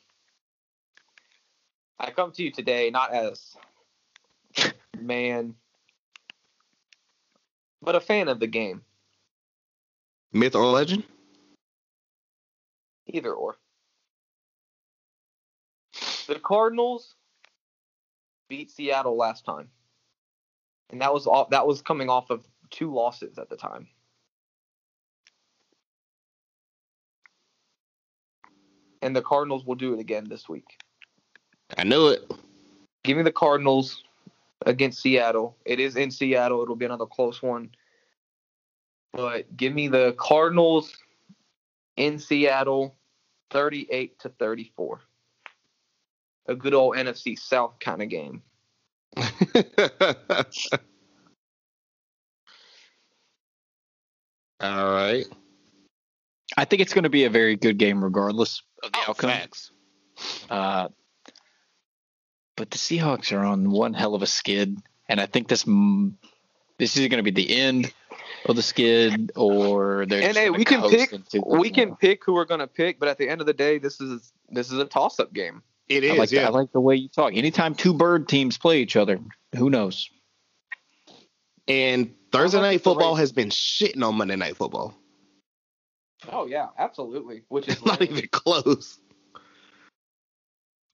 I 1.98 2.10
come 2.10 2.32
to 2.32 2.42
you 2.42 2.50
today 2.52 2.90
not 2.90 3.12
as 3.12 3.56
man, 5.00 5.54
but 7.82 7.94
a 7.94 8.00
fan 8.00 8.28
of 8.28 8.40
the 8.40 8.46
game. 8.46 8.82
Myth 10.32 10.54
or 10.54 10.66
legend? 10.66 11.04
Either 13.06 13.32
or. 13.32 13.56
The 16.26 16.38
Cardinals 16.38 17.14
beat 18.48 18.70
Seattle 18.70 19.16
last 19.16 19.46
time, 19.46 19.70
and 20.90 21.00
that 21.00 21.12
was 21.12 21.26
all, 21.26 21.48
that 21.50 21.66
was 21.66 21.80
coming 21.80 22.10
off 22.10 22.28
of 22.30 22.46
two 22.70 22.92
losses 22.92 23.38
at 23.38 23.48
the 23.48 23.56
time. 23.56 23.88
And 29.00 29.16
the 29.16 29.22
Cardinals 29.22 29.64
will 29.64 29.76
do 29.76 29.94
it 29.94 30.00
again 30.00 30.26
this 30.28 30.48
week. 30.48 30.78
I 31.78 31.84
knew 31.84 32.08
it. 32.08 32.30
Give 33.04 33.16
me 33.16 33.22
the 33.22 33.32
Cardinals 33.32 34.02
against 34.68 35.00
Seattle. 35.00 35.56
It 35.64 35.80
is 35.80 35.96
in 35.96 36.12
Seattle. 36.12 36.62
It'll 36.62 36.76
be 36.76 36.84
another 36.84 37.06
close 37.06 37.42
one. 37.42 37.70
But 39.12 39.56
give 39.56 39.72
me 39.72 39.88
the 39.88 40.14
Cardinals 40.18 40.94
in 41.96 42.18
Seattle 42.18 42.94
38 43.50 44.20
to 44.20 44.28
34. 44.28 45.00
A 46.46 46.54
good 46.54 46.74
old 46.74 46.96
NFC 46.96 47.38
South 47.38 47.78
kind 47.80 48.02
of 48.02 48.10
game. 48.10 48.42
All 54.60 54.92
right. 54.92 55.24
I 56.56 56.64
think 56.64 56.82
it's 56.82 56.92
going 56.92 57.04
to 57.04 57.10
be 57.10 57.24
a 57.24 57.30
very 57.30 57.56
good 57.56 57.78
game 57.78 58.04
regardless 58.04 58.62
of 58.82 58.92
the 58.92 58.98
outcome. 59.08 59.30
Facts. 59.30 59.70
Uh, 60.50 60.88
but 62.58 62.70
the 62.70 62.76
Seahawks 62.76 63.32
are 63.32 63.44
on 63.44 63.70
one 63.70 63.94
hell 63.94 64.14
of 64.14 64.22
a 64.22 64.26
skid, 64.26 64.76
and 65.08 65.20
I 65.20 65.26
think 65.26 65.48
this 65.48 65.64
this 66.78 66.96
is 66.96 67.08
going 67.08 67.18
to 67.18 67.22
be 67.22 67.30
the 67.30 67.56
end 67.56 67.92
of 68.46 68.56
the 68.56 68.62
skid, 68.62 69.32
or 69.36 70.04
they're 70.06 70.18
And 70.20 70.34
just 70.34 70.38
hey, 70.38 70.50
we 70.50 70.64
can 70.64 70.82
pick 70.90 71.12
into- 71.12 71.42
we 71.46 71.70
can 71.70 71.96
pick 71.96 72.24
who 72.24 72.34
we're 72.34 72.44
gonna 72.44 72.66
pick, 72.66 72.98
but 72.98 73.08
at 73.08 73.16
the 73.18 73.28
end 73.28 73.40
of 73.40 73.46
the 73.46 73.52
day, 73.52 73.78
this 73.78 74.00
is 74.00 74.32
this 74.50 74.70
is 74.72 74.78
a 74.78 74.84
toss 74.84 75.18
up 75.20 75.32
game. 75.32 75.62
It 75.88 76.04
I 76.04 76.08
is, 76.08 76.18
like, 76.18 76.28
the, 76.30 76.36
yeah. 76.36 76.46
I 76.46 76.50
like 76.50 76.72
the 76.72 76.80
way 76.80 76.96
you 76.96 77.08
talk. 77.08 77.34
Anytime 77.34 77.74
two 77.74 77.94
bird 77.94 78.28
teams 78.28 78.58
play 78.58 78.80
each 78.80 78.96
other, 78.96 79.20
who 79.56 79.70
knows? 79.70 80.10
and 81.66 82.14
Thursday 82.32 82.60
night 82.60 82.82
football 82.82 83.14
has 83.14 83.30
been 83.32 83.50
shitting 83.50 84.02
on 84.02 84.14
Monday 84.16 84.36
night 84.36 84.56
football. 84.56 84.94
Oh 86.30 86.46
yeah, 86.46 86.68
absolutely. 86.78 87.42
Which 87.48 87.68
is 87.68 87.84
Not 87.84 88.02
even 88.02 88.26
close. 88.32 88.98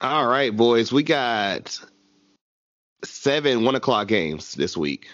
All 0.01 0.27
right, 0.27 0.55
boys. 0.55 0.91
We 0.91 1.03
got 1.03 1.79
seven 3.03 3.63
one 3.63 3.75
o'clock 3.75 4.07
games 4.07 4.53
this 4.53 4.75
week. 4.75 5.07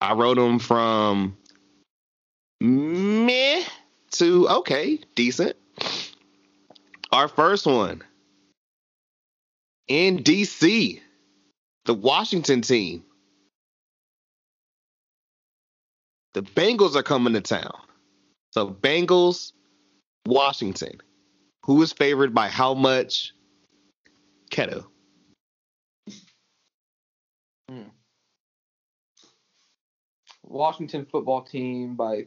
I 0.00 0.12
wrote 0.12 0.36
them 0.36 0.58
from 0.58 1.36
meh 2.60 3.64
to 4.12 4.48
okay, 4.48 5.00
decent. 5.14 5.56
Our 7.10 7.28
first 7.28 7.66
one 7.66 8.02
in 9.88 10.22
DC, 10.22 11.00
the 11.86 11.94
Washington 11.94 12.62
team. 12.62 13.04
The 16.34 16.42
Bengals 16.42 16.94
are 16.94 17.02
coming 17.02 17.32
to 17.32 17.40
town. 17.40 17.74
So 18.52 18.68
Bengals, 18.68 19.52
Washington. 20.26 21.00
Who 21.66 21.82
is 21.82 21.92
favored 21.92 22.32
by 22.32 22.48
how 22.48 22.74
much? 22.74 23.32
Keto. 24.52 24.86
Washington 30.44 31.06
football 31.10 31.42
team 31.42 31.96
by 31.96 32.26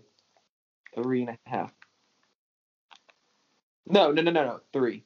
three 0.93 1.21
and 1.21 1.29
a 1.29 1.37
half. 1.45 1.71
No, 3.87 4.11
no, 4.11 4.21
no, 4.21 4.31
no, 4.31 4.45
no, 4.45 4.59
three. 4.73 5.05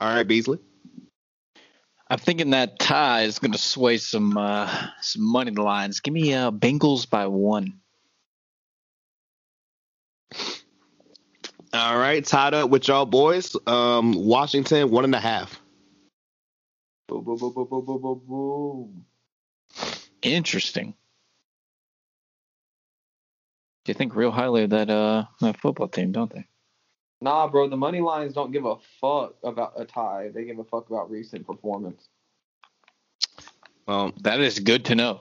All 0.00 0.12
right, 0.12 0.26
Beasley. 0.26 0.58
I'm 2.10 2.18
thinking 2.18 2.50
that 2.50 2.80
tie 2.80 3.22
is 3.22 3.38
going 3.38 3.52
to 3.52 3.58
sway 3.58 3.98
some 3.98 4.36
uh, 4.36 4.88
some 5.00 5.22
money 5.22 5.52
lines. 5.52 6.00
Give 6.00 6.14
me 6.14 6.34
uh, 6.34 6.50
Bengals 6.50 7.08
by 7.08 7.28
one. 7.28 7.80
All 11.78 11.96
right, 11.96 12.24
tied 12.24 12.54
up 12.54 12.70
with 12.70 12.88
y'all 12.88 13.06
boys. 13.06 13.54
Um, 13.68 14.12
Washington 14.14 14.90
one 14.90 15.04
and 15.04 15.14
a 15.14 15.20
half. 15.20 15.60
Boom, 17.06 17.22
boom, 17.22 17.38
boom, 17.38 17.52
boom, 17.54 17.68
boom, 17.70 17.86
boom, 17.86 18.02
boom, 18.02 18.22
boom. 18.26 19.04
Interesting. 20.20 20.94
They 23.84 23.92
think 23.92 24.16
real 24.16 24.32
highly 24.32 24.64
of 24.64 24.70
that 24.70 24.90
uh 24.90 25.26
that 25.40 25.60
football 25.60 25.86
team, 25.86 26.10
don't 26.10 26.34
they? 26.34 26.48
Nah, 27.20 27.46
bro, 27.46 27.68
the 27.68 27.76
money 27.76 28.00
lines 28.00 28.34
don't 28.34 28.50
give 28.50 28.64
a 28.64 28.74
fuck 29.00 29.36
about 29.44 29.74
a 29.76 29.84
tie. 29.84 30.30
They 30.34 30.46
give 30.46 30.58
a 30.58 30.64
fuck 30.64 30.90
about 30.90 31.08
recent 31.12 31.46
performance. 31.46 32.08
Well, 33.86 34.12
That 34.22 34.40
is 34.40 34.58
good 34.58 34.86
to 34.86 34.96
know. 34.96 35.20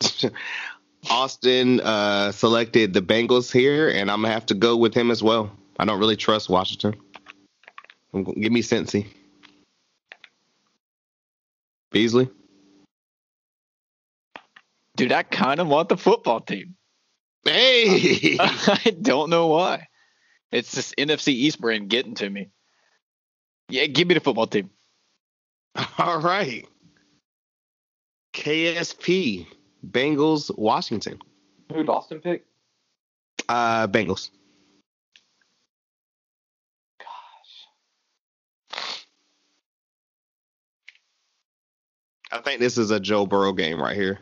Austin 1.10 1.80
uh, 1.80 2.32
selected 2.32 2.94
the 2.94 3.02
Bengals 3.02 3.52
here, 3.52 3.90
and 3.90 4.10
I'm 4.10 4.22
gonna 4.22 4.32
have 4.32 4.46
to 4.46 4.54
go 4.54 4.78
with 4.78 4.94
him 4.94 5.10
as 5.10 5.22
well. 5.22 5.50
I 5.78 5.84
don't 5.84 5.98
really 5.98 6.16
trust 6.16 6.48
Washington. 6.48 6.94
Give 8.12 8.52
me 8.52 8.62
Cincy. 8.62 9.06
Beasley. 11.90 12.28
Dude, 14.96 15.12
I 15.12 15.22
kind 15.22 15.60
of 15.60 15.68
want 15.68 15.88
the 15.88 15.96
football 15.96 16.40
team. 16.40 16.74
Hey. 17.44 18.36
I 18.40 18.96
don't 19.00 19.30
know 19.30 19.48
why. 19.48 19.88
It's 20.50 20.72
this 20.72 20.94
NFC 20.98 21.28
East 21.28 21.60
brand 21.60 21.88
getting 21.88 22.14
to 22.16 22.28
me. 22.28 22.50
Yeah, 23.68 23.86
give 23.86 24.06
me 24.06 24.14
the 24.14 24.20
football 24.20 24.46
team. 24.46 24.70
All 25.98 26.20
right. 26.20 26.66
KSP 28.34 29.46
Bengals 29.86 30.56
Washington. 30.56 31.18
Who'd 31.72 31.88
Austin 31.88 32.20
pick? 32.20 32.44
Uh 33.48 33.86
Bengals. 33.86 34.30
I 42.32 42.40
think 42.40 42.60
this 42.60 42.78
is 42.78 42.90
a 42.90 42.98
Joe 42.98 43.26
Burrow 43.26 43.52
game 43.52 43.80
right 43.80 43.94
here. 43.94 44.18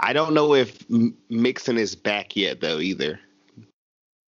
I 0.00 0.12
don't 0.12 0.34
know 0.34 0.54
if 0.54 0.84
M- 0.90 1.16
Mixon 1.30 1.78
is 1.78 1.94
back 1.94 2.36
yet 2.36 2.60
though 2.60 2.78
either. 2.78 3.20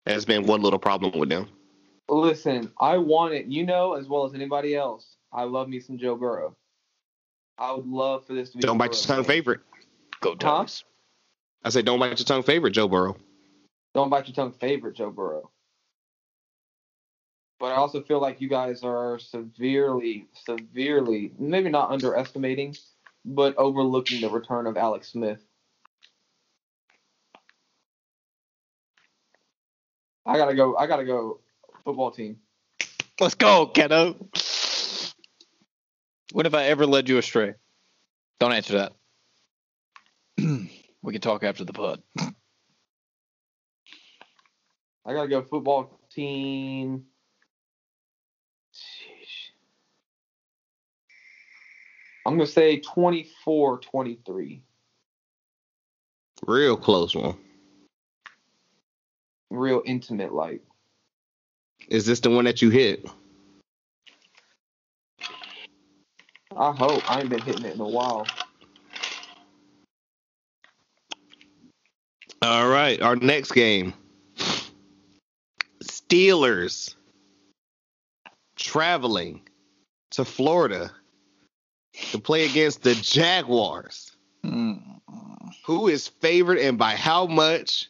That's 0.06 0.26
been 0.26 0.46
one 0.46 0.62
little 0.62 0.80
problem 0.80 1.18
with 1.20 1.30
them. 1.30 1.48
Listen, 2.08 2.72
I 2.80 2.98
want 2.98 3.34
it. 3.34 3.46
You 3.48 3.66
know 3.66 3.94
as 3.94 4.08
well 4.08 4.26
as 4.26 4.34
anybody 4.34 4.76
else. 4.76 5.18
I 5.32 5.44
love 5.44 5.68
me 5.68 5.80
some 5.80 5.98
Joe 5.98 6.16
Burrow. 6.16 6.56
I 7.58 7.74
would 7.74 7.86
love 7.88 8.26
for 8.26 8.34
this 8.34 8.52
to 8.52 8.58
be. 8.58 8.62
Don't 8.62 8.78
bite 8.78 8.94
your 8.94 9.02
tongue 9.04 9.18
game. 9.18 9.26
favorite. 9.26 9.60
Go 10.22 10.32
Huh? 10.32 10.36
Dogs. 10.38 10.84
I 11.64 11.70
said, 11.70 11.86
don't 11.86 12.00
bite 12.00 12.18
your 12.18 12.26
tongue 12.26 12.44
favorite, 12.44 12.72
Joe 12.72 12.88
Burrow. 12.88 13.18
Don't 13.94 14.10
bite 14.10 14.28
your 14.28 14.36
tongue 14.36 14.54
favorite 14.54 14.96
Joe 14.96 15.12
Burrow. 15.12 15.52
But 17.60 17.74
I 17.74 17.76
also 17.76 18.02
feel 18.02 18.22
like 18.22 18.40
you 18.40 18.48
guys 18.48 18.84
are 18.84 19.20
severely, 19.20 20.28
severely, 20.46 21.34
maybe 21.38 21.70
not 21.70 21.92
underestimating, 21.92 22.78
but 23.26 23.58
overlooking 23.58 24.22
the 24.22 24.30
return 24.30 24.66
of 24.66 24.78
Alex 24.78 25.10
Smith. 25.10 25.44
I 30.26 30.38
gotta 30.38 30.56
go. 30.56 30.78
I 30.78 30.88
gotta 30.88 31.06
go. 31.06 31.42
Football 31.84 32.12
team. 32.12 32.38
Let's 33.20 33.36
go, 33.36 33.68
kiddo. 33.68 34.16
When 36.32 36.46
have 36.46 36.54
I 36.54 36.66
ever 36.66 36.86
led 36.86 37.10
you 37.10 37.18
astray? 37.18 37.56
Don't 38.40 38.54
answer 38.54 38.78
that. 38.78 38.94
we 41.02 41.12
can 41.12 41.20
talk 41.20 41.44
after 41.44 41.66
the 41.66 41.74
pod. 41.74 42.02
I 42.18 42.32
gotta 45.14 45.28
go. 45.28 45.42
Football 45.42 46.00
team. 46.10 47.09
I'm 52.30 52.36
gonna 52.36 52.46
say 52.46 52.80
24-23. 52.82 54.60
Real 56.46 56.78
close 56.78 57.16
one. 57.16 57.36
Real 59.50 59.82
intimate, 59.84 60.32
like. 60.32 60.62
Is 61.88 62.06
this 62.06 62.20
the 62.20 62.30
one 62.30 62.46
that 62.46 62.62
you 62.62 62.70
hit? 62.70 63.10
I 66.56 66.72
hope 66.72 67.12
I 67.12 67.22
ain't 67.22 67.32
been 67.32 67.42
hitting 67.42 67.66
it 67.66 67.74
in 67.74 67.82
a 67.82 67.90
while. 67.90 68.28
All 72.44 72.68
right, 72.70 73.02
our 73.02 73.16
next 73.16 73.54
game. 73.54 73.96
Steelers 75.84 76.94
traveling 78.56 79.42
to 80.12 80.24
Florida 80.24 80.92
to 82.12 82.20
play 82.20 82.46
against 82.46 82.84
the 82.84 82.96
Jaguars. 82.96 84.12
Mm. 84.46 85.00
Who 85.66 85.88
is 85.88 86.08
favored 86.08 86.58
and 86.58 86.78
by 86.78 86.96
how 86.96 87.26
much? 87.26 87.90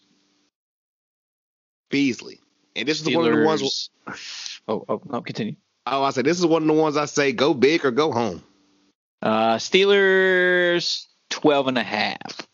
Beasley. 1.90 2.40
And 2.76 2.88
this 2.88 3.02
is 3.02 3.16
one 3.16 3.26
of 3.28 3.38
the 3.38 3.46
ones. 3.46 3.62
Steelers- 3.62 3.90
Oh, 4.68 4.86
oh, 4.88 5.02
no, 5.06 5.22
continue. 5.22 5.56
Oh, 5.88 6.04
I 6.04 6.12
said 6.12 6.26
this 6.26 6.38
is 6.38 6.46
one 6.46 6.62
of 6.62 6.68
the 6.68 6.74
ones 6.74 6.96
I 6.96 7.06
say 7.06 7.32
go 7.32 7.54
big 7.56 7.84
or 7.86 7.91
go 7.91 8.12
home. 8.12 8.44
Uh, 9.22 9.56
Steelers 9.56 11.08
12 11.32 11.68
and 11.70 11.78
a 11.78 11.84
half. 11.84 12.48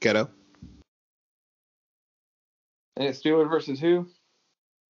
Keto. 0.00 0.28
And 2.96 3.08
it's 3.08 3.20
Steelers 3.20 3.48
versus 3.48 3.80
who? 3.80 4.08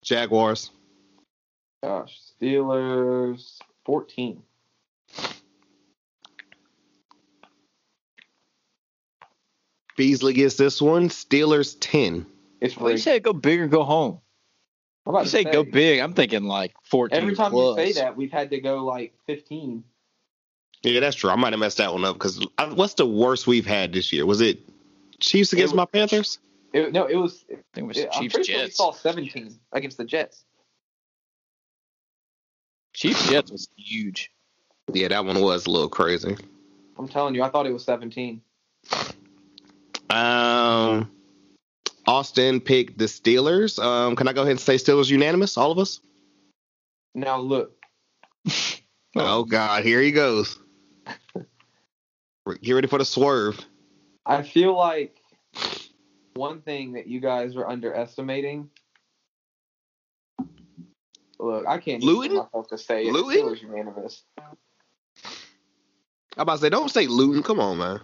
Jaguars. 0.03 0.71
Gosh, 1.83 2.17
Steelers 2.41 3.59
14. 3.83 4.41
Beasley 9.97 10.31
gets 10.33 10.55
this 10.55 10.81
one. 10.81 11.09
Steelers 11.09 11.75
10. 11.77 12.25
It's 12.61 12.77
Well, 12.77 12.85
you 12.89 12.93
rigged. 12.93 13.03
said 13.03 13.21
go 13.21 13.33
big 13.33 13.59
or 13.59 13.67
go 13.67 13.83
home. 13.83 14.21
I'm 15.05 15.09
about 15.09 15.19
You 15.19 15.25
to 15.25 15.29
say 15.31 15.43
go 15.43 15.65
big. 15.65 15.99
I'm 15.99 16.13
thinking 16.13 16.45
like 16.45 16.73
14 16.85 17.17
Every 17.21 17.35
time 17.35 17.51
plus. 17.51 17.77
you 17.77 17.93
say 17.93 18.01
that, 18.01 18.15
we've 18.15 18.31
had 18.31 18.51
to 18.51 18.61
go 18.61 18.85
like 18.85 19.13
15. 19.27 19.83
Yeah, 20.83 21.01
that's 21.01 21.17
true. 21.17 21.31
I 21.31 21.35
might 21.35 21.51
have 21.51 21.59
messed 21.59 21.79
that 21.79 21.91
one 21.91 22.05
up 22.05 22.13
because 22.13 22.45
what's 22.75 22.93
the 22.93 23.05
worst 23.05 23.45
we've 23.45 23.65
had 23.65 23.91
this 23.91 24.13
year? 24.13 24.25
Was 24.25 24.39
it 24.39 24.59
Chiefs 25.19 25.51
against 25.51 25.73
It 25.73 25.77
my 25.77 25.85
Panthers? 25.85 26.39
It, 26.71 26.93
no, 26.93 27.07
it 27.07 27.17
was. 27.17 27.43
I 27.51 27.55
think 27.55 27.65
it 27.75 27.83
was 27.83 27.97
It, 27.97 28.09
I'm 28.13 28.21
Chiefs 28.21 28.35
pretty 28.35 28.53
sure 28.53 28.63
we 28.63 28.69
saw 28.69 28.91
17 28.91 29.59
against 29.73 29.97
the 29.97 30.05
Jets. 30.05 30.45
Chiefs 32.93 33.29
Jets 33.29 33.51
was 33.51 33.67
huge. 33.75 34.31
Yeah, 34.91 35.07
that 35.09 35.25
one 35.25 35.41
was 35.41 35.65
a 35.65 35.71
little 35.71 35.89
crazy. 35.89 36.35
I'm 36.97 37.07
telling 37.07 37.35
you, 37.35 37.43
I 37.43 37.49
thought 37.49 37.65
it 37.65 37.73
was 37.73 37.83
17. 37.85 38.41
Um, 40.09 41.09
Austin 42.05 42.59
picked 42.61 42.97
the 42.97 43.05
Steelers. 43.05 43.81
Um, 43.83 44.15
can 44.15 44.27
I 44.27 44.33
go 44.33 44.41
ahead 44.41 44.51
and 44.51 44.59
say 44.59 44.75
Steelers 44.75 45.09
unanimous? 45.09 45.57
All 45.57 45.71
of 45.71 45.79
us? 45.79 46.01
Now 47.15 47.39
look, 47.39 47.75
Oh 49.15 49.43
God, 49.43 49.83
here 49.83 50.01
he 50.01 50.11
goes. 50.11 50.57
Get 52.61 52.73
ready 52.73 52.87
for 52.87 52.97
the 52.97 53.05
swerve. 53.05 53.59
I 54.25 54.41
feel 54.41 54.75
like 54.75 55.17
one 56.33 56.61
thing 56.61 56.93
that 56.93 57.07
you 57.07 57.19
guys 57.19 57.55
are 57.55 57.67
underestimating. 57.67 58.69
Look, 61.43 61.67
I 61.67 61.77
can't 61.77 62.01
Luton? 62.01 62.25
even 62.31 62.37
myself 62.37 62.67
to 62.69 62.77
say 62.77 63.05
it. 63.05 63.11
Luton? 63.11 63.43
Steelers 63.45 63.61
unanimous. 63.61 64.23
I'm 66.37 66.43
about 66.43 66.55
to 66.55 66.61
say, 66.61 66.69
don't 66.69 66.89
say 66.89 67.05
Luton. 67.05 67.43
Come 67.43 67.59
on, 67.59 67.77
man. 67.77 67.99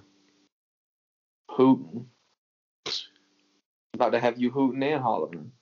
Hooting. 1.50 2.08
About 3.94 4.10
to 4.12 4.20
have 4.20 4.38
you 4.38 4.50
hooting 4.52 4.84
and 4.84 5.02
hollering. 5.02 5.54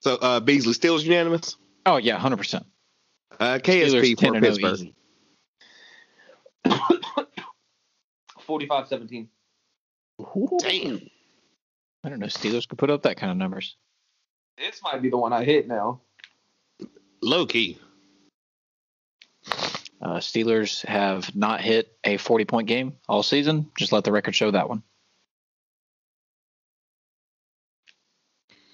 So 0.00 0.16
uh, 0.16 0.40
Beasley 0.40 0.74
Steelers 0.74 1.02
unanimous. 1.02 1.56
Oh 1.86 1.96
yeah, 1.96 2.14
100. 2.14 2.36
percent 2.36 2.66
Uh, 3.38 3.58
KSP 3.58 4.16
Steelers 4.16 4.20
for 4.20 4.36
and 4.36 4.44
0 4.44 4.52
Pittsburgh. 4.54 4.72
easy. 4.74 4.94
45 8.40 8.86
17. 8.88 9.28
Damn. 10.58 11.00
I 12.04 12.08
don't 12.10 12.18
know. 12.18 12.26
Steelers 12.26 12.68
could 12.68 12.78
put 12.78 12.90
up 12.90 13.02
that 13.04 13.16
kind 13.16 13.30
of 13.32 13.38
numbers. 13.38 13.76
This 14.60 14.82
might 14.82 15.00
be 15.00 15.08
the 15.08 15.16
one 15.16 15.32
I 15.32 15.42
hit 15.42 15.66
now. 15.66 16.02
Low 17.22 17.46
key. 17.46 17.78
Uh, 20.02 20.18
Steelers 20.18 20.84
have 20.84 21.34
not 21.34 21.62
hit 21.62 21.96
a 22.04 22.18
40 22.18 22.44
point 22.44 22.68
game 22.68 22.96
all 23.08 23.22
season. 23.22 23.70
Just 23.78 23.90
let 23.90 24.04
the 24.04 24.12
record 24.12 24.34
show 24.34 24.50
that 24.50 24.68
one. 24.68 24.82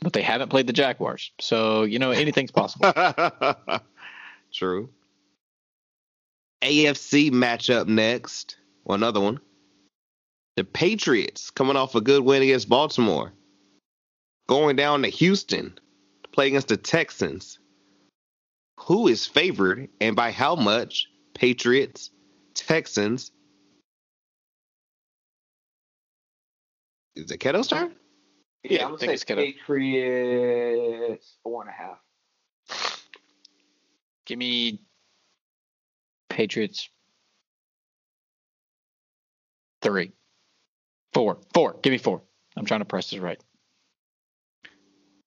But 0.02 0.12
they 0.12 0.22
haven't 0.22 0.48
played 0.48 0.66
the 0.66 0.72
Jaguars, 0.72 1.30
so 1.40 1.84
you 1.84 2.00
know 2.00 2.10
anything's 2.10 2.50
possible. 2.52 2.92
True. 4.52 4.90
AFC 6.62 7.30
matchup 7.30 7.86
next. 7.86 8.56
Well, 8.84 8.96
another 8.96 9.20
one. 9.20 9.40
The 10.56 10.64
Patriots 10.64 11.50
coming 11.50 11.76
off 11.76 11.94
a 11.94 12.00
good 12.00 12.22
win 12.22 12.42
against 12.42 12.68
Baltimore. 12.68 13.32
Going 14.48 14.76
down 14.76 15.02
to 15.02 15.08
Houston 15.08 15.78
to 16.22 16.30
play 16.30 16.48
against 16.48 16.68
the 16.68 16.76
Texans. 16.76 17.58
Who 18.80 19.08
is 19.08 19.26
favored 19.26 19.88
and 20.00 20.14
by 20.14 20.30
how 20.30 20.54
much? 20.54 21.08
Patriots, 21.34 22.10
Texans. 22.54 23.32
Is 27.14 27.30
it 27.30 27.38
Keto's 27.40 27.68
turn? 27.68 27.94
Yeah, 28.62 28.82
I 28.82 28.84
I'm 28.84 28.90
think 28.98 29.00
gonna 29.00 29.12
it's 29.12 29.22
say 29.22 29.34
gonna- 29.34 29.42
Patriots 29.46 31.36
four 31.42 31.62
and 31.62 31.70
a 31.70 31.72
half. 31.72 33.02
Give 34.26 34.38
me 34.38 34.80
Patriots 36.28 36.88
three, 39.82 40.12
four, 41.14 41.38
four. 41.54 41.78
Give 41.82 41.92
me 41.92 41.98
four. 41.98 42.22
I'm 42.56 42.64
trying 42.66 42.80
to 42.80 42.86
press 42.86 43.10
this 43.10 43.20
right. 43.20 43.40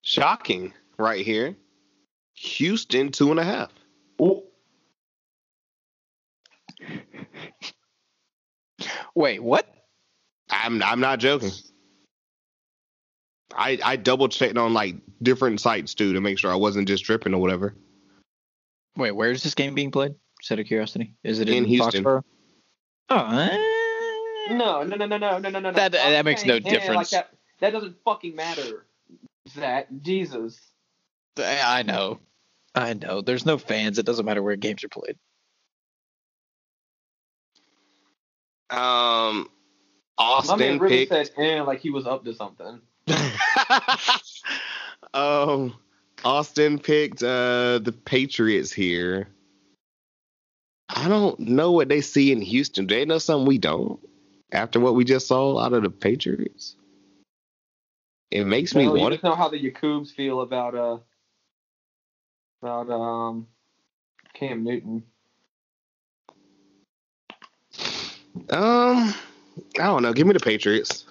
Shocking 0.02 0.74
right 0.98 1.26
here. 1.26 1.56
Houston 2.36 3.12
two 3.12 3.32
and 3.32 3.40
a 3.40 3.44
half. 3.44 3.72
Ooh, 4.22 4.44
Wait, 9.16 9.44
what? 9.44 9.68
I'm 10.50 10.82
I'm 10.82 11.00
not 11.00 11.20
joking. 11.20 11.52
I 13.56 13.78
I 13.84 13.96
double 13.98 14.30
checked 14.30 14.58
on 14.58 14.74
like 14.74 14.96
different 15.22 15.60
sites 15.60 15.94
too 15.94 16.14
to 16.14 16.22
make 16.22 16.38
sure 16.40 16.52
I 16.52 16.56
wasn't 16.56 16.88
just 16.88 17.04
tripping 17.04 17.34
or 17.34 17.42
whatever. 17.42 17.76
Wait, 18.96 19.12
where 19.12 19.32
is 19.32 19.44
this 19.44 19.54
game 19.54 19.76
being 19.76 19.92
played? 19.92 20.16
Just 20.40 20.52
out 20.54 20.60
of 20.60 20.66
curiosity, 20.66 21.16
is 21.24 21.40
it 21.40 21.50
In 21.50 21.56
in, 21.58 21.66
Houston. 21.66 22.04
Foxborough? 22.04 22.24
Oh, 23.10 23.38
eh. 23.38 24.56
no, 24.56 24.84
no, 24.84 24.96
no, 24.96 25.06
no, 25.06 25.18
no, 25.18 25.38
no, 25.40 25.50
no, 25.50 25.60
no. 25.60 25.72
That- 25.72 25.94
Stop 25.94 26.10
that 26.10 26.26
makes 26.26 26.46
no 26.46 26.54
saying, 26.60 26.68
"Eh," 26.68 26.70
like 26.70 26.80
difference. 26.82 27.10
that. 27.10 27.34
that 27.60 27.72
doesn't 27.72 27.98
fucking 28.06 28.36
matter. 28.36 28.86
Zach, 29.50 29.88
Jesus. 30.02 30.60
I 31.38 31.84
know, 31.84 32.20
I 32.76 32.94
know. 32.94 33.22
There's 33.22 33.46
no 33.46 33.58
fans. 33.58 33.98
It 34.00 34.06
doesn't 34.06 34.26
matter 34.26 34.44
where 34.44 34.56
games 34.56 34.84
are 34.84 34.90
played. 34.90 35.18
Um, 38.70 39.50
Austin 40.18 40.60
My 40.60 40.66
man 40.66 40.76
Austin 40.76 40.80
really 40.80 41.06
picked. 41.06 41.12
said, 41.12 41.32
eh, 41.38 41.62
like 41.62 41.80
he 41.80 41.90
was 41.90 42.06
up 42.06 42.24
to 42.26 42.34
something. 42.34 42.82
um, 45.14 45.76
Austin 46.26 46.80
picked 46.80 47.24
uh 47.24 47.80
the 47.80 47.94
Patriots 48.06 48.72
here. 48.72 49.30
I 50.90 51.08
don't 51.08 51.40
know 51.40 51.72
what 51.72 51.90
they 51.90 52.02
see 52.02 52.32
in 52.32 52.42
Houston. 52.42 52.88
Do 52.88 52.96
they 52.96 53.06
know 53.06 53.20
something 53.20 53.48
we 53.48 53.58
don't? 53.58 54.00
After 54.52 54.80
what 54.80 54.96
we 54.96 55.06
just 55.06 55.28
saw 55.28 55.60
out 55.60 55.74
of 55.74 55.84
the 55.84 55.90
Patriots, 55.92 56.76
it 58.31 58.45
makes 58.45 58.76
me 58.76 58.85
Well, 58.85 58.97
you 58.97 59.01
want 59.01 59.14
just 59.14 59.23
know 59.23 59.35
how 59.35 59.49
the 59.49 59.57
Yakubs 59.57 60.11
feel 60.14 60.41
about 60.41 60.76
uh 60.76 60.97
about 62.61 62.89
um 62.91 63.47
Cam 64.34 64.64
Newton. 64.64 65.03
Um, 68.49 69.14
I 69.80 69.84
don't 69.84 70.01
know. 70.01 70.14
Give 70.14 70.26
me 70.26 70.34
the 70.34 70.39
Patriots. 70.39 71.06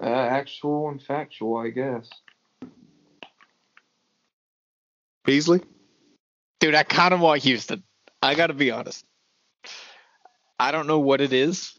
Uh, 0.00 0.06
actual 0.06 0.90
and 0.90 1.02
factual, 1.02 1.56
I 1.56 1.70
guess. 1.70 2.08
Beasley. 5.24 5.62
Dude, 6.60 6.74
I 6.74 6.82
kind 6.82 7.14
of 7.14 7.20
want 7.20 7.42
Houston. 7.42 7.82
I 8.22 8.34
got 8.34 8.48
to 8.48 8.54
be 8.54 8.70
honest. 8.70 9.04
I 10.58 10.72
don't 10.72 10.86
know 10.86 10.98
what 10.98 11.20
it 11.20 11.32
is. 11.32 11.78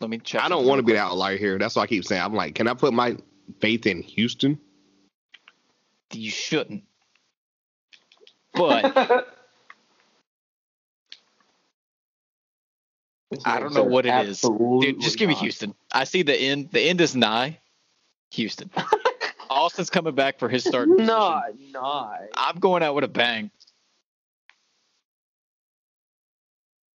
Let 0.00 0.10
me 0.10 0.18
check. 0.18 0.42
I 0.42 0.48
don't 0.48 0.66
want 0.66 0.78
to 0.78 0.82
be 0.84 0.92
the 0.92 1.00
outlier 1.00 1.36
here. 1.36 1.58
That's 1.58 1.76
why 1.76 1.82
I 1.82 1.86
keep 1.86 2.04
saying. 2.04 2.22
I'm 2.22 2.34
like, 2.34 2.54
can 2.54 2.68
I 2.68 2.74
put 2.74 2.92
my 2.92 3.16
faith 3.60 3.86
in 3.86 4.02
Houston? 4.02 4.58
You 6.12 6.30
shouldn't. 6.30 6.84
But 8.54 8.96
I 13.44 13.60
don't 13.60 13.74
know 13.74 13.84
what 13.84 14.06
it 14.06 14.26
is. 14.26 14.40
dude, 14.40 15.00
just 15.00 15.18
give 15.18 15.28
me. 15.28 15.34
Houston. 15.34 15.74
I 15.92 16.04
see 16.04 16.22
the 16.22 16.34
end. 16.34 16.70
The 16.70 16.80
end 16.80 17.00
is 17.00 17.14
nigh. 17.14 17.58
Houston. 18.32 18.70
Austin's 19.50 19.90
coming 19.90 20.14
back 20.14 20.38
for 20.38 20.48
his 20.48 20.64
start. 20.64 20.88
position. 20.88 21.06
Nah, 21.06 21.42
nah. 21.72 22.16
I'm 22.34 22.58
going 22.58 22.82
out 22.82 22.94
with 22.94 23.04
a 23.04 23.08
bang. 23.08 23.50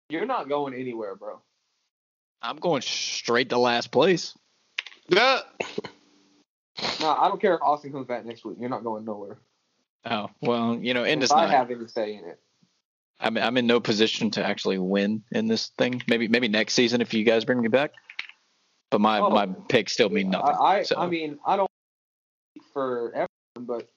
You're 0.08 0.26
not 0.26 0.48
going 0.48 0.74
anywhere, 0.74 1.14
bro. 1.14 1.40
I'm 2.42 2.56
going 2.56 2.82
straight 2.82 3.50
to 3.50 3.58
last 3.58 3.90
place. 3.90 4.36
Yeah. 5.08 5.40
No, 6.98 7.10
I 7.10 7.28
don't 7.28 7.40
care 7.40 7.54
if 7.54 7.60
Austin 7.60 7.92
comes 7.92 8.06
back 8.06 8.24
next 8.24 8.42
week. 8.42 8.56
You're 8.58 8.70
not 8.70 8.82
going 8.84 9.04
nowhere. 9.04 9.36
Oh 10.06 10.30
well, 10.40 10.78
you 10.80 10.94
know, 10.94 11.02
end 11.02 11.20
if 11.22 11.24
is 11.26 11.30
I 11.32 11.44
nigh. 11.44 11.50
have 11.52 11.70
any 11.70 11.86
say 11.88 12.14
in 12.14 12.24
it. 12.24 12.40
I'm 13.18 13.36
I'm 13.36 13.58
in 13.58 13.66
no 13.66 13.80
position 13.80 14.30
to 14.30 14.44
actually 14.44 14.78
win 14.78 15.22
in 15.30 15.46
this 15.46 15.68
thing. 15.76 16.00
Maybe 16.08 16.26
maybe 16.28 16.48
next 16.48 16.72
season 16.72 17.02
if 17.02 17.12
you 17.12 17.22
guys 17.22 17.44
bring 17.44 17.60
me 17.60 17.68
back. 17.68 17.92
But 18.90 19.02
my 19.02 19.20
Oh. 19.20 19.28
my 19.28 19.46
picks 19.68 19.92
still 19.92 20.08
mean 20.08 20.30
nothing. 20.30 20.56
I, 20.58 20.64
I, 20.64 20.82
so. 20.84 20.96
I 20.96 21.06
mean, 21.06 21.38
I 21.46 21.56
don't 21.56 21.70
speak 22.56 22.64
for 22.72 23.08
everyone, 23.10 23.66
but 23.66 23.90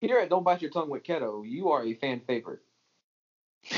here 0.00 0.18
at 0.18 0.28
Don't 0.28 0.44
Bite 0.44 0.62
Your 0.62 0.70
Tongue 0.70 0.88
with 0.88 1.02
Keto, 1.02 1.42
you 1.44 1.70
are 1.70 1.82
a 1.84 1.94
fan 1.94 2.20
favorite. 2.28 2.60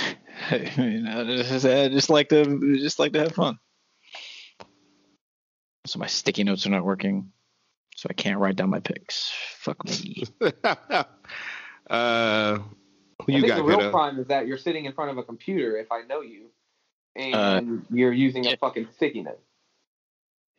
you 0.77 1.03
know, 1.03 1.25
just, 1.43 1.65
I 1.67 1.89
just 1.89 2.11
like 2.11 2.29
to 2.31 2.77
just 2.79 2.99
like 2.99 3.13
to 3.13 3.21
have 3.21 3.33
fun. 3.33 3.59
So 5.87 5.99
my 5.99 6.07
sticky 6.07 6.45
notes 6.45 6.67
are 6.67 6.71
not 6.71 6.85
working, 6.85 7.33
so 7.97 8.07
I 8.11 8.15
can't 8.15 8.39
write 8.39 8.57
down 8.57 8.71
my 8.71 8.81
picks. 8.81 9.33
Fuck 9.59 9.85
me. 9.85 10.25
uh, 11.91 12.59
who 13.27 13.33
I 13.33 13.41
think 13.41 13.47
got 13.47 13.57
the 13.57 13.63
good? 13.63 13.65
real 13.65 13.81
uh? 13.81 13.91
crime 13.91 14.19
is 14.19 14.29
that 14.29 14.47
you're 14.47 14.59
sitting 14.59 14.85
in 14.85 14.93
front 14.93 15.11
of 15.11 15.19
a 15.19 15.23
computer, 15.23 15.77
if 15.77 15.91
I 15.91 16.03
know 16.03 16.21
you, 16.21 16.51
and 17.17 17.35
Uh, 17.35 17.63
you're 17.91 18.13
using 18.13 18.45
yeah. 18.45 18.53
a 18.53 18.57
fucking 18.57 18.89
sticky 18.95 19.23
note. 19.23 19.41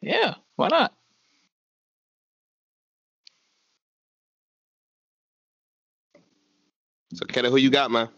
Yeah, 0.01 0.35
why 0.55 0.67
not? 0.67 0.93
So, 7.13 7.25
Kenna, 7.25 7.49
who 7.49 7.57
you 7.57 7.69
got, 7.69 7.91
man? 7.91 8.09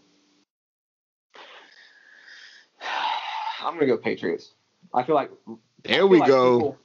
I'm 3.66 3.74
gonna 3.74 3.88
go 3.88 3.98
Patriots. 3.98 4.54
I 4.94 5.04
feel 5.04 5.16
like 5.16 5.32
There 5.84 6.02
I 6.02 6.06
we 6.06 6.20
like 6.20 6.28
go. 6.30 6.58
people- 6.58 6.78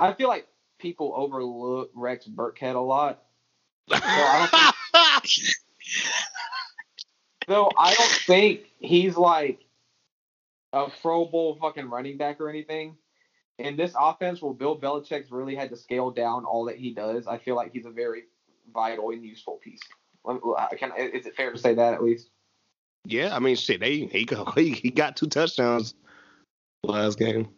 I 0.00 0.12
feel 0.12 0.28
like 0.28 0.48
people 0.78 1.12
overlook 1.16 1.90
Rex 1.94 2.26
Burkhead 2.26 2.74
a 2.74 2.78
lot. 2.80 3.22
I 3.90 4.72
Though 7.46 7.70
I 7.78 7.94
don't 7.94 8.10
think 8.26 8.62
he's 8.78 9.16
like 9.16 9.60
a 10.72 10.88
Pro 11.02 11.26
Bowl 11.26 11.56
fucking 11.60 11.90
running 11.90 12.16
back 12.16 12.40
or 12.40 12.48
anything. 12.48 12.96
In 13.58 13.76
this 13.76 13.94
offense, 13.98 14.42
where 14.42 14.52
Bill 14.52 14.76
Belichick's 14.78 15.30
really 15.30 15.54
had 15.54 15.70
to 15.70 15.76
scale 15.76 16.10
down 16.10 16.44
all 16.44 16.64
that 16.64 16.76
he 16.76 16.92
does, 16.92 17.28
I 17.28 17.38
feel 17.38 17.54
like 17.54 17.72
he's 17.72 17.86
a 17.86 17.90
very 17.90 18.24
vital 18.72 19.10
and 19.10 19.24
useful 19.24 19.60
piece. 19.62 19.80
Can, 20.78 20.90
is 20.96 21.26
it 21.26 21.36
fair 21.36 21.52
to 21.52 21.58
say 21.58 21.74
that 21.74 21.94
at 21.94 22.02
least? 22.02 22.30
yeah, 23.04 23.36
I 23.36 23.38
mean, 23.38 23.54
shit, 23.56 23.78
they 23.80 24.06
he 24.06 24.26
he, 24.56 24.70
he 24.70 24.90
got 24.90 25.16
two 25.16 25.26
touchdowns 25.28 25.94
last 26.84 27.18
game. 27.18 27.48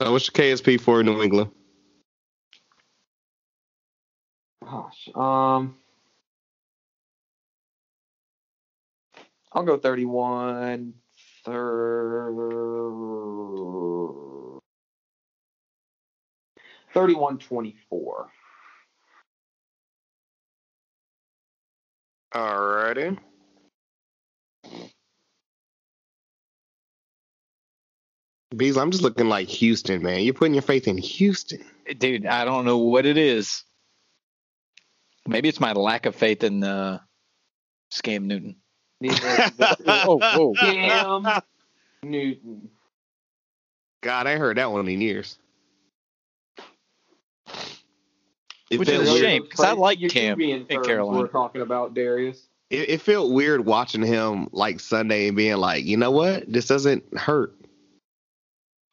So, 0.00 0.12
what's 0.12 0.28
your 0.28 0.32
KSP 0.32 0.80
for 0.80 1.02
New 1.02 1.22
England? 1.22 1.50
Gosh, 4.62 5.08
um, 5.14 5.76
I'll 9.52 9.62
go 9.62 9.78
31, 9.78 10.94
thir- 11.44 12.32
31 16.92 17.38
24. 17.38 18.30
Alrighty. 22.34 23.18
Beasley, 28.54 28.80
I'm 28.80 28.90
just 28.90 29.02
looking 29.02 29.28
like 29.28 29.48
Houston, 29.48 30.02
man. 30.02 30.20
You're 30.22 30.34
putting 30.34 30.54
your 30.54 30.62
faith 30.62 30.86
in 30.86 30.98
Houston. 30.98 31.64
Dude, 31.98 32.26
I 32.26 32.44
don't 32.44 32.64
know 32.64 32.78
what 32.78 33.04
it 33.06 33.16
is. 33.16 33.64
Maybe 35.26 35.48
it's 35.48 35.58
my 35.60 35.72
lack 35.72 36.06
of 36.06 36.14
faith 36.14 36.44
in 36.44 36.62
uh, 36.62 37.00
Scam 37.92 38.24
Newton. 38.24 38.56
Oh, 39.88 40.18
oh. 40.22 40.54
Cam 40.58 41.42
Newton. 42.02 42.70
God, 44.02 44.26
I 44.26 44.36
heard 44.36 44.56
that 44.56 44.70
one 44.70 44.88
in 44.88 45.00
years. 45.00 45.38
It 48.70 48.78
Which 48.78 48.88
is 48.88 49.08
a 49.08 49.12
weird. 49.12 49.24
shame, 49.24 49.46
'cause 49.48 49.64
I 49.64 49.72
like 49.72 50.00
You 50.00 50.08
Cam 50.08 50.38
be 50.38 50.52
in 50.52 50.64
Carolina. 50.66 51.18
We're 51.20 51.28
talking 51.28 51.60
about 51.62 51.94
Darius. 51.94 52.48
It, 52.70 52.88
it 52.88 53.00
felt 53.02 53.32
weird 53.32 53.64
watching 53.66 54.02
him 54.02 54.48
like 54.52 54.80
Sunday 54.80 55.28
and 55.28 55.36
being 55.36 55.56
like, 55.58 55.84
you 55.84 55.96
know 55.96 56.10
what? 56.10 56.50
This 56.50 56.66
doesn't 56.66 57.16
hurt. 57.18 57.54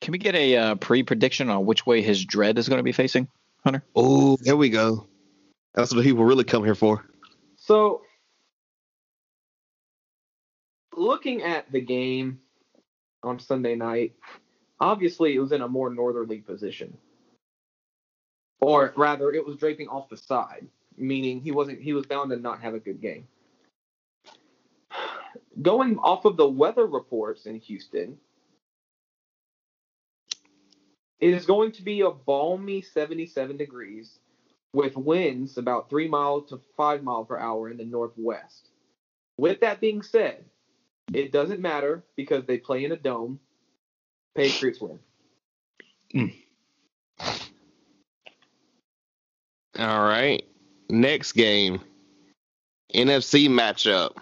Can 0.04 0.12
we 0.12 0.18
get 0.18 0.36
a 0.36 0.58
uh, 0.58 0.76
pre 0.76 1.02
prediction 1.02 1.50
on 1.50 1.66
which 1.66 1.86
way 1.86 2.02
his 2.02 2.26
dread 2.26 2.58
is 2.58 2.68
going 2.68 2.80
to 2.80 2.84
be 2.84 2.92
facing, 2.92 3.30
Hunter? 3.64 3.86
Oh, 3.96 4.36
there 4.42 4.58
we 4.58 4.70
go. 4.70 5.08
That's 5.76 5.96
what 5.96 6.04
people 6.04 6.26
really 6.26 6.44
come 6.44 6.66
here 6.66 6.76
for. 6.76 7.06
So, 7.56 8.02
looking 10.98 11.42
at 11.42 11.72
the 11.72 11.80
game 11.80 12.42
on 13.24 13.40
Sunday 13.40 13.76
night, 13.76 14.12
obviously 14.78 15.36
it 15.36 15.40
was 15.40 15.54
in 15.54 15.62
a 15.62 15.70
more 15.70 15.90
northerly 15.90 16.40
position, 16.40 16.98
or 18.60 18.92
rather, 18.98 19.32
it 19.32 19.46
was 19.46 19.56
draping 19.56 19.88
off 19.88 20.10
the 20.10 20.18
side, 20.18 20.68
meaning 20.98 21.40
he 21.40 21.52
wasn't 21.52 21.80
he 21.80 21.94
was 21.94 22.06
bound 22.06 22.30
to 22.32 22.36
not 22.36 22.60
have 22.60 22.74
a 22.74 22.80
good 22.80 23.00
game. 23.00 23.26
Going 25.62 25.98
off 26.00 26.26
of 26.26 26.36
the 26.36 26.50
weather 26.50 26.88
reports 26.88 27.46
in 27.46 27.58
Houston, 27.62 28.18
it 31.24 31.34
is 31.34 31.46
going 31.46 31.72
to 31.72 31.82
be 31.82 32.02
a 32.02 32.12
balmy 32.12 32.82
77 32.82 33.56
degrees 33.56 34.20
with 34.74 34.98
winds 34.98 35.58
about 35.58 35.90
three 35.90 36.10
mile 36.10 36.42
to 36.42 36.60
five 36.76 37.02
mile 37.02 37.24
per 37.24 37.38
hour 37.38 37.70
in 37.70 37.78
the 37.78 37.86
northwest. 37.86 38.68
With 39.38 39.62
that 39.62 39.80
being 39.80 40.02
said, 40.02 40.44
it 41.14 41.32
doesn't 41.32 41.62
matter 41.62 42.04
because 42.18 42.44
they 42.44 42.58
play 42.58 42.84
in 42.84 42.92
a 42.92 42.98
dome. 42.98 43.40
Patriots 44.36 44.82
win. 44.82 45.00
Mm. 46.14 46.34
All 49.80 50.04
right. 50.04 50.44
Next 50.90 51.32
game. 51.32 51.80
NFC 52.94 53.48
matchup. 53.48 54.18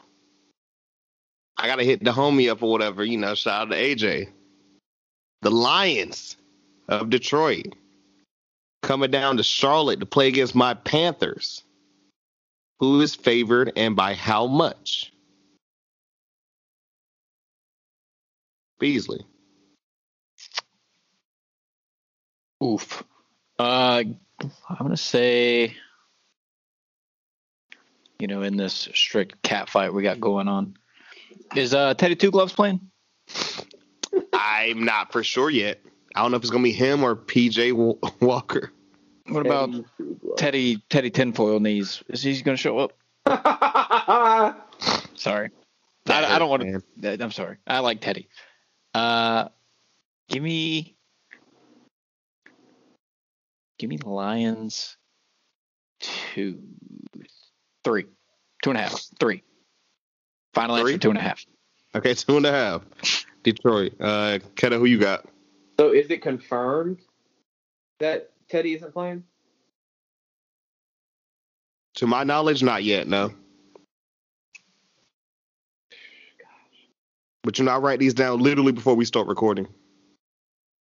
I 1.57 1.65
gotta 1.65 1.83
hit 1.83 2.03
the 2.03 2.11
homie 2.11 2.51
up 2.51 2.61
or 2.61 2.71
whatever, 2.71 3.03
you 3.03 3.17
know, 3.17 3.33
shout 3.33 3.69
out 3.69 3.71
to 3.71 3.75
AJ. 3.75 4.29
The 5.41 5.49
Lions 5.49 6.37
of 6.91 7.09
Detroit 7.09 7.73
coming 8.83 9.09
down 9.09 9.37
to 9.37 9.43
Charlotte 9.43 10.01
to 10.01 10.05
play 10.05 10.27
against 10.27 10.53
my 10.53 10.73
Panthers. 10.73 11.63
Who 12.79 13.01
is 13.01 13.15
favored 13.15 13.73
and 13.75 13.95
by 13.95 14.13
how 14.13 14.47
much? 14.47 15.13
Beasley. 18.79 19.25
Oof. 22.63 23.03
Uh, 23.57 24.03
I'm 24.41 24.77
gonna 24.79 24.97
say, 24.97 25.75
you 28.19 28.27
know, 28.27 28.41
in 28.41 28.57
this 28.57 28.89
strict 28.93 29.41
cat 29.43 29.69
fight 29.69 29.93
we 29.93 30.01
got 30.01 30.19
going 30.19 30.47
on, 30.47 30.75
is 31.55 31.73
uh 31.75 31.93
Teddy 31.93 32.15
Two 32.15 32.31
Gloves 32.31 32.53
playing? 32.53 32.81
I'm 34.33 34.83
not 34.83 35.11
for 35.11 35.23
sure 35.23 35.51
yet. 35.51 35.79
I 36.15 36.21
don't 36.21 36.31
know 36.31 36.37
if 36.37 36.43
it's 36.43 36.51
gonna 36.51 36.63
be 36.63 36.71
him 36.71 37.03
or 37.03 37.15
PJ 37.15 37.73
Walker. 38.21 38.71
What 39.27 39.45
about 39.45 39.69
Teddy 40.37 40.81
Teddy 40.89 41.09
Tinfoil 41.09 41.59
knees? 41.59 42.03
Is 42.09 42.21
he 42.21 42.41
gonna 42.41 42.57
show 42.57 42.79
up? 42.79 42.93
Sorry, 45.15 45.51
I, 46.07 46.35
I 46.35 46.39
don't 46.39 46.49
want 46.49 46.63
to. 47.01 47.23
I'm 47.23 47.31
sorry. 47.31 47.57
I 47.67 47.79
like 47.79 48.01
Teddy. 48.01 48.27
Uh, 48.93 49.49
give 50.27 50.41
me, 50.41 50.95
give 53.77 53.89
me 53.89 53.97
Lions 53.97 54.97
two, 55.99 56.59
three, 57.83 58.05
two 58.63 58.71
and 58.71 58.79
a 58.79 58.81
half, 58.81 58.99
three. 59.19 59.43
Final 60.53 60.77
Three? 60.77 60.93
answer 60.93 60.99
two 60.99 61.09
and 61.09 61.17
a 61.17 61.21
half. 61.21 61.45
Okay, 61.95 62.13
two 62.13 62.37
and 62.37 62.45
a 62.45 62.51
half. 62.51 62.81
Detroit. 63.43 63.93
Uh, 63.99 64.39
Keto, 64.55 64.77
who 64.79 64.85
you 64.85 64.97
got? 64.97 65.25
So 65.81 65.93
is 65.93 66.11
it 66.11 66.21
confirmed 66.21 66.99
that 67.99 68.29
Teddy 68.47 68.75
isn't 68.75 68.93
playing? 68.93 69.23
To 71.95 72.05
my 72.05 72.23
knowledge, 72.23 72.61
not 72.61 72.83
yet. 72.83 73.07
No. 73.07 73.29
Gosh. 73.29 73.35
But 77.41 77.57
you 77.57 77.65
know, 77.65 77.71
I 77.71 77.79
write 77.79 77.97
these 77.97 78.13
down 78.13 78.41
literally 78.41 78.73
before 78.73 78.93
we 78.93 79.05
start 79.05 79.25
recording. 79.25 79.67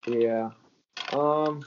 Yeah. 0.06 0.50
Um. 1.14 1.64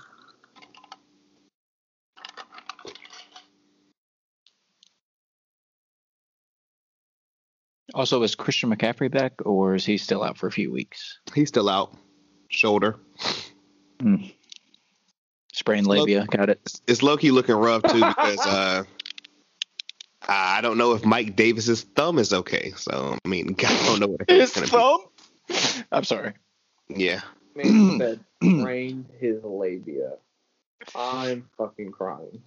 Also, 7.96 8.22
is 8.22 8.36
Christian 8.36 8.70
McCaffrey 8.70 9.10
back, 9.10 9.34
or 9.44 9.74
is 9.74 9.88
he 9.88 9.98
still 9.98 10.24
out 10.24 10.38
for 10.38 10.46
a 10.46 10.52
few 10.52 10.72
weeks? 10.72 11.18
He's 11.34 11.48
still 11.50 11.68
out. 11.68 11.98
Shoulder. 12.50 13.00
Sprained 15.54 15.88
labia. 15.88 16.26
Got 16.26 16.50
it. 16.50 16.60
It's, 16.88 17.04
Loki 17.04 17.32
looking 17.32 17.56
rough 17.56 17.84
too 17.84 18.04
because 18.06 18.46
uh, 18.46 18.84
I 20.28 20.62
don't 20.62 20.78
know 20.78 20.94
if 20.94 21.06
Mike 21.06 21.36
Davis's 21.36 21.84
thumb 21.84 22.18
is 22.18 22.34
okay. 22.34 22.74
So 22.76 23.18
I 23.24 23.28
mean, 23.28 23.56
I 23.66 23.86
don't 23.86 24.00
know 24.00 24.08
what 24.08 24.28
the 24.28 24.34
hell 24.34 24.42
it's 24.42 24.70
thumb. 24.70 25.86
I'm 25.92 26.04
sorry. 26.04 26.34
be. 26.90 27.04
Yeah. 27.04 27.22
Man 27.56 27.98
said 28.00 28.20
sprained 28.44 29.06
his 29.20 29.44
labia. 29.44 30.14
I'm 30.96 31.50
fucking 31.58 31.92
crying. 31.92 32.42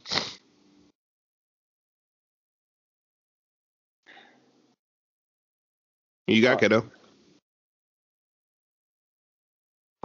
You 6.26 6.42
got 6.42 6.60
Uh, 6.72 6.82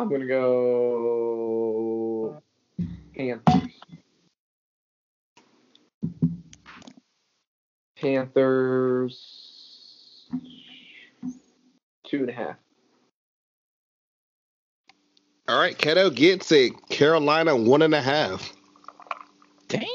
I'm 0.01 0.09
gonna 0.09 0.25
go 0.25 2.41
Panthers. 3.15 3.71
Panthers 7.97 10.27
two 12.05 12.21
and 12.21 12.29
a 12.29 12.33
half. 12.33 12.55
All 15.47 15.59
right, 15.59 15.77
Keto 15.77 16.13
gets 16.13 16.51
it. 16.51 16.71
Carolina 16.89 17.55
one 17.55 17.81
and 17.83 17.93
a 17.93 18.01
half. 18.01 18.51
Damn. 19.67 19.85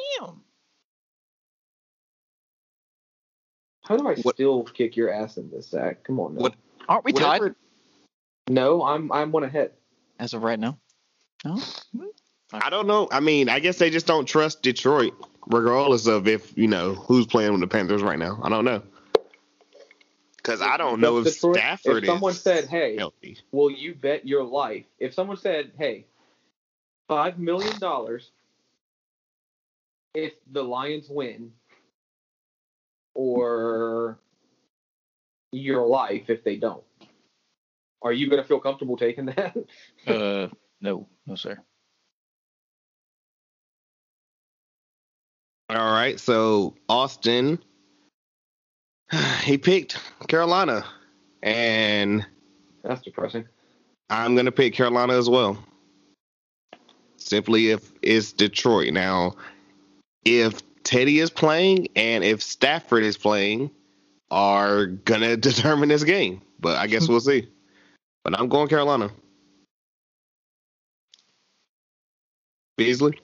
How 3.82 3.96
do 3.96 4.06
I 4.08 4.14
What- 4.16 4.36
still 4.36 4.62
kick 4.64 4.96
your 4.96 5.10
ass 5.10 5.36
in 5.36 5.50
this 5.50 5.66
sack? 5.68 6.04
Come 6.04 6.20
on 6.20 6.34
now. 6.36 6.42
What- 6.42 6.54
Aren't 6.88 7.04
we 7.04 7.12
Whatever- 7.12 7.48
tied 7.50 7.56
No, 8.48 8.84
I'm 8.84 9.10
I'm 9.10 9.32
one 9.32 9.42
ahead. 9.42 9.72
As 10.18 10.34
of 10.34 10.42
right 10.42 10.58
now? 10.58 10.78
No. 11.44 11.60
I 12.52 12.70
don't 12.70 12.86
know. 12.86 13.08
I 13.10 13.20
mean, 13.20 13.48
I 13.48 13.60
guess 13.60 13.78
they 13.78 13.90
just 13.90 14.06
don't 14.06 14.26
trust 14.26 14.62
Detroit, 14.62 15.14
regardless 15.46 16.06
of 16.06 16.28
if 16.28 16.56
you 16.56 16.68
know 16.68 16.94
who's 16.94 17.26
playing 17.26 17.52
with 17.52 17.60
the 17.60 17.66
Panthers 17.66 18.02
right 18.02 18.18
now. 18.18 18.38
I 18.42 18.48
don't 18.48 18.64
know. 18.64 18.82
Because 20.36 20.60
I 20.62 20.76
don't 20.76 21.00
know 21.00 21.18
if 21.18 21.24
Detroit- 21.24 21.56
Stafford 21.56 22.04
if 22.04 22.06
someone 22.06 22.32
is 22.32 22.40
said, 22.40 22.66
"Hey, 22.66 22.96
healthy. 22.96 23.38
will 23.50 23.70
you 23.70 23.94
bet 23.94 24.26
your 24.26 24.44
life?" 24.44 24.84
If 24.98 25.12
someone 25.12 25.36
said, 25.36 25.72
"Hey, 25.76 26.06
five 27.08 27.38
million 27.38 27.78
dollars 27.80 28.30
if 30.14 30.32
the 30.52 30.62
Lions 30.62 31.08
win," 31.08 31.52
or 33.14 34.18
your 35.50 35.86
life 35.86 36.30
if 36.30 36.44
they 36.44 36.56
don't, 36.56 36.84
are 38.06 38.12
you 38.12 38.30
gonna 38.30 38.44
feel 38.44 38.60
comfortable 38.60 38.96
taking 38.96 39.26
that? 39.26 39.56
Uh, 40.06 40.48
no, 40.80 41.08
no, 41.26 41.34
sir. 41.34 41.58
All 45.68 45.92
right, 45.92 46.20
so 46.20 46.76
Austin, 46.88 47.58
he 49.42 49.58
picked 49.58 49.98
Carolina, 50.28 50.84
and 51.42 52.24
That's 52.84 53.02
depressing. 53.02 53.46
I'm 54.08 54.36
gonna 54.36 54.52
pick 54.52 54.74
Carolina 54.74 55.14
as 55.14 55.28
well. 55.28 55.58
Simply 57.16 57.70
if 57.70 57.92
it's 58.02 58.32
Detroit. 58.32 58.92
Now, 58.92 59.34
if 60.24 60.62
Teddy 60.84 61.18
is 61.18 61.30
playing 61.30 61.88
and 61.96 62.22
if 62.22 62.40
Stafford 62.40 63.02
is 63.02 63.16
playing, 63.16 63.70
are 64.30 64.86
gonna 64.86 65.36
determine 65.48 65.88
this 65.88 66.04
game. 66.04 66.42
But 66.60 66.76
I 66.76 66.86
guess 66.86 67.08
we'll 67.08 67.20
see. 67.20 67.48
But 68.26 68.40
I'm 68.40 68.48
going 68.48 68.66
Carolina. 68.66 69.12
Beasley. 72.76 73.20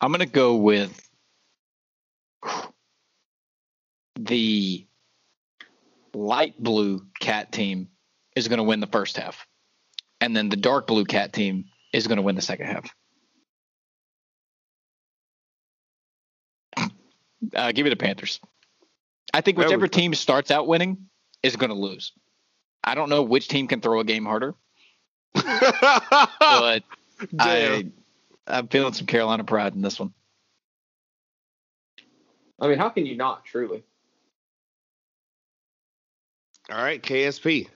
I'm 0.00 0.10
gonna 0.10 0.24
go 0.24 0.56
with 0.56 1.06
the 4.18 4.86
light 6.14 6.58
blue 6.58 7.02
cat 7.20 7.52
team 7.52 7.88
is 8.34 8.48
gonna 8.48 8.64
win 8.64 8.80
the 8.80 8.86
first 8.86 9.18
half, 9.18 9.46
and 10.22 10.34
then 10.34 10.48
the 10.48 10.56
dark 10.56 10.86
blue 10.86 11.04
cat 11.04 11.34
team 11.34 11.66
is 11.92 12.06
gonna 12.06 12.22
win 12.22 12.36
the 12.36 12.40
second 12.40 12.68
half. 12.68 12.94
Uh, 17.54 17.72
give 17.72 17.84
me 17.84 17.90
the 17.90 17.96
Panthers. 17.96 18.40
I 19.34 19.42
think 19.42 19.58
whichever 19.58 19.88
team 19.88 20.14
starts 20.14 20.50
out 20.50 20.66
winning 20.66 21.10
is 21.42 21.56
gonna 21.56 21.74
lose. 21.74 22.12
I 22.82 22.94
don't 22.94 23.08
know 23.08 23.22
which 23.22 23.48
team 23.48 23.68
can 23.68 23.80
throw 23.80 24.00
a 24.00 24.04
game 24.04 24.24
harder, 24.24 24.54
but 25.34 26.82
I, 27.38 27.84
I'm 28.46 28.68
feeling 28.68 28.92
some 28.92 29.06
Carolina 29.06 29.44
pride 29.44 29.74
in 29.74 29.82
this 29.82 30.00
one. 30.00 30.12
I 32.60 32.68
mean, 32.68 32.78
how 32.78 32.88
can 32.90 33.06
you 33.06 33.16
not? 33.16 33.44
Truly, 33.44 33.82
All 36.70 36.82
right, 36.82 37.02
KSP. 37.02 37.68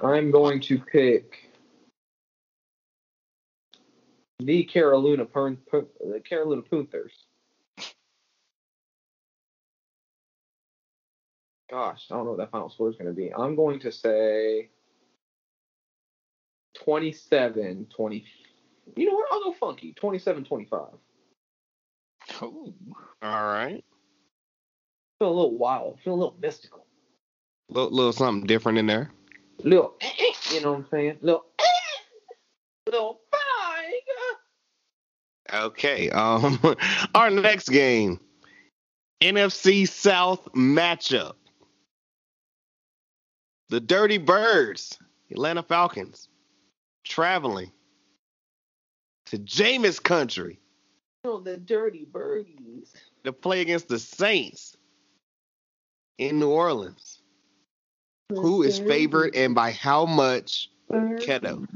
I'm 0.00 0.30
going 0.30 0.60
to 0.60 0.78
pick 0.78 1.50
the 4.38 4.64
Carolina 4.64 5.24
Pern- 5.24 5.58
Pern- 5.70 5.88
the 6.00 6.20
Carolina 6.20 6.62
Panthers. 6.62 7.25
Gosh, 11.70 12.06
I 12.10 12.14
don't 12.14 12.24
know 12.24 12.32
what 12.32 12.38
that 12.38 12.50
final 12.50 12.70
score 12.70 12.88
is 12.88 12.96
going 12.96 13.08
to 13.08 13.12
be. 13.12 13.32
I'm 13.34 13.56
going 13.56 13.80
to 13.80 13.90
say 13.90 14.68
27 16.84 17.86
20. 17.94 18.24
You 18.96 19.06
know 19.06 19.14
what? 19.14 19.26
I'll 19.32 19.44
go 19.44 19.52
funky. 19.52 19.92
27 19.94 20.44
25. 20.44 20.80
Ooh. 22.42 22.74
All 23.22 23.44
right. 23.44 23.84
Feel 25.18 25.28
a 25.28 25.30
little 25.30 25.58
wild. 25.58 25.98
Feel 26.04 26.14
a 26.14 26.16
little 26.16 26.36
mystical. 26.40 26.86
Little, 27.68 27.90
little 27.90 28.12
something 28.12 28.46
different 28.46 28.78
in 28.78 28.86
there. 28.86 29.10
Little, 29.64 29.94
eh, 30.00 30.10
eh, 30.18 30.54
you 30.54 30.60
know 30.60 30.72
what 30.72 30.78
I'm 30.80 30.86
saying? 30.90 31.18
Little, 31.22 31.46
eh, 31.58 31.62
little 32.86 33.20
bang. 33.32 34.00
Okay. 35.62 36.10
Um, 36.10 36.60
our 37.14 37.30
next 37.30 37.70
game, 37.70 38.20
NFC 39.22 39.88
South 39.88 40.46
matchup. 40.52 41.34
The 43.68 43.80
Dirty 43.80 44.18
Birds, 44.18 44.98
Atlanta 45.30 45.62
Falcons, 45.62 46.28
traveling 47.04 47.72
to 49.26 49.38
Jameis 49.38 50.02
Country 50.02 50.60
Oh, 51.24 51.40
the 51.40 51.56
dirty 51.56 52.04
birdies. 52.04 52.94
to 53.24 53.32
play 53.32 53.60
against 53.60 53.88
the 53.88 53.98
Saints 53.98 54.76
in 56.18 56.38
New 56.38 56.50
Orleans. 56.50 57.20
Who 58.28 58.62
is 58.62 58.78
favored 58.78 59.34
and 59.34 59.52
by 59.54 59.72
how 59.72 60.06
much? 60.06 60.70
Keto. 60.88 61.66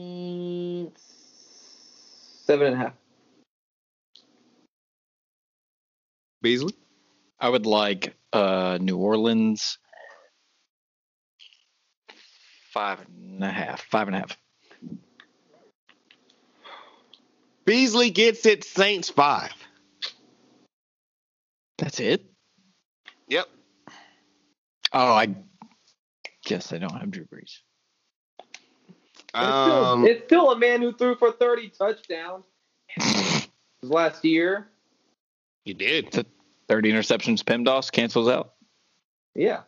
Saints 0.00 1.00
seven 2.46 2.66
and 2.68 2.74
a 2.76 2.78
half. 2.78 2.92
Beasley. 6.42 6.74
I 7.38 7.48
would 7.48 7.66
like 7.66 8.14
uh, 8.32 8.78
New 8.80 8.96
Orleans 8.96 9.78
five 12.72 13.00
and 13.00 13.42
a 13.42 13.50
half. 13.50 13.82
Five 13.82 14.08
and 14.08 14.16
a 14.16 14.20
half. 14.20 14.36
Beasley 17.64 18.10
gets 18.10 18.46
it. 18.46 18.64
Saints 18.64 19.10
five. 19.10 19.52
That's 21.78 22.00
it. 22.00 22.24
Yep. 23.28 23.48
Oh, 24.92 25.12
I 25.12 25.34
guess 26.44 26.72
I 26.72 26.78
don't 26.78 26.98
have 26.98 27.10
Drew 27.10 27.24
Brees. 27.24 27.58
It's, 29.32 29.32
still, 29.32 29.84
Um, 29.84 30.04
it's 30.04 30.24
still 30.24 30.50
a 30.50 30.58
man 30.58 30.82
who 30.82 30.92
threw 30.92 31.14
for 31.14 31.30
30 31.32 31.70
touchdowns 31.70 32.44
last 33.82 34.24
year. 34.24 34.68
You 35.64 35.74
did. 35.74 36.26
30 36.68 36.92
interceptions. 36.92 37.42
PEMDAS 37.42 37.90
cancels 37.90 38.28
out. 38.28 38.54
Yeah. 39.34 39.62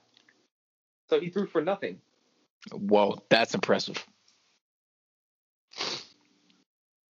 So 1.08 1.20
he 1.20 1.28
threw 1.30 1.46
for 1.46 1.60
nothing. 1.62 2.00
Whoa, 2.72 3.18
that's 3.28 3.54
impressive. 3.54 4.04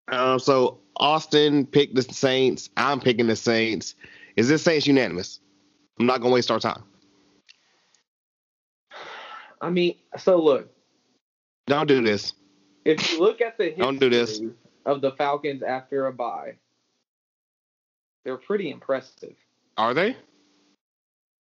Um, 0.09 0.39
so 0.39 0.81
Austin 0.97 1.67
picked 1.67 1.95
the 1.95 2.03
Saints. 2.03 2.71
I'm 2.77 3.01
picking 3.01 3.27
the 3.27 3.37
Saints. 3.37 3.95
Is 4.37 4.49
this 4.49 4.63
Saints 4.63 4.87
unanimous? 4.87 5.41
I'm 6.01 6.07
not 6.07 6.21
gonna 6.21 6.33
waste 6.35 6.51
our 6.51 6.59
time. 6.59 6.83
I 9.61 9.71
mean, 9.71 9.95
so 10.19 10.43
look, 10.43 10.71
Don't 11.67 11.87
do 11.87 12.03
this. 12.03 12.33
if 12.85 13.13
you 13.13 13.21
look 13.21 13.41
at 13.41 13.57
the 13.59 13.65
history 13.67 13.83
Don't 13.85 14.01
do 14.01 14.11
this. 14.11 14.41
of 14.87 15.01
the 15.01 15.13
Falcons 15.13 15.63
after 15.63 16.07
a 16.07 16.13
bye, 16.13 16.55
they're 18.25 18.37
pretty 18.37 18.71
impressive. 18.71 19.35
Are 19.77 19.95
they? 19.95 20.17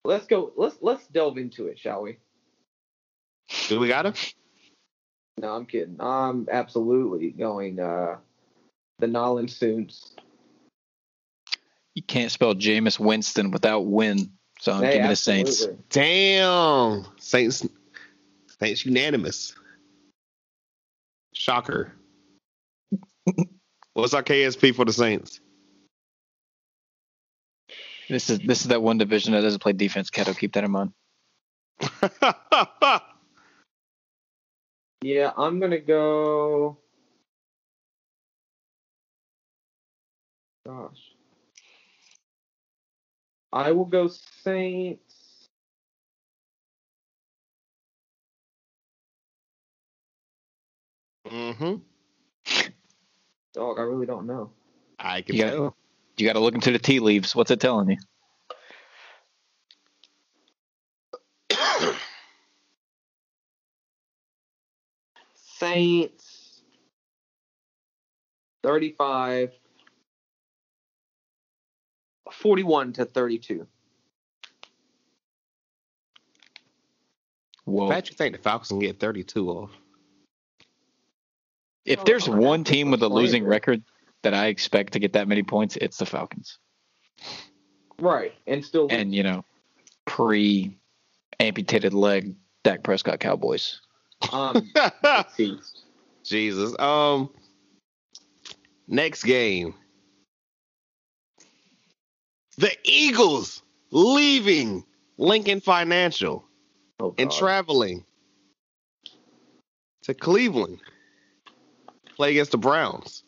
Let's 0.04 0.26
go. 0.26 0.52
Let's 0.56 0.76
let's 0.80 1.06
delve 1.08 1.38
into 1.38 1.66
it, 1.66 1.78
shall 1.78 2.02
we? 2.02 2.18
Do 3.68 3.78
we 3.78 3.88
got 3.88 4.06
him? 4.06 4.14
No, 5.38 5.54
I'm 5.54 5.66
kidding. 5.66 5.96
I'm 6.00 6.48
absolutely 6.50 7.30
going 7.30 7.78
uh 7.78 8.16
the 8.98 9.06
Nolan 9.06 9.48
Soons. 9.48 10.14
You 11.94 12.02
can't 12.02 12.32
spell 12.32 12.54
Jameis 12.54 12.98
Winston 12.98 13.50
without 13.50 13.80
win. 13.86 14.32
So 14.60 14.72
I'm 14.72 14.84
Hey, 14.84 14.94
giving 14.94 15.08
the 15.08 15.16
Saints. 15.16 15.66
Damn. 15.90 17.04
Saints. 17.18 17.66
Saints 18.60 18.86
unanimous. 18.86 19.54
Shocker. 21.34 21.92
What's 23.94 24.14
our 24.14 24.22
KSP 24.22 24.74
for 24.74 24.84
the 24.84 24.92
Saints? 24.92 25.40
This 28.08 28.30
is 28.30 28.40
this 28.40 28.62
is 28.62 28.68
that 28.68 28.82
one 28.82 28.98
division 28.98 29.32
that 29.32 29.42
doesn't 29.42 29.60
play 29.62 29.72
defense. 29.72 30.10
Keto, 30.10 30.36
keep 30.36 30.52
that 30.54 30.64
in 30.64 30.70
mind. 30.70 30.92
Yeah, 35.02 35.32
I'm 35.36 35.58
gonna 35.60 35.80
go. 35.80 36.78
Gosh, 40.66 41.14
I 43.52 43.72
will 43.72 43.84
go 43.84 44.08
Saints. 44.08 45.48
mm-hmm. 51.28 51.74
Dog, 53.54 53.78
I 53.78 53.82
really 53.82 54.06
don't 54.06 54.26
know. 54.26 54.50
I 54.98 55.22
can 55.22 55.36
You 55.36 55.44
got 55.44 55.50
tell. 55.50 55.76
You 56.16 56.26
got 56.26 56.34
to 56.34 56.40
look 56.40 56.54
into 56.54 56.70
the 56.72 56.78
tea 56.78 57.00
leaves. 57.00 57.34
What's 57.34 57.50
it 57.50 57.60
telling 57.60 57.90
you? 57.90 57.96
Saints. 65.34 66.62
Thirty-five. 68.62 69.52
Forty-one 72.30 72.92
to 72.94 73.04
thirty-two. 73.04 73.66
Whoa. 77.64 77.88
Pat, 77.88 78.10
you 78.10 78.16
think 78.16 78.36
the 78.36 78.42
Falcons 78.42 78.68
can 78.68 78.80
get 78.80 78.98
32 78.98 79.48
off? 79.48 79.70
If 81.84 82.04
there's 82.04 82.28
Oh, 82.28 82.36
one 82.36 82.64
team 82.64 82.90
with 82.90 83.02
a 83.02 83.08
losing 83.08 83.44
record 83.44 83.82
that 84.22 84.34
I 84.34 84.46
expect 84.46 84.92
to 84.94 84.98
get 84.98 85.12
that 85.14 85.28
many 85.28 85.42
points, 85.42 85.76
it's 85.76 85.98
the 85.98 86.06
Falcons. 86.06 86.58
Right, 87.98 88.32
and 88.46 88.64
still. 88.64 88.88
And 88.90 89.14
you 89.14 89.22
know, 89.22 89.44
pre 90.06 90.76
amputated 91.40 91.94
leg 91.94 92.34
Dak 92.64 92.82
Prescott 92.82 93.20
Cowboys. 93.20 93.80
um. 94.32 94.70
Jesus. 96.24 96.78
Um. 96.78 97.30
Next 98.88 99.24
game. 99.24 99.74
The 102.58 102.72
Eagles 102.84 103.62
leaving 103.90 104.84
Lincoln 105.16 105.60
Financial 105.60 106.44
Oh, 107.02 107.14
and 107.18 107.32
traveling 107.32 108.04
to 110.02 110.14
Cleveland. 110.14 110.78
Play 112.14 112.30
against 112.30 112.52
the 112.52 112.58
Browns. 112.58 113.24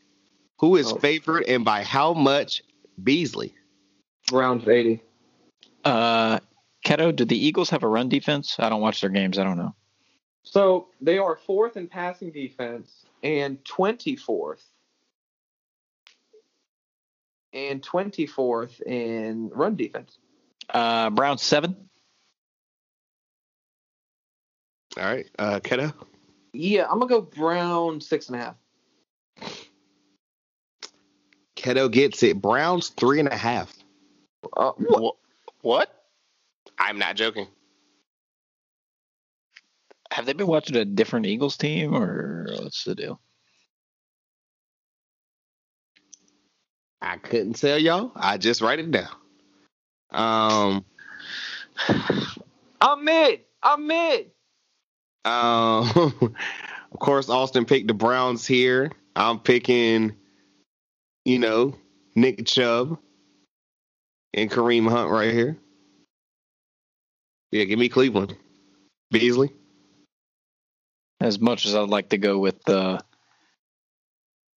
Who 0.59 0.76
is 0.76 0.93
Oh. 0.93 0.97
favored 0.97 1.44
and 1.44 1.64
by 1.64 1.82
how 1.85 2.14
much? 2.14 2.62
Beasley. 3.02 3.55
Browns 4.28 4.66
eighty. 4.68 5.02
Uh, 5.85 6.39
Keto, 6.86 7.14
did 7.14 7.28
the 7.28 7.36
Eagles 7.47 7.70
have 7.70 7.82
a 7.82 7.89
run 7.89 8.09
defense? 8.09 8.56
I 8.59 8.68
don't 8.68 8.81
watch 8.81 9.01
their 9.01 9.10
games. 9.10 9.39
I 9.39 9.44
don't 9.44 9.56
know. 9.59 9.74
So 10.44 10.89
they 11.01 11.18
are 11.18 11.36
fourth 11.36 11.76
in 11.76 11.89
passing 11.89 12.31
defense 12.31 13.05
and 13.22 13.62
24th 13.64 14.62
and 17.52 17.82
24th 17.82 18.81
in 18.82 19.48
run 19.48 19.74
defense. 19.76 20.18
Uh, 20.68 21.10
Browns 21.10 21.43
seven. 21.43 21.89
All 24.97 25.05
right. 25.05 25.26
Uh, 25.39 25.60
Keto. 25.60 25.93
Yeah, 26.52 26.85
I'm 26.85 26.98
gonna 27.01 27.06
go 27.09 27.20
Brown 27.20 28.01
six 28.01 28.28
and 28.28 28.36
a 28.36 28.39
half. 28.44 28.55
Keto 31.65 31.91
gets 31.91 32.23
it. 32.23 32.43
Browns 32.43 32.91
three 32.91 33.20
and 33.20 33.28
a 33.28 33.36
half. 33.36 33.74
Uh, 34.55 34.73
what? 34.77 35.16
What? 35.62 36.05
I'm 36.78 36.99
not 36.99 37.16
joking. 37.16 37.47
Have 40.11 40.27
they 40.27 40.35
been 40.35 40.47
watching 40.47 40.77
a 40.77 40.85
different 40.85 41.24
Eagles 41.24 41.57
team, 41.57 41.95
or 41.95 42.47
what's 42.61 42.85
the 42.85 42.95
deal? 42.95 43.19
I 47.01 47.16
couldn't 47.16 47.55
tell 47.55 47.78
y'all. 47.78 48.12
I 48.15 48.36
just 48.36 48.61
write 48.61 48.78
it 48.78 48.91
down. 48.91 49.09
Um. 50.11 50.85
I'm 52.81 53.05
mid. 53.05 53.41
I'm 53.62 53.86
mid. 53.86 54.31
Um, 55.24 56.12
of 56.93 57.01
course, 57.01 57.31
Austin 57.31 57.65
picked 57.65 57.89
the 57.89 57.95
Browns 57.95 58.47
here. 58.47 58.93
I'm 59.16 59.39
picking, 59.41 60.15
you 61.24 61.38
know, 61.38 61.74
Nick 62.14 62.46
Chubb 62.46 62.98
and 64.32 64.51
Kareem 64.51 64.88
Hunt 64.88 65.10
right 65.10 65.32
here. 65.32 65.56
Yeah, 67.51 67.64
give 67.64 67.78
me 67.78 67.88
Cleveland. 67.88 68.36
Beasley. 69.10 69.51
As 71.20 71.38
much 71.38 71.66
as 71.66 71.74
I'd 71.74 71.88
like 71.88 72.10
to 72.10 72.18
go 72.18 72.38
with 72.38 72.62
the 72.64 73.01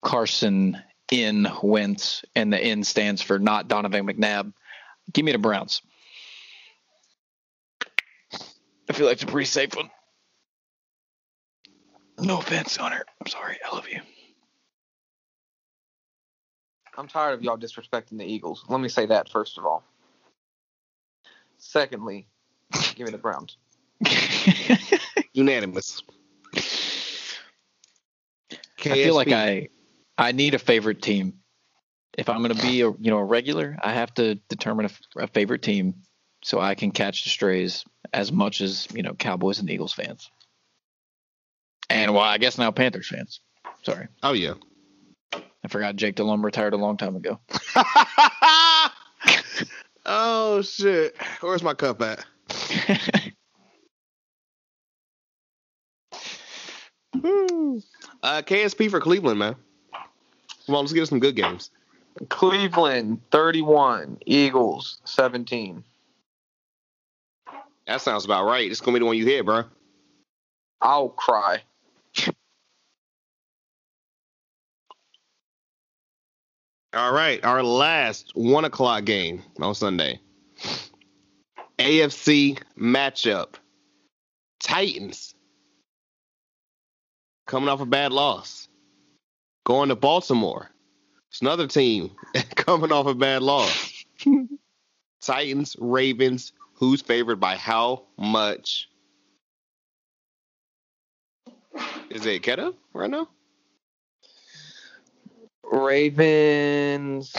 Carson 0.03 0.81
in 1.11 1.47
Wentz, 1.61 2.23
and 2.35 2.51
the 2.51 2.67
in 2.67 2.83
stands 2.83 3.21
for 3.21 3.37
not 3.37 3.67
Donovan 3.67 4.07
McNabb, 4.07 4.53
give 5.11 5.25
me 5.25 5.33
the 5.33 5.37
Browns. 5.37 5.81
I 8.89 8.93
feel 8.93 9.05
like 9.05 9.13
it's 9.13 9.23
a 9.23 9.27
pretty 9.27 9.45
safe 9.45 9.75
one. 9.75 9.89
No 12.19 12.39
offense, 12.39 12.77
Hunter. 12.77 13.05
I'm 13.19 13.27
sorry. 13.27 13.57
I 13.63 13.75
love 13.75 13.89
you. 13.89 13.99
I'm 16.97 17.07
tired 17.07 17.34
of 17.34 17.43
y'all 17.43 17.57
disrespecting 17.57 18.17
the 18.17 18.26
Eagles. 18.26 18.63
Let 18.67 18.80
me 18.80 18.89
say 18.89 19.05
that 19.07 19.30
first 19.30 19.57
of 19.57 19.65
all. 19.65 19.84
Secondly, 21.57 22.27
give 22.95 23.05
me 23.05 23.11
the 23.11 23.17
Browns. 23.17 23.57
Unanimous. 25.34 26.01
I 28.85 28.93
feel 28.93 29.15
like 29.15 29.31
I 29.31 29.69
I 30.17 30.31
need 30.31 30.53
a 30.53 30.59
favorite 30.59 31.01
team 31.01 31.39
if 32.17 32.30
I'm 32.30 32.41
going 32.41 32.55
to 32.55 32.61
be 32.61 32.81
a 32.81 32.89
you 32.89 33.11
know 33.11 33.17
a 33.17 33.23
regular, 33.23 33.77
I 33.81 33.93
have 33.93 34.13
to 34.15 34.35
determine 34.49 34.89
a 35.17 35.27
favorite 35.27 35.61
team 35.61 35.95
so 36.43 36.59
I 36.59 36.76
can 36.76 36.91
catch 36.91 37.23
the 37.23 37.30
strays 37.30 37.85
as 38.13 38.31
much 38.31 38.61
as 38.61 38.88
you 38.93 39.03
know 39.03 39.13
Cowboys 39.13 39.59
and 39.59 39.69
Eagles 39.69 39.93
fans. 39.93 40.30
And 41.89 42.13
well, 42.13 42.23
I 42.23 42.38
guess 42.38 42.57
now 42.57 42.72
Panthers 42.72 43.07
fans. 43.07 43.41
Sorry, 43.84 44.07
Oh 44.23 44.34
yeah. 44.34 44.53
I 45.34 45.68
forgot 45.68 45.95
Jake 45.95 46.15
Delhomme 46.15 46.45
retired 46.45 46.73
a 46.73 46.77
long 46.77 46.95
time 46.95 47.15
ago. 47.15 47.39
oh 50.06 50.61
shit. 50.61 51.15
Where's 51.41 51.64
my 51.64 51.73
cup 51.73 52.02
at? 52.02 52.23
Woo. 57.22 57.81
Uh, 58.23 58.41
KSP 58.41 58.89
for 58.89 58.99
Cleveland, 58.99 59.38
man. 59.38 59.56
Come 60.65 60.76
on, 60.76 60.81
let's 60.81 60.93
get 60.93 61.03
us 61.03 61.10
some 61.10 61.19
good 61.19 61.35
games. 61.35 61.69
Cleveland 62.30 63.22
31, 63.30 64.18
Eagles 64.26 64.97
17. 65.06 65.84
That 67.85 68.02
sounds 68.02 68.26
about 68.26 68.45
right. 68.45 68.69
It's 68.69 68.81
gonna 68.81 68.95
be 68.95 68.99
the 68.99 69.06
one 69.06 69.18
you 69.18 69.27
hit, 69.27 69.45
bro. 69.45 69.65
I'll 70.81 71.10
cry. 71.10 71.61
All 76.95 77.11
right, 77.11 77.43
our 77.43 77.61
last 77.61 78.31
one 78.35 78.63
o'clock 78.63 79.03
game 79.03 79.43
on 79.59 79.76
Sunday. 79.76 80.17
AFC 81.77 82.57
matchup. 82.80 83.55
Titans 84.61 85.35
coming 87.45 87.67
off 87.67 87.81
a 87.81 87.85
bad 87.85 88.13
loss. 88.13 88.69
Going 89.65 89.89
to 89.89 89.95
Baltimore. 89.97 90.69
It's 91.30 91.41
another 91.41 91.67
team 91.67 92.11
coming 92.55 92.93
off 92.93 93.07
a 93.07 93.13
bad 93.13 93.43
loss. 93.43 94.05
Titans, 95.22 95.76
Ravens, 95.77 96.53
who's 96.76 97.01
favored 97.01 97.41
by 97.41 97.57
how 97.57 98.03
much? 98.17 98.88
Is 102.09 102.26
it 102.26 102.43
Keto 102.43 102.73
right 102.93 103.09
now? 103.09 103.27
Ravens. 105.71 107.33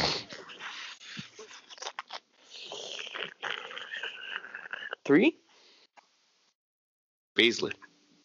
Three? 5.05 5.37
Beasley. 7.35 7.73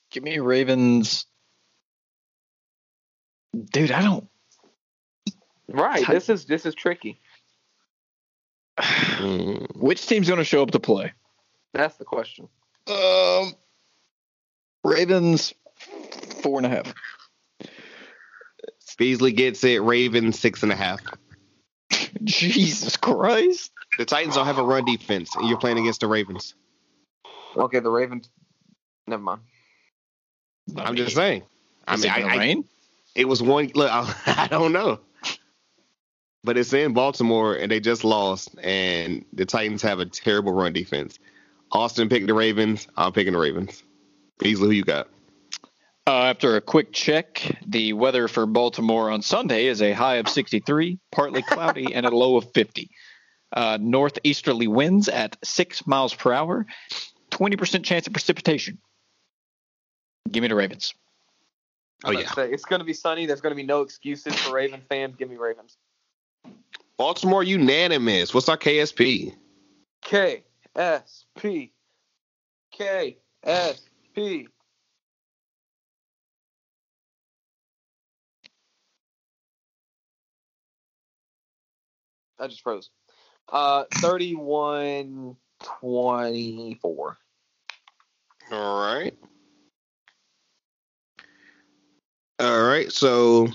Give 0.09 0.23
me 0.23 0.39
Ravens. 0.39 1.25
Dude, 3.71 3.91
I 3.91 4.01
don't. 4.01 4.27
Right. 5.67 6.05
This 6.07 6.29
is 6.29 6.45
this 6.45 6.65
is 6.65 6.73
tricky. 6.73 7.19
Which 9.75 10.05
team's 10.07 10.27
going 10.27 10.39
to 10.39 10.45
show 10.45 10.63
up 10.63 10.71
to 10.71 10.79
play? 10.79 11.13
That's 11.73 11.97
the 11.97 12.05
question. 12.05 12.47
Um, 12.87 13.53
Ravens 14.83 15.53
four 16.41 16.57
and 16.57 16.65
a 16.65 16.69
half. 16.69 16.93
Beasley 18.95 19.31
gets 19.31 19.63
it. 19.63 19.81
Ravens 19.81 20.39
six 20.39 20.63
and 20.63 20.71
a 20.71 20.75
half. 20.75 20.99
Jesus 22.23 22.97
Christ! 22.97 23.71
The 23.97 24.05
Titans 24.05 24.35
don't 24.35 24.45
have 24.45 24.57
a 24.57 24.63
run 24.63 24.85
defense, 24.85 25.35
and 25.35 25.47
you're 25.47 25.57
playing 25.57 25.79
against 25.79 26.01
the 26.01 26.07
Ravens. 26.07 26.55
Okay, 27.55 27.79
the 27.79 27.89
Ravens. 27.89 28.29
Never 29.07 29.21
mind. 29.21 29.41
I'm 30.77 30.95
just 30.95 31.15
saying. 31.15 31.43
I 31.87 31.95
Is 31.95 32.03
mean, 32.03 32.11
it 32.11 32.17
I, 32.17 32.21
gonna 32.21 32.33
I, 32.33 32.37
rain? 32.37 32.65
it 33.15 33.27
was 33.27 33.41
one. 33.41 33.71
Look, 33.75 33.91
I, 33.91 34.13
I 34.25 34.47
don't 34.47 34.71
know, 34.71 34.99
but 36.43 36.57
it's 36.57 36.73
in 36.73 36.93
Baltimore, 36.93 37.55
and 37.55 37.71
they 37.71 37.79
just 37.79 38.03
lost, 38.03 38.55
and 38.63 39.25
the 39.33 39.45
Titans 39.45 39.81
have 39.81 39.99
a 39.99 40.05
terrible 40.05 40.53
run 40.53 40.73
defense. 40.73 41.19
Austin 41.71 42.09
picked 42.09 42.27
the 42.27 42.33
Ravens. 42.33 42.87
I'm 42.97 43.13
picking 43.13 43.33
the 43.33 43.39
Ravens. 43.39 43.83
Beasley, 44.39 44.67
who 44.67 44.73
you 44.73 44.83
got? 44.83 45.07
Uh, 46.11 46.25
after 46.25 46.57
a 46.57 46.61
quick 46.61 46.91
check, 46.91 47.57
the 47.65 47.93
weather 47.93 48.27
for 48.27 48.45
Baltimore 48.45 49.09
on 49.09 49.21
Sunday 49.21 49.67
is 49.67 49.81
a 49.81 49.93
high 49.93 50.15
of 50.15 50.27
63, 50.27 50.99
partly 51.09 51.41
cloudy, 51.41 51.95
and 51.95 52.05
a 52.05 52.09
low 52.09 52.35
of 52.35 52.51
50. 52.51 52.91
Uh, 53.53 53.77
northeasterly 53.79 54.67
winds 54.67 55.07
at 55.07 55.37
6 55.41 55.87
miles 55.87 56.13
per 56.13 56.33
hour, 56.33 56.65
20% 57.31 57.85
chance 57.85 58.07
of 58.07 58.13
precipitation. 58.13 58.77
Give 60.29 60.41
me 60.41 60.49
the 60.49 60.55
Ravens. 60.55 60.93
Oh 62.03 62.09
I'm 62.09 62.19
yeah, 62.19 62.31
say, 62.33 62.51
it's 62.51 62.65
going 62.65 62.81
to 62.81 62.85
be 62.85 62.91
sunny. 62.91 63.25
There's 63.25 63.39
going 63.39 63.51
to 63.51 63.61
be 63.61 63.65
no 63.65 63.79
excuses 63.79 64.35
for 64.35 64.55
Ravens 64.55 64.83
fans. 64.89 65.15
Give 65.15 65.29
me 65.29 65.37
Ravens. 65.37 65.77
Baltimore 66.97 67.41
unanimous. 67.41 68.33
What's 68.33 68.49
our 68.49 68.57
KSP? 68.57 69.33
K 72.73 73.17
S 73.45 73.79
I 82.41 82.47
just 82.47 82.61
froze. 82.61 82.89
Uh, 83.51 83.83
31 83.95 85.35
24. 85.79 87.17
All 88.51 88.81
right. 88.81 89.13
All 92.39 92.63
right. 92.63 92.91
So 92.91 93.47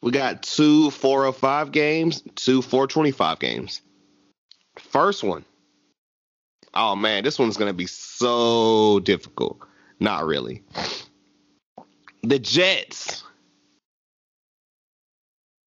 we 0.00 0.12
got 0.12 0.42
two 0.42 0.90
405 0.92 1.72
games, 1.72 2.22
two 2.36 2.62
425 2.62 3.38
games. 3.40 3.82
First 4.78 5.24
one. 5.24 5.44
Oh 6.74 6.94
man, 6.94 7.24
this 7.24 7.38
one's 7.38 7.56
going 7.56 7.70
to 7.70 7.76
be 7.76 7.86
so 7.86 9.00
difficult. 9.00 9.58
Not 9.98 10.24
really. 10.26 10.62
The 12.22 12.38
Jets 12.38 13.24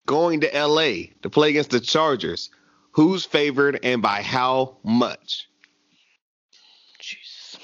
going 0.09 0.41
to 0.41 0.67
LA 0.67 1.13
to 1.23 1.31
play 1.31 1.51
against 1.51 1.71
the 1.71 1.79
Chargers. 1.79 2.51
Who's 2.93 3.27
favored 3.27 3.79
and 3.85 4.03
by 4.03 4.23
how 4.23 4.79
much? 4.83 5.49
Jeez. 7.01 7.59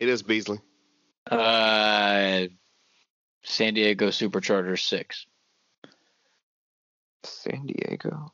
It 0.00 0.08
is 0.08 0.22
Beasley. 0.22 0.58
Uh, 1.30 2.48
San 3.44 3.74
Diego 3.74 4.08
Superchargers 4.08 4.80
6. 4.80 5.26
San 7.22 7.66
Diego. 7.66 8.32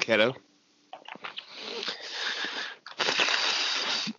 Keto. 0.00 0.34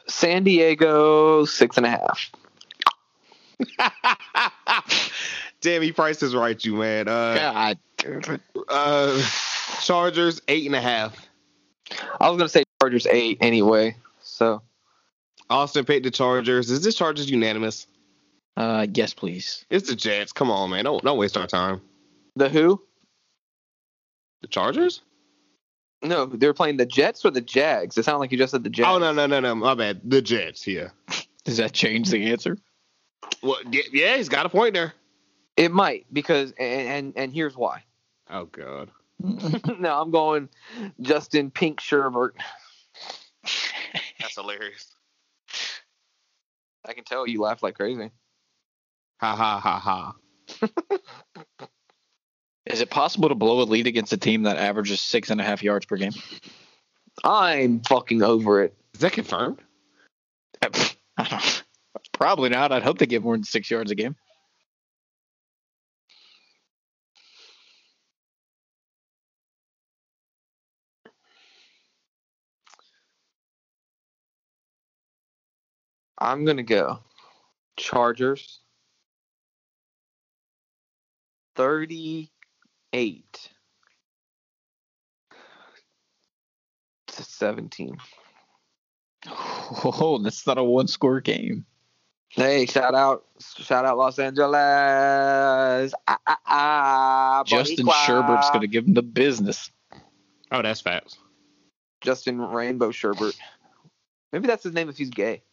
San 0.07 0.45
Diego, 0.45 1.43
six 1.43 1.75
and 1.75 1.85
a 1.85 1.89
half. 1.89 2.31
Damn, 5.65 5.81
he 5.81 5.91
priced 5.91 6.19
this 6.19 6.35
right, 6.35 6.63
you 6.63 6.75
man. 6.75 7.07
Uh, 7.07 7.33
God. 8.03 8.39
uh, 8.69 9.29
Chargers 9.81 10.39
eight 10.47 10.67
and 10.67 10.75
a 10.75 10.79
half. 10.81 11.27
I 12.21 12.29
was 12.29 12.37
going 12.37 12.47
to 12.47 12.49
say 12.49 12.63
Chargers, 12.79 13.07
eight 13.07 13.39
anyway. 13.41 13.95
So, 14.21 14.61
Austin 15.49 15.83
picked 15.83 16.03
the 16.03 16.11
Chargers. 16.11 16.69
Is 16.69 16.83
this 16.83 16.93
Chargers 16.93 17.31
unanimous? 17.31 17.87
Uh, 18.55 18.85
yes, 18.93 19.15
please. 19.15 19.65
It's 19.71 19.89
the 19.89 19.95
Jets. 19.95 20.31
Come 20.33 20.51
on, 20.51 20.69
man. 20.69 20.85
Don't 20.85 21.03
don't 21.03 21.17
waste 21.17 21.35
our 21.35 21.47
time. 21.47 21.81
the 22.35 22.47
who? 22.47 22.79
The 24.43 24.47
Chargers? 24.47 25.01
No, 26.03 26.27
they're 26.27 26.53
playing 26.53 26.77
the 26.77 26.85
Jets 26.85 27.25
or 27.25 27.31
the 27.31 27.41
Jags. 27.41 27.97
It 27.97 28.05
sounded 28.05 28.19
like 28.19 28.31
you 28.31 28.37
just 28.37 28.51
said 28.51 28.63
the 28.63 28.69
Jets. 28.69 28.87
Oh 28.87 28.99
no 28.99 29.13
no 29.13 29.25
no 29.25 29.39
no. 29.39 29.55
My 29.55 29.73
bad. 29.73 30.01
The 30.03 30.21
Jets. 30.21 30.67
Yeah. 30.67 30.89
Does 31.43 31.57
that 31.57 31.73
change 31.73 32.11
the 32.11 32.31
answer? 32.31 32.55
Well, 33.41 33.57
yeah, 33.91 34.17
he's 34.17 34.29
got 34.29 34.45
a 34.45 34.49
point 34.49 34.75
there. 34.75 34.93
It 35.57 35.71
might 35.71 36.05
because 36.11 36.53
and 36.59 36.87
and, 36.87 37.13
and 37.15 37.33
here's 37.33 37.55
why. 37.55 37.83
Oh 38.27 38.45
god. 38.45 38.89
no, 39.19 40.01
I'm 40.01 40.09
going 40.09 40.49
Justin 40.99 41.51
Pink 41.51 41.79
Sherbert. 41.79 42.31
That's 44.19 44.33
hilarious. 44.33 44.95
I 46.83 46.93
can 46.93 47.03
tell 47.03 47.27
you 47.27 47.39
laugh 47.39 47.61
like 47.61 47.75
crazy. 47.75 48.09
Ha 49.21 49.35
ha 49.35 49.59
ha 49.59 49.79
ha. 49.79 50.15
Is 52.65 52.81
it 52.81 52.89
possible 52.89 53.29
to 53.29 53.35
blow 53.35 53.61
a 53.61 53.63
lead 53.63 53.85
against 53.85 54.11
a 54.11 54.17
team 54.17 54.43
that 54.43 54.57
averages 54.57 55.01
six 55.01 55.29
and 55.29 55.39
a 55.39 55.43
half 55.43 55.61
yards 55.61 55.85
per 55.85 55.97
game? 55.97 56.13
I'm 57.23 57.81
fucking 57.81 58.23
over 58.23 58.63
it. 58.63 58.75
Is 58.95 59.01
that 59.01 59.13
confirmed? 59.13 59.59
I 60.63 60.69
don't. 61.29 61.63
Probably 62.11 62.49
not. 62.49 62.71
I'd 62.71 62.81
hope 62.83 62.97
they 62.97 63.05
get 63.05 63.23
more 63.23 63.35
than 63.35 63.43
six 63.43 63.69
yards 63.69 63.91
a 63.91 63.95
game. 63.95 64.15
I'm 76.17 76.45
gonna 76.45 76.63
go 76.63 76.99
Chargers 77.77 78.59
38 81.55 83.49
to 87.07 87.23
17. 87.23 87.97
Oh, 89.27 90.19
that's 90.23 90.45
not 90.45 90.57
a 90.57 90.63
one 90.63 90.87
score 90.87 91.19
game. 91.21 91.65
Hey, 92.29 92.65
shout 92.65 92.93
out, 92.93 93.25
shout 93.39 93.85
out 93.85 93.97
Los 93.97 94.19
Angeles. 94.19 95.93
Ah, 96.07 96.19
ah, 96.27 96.37
ah, 96.45 97.43
Justin 97.45 97.85
Boricua. 97.85 97.93
Sherbert's 98.05 98.49
going 98.49 98.61
to 98.61 98.67
give 98.67 98.85
him 98.85 98.93
the 98.93 99.01
business. 99.01 99.71
Oh, 100.51 100.61
that's 100.61 100.81
facts. 100.81 101.17
Justin 102.01 102.41
Rainbow 102.41 102.91
Sherbert. 102.91 103.35
Maybe 104.33 104.47
that's 104.47 104.63
his 104.63 104.73
name 104.73 104.89
if 104.89 104.97
he's 104.97 105.09
gay. 105.09 105.43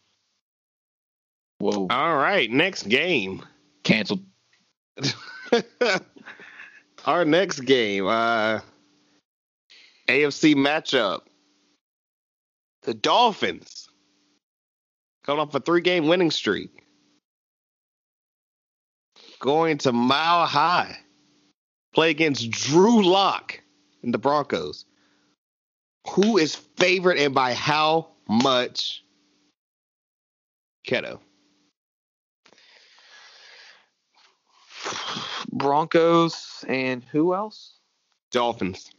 Whoa. 1.63 1.87
All 1.89 2.17
right, 2.17 2.51
next 2.51 2.89
game. 2.89 3.41
Canceled. 3.85 4.19
Our 7.05 7.23
next 7.23 7.61
game, 7.61 8.05
uh, 8.05 8.59
AFC 10.09 10.55
matchup. 10.55 11.21
The 12.81 12.93
Dolphins 12.93 13.87
coming 15.25 15.39
off 15.39 15.55
a 15.55 15.61
three-game 15.61 16.09
winning 16.09 16.31
streak, 16.31 16.83
going 19.39 19.77
to 19.79 19.93
Mile 19.93 20.45
High, 20.45 20.97
play 21.95 22.09
against 22.09 22.51
Drew 22.51 23.05
Lock 23.05 23.61
and 24.01 24.13
the 24.13 24.17
Broncos. 24.17 24.83
Who 26.09 26.37
is 26.37 26.55
favored 26.55 27.17
and 27.17 27.33
by 27.33 27.53
how 27.53 28.09
much? 28.27 29.01
Keto. 30.85 31.21
Broncos 35.51 36.63
and 36.67 37.03
who 37.11 37.33
else? 37.33 37.75
Dolphins. 38.31 38.89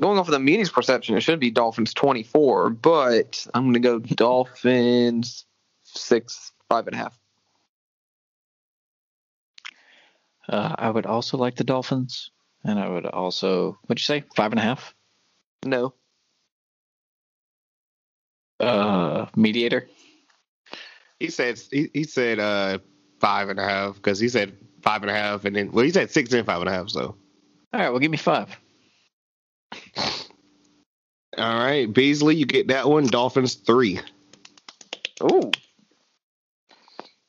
Going 0.00 0.18
off 0.18 0.26
of 0.26 0.32
the 0.32 0.40
meetings 0.40 0.70
perception, 0.70 1.16
it 1.16 1.20
should 1.20 1.38
be 1.38 1.50
Dolphins 1.50 1.94
24, 1.94 2.70
but 2.70 3.46
I'm 3.54 3.62
going 3.62 3.74
to 3.74 3.80
go 3.80 3.98
Dolphins 4.00 5.46
six, 5.84 6.52
five 6.68 6.88
and 6.88 6.96
a 6.96 6.98
half. 6.98 7.18
Uh, 10.48 10.74
I 10.76 10.90
would 10.90 11.06
also 11.06 11.38
like 11.38 11.54
the 11.54 11.62
Dolphins, 11.62 12.30
and 12.64 12.80
I 12.80 12.88
would 12.88 13.06
also, 13.06 13.78
what'd 13.82 14.00
you 14.00 14.04
say, 14.04 14.24
five 14.34 14.50
and 14.50 14.58
a 14.58 14.62
half? 14.62 14.92
No. 15.64 15.94
Uh, 18.58 19.26
mediator. 19.36 19.88
He 21.22 21.30
said 21.30 21.56
he, 21.70 21.88
he 21.94 22.02
said 22.02 22.40
uh 22.40 22.78
five 23.20 23.48
and 23.48 23.60
a 23.60 23.62
half 23.62 23.94
because 23.94 24.18
he 24.18 24.28
said 24.28 24.56
five 24.80 25.02
and 25.02 25.10
a 25.10 25.14
half 25.14 25.44
and 25.44 25.54
then 25.54 25.70
well 25.70 25.84
he 25.84 25.92
said 25.92 26.10
six 26.10 26.32
and 26.32 26.44
five 26.44 26.58
and 26.60 26.68
a 26.68 26.72
half 26.72 26.88
so 26.88 27.14
All 27.72 27.80
right, 27.80 27.90
well, 27.90 28.00
give 28.00 28.10
me 28.10 28.16
five. 28.16 28.48
all 31.38 31.58
right 31.64 31.92
Beasley 31.92 32.34
you 32.34 32.44
get 32.44 32.66
that 32.66 32.88
one 32.88 33.06
Dolphins 33.06 33.54
three 33.54 34.00
Ooh. 35.22 35.52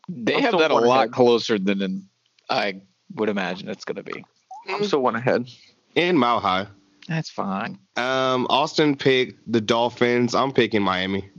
They 0.10 0.38
I'm 0.38 0.42
have 0.42 0.58
that 0.58 0.72
a 0.72 0.76
lot 0.76 1.02
ahead. 1.02 1.12
closer 1.12 1.60
than 1.60 1.78
than 1.78 2.10
I 2.50 2.82
would 3.14 3.30
imagine 3.30 3.70
it's 3.70 3.86
going 3.86 3.98
to 3.98 4.04
be. 4.04 4.26
I'm 4.68 4.84
still 4.86 5.02
one 5.02 5.16
ahead. 5.16 5.48
in 5.94 6.18
Mile 6.18 6.40
High. 6.40 6.66
That's 7.08 7.30
fine. 7.30 7.78
Um, 7.96 8.48
Austin 8.50 8.96
picked 8.96 9.40
the 9.52 9.62
Dolphins. 9.62 10.34
I'm 10.34 10.52
picking 10.52 10.82
Miami. 10.82 11.30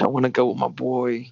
I 0.00 0.06
want 0.06 0.24
to 0.24 0.30
go 0.30 0.46
with 0.46 0.58
my 0.58 0.68
boy. 0.68 1.30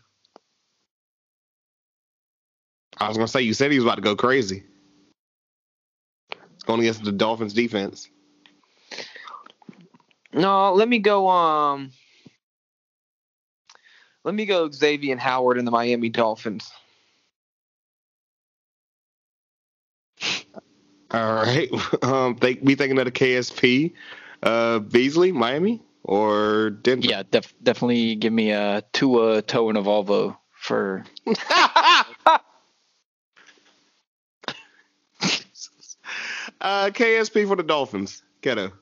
I 2.99 3.09
was 3.09 3.17
gonna 3.17 3.29
say 3.29 3.43
you 3.43 3.55
said 3.55 3.71
he 3.71 3.79
was 3.79 3.85
about 3.85 3.97
to 3.97 4.03
go 4.03 4.17
crazy. 4.17 4.65
It's 6.55 6.65
going 6.65 6.81
against 6.81 7.05
the 7.05 7.13
Dolphins 7.13 7.53
defense. 7.53 8.09
No, 10.33 10.73
let 10.73 10.89
me 10.89 10.99
go. 10.99 11.29
Um, 11.29 11.91
let 14.25 14.35
me 14.35 14.47
go 14.47 14.71
Xavier 14.71 15.17
Howard 15.17 15.59
and 15.59 15.67
the 15.67 15.71
Miami 15.71 16.09
Dolphins. 16.09 16.71
All 21.11 21.35
right. 21.35 21.71
Um, 22.03 22.37
think 22.37 22.61
we 22.63 22.75
thinking 22.75 22.99
of 22.99 23.05
the 23.07 23.11
KSP, 23.11 23.93
uh, 24.43 24.79
Beasley, 24.79 25.33
Miami, 25.33 25.83
or 26.07 26.71
Denver? 26.71 27.07
Yeah, 27.07 27.23
def- 27.29 27.55
definitely 27.63 28.15
give 28.15 28.33
me 28.33 28.53
a 28.53 28.83
Tua, 28.93 29.43
Toe, 29.43 29.69
and 29.69 29.77
a 29.77 29.83
Volvo 29.83 30.39
for 30.53 31.05
uh, 31.27 32.05
KSP 36.61 37.49
for 37.49 37.57
the 37.57 37.65
Dolphins. 37.65 38.23
Keto. 38.41 38.73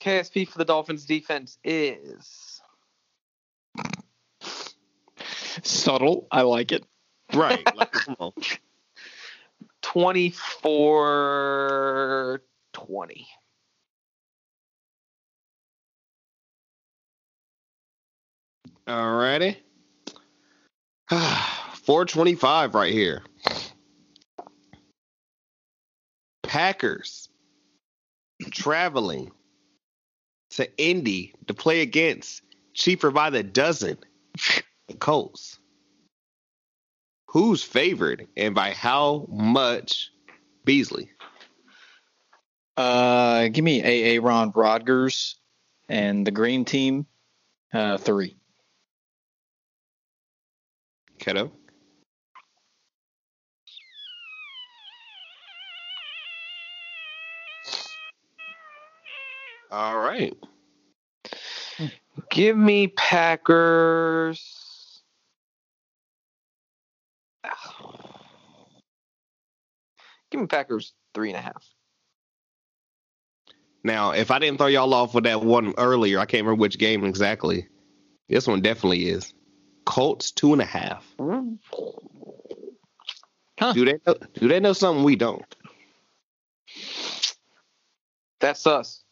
KSP 0.00 0.48
for 0.48 0.58
the 0.58 0.64
Dolphins 0.64 1.04
defense 1.04 1.58
is 1.64 2.62
subtle. 5.62 6.28
I 6.30 6.42
like 6.42 6.70
it. 6.72 6.84
Right. 7.34 7.66
Like, 7.76 7.92
come 7.92 8.16
on. 8.20 8.32
24 9.82 12.42
20. 12.72 13.26
All 18.88 19.16
righty. 19.16 19.58
425 21.10 22.74
right 22.74 22.90
here. 22.92 23.22
Packers 26.42 27.28
traveling 28.50 29.30
to 30.52 30.74
Indy 30.78 31.34
to 31.48 31.54
play 31.54 31.82
against 31.82 32.40
cheaper 32.72 33.10
by 33.10 33.28
the 33.28 33.42
dozen 33.42 33.98
Colts. 34.98 35.58
Who's 37.26 37.62
favored 37.62 38.26
and 38.38 38.54
by 38.54 38.70
how 38.70 39.26
much 39.28 40.10
Beasley? 40.64 41.10
Uh, 42.78 43.48
give 43.48 43.64
me 43.64 44.16
AA 44.16 44.24
Ron 44.24 44.50
Rodgers 44.54 45.36
and 45.90 46.26
the 46.26 46.30
green 46.30 46.64
team. 46.64 47.06
Uh, 47.70 47.98
three. 47.98 48.37
Keto. 51.18 51.50
All 59.70 59.98
right. 59.98 60.34
Give 62.30 62.56
me 62.56 62.88
Packers. 62.88 64.42
Give 70.30 70.40
me 70.40 70.46
Packers 70.46 70.94
three 71.14 71.28
and 71.30 71.38
a 71.38 71.42
half. 71.42 71.64
Now, 73.84 74.10
if 74.10 74.30
I 74.30 74.38
didn't 74.38 74.58
throw 74.58 74.66
y'all 74.66 74.92
off 74.92 75.14
with 75.14 75.24
that 75.24 75.42
one 75.42 75.72
earlier, 75.78 76.18
I 76.18 76.26
can't 76.26 76.44
remember 76.44 76.60
which 76.60 76.78
game 76.78 77.04
exactly. 77.04 77.66
This 78.28 78.46
one 78.46 78.60
definitely 78.60 79.08
is. 79.08 79.32
Colts 79.88 80.32
two 80.32 80.52
and 80.52 80.60
a 80.60 80.66
half. 80.66 81.02
Huh. 83.58 83.72
Do 83.72 83.86
they 83.86 83.98
know, 84.06 84.14
do 84.34 84.46
they 84.46 84.60
know 84.60 84.74
something 84.74 85.02
we 85.02 85.16
don't? 85.16 85.42
That's 88.38 88.66
us. 88.66 89.02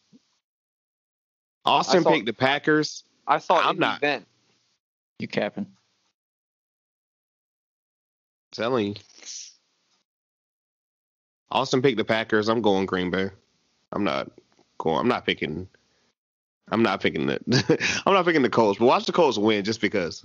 Austin 1.65 2.03
saw- 2.03 2.11
picked 2.11 2.27
the 2.27 2.33
Packers. 2.33 3.03
I 3.25 3.39
saw 3.39 3.59
it 3.59 3.65
I'm 3.65 3.73
in 3.75 3.79
not. 3.79 3.97
event. 3.97 4.27
You 5.17 5.27
capping? 5.27 5.65
telling 8.51 8.87
you. 8.87 8.95
Austin 11.49 11.81
picked 11.81 11.97
the 11.97 12.05
Packers. 12.05 12.49
I'm 12.49 12.61
going 12.61 12.85
Green 12.85 13.09
Bay. 13.09 13.31
I'm 13.93 14.03
not 14.03 14.29
going. 14.77 14.99
I'm 14.99 15.07
not 15.07 15.25
picking. 15.25 15.67
I'm 16.69 16.83
not 16.83 17.01
picking 17.01 17.25
the. 17.25 17.39
I'm 18.05 18.13
not 18.13 18.25
picking 18.25 18.43
the 18.43 18.49
Colts. 18.49 18.77
But 18.77 18.85
watch 18.85 19.05
the 19.07 19.11
Colts 19.11 19.39
win 19.39 19.63
just 19.63 19.81
because. 19.81 20.23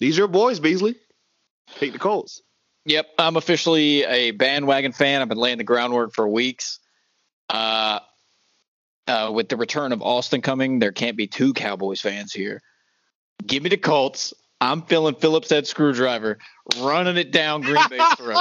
These 0.00 0.16
are 0.18 0.22
your 0.22 0.28
boys, 0.28 0.58
Beasley. 0.58 0.96
Pick 1.78 1.92
the 1.92 1.98
Colts. 1.98 2.42
Yep, 2.86 3.06
I'm 3.18 3.36
officially 3.36 4.02
a 4.04 4.30
bandwagon 4.30 4.92
fan. 4.92 5.20
I've 5.20 5.28
been 5.28 5.38
laying 5.38 5.58
the 5.58 5.64
groundwork 5.64 6.14
for 6.14 6.26
weeks. 6.26 6.80
Uh, 7.50 8.00
uh, 9.06 9.30
with 9.32 9.48
the 9.48 9.56
return 9.56 9.92
of 9.92 10.02
Austin 10.02 10.40
coming, 10.40 10.78
there 10.78 10.92
can't 10.92 11.16
be 11.16 11.26
two 11.26 11.52
Cowboys 11.52 12.00
fans 12.00 12.32
here. 12.32 12.62
Give 13.46 13.62
me 13.62 13.68
the 13.68 13.76
Colts. 13.76 14.32
I'm 14.60 14.82
feeling 14.82 15.14
Phillips 15.14 15.50
head 15.50 15.66
screwdriver 15.66 16.38
running 16.78 17.16
it 17.16 17.32
down 17.32 17.60
Green 17.62 17.82
Bay's 17.88 18.14
throat. 18.16 18.38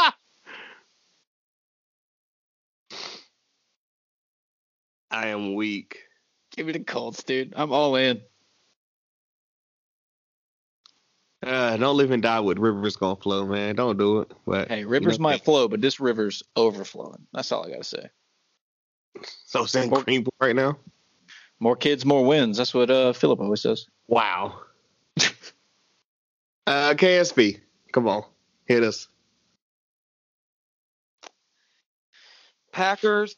I 5.11 5.27
am 5.27 5.55
weak. 5.55 5.97
Give 6.55 6.65
me 6.67 6.73
the 6.73 6.79
Colts, 6.79 7.23
dude. 7.23 7.53
I'm 7.55 7.71
all 7.71 7.95
in. 7.95 8.21
Uh, 11.41 11.77
don't 11.77 11.95
live 11.95 12.11
and 12.11 12.21
die 12.21 12.41
with 12.41 12.59
Rivers 12.59 12.97
gonna 12.97 13.15
flow, 13.15 13.45
man. 13.45 13.75
Don't 13.75 13.97
do 13.97 14.19
it. 14.19 14.31
But 14.45 14.67
Hey, 14.67 14.81
you 14.81 14.89
rivers 14.89 15.19
know, 15.19 15.23
might 15.23 15.45
flow, 15.45 15.69
but 15.69 15.79
this 15.79 15.99
river's 15.99 16.43
overflowing. 16.55 17.25
That's 17.33 17.51
all 17.51 17.65
I 17.65 17.69
gotta 17.69 17.83
say. 17.83 18.09
So 19.45 19.65
saying 19.65 19.91
cream 19.91 20.25
right 20.41 20.55
now. 20.55 20.77
More 21.59 21.75
kids, 21.75 22.05
more 22.05 22.25
wins. 22.25 22.57
That's 22.57 22.73
what 22.73 22.91
uh 22.91 23.13
Philip 23.13 23.39
always 23.39 23.61
says. 23.61 23.87
Wow. 24.07 24.59
uh, 26.67 26.93
KSP, 26.95 27.61
come 27.93 28.07
on, 28.07 28.23
hit 28.65 28.83
us. 28.83 29.07
Packers 32.71 33.35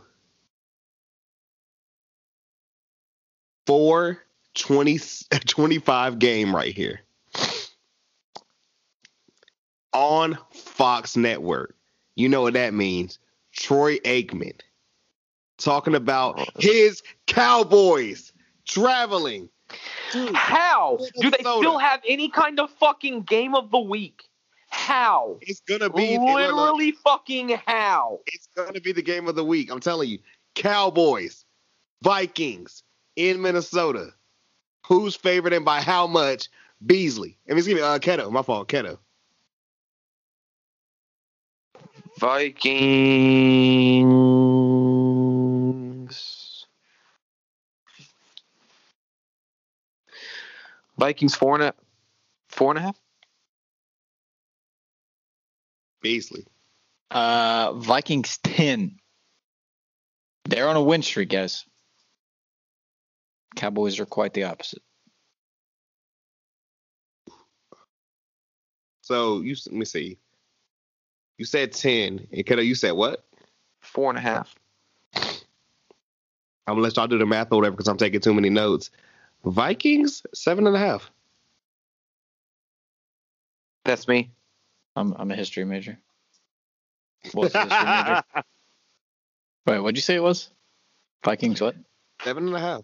Four 3.67 4.19
20, 4.55 5.01
25 5.47 6.19
game 6.19 6.55
right 6.55 6.75
here. 6.75 7.01
On 9.93 10.39
Fox 10.53 11.17
Network. 11.17 11.75
You 12.17 12.29
know 12.29 12.43
what 12.43 12.55
that 12.55 12.75
means. 12.75 13.19
Troy 13.53 13.99
Aikman 13.99 14.61
talking 15.59 15.95
about 15.95 16.39
oh. 16.39 16.45
his 16.59 17.03
Cowboys 17.27 18.33
traveling. 18.67 19.49
How 20.35 20.64
do 20.99 21.31
they 21.31 21.39
Minnesota. 21.39 21.59
still 21.59 21.79
have 21.79 22.01
any 22.09 22.29
kind 22.29 22.61
of 22.61 22.71
fucking 22.71 23.23
game 23.23 23.55
of 23.55 23.71
the 23.71 23.79
week? 23.81 24.25
How? 24.71 25.39
It's 25.41 25.61
gonna 25.61 25.91
be 25.91 26.19
look, 26.19 26.27
look, 26.27 26.57
Literally 26.57 26.93
fucking 26.93 27.61
how? 27.67 28.21
It's 28.27 28.49
gonna 28.57 28.81
be 28.81 28.93
the 28.93 29.03
game 29.03 29.29
of 29.29 29.37
the 29.37 29.45
week. 29.45 29.71
I'm 29.71 29.81
telling 29.81 30.09
you. 30.09 30.19
Cowboys, 30.55 31.45
Vikings 32.03 32.83
in 33.17 33.43
Minnesota. 33.43 34.11
Who's 34.87 35.17
favored 35.17 35.53
and 35.53 35.65
by 35.65 35.81
how 35.81 36.07
much? 36.07 36.49
Beasley. 36.85 37.39
I 37.49 37.53
mean, 37.53 37.59
excuse 37.59 37.77
me, 37.77 37.83
uh, 37.83 37.99
Keto. 37.99 38.31
My 38.31 38.43
fault, 38.43 38.69
Keto. 38.69 38.99
Vikings. 42.21 42.85
Vikings 50.97 51.35
four 51.35 51.55
and 51.55 51.65
a 51.65 51.75
four 52.49 52.71
and 52.71 52.79
a 52.79 52.83
half. 52.83 53.01
Beasley. 56.01 56.47
Uh 57.11 57.73
Vikings 57.75 58.39
ten. 58.39 58.99
They're 60.47 60.69
on 60.69 60.77
a 60.77 60.83
win 60.83 61.03
streak, 61.03 61.31
guys. 61.31 61.65
Cowboys 63.57 63.99
are 64.01 64.07
quite 64.07 64.35
the 64.35 64.45
opposite. 64.45 64.83
So 69.03 69.41
you 69.41 69.55
let 69.67 69.75
me 69.75 69.85
see. 69.85 70.19
You 71.39 71.45
said 71.45 71.73
ten, 71.73 72.27
and 72.33 72.45
Keto, 72.45 72.65
you 72.65 72.75
said 72.75 72.93
what? 72.93 73.25
Four 73.81 74.11
and 74.11 74.19
a 74.19 74.23
half. 74.23 74.55
I'm 76.67 76.75
gonna 76.77 76.81
let 76.81 76.97
y'all 76.97 77.07
do 77.07 77.19
the 77.19 77.27
math 77.27 77.53
or 77.53 77.57
whatever 77.57 77.77
because 77.77 77.89
I'm 77.89 77.99
taking 77.99 78.21
too 78.21 78.35
many 78.35 78.51
notes. 78.51 78.91
Vikings 79.45 80.23
seven 80.35 80.67
and 80.67 80.75
a 80.75 80.79
half. 80.79 81.11
That's 83.85 84.09
me. 84.09 84.31
I'm 84.97 85.13
I'm 85.19 85.31
a 85.31 85.37
history 85.37 85.65
major. 85.65 85.99
What's 87.33 87.55
a 87.55 87.63
history 87.63 87.87
major? 87.87 88.23
Wait, 89.67 89.79
what'd 89.81 89.97
you 89.97 90.03
say 90.03 90.15
it 90.15 90.23
was? 90.23 90.51
Vikings 91.25 91.61
what? 91.61 91.77
seven 92.23 92.47
and 92.47 92.57
a 92.57 92.61
half. 92.61 92.83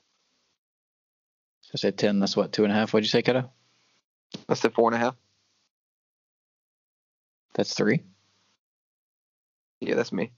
I 1.73 1.77
said 1.77 1.97
ten, 1.97 2.19
that's 2.19 2.37
what, 2.37 2.53
two 2.53 2.65
and 2.65 2.73
a 2.73 2.77
half? 2.77 2.93
What'd 2.93 3.05
you 3.05 3.11
say, 3.11 3.23
Keto? 3.23 3.49
I 4.49 4.55
said 4.55 4.74
four 4.74 4.89
and 4.89 4.97
a 4.97 4.99
half. 4.99 5.16
That's 7.55 7.74
three. 7.74 8.03
Yeah, 9.81 9.95
that's 9.95 10.12
me. 10.12 10.32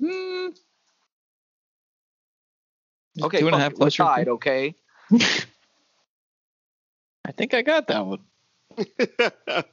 Hmm. 0.00 0.48
Okay, 3.22 3.40
two 3.40 3.46
and 3.46 3.54
a 3.56 3.58
half 3.58 3.72
and 3.74 3.82
a 3.82 3.90
fuck 3.90 3.92
half 3.92 3.92
it, 3.92 3.96
plus 3.96 3.98
your 3.98 4.06
tied. 4.08 4.28
Okay. 4.28 4.74
I 7.26 7.32
think 7.32 7.54
I 7.54 7.62
got 7.62 7.86
that 7.88 8.04
one. 8.04 8.20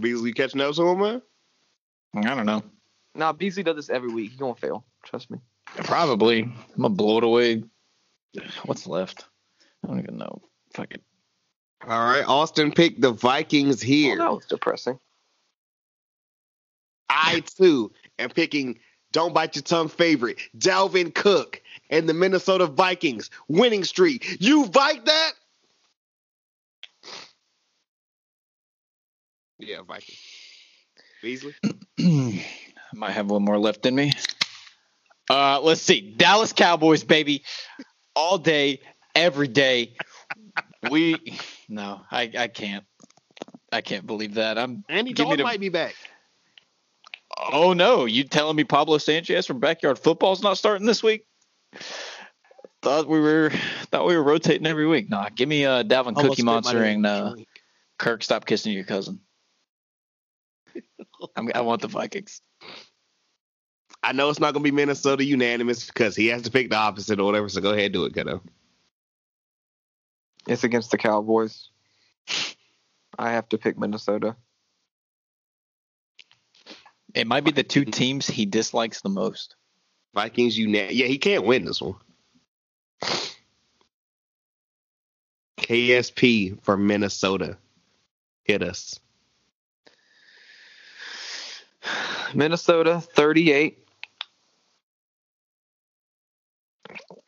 Beasley 0.00 0.32
catching 0.32 0.60
up 0.60 0.74
to 0.74 0.82
him, 0.88 1.00
man? 1.00 1.22
I 2.16 2.34
don't 2.34 2.46
know. 2.46 2.62
Nah, 3.14 3.32
Beasley 3.32 3.62
does 3.62 3.76
this 3.76 3.90
every 3.90 4.12
week. 4.12 4.32
He 4.32 4.36
gonna 4.36 4.54
fail. 4.54 4.84
Trust 5.04 5.30
me. 5.30 5.38
Probably. 5.66 6.42
I'm 6.42 6.54
gonna 6.76 6.90
blow 6.94 7.18
it 7.18 7.24
away. 7.24 7.62
What's 8.64 8.86
left? 8.86 9.24
I 9.84 9.88
don't 9.88 9.98
even 10.00 10.18
know. 10.18 10.42
Fuck 10.74 10.92
it. 10.92 11.02
All 11.86 12.04
right, 12.04 12.24
Austin 12.26 12.72
picked 12.72 13.00
the 13.00 13.12
Vikings 13.12 13.82
Oh, 13.82 13.86
here. 13.86 14.18
that 14.18 14.30
was 14.32 14.46
depressing. 14.46 14.98
I 17.08 17.40
too 17.56 17.92
am 18.18 18.30
picking 18.30 18.78
don't 19.12 19.34
bite 19.34 19.56
your 19.56 19.62
tongue 19.62 19.88
favorite 19.88 20.38
Dalvin 20.56 21.14
Cook 21.14 21.62
and 21.90 22.08
the 22.08 22.14
Minnesota 22.14 22.66
Vikings 22.66 23.30
winning 23.48 23.84
streak. 23.84 24.40
You 24.40 24.66
bite 24.66 25.04
that? 25.04 25.32
Yeah, 29.58 29.82
Vikings. 29.86 30.18
Beasley. 31.22 31.54
I 31.98 32.44
might 32.94 33.12
have 33.12 33.30
one 33.30 33.44
more 33.44 33.58
left 33.58 33.86
in 33.86 33.94
me. 33.94 34.12
Uh, 35.28 35.60
let's 35.60 35.82
see. 35.82 36.14
Dallas 36.16 36.52
Cowboys, 36.52 37.04
baby. 37.04 37.42
All 38.14 38.38
day, 38.38 38.80
every 39.14 39.48
day. 39.48 39.94
We 40.90 41.36
no, 41.68 42.02
I, 42.10 42.30
I 42.38 42.48
can't. 42.48 42.84
I 43.72 43.80
can't 43.80 44.06
believe 44.06 44.34
that. 44.34 44.58
I'm 44.58 44.84
Andy 44.88 45.12
Dalton 45.12 45.42
might 45.42 45.58
be 45.58 45.68
back. 45.68 45.94
Oh 47.38 47.72
no, 47.72 48.06
you 48.06 48.24
telling 48.24 48.56
me 48.56 48.64
Pablo 48.64 48.98
Sanchez 48.98 49.46
from 49.46 49.60
Backyard 49.60 49.98
Football's 49.98 50.42
not 50.42 50.58
starting 50.58 50.86
this 50.86 51.02
week? 51.02 51.26
Thought 52.82 53.08
we 53.08 53.20
were 53.20 53.50
thought 53.90 54.06
we 54.06 54.16
were 54.16 54.22
rotating 54.22 54.66
every 54.66 54.86
week. 54.86 55.10
Nah, 55.10 55.28
give 55.34 55.48
me 55.48 55.64
uh 55.64 55.82
Dalvin 55.82 56.16
Almost 56.16 56.30
Cookie 56.30 56.42
Monster 56.42 56.82
and 56.82 57.04
uh. 57.04 57.34
Kirk. 57.98 58.22
Stop 58.22 58.46
kissing 58.46 58.72
your 58.72 58.84
cousin. 58.84 59.20
I'm, 61.36 61.50
I 61.54 61.62
want 61.62 61.82
the 61.82 61.88
Vikings. 61.88 62.40
I 64.02 64.12
know 64.12 64.30
it's 64.30 64.38
not 64.38 64.52
gonna 64.52 64.62
be 64.62 64.70
Minnesota 64.70 65.24
unanimous 65.24 65.86
because 65.86 66.14
he 66.14 66.28
has 66.28 66.42
to 66.42 66.50
pick 66.50 66.70
the 66.70 66.76
opposite 66.76 67.18
or 67.18 67.24
whatever. 67.24 67.48
So 67.48 67.60
go 67.60 67.72
ahead, 67.72 67.92
do 67.92 68.04
it, 68.04 68.14
kiddo. 68.14 68.42
It's 70.46 70.64
against 70.64 70.90
the 70.90 70.98
Cowboys. 70.98 71.70
I 73.18 73.32
have 73.32 73.48
to 73.48 73.58
pick 73.58 73.78
Minnesota. 73.78 74.36
It 77.16 77.26
might 77.26 77.44
be 77.44 77.50
the 77.50 77.62
two 77.62 77.86
teams 77.86 78.26
he 78.26 78.44
dislikes 78.44 79.00
the 79.00 79.08
most. 79.08 79.56
Vikings 80.14 80.58
unan. 80.58 80.88
Yeah, 80.90 81.06
he 81.06 81.16
can't 81.16 81.46
win 81.46 81.64
this 81.64 81.80
one. 81.80 81.94
KSP 85.58 86.62
for 86.62 86.76
Minnesota. 86.76 87.56
Hit 88.44 88.62
us. 88.62 89.00
Minnesota 92.34 93.00
38. 93.00 93.78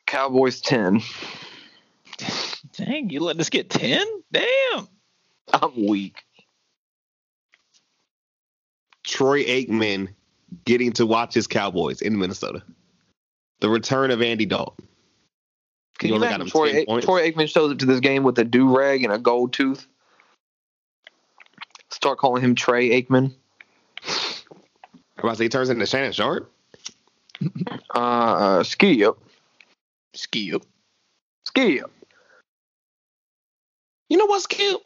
Cowboys 0.07 0.61
10. 0.61 1.01
Dang, 2.73 3.09
you 3.09 3.21
let 3.21 3.41
us 3.41 3.49
get 3.49 3.71
ten? 3.71 4.07
Damn. 4.31 4.89
I'm 5.53 5.87
weak. 5.87 6.25
Troy 9.09 9.43
Aikman 9.45 10.09
getting 10.65 10.93
to 10.93 11.07
watch 11.07 11.35
his 11.35 11.47
Cowboys 11.47 12.01
in 12.03 12.19
Minnesota. 12.19 12.63
The 13.61 13.69
return 13.69 14.11
of 14.11 14.23
Andy 14.23 14.47
Dalton. 14.47 14.87
Can 15.99 16.09
You 16.11 16.15
you, 16.15 16.21
imagine 16.23 16.39
got 16.39 16.41
him 16.47 16.51
Troy, 16.51 16.85
A- 16.99 17.01
Troy 17.01 17.29
Aikman 17.31 17.49
shows 17.49 17.73
up 17.73 17.79
to 17.79 17.87
this 17.87 18.01
game 18.01 18.23
with 18.23 18.39
a 18.39 18.45
do 18.45 18.77
rag 18.77 19.03
and 19.03 19.13
a 19.13 19.19
gold 19.19 19.53
tooth? 19.53 19.87
Start 21.91 22.19
calling 22.19 22.43
him 22.43 22.55
Trey 22.55 22.91
Aikman. 23.03 23.33
I'm 24.07 25.25
about 25.25 25.31
to 25.33 25.37
say 25.37 25.45
he 25.45 25.49
turns 25.49 25.71
into 25.71 25.87
Shannon 25.87 26.13
Sharpe. 26.13 26.53
Uh, 27.91 28.63
ski 28.63 29.05
up, 29.05 29.19
Ski 30.15 30.53
up. 30.55 30.63
ski 31.45 31.81
up, 31.81 31.91
You 34.09 34.17
know 34.19 34.27
what's 34.27 34.47
cute? 34.47 34.81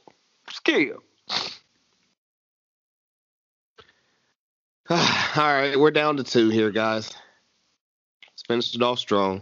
ski 0.51 0.93
up. 0.93 1.03
All 4.95 4.99
right, 5.37 5.81
we're 5.81 5.91
down 5.91 6.19
to 6.19 6.23
two 6.23 6.51
here, 6.51 6.71
guys. 6.71 7.11
Let's 8.27 8.43
finish 8.47 8.75
it 8.75 8.83
off 8.83 8.99
strong. 8.99 9.41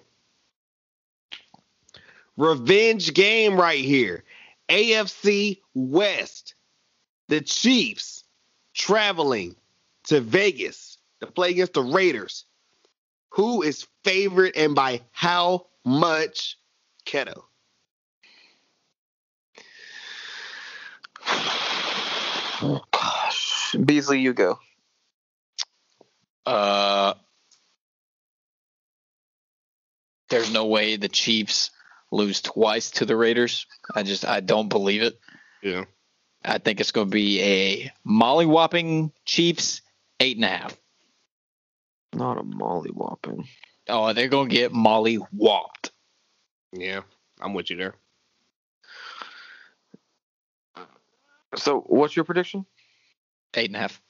Revenge 2.37 3.13
game 3.15 3.57
right 3.57 3.85
here. 3.85 4.23
AFC 4.69 5.59
West. 5.75 6.55
The 7.27 7.41
Chiefs 7.41 8.23
traveling 8.75 9.57
to 10.05 10.21
Vegas 10.21 10.99
to 11.19 11.27
play 11.27 11.51
against 11.51 11.73
the 11.73 11.83
Raiders. 11.83 12.45
Who 13.31 13.63
is 13.63 13.89
favorite 14.05 14.57
and 14.57 14.77
by 14.77 15.01
how 15.11 15.67
much? 15.85 16.59
Keto. 17.05 17.43
Gosh, 22.93 23.75
Beasley, 23.85 24.21
you 24.21 24.33
go. 24.33 24.61
Uh, 26.47 27.15
there's 30.31 30.53
no 30.53 30.67
way 30.67 30.97
the 30.97 31.09
Chiefs 31.09 31.71
lose 32.11 32.41
twice 32.41 32.91
to 32.93 33.05
the 33.05 33.17
Raiders. 33.17 33.67
I 33.95 34.03
just 34.03 34.25
I 34.25 34.41
don't 34.41 34.69
believe 34.69 35.03
it. 35.03 35.19
Yeah. 35.63 35.85
I 36.45 36.59
think 36.59 36.81
it's 36.81 36.93
going 36.93 37.09
to 37.09 37.15
be 37.15 37.43
a 37.43 37.93
mollywhopping 38.07 39.13
Chiefs 39.25 39.83
eight 40.19 40.37
and 40.37 40.45
a 40.45 40.49
half. 40.49 40.77
Not 42.15 42.39
a 42.39 42.43
mollywhopping. 42.43 43.47
Oh, 43.89 44.13
they're 44.13 44.29
going 44.29 44.49
to 44.49 44.55
get 44.55 44.73
molly 44.73 45.17
whopped. 45.17 45.91
Yeah, 46.73 47.03
I'm 47.41 47.55
with 47.55 47.71
you 47.71 47.77
there. 47.77 47.95
So, 51.57 51.81
what's 51.81 52.15
your 52.15 52.25
prediction? 52.25 52.65
Eight 53.55 53.69
and 53.69 53.77
a 53.77 53.81
half. 53.81 54.01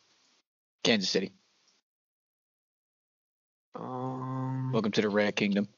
Kansas 0.85 1.09
City. 1.09 1.33
Um, 3.75 4.73
Welcome 4.73 4.93
to 4.93 5.03
the 5.03 5.09
Rat 5.09 5.37
Kingdom. 5.37 5.69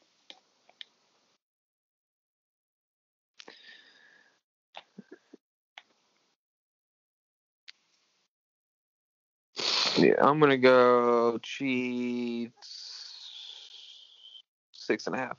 yeah, 9.97 10.15
I'm 10.19 10.39
gonna 10.39 10.57
go 10.57 11.37
Chiefs 11.41 12.53
six 14.71 15.07
and 15.07 15.15
a 15.15 15.19
half. 15.19 15.37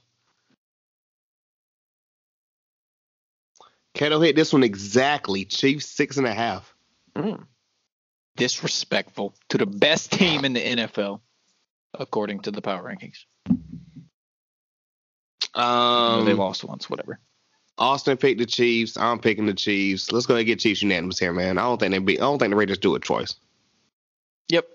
Keto 3.95 4.25
hit 4.25 4.37
this 4.37 4.53
one 4.53 4.63
exactly. 4.63 5.45
Chiefs 5.45 5.87
six 5.87 6.17
and 6.17 6.27
a 6.27 6.35
half. 6.35 6.75
Mm. 7.15 7.47
Disrespectful 8.37 9.35
to 9.51 9.59
the 9.59 9.67
best 9.67 10.13
team 10.13 10.45
in 10.45 10.53
the 10.53 10.61
NFL, 10.61 11.21
according 11.99 12.41
to 12.41 12.51
the 12.51 12.63
power 12.63 12.83
rankings. 12.83 13.25
Um, 15.55 16.25
they 16.25 16.35
lost 16.35 16.65
once, 16.65 16.91
whatever. 16.91 17.21
Austin 17.79 18.17
picked 18.17 18.39
the 18.39 18.47
Chiefs. 18.47 18.97
I'm 18.97 19.19
picking 19.19 19.47
the 19.47 19.55
Chiefs. 19.55 20.13
Let's 20.13 20.27
go 20.27 20.35
ahead 20.35 20.43
and 20.43 20.47
get 20.47 20.61
Chiefs 20.61 20.83
unanimous 20.83 21.19
here, 21.19 21.33
man. 21.33 21.59
I 21.59 21.63
don't 21.63 21.79
think 21.79 21.93
they 21.93 21.99
be. 21.99 22.19
I 22.19 22.23
don't 22.23 22.39
think 22.39 22.51
the 22.51 22.57
Raiders 22.57 22.79
do 22.79 22.95
it 22.95 23.03
twice. 23.03 23.35
Yep. 24.49 24.67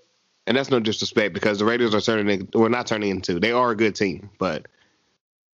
And 0.46 0.56
that's 0.56 0.70
no 0.70 0.80
disrespect 0.80 1.34
because 1.34 1.58
the 1.58 1.64
Raiders 1.64 1.94
are 1.94 2.00
turning. 2.00 2.48
We're 2.52 2.68
not 2.68 2.86
turning 2.86 3.10
into. 3.10 3.40
They 3.40 3.52
are 3.52 3.70
a 3.70 3.76
good 3.76 3.94
team, 3.94 4.30
but 4.38 4.66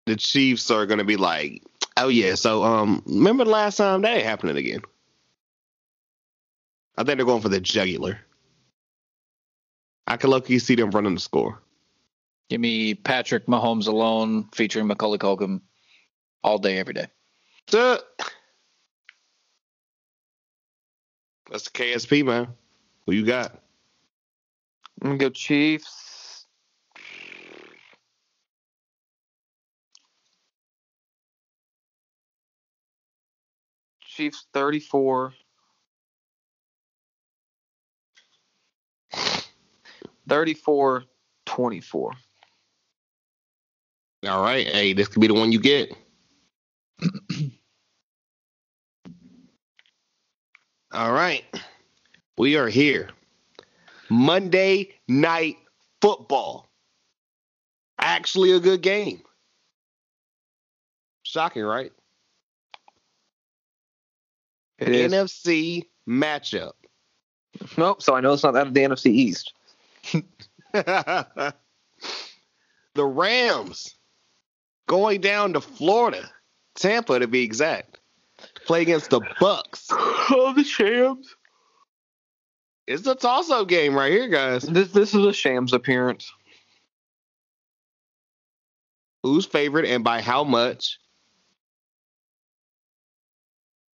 the 0.07 0.17
Chiefs 0.17 0.71
are 0.71 0.87
going 0.87 0.99
to 0.99 1.05
be 1.05 1.17
like, 1.17 1.63
oh 1.97 2.09
yeah. 2.09 2.35
So 2.35 2.65
um, 2.65 3.03
remember 3.07 3.45
the 3.45 3.51
last 3.51 3.77
time 3.77 4.03
that 4.03 4.17
ain't 4.17 4.27
happening 4.27 4.57
again. 4.57 4.81
I 6.97 7.05
think 7.05 7.19
they're 7.19 7.27
going 7.27 7.43
for 7.43 7.49
the 7.49 7.61
jugular. 7.61 8.21
I 10.07 10.17
can 10.17 10.31
look. 10.31 10.51
You 10.51 10.59
see 10.59 10.75
them 10.75 10.91
running 10.91 11.15
the 11.15 11.21
score. 11.21 11.63
Give 12.51 12.61
me 12.61 12.95
Patrick 12.95 13.47
Mahomes 13.47 13.89
alone 13.89 14.49
featuring 14.53 14.87
Macaulay 14.87 15.19
Culkin 15.19 15.61
all 16.43 16.59
day, 16.59 16.79
every 16.79 16.95
day. 16.95 17.07
Duh. 17.69 17.99
That's 21.51 21.65
the 21.65 21.71
KSP 21.71 22.25
man. 22.25 22.49
Who 23.07 23.13
you 23.13 23.25
got? 23.25 23.53
I'm 25.03 25.11
gonna 25.11 25.19
go 25.19 25.31
Chiefs. 25.31 26.47
Chiefs 34.01 34.47
34. 34.53 35.35
34 40.29 41.05
24. 41.47 42.13
All 44.27 44.43
right. 44.43 44.67
Hey, 44.67 44.93
this 44.93 45.09
could 45.09 45.21
be 45.21 45.27
the 45.27 45.35
one 45.35 45.53
you 45.53 45.61
get. 45.61 45.95
All 50.93 51.13
right. 51.13 51.45
We 52.39 52.57
are 52.57 52.69
here. 52.69 53.11
Monday 54.09 54.95
night 55.09 55.57
football. 56.01 56.69
Actually 57.99 58.53
a 58.53 58.61
good 58.61 58.81
game. 58.83 59.23
Shocking, 61.23 61.63
right? 61.63 61.93
It 64.79 64.89
is. 64.89 65.13
NFC 65.13 65.85
matchup. 66.09 66.73
Nope, 67.77 68.03
so 68.03 68.15
I 68.15 68.21
know 68.21 68.33
it's 68.33 68.43
not 68.43 68.53
that 68.55 68.67
of 68.67 68.75
the 68.75 68.81
NFC 68.81 69.07
East. 69.07 69.54
the 70.73 71.55
Rams 72.97 73.95
going 74.87 75.21
down 75.21 75.53
to 75.55 75.61
Florida, 75.61 76.31
Tampa 76.75 77.19
to 77.19 77.27
be 77.27 77.43
exact, 77.43 77.99
to 78.39 78.61
play 78.63 78.83
against 78.83 79.11
the 79.11 79.21
Bucs. 79.21 79.87
Oh, 80.31 80.55
the 80.55 80.65
Shams. 80.65 81.37
It's 82.87 83.07
a 83.07 83.15
toss-up 83.15 83.69
game 83.69 83.95
right 83.95 84.11
here, 84.11 84.29
guys. 84.29 84.63
This 84.63 84.91
this 84.91 85.15
is 85.15 85.23
a 85.25 85.35
Shams 85.35 85.75
appearance. 85.75 86.33
Who's 89.23 89.45
favorite 89.45 89.85
and 89.85 90.03
by 90.03 90.23
how 90.23 90.45
much? 90.45 90.99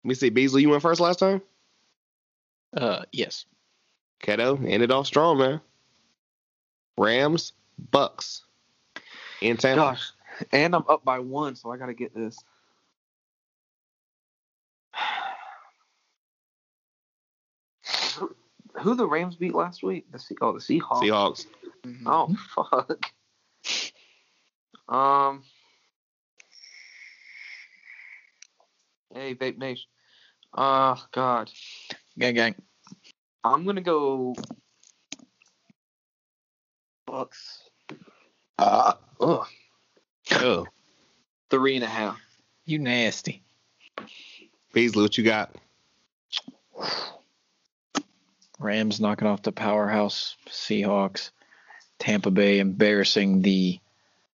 Let 0.05 0.09
me 0.09 0.15
see. 0.15 0.31
Beasley, 0.31 0.63
you 0.63 0.71
went 0.71 0.83
first 0.83 1.01
last 1.01 1.19
time. 1.19 1.43
Uh, 2.77 3.03
yes. 3.13 3.45
Keto 4.23 4.65
ended 4.65 4.91
off 4.91 5.07
strong, 5.07 5.39
man. 5.39 5.61
Rams, 6.99 7.53
Bucs, 7.93 8.43
in 9.41 9.57
Tampa. 9.57 9.81
Gosh, 9.81 10.11
and 10.53 10.75
I'm 10.75 10.85
up 10.89 11.05
by 11.05 11.19
one, 11.19 11.57
so 11.57 11.71
I 11.71 11.77
gotta 11.77 11.95
get 11.95 12.15
this. 12.15 12.37
Who- 18.19 18.35
Who 18.83 18.95
the 18.95 19.07
Rams 19.07 19.37
beat 19.37 19.55
last 19.55 19.83
week? 19.83 20.11
The 20.13 20.19
Se- 20.19 20.37
oh 20.41 20.53
the 20.53 20.61
Seahawks. 20.61 21.11
Seahawks. 21.11 21.47
Oh 22.07 22.35
fuck. 22.55 23.11
Um. 24.89 25.43
Hey, 29.13 29.35
Vape 29.35 29.59
Nation. 29.59 29.89
Oh 30.55 31.05
God, 31.13 31.51
Gang, 32.19 32.35
gang. 32.35 32.55
I'm 33.45 33.65
gonna 33.65 33.81
go. 33.81 34.35
Bucs. 37.11 37.63
Uh, 38.59 38.93
ugh. 39.21 39.47
Oh, 40.33 40.67
Three 41.51 41.75
and 41.75 41.85
a 41.85 41.89
half. 41.89 42.21
You 42.65 42.79
nasty. 42.79 43.43
Beasley, 44.73 45.03
what 45.03 45.19
you 45.19 45.25
got? 45.25 45.57
Rams 48.61 49.01
knocking 49.01 49.27
off 49.27 49.43
the 49.43 49.51
powerhouse 49.51 50.37
Seahawks. 50.49 51.31
Tampa 51.99 52.31
Bay 52.31 52.61
embarrassing 52.61 53.43
the 53.43 53.81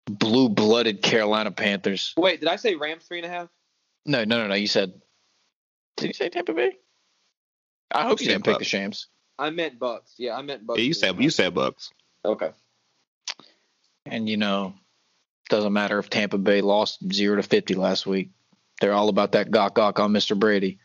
blue-blooded 0.07 1.01
Carolina 1.01 1.51
Panthers. 1.53 2.13
Wait, 2.17 2.41
did 2.41 2.49
I 2.49 2.57
say 2.57 2.75
Rams 2.75 3.05
three 3.05 3.19
and 3.19 3.27
a 3.27 3.31
half? 3.31 3.49
No, 4.05 4.25
no, 4.25 4.39
no, 4.39 4.49
no. 4.49 4.55
You 4.55 4.67
said. 4.67 5.01
Did 5.97 6.09
you 6.09 6.13
say 6.13 6.29
Tampa 6.29 6.53
Bay? 6.53 6.77
I 7.93 8.03
hope 8.03 8.21
you 8.21 8.27
didn't 8.27 8.45
pick 8.45 8.59
the 8.59 8.65
Shams. 8.65 9.07
I 9.39 9.51
meant 9.51 9.79
Bucs. 9.79 10.15
Yeah, 10.19 10.37
I 10.37 10.43
meant 10.43 10.67
Bucs. 10.67 10.79
Yeah, 10.79 10.83
you 10.83 10.95
said 10.95 11.21
you 11.21 11.31
said 11.31 11.55
Bucs. 11.55 11.91
okay. 12.25 12.51
And 14.07 14.29
you 14.29 14.37
know, 14.37 14.75
Doesn't 15.49 15.73
matter 15.73 15.99
if 15.99 16.11
Tampa 16.11 16.39
Bay 16.39 16.61
lost 16.61 16.99
zero 17.13 17.37
to 17.37 17.43
fifty 17.43 17.75
last 17.75 18.07
week. 18.07 18.31
They're 18.81 18.93
all 18.93 19.09
about 19.09 19.33
that 19.33 19.51
gawk 19.51 19.75
gawk 19.75 20.01
on 20.01 20.13
Mr. 20.13 20.39
Brady. 20.39 20.79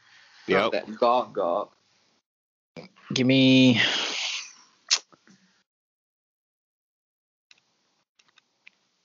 Yep. 0.48 0.72
That 0.72 0.96
gawk 0.98 1.34
gawk. 1.34 1.76
Give 3.14 3.26
me. 3.26 3.82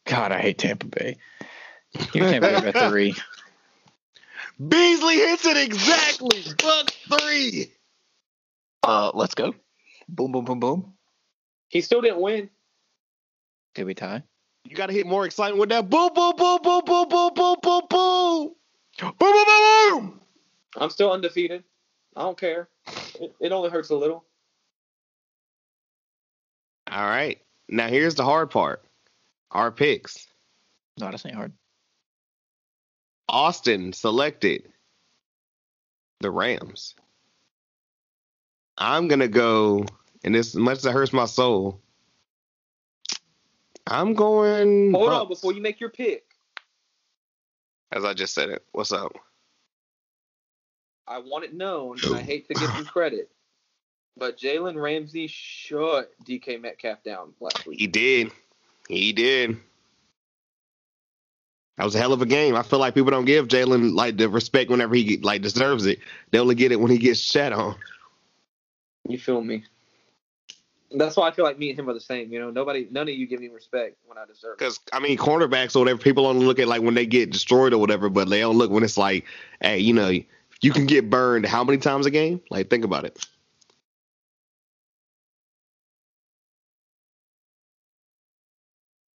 God, 0.07 0.33
I 0.33 0.41
hate 0.41 0.59
Tampa 0.59 0.87
Bay. 0.87 1.17
Give 2.13 2.23
me 2.23 2.31
Tampa 2.33 2.49
Bay 2.49 2.73
by 2.73 2.89
three. 2.89 3.15
Beasley 4.69 5.15
hits 5.17 5.47
it 5.47 5.57
exactly. 5.57 6.43
Buc 6.43 6.91
three. 7.21 7.73
Uh, 8.83 9.11
let's 9.15 9.35
go. 9.35 9.55
Boom, 10.09 10.33
boom, 10.33 10.45
boom, 10.45 10.61
boom. 10.61 10.93
He 11.69 11.81
still 11.81 12.03
didn't 12.03 12.21
win. 12.21 12.51
Did 13.75 13.85
we 13.85 13.95
tie? 13.95 14.23
You 14.65 14.77
got 14.77 14.87
to 14.87 14.93
hit 14.93 15.07
more 15.07 15.27
excitement 15.27 15.61
with 15.61 15.69
that. 15.71 15.91
Boom, 15.91 16.11
boom, 16.15 16.35
boom, 16.37 16.59
boom, 16.63 16.83
boom, 16.85 17.09
boom, 17.09 17.31
boom, 17.35 17.57
boom, 17.63 17.83
boom. 17.91 18.55
Boom, 18.99 19.13
boom, 19.19 19.33
boom, 19.33 19.91
boom. 20.01 20.21
I'm 20.77 20.91
still 20.91 21.13
undefeated. 21.13 21.65
I 22.17 22.23
don't 22.23 22.39
care. 22.39 22.69
It, 23.21 23.35
it 23.41 23.53
only 23.53 23.71
hurts 23.71 23.91
a 23.91 23.97
little. 23.97 24.25
All 26.91 27.05
right. 27.05 27.41
Now 27.69 27.89
here's 27.89 28.15
the 28.15 28.25
hard 28.25 28.51
part. 28.51 28.85
Our 29.51 29.71
picks. 29.71 30.27
No, 30.99 31.11
that's 31.11 31.25
not 31.25 31.35
hard. 31.35 31.53
Austin 33.29 33.93
selected 33.93 34.71
the 36.21 36.31
Rams. 36.31 36.95
I'm 38.79 39.09
gonna 39.09 39.29
go, 39.29 39.85
and 40.25 40.37
as 40.37 40.55
much 40.55 40.79
as 40.79 40.87
it 40.87 40.93
hurts 40.93 41.13
my 41.13 41.27
soul, 41.27 41.81
I'm 43.87 44.15
going. 44.15 44.93
Hold 44.93 45.13
on 45.13 45.29
before 45.29 45.53
you 45.53 45.61
make 45.61 45.81
your 45.81 45.91
pick. 45.91 46.25
As 47.93 48.05
I 48.05 48.15
just 48.15 48.35
said 48.35 48.49
it. 48.49 48.65
What's 48.73 48.93
up? 48.93 49.13
I 51.07 51.19
want 51.19 51.45
it 51.45 51.55
known, 51.55 51.99
and 52.03 52.15
I 52.15 52.23
hate 52.23 52.49
to 52.49 52.55
give 52.55 52.71
him 52.71 52.85
credit, 52.87 53.31
but 54.17 54.39
Jalen 54.39 54.81
Ramsey 54.81 55.27
shut 55.27 56.11
DK 56.25 56.61
Metcalf 56.61 57.03
down 57.03 57.35
last 57.41 57.67
week. 57.67 57.79
He 57.79 57.87
did. 57.87 58.33
He 58.89 59.13
did. 59.13 59.59
That 61.77 61.85
was 61.85 61.95
a 61.95 61.99
hell 61.99 62.13
of 62.13 62.23
a 62.23 62.27
game. 62.27 62.55
I 62.55 62.63
feel 62.63 62.79
like 62.79 62.95
people 62.95 63.11
don't 63.11 63.25
give 63.25 63.49
Jalen 63.49 63.95
like 63.95 64.17
the 64.17 64.29
respect 64.29 64.71
whenever 64.71 64.95
he 64.95 65.19
like 65.19 65.43
deserves 65.43 65.87
it. 65.87 65.99
They 66.31 66.39
only 66.39 66.55
get 66.55 66.73
it 66.73 66.81
when 66.81 66.91
he 66.91 66.99
gets 66.99 67.21
shat 67.21 67.53
on. 67.53 67.77
You 69.09 69.19
feel 69.19 69.43
me? 69.43 69.65
That's 70.95 71.17
why 71.17 71.29
I 71.29 71.33
feel 71.33 71.45
like 71.45 71.59
me 71.59 71.71
and 71.71 71.79
him 71.79 71.89
are 71.89 71.95
the 71.95 72.01
same. 72.01 72.33
You 72.33 72.41
know, 72.41 72.51
nobody, 72.51 72.87
none 72.91 73.09
of 73.09 73.15
you 73.15 73.27
give 73.27 73.41
me 73.41 73.49
respect 73.49 73.97
when 74.07 74.17
I 74.19 74.25
deserve. 74.27 74.59
Because 74.59 74.81
I 74.93 75.01
mean, 75.01 75.19
cornerbacks 75.19 75.75
or 75.77 75.81
whatever, 75.81 75.99
people 75.99 76.27
only 76.27 76.47
look 76.47 76.59
at 76.59 76.69
like 76.69 76.83
when 76.83 76.95
they 76.95 77.07
get 77.07 77.31
destroyed 77.31 77.73
or 77.73 77.79
whatever, 77.79 78.09
but 78.09 78.29
they 78.29 78.41
don't 78.41 78.57
look 78.57 78.71
when 78.71 78.85
it's 78.85 78.97
like, 78.97 79.25
hey, 79.61 79.79
you 79.79 79.93
know, 79.93 80.11
you 80.61 80.73
can 80.73 80.87
get 80.87 81.11
burned 81.11 81.47
how 81.47 81.65
many 81.65 81.79
times 81.79 82.07
a 82.07 82.11
game? 82.11 82.41
Like, 82.51 82.71
think 82.71 82.85
about 82.85 83.05
it. 83.05 83.19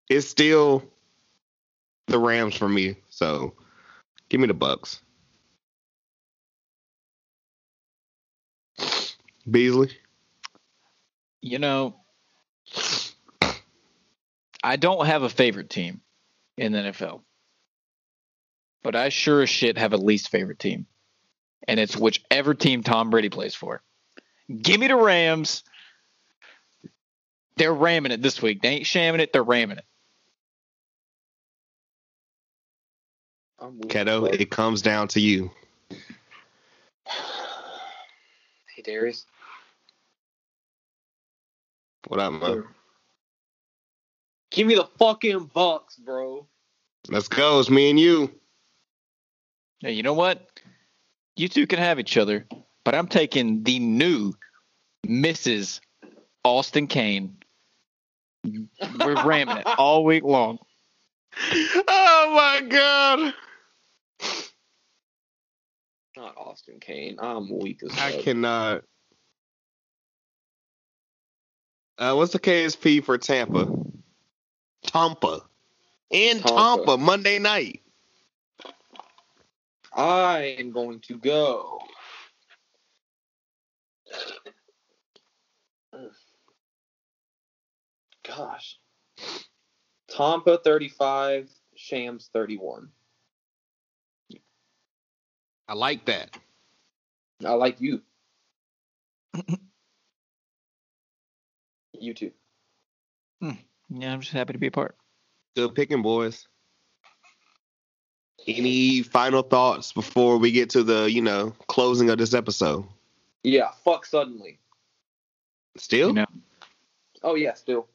It's 0.09 0.27
still 0.27 0.83
the 2.07 2.19
Rams 2.19 2.55
for 2.55 2.67
me. 2.67 2.95
So, 3.09 3.53
give 4.29 4.41
me 4.41 4.47
the 4.47 4.53
Bucs. 4.53 4.99
Beasley. 9.49 9.91
You 11.41 11.59
know, 11.59 11.95
I 14.63 14.75
don't 14.75 15.05
have 15.05 15.23
a 15.23 15.29
favorite 15.29 15.69
team 15.69 16.01
in 16.57 16.73
the 16.73 16.79
NFL, 16.79 17.21
but 18.83 18.95
I 18.95 19.09
sure 19.09 19.41
as 19.41 19.49
shit 19.49 19.77
have 19.77 19.93
a 19.93 19.97
least 19.97 20.29
favorite 20.29 20.59
team, 20.59 20.85
and 21.67 21.79
it's 21.79 21.95
whichever 21.95 22.53
team 22.53 22.83
Tom 22.83 23.09
Brady 23.09 23.29
plays 23.29 23.55
for. 23.55 23.81
Give 24.61 24.79
me 24.79 24.87
the 24.87 24.95
Rams. 24.95 25.63
They're 27.55 27.73
ramming 27.73 28.11
it 28.11 28.21
this 28.21 28.41
week. 28.41 28.61
They 28.61 28.69
ain't 28.69 28.85
shamming 28.85 29.21
it. 29.21 29.31
They're 29.31 29.43
ramming 29.43 29.77
it. 29.77 29.85
I'm 33.61 33.79
Keto, 33.81 34.31
it 34.33 34.49
comes 34.49 34.81
down 34.81 35.09
to 35.09 35.19
you. 35.19 35.51
Hey 37.05 38.81
Darius. 38.83 39.25
What 42.09 42.19
up, 42.19 42.33
man? 42.41 42.63
Give 44.49 44.65
me 44.65 44.73
the 44.73 44.89
fucking 44.97 45.51
Bucs, 45.55 45.95
bro. 46.03 46.47
Let's 47.07 47.27
go. 47.27 47.59
It's 47.59 47.69
me 47.69 47.91
and 47.91 47.99
you. 47.99 48.31
Hey, 49.81 49.91
you 49.91 50.01
know 50.01 50.15
what? 50.15 50.49
You 51.35 51.47
two 51.47 51.67
can 51.67 51.77
have 51.77 51.99
each 51.99 52.17
other, 52.17 52.47
but 52.83 52.95
I'm 52.95 53.05
taking 53.05 53.61
the 53.61 53.77
new 53.77 54.33
Mrs. 55.05 55.81
Austin 56.43 56.87
Kane. 56.87 57.37
We're 58.43 59.23
ramming 59.23 59.57
it 59.57 59.67
all 59.77 60.03
week 60.03 60.23
long. 60.23 60.57
Oh 61.87 62.33
my 62.35 62.67
god. 62.67 63.33
Not 66.17 66.35
Austin 66.37 66.79
Kane. 66.79 67.17
I'm 67.19 67.55
weak 67.59 67.83
as 67.83 67.95
I 67.99 68.19
cannot. 68.19 68.81
Uh, 71.99 72.13
what's 72.13 72.31
the 72.31 72.39
KSP 72.39 73.03
for 73.03 73.17
Tampa? 73.17 73.67
Tampa. 74.83 75.41
In 76.09 76.39
Tampa. 76.39 76.47
Tampa, 76.47 76.97
Monday 76.97 77.39
night. 77.39 77.81
I 79.93 80.55
am 80.59 80.71
going 80.71 81.01
to 81.01 81.17
go. 81.17 81.81
Gosh. 88.25 88.79
Tampa 90.07 90.57
35, 90.57 91.49
Shams 91.75 92.29
31. 92.31 92.87
I 95.67 95.73
like 95.73 96.05
that. 96.05 96.37
I 97.45 97.53
like 97.53 97.81
you. 97.81 98.01
you 102.01 102.13
too. 102.13 102.31
Yeah, 103.91 104.13
I'm 104.13 104.21
just 104.21 104.33
happy 104.33 104.53
to 104.53 104.59
be 104.59 104.67
a 104.67 104.71
part. 104.71 104.95
Good 105.55 105.73
picking, 105.73 106.01
boys. 106.03 106.47
Any 108.47 109.01
final 109.01 109.41
thoughts 109.41 109.93
before 109.93 110.37
we 110.37 110.51
get 110.51 110.69
to 110.71 110.83
the, 110.83 111.11
you 111.11 111.21
know, 111.21 111.53
closing 111.67 112.09
of 112.09 112.17
this 112.17 112.33
episode? 112.33 112.85
Yeah, 113.43 113.69
fuck 113.83 114.05
Suddenlink. 114.05 114.57
Still? 115.77 116.09
You 116.09 116.13
know, 116.13 116.25
Oh, 117.23 117.35
yeah, 117.35 117.53
still. 117.53 117.87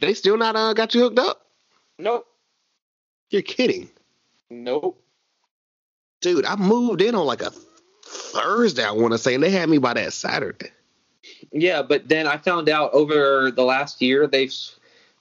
They 0.00 0.14
still 0.14 0.36
not 0.36 0.56
uh, 0.56 0.72
got 0.72 0.94
you 0.94 1.02
hooked 1.02 1.18
up? 1.18 1.46
Nope. 1.98 2.26
You're 3.30 3.42
kidding. 3.42 3.88
Nope. 4.50 5.00
Dude, 6.20 6.44
I 6.44 6.56
moved 6.56 7.02
in 7.02 7.14
on 7.14 7.26
like 7.26 7.42
a 7.42 7.52
Thursday, 8.04 8.84
I 8.84 8.92
want 8.92 9.12
to 9.12 9.18
say, 9.18 9.34
and 9.34 9.42
they 9.42 9.50
had 9.50 9.68
me 9.68 9.78
by 9.78 9.94
that 9.94 10.12
Saturday. 10.12 10.70
Yeah, 11.52 11.82
but 11.82 12.08
then 12.08 12.26
I 12.26 12.36
found 12.36 12.68
out 12.68 12.92
over 12.92 13.50
the 13.50 13.64
last 13.64 14.00
year 14.00 14.26
they've 14.26 14.52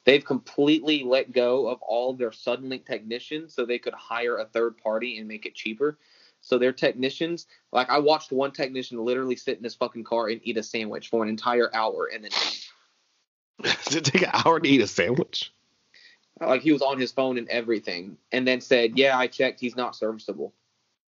they've 0.03 0.23
completely 0.23 1.03
let 1.03 1.31
go 1.31 1.67
of 1.67 1.81
all 1.81 2.13
their 2.13 2.29
Suddenlink 2.29 2.85
technicians 2.85 3.53
so 3.53 3.65
they 3.65 3.79
could 3.79 3.93
hire 3.93 4.37
a 4.37 4.45
third 4.45 4.77
party 4.77 5.17
and 5.17 5.27
make 5.27 5.45
it 5.45 5.55
cheaper. 5.55 5.97
So 6.41 6.59
their 6.59 6.73
technicians, 6.73 7.47
like 7.71 7.89
I 7.89 7.97
watched 7.97 8.31
one 8.31 8.51
technician 8.51 9.03
literally 9.03 9.35
sit 9.35 9.57
in 9.57 9.63
his 9.63 9.73
fucking 9.75 10.03
car 10.03 10.27
and 10.27 10.39
eat 10.43 10.57
a 10.57 10.63
sandwich 10.63 11.09
for 11.09 11.23
an 11.23 11.29
entire 11.29 11.73
hour 11.73 12.09
and 12.13 12.23
then 12.23 12.31
Does 13.63 13.95
it 13.95 14.05
take 14.05 14.21
an 14.21 14.29
hour 14.45 14.59
to 14.59 14.69
eat 14.69 14.81
a 14.81 14.87
sandwich? 14.87 15.51
like 16.41 16.61
he 16.61 16.71
was 16.71 16.81
on 16.81 16.99
his 16.99 17.11
phone 17.11 17.37
and 17.37 17.47
everything 17.49 18.17
and 18.31 18.47
then 18.47 18.61
said, 18.61 18.97
"Yeah, 18.97 19.17
I 19.17 19.27
checked, 19.27 19.59
he's 19.59 19.75
not 19.75 19.95
serviceable." 19.95 20.53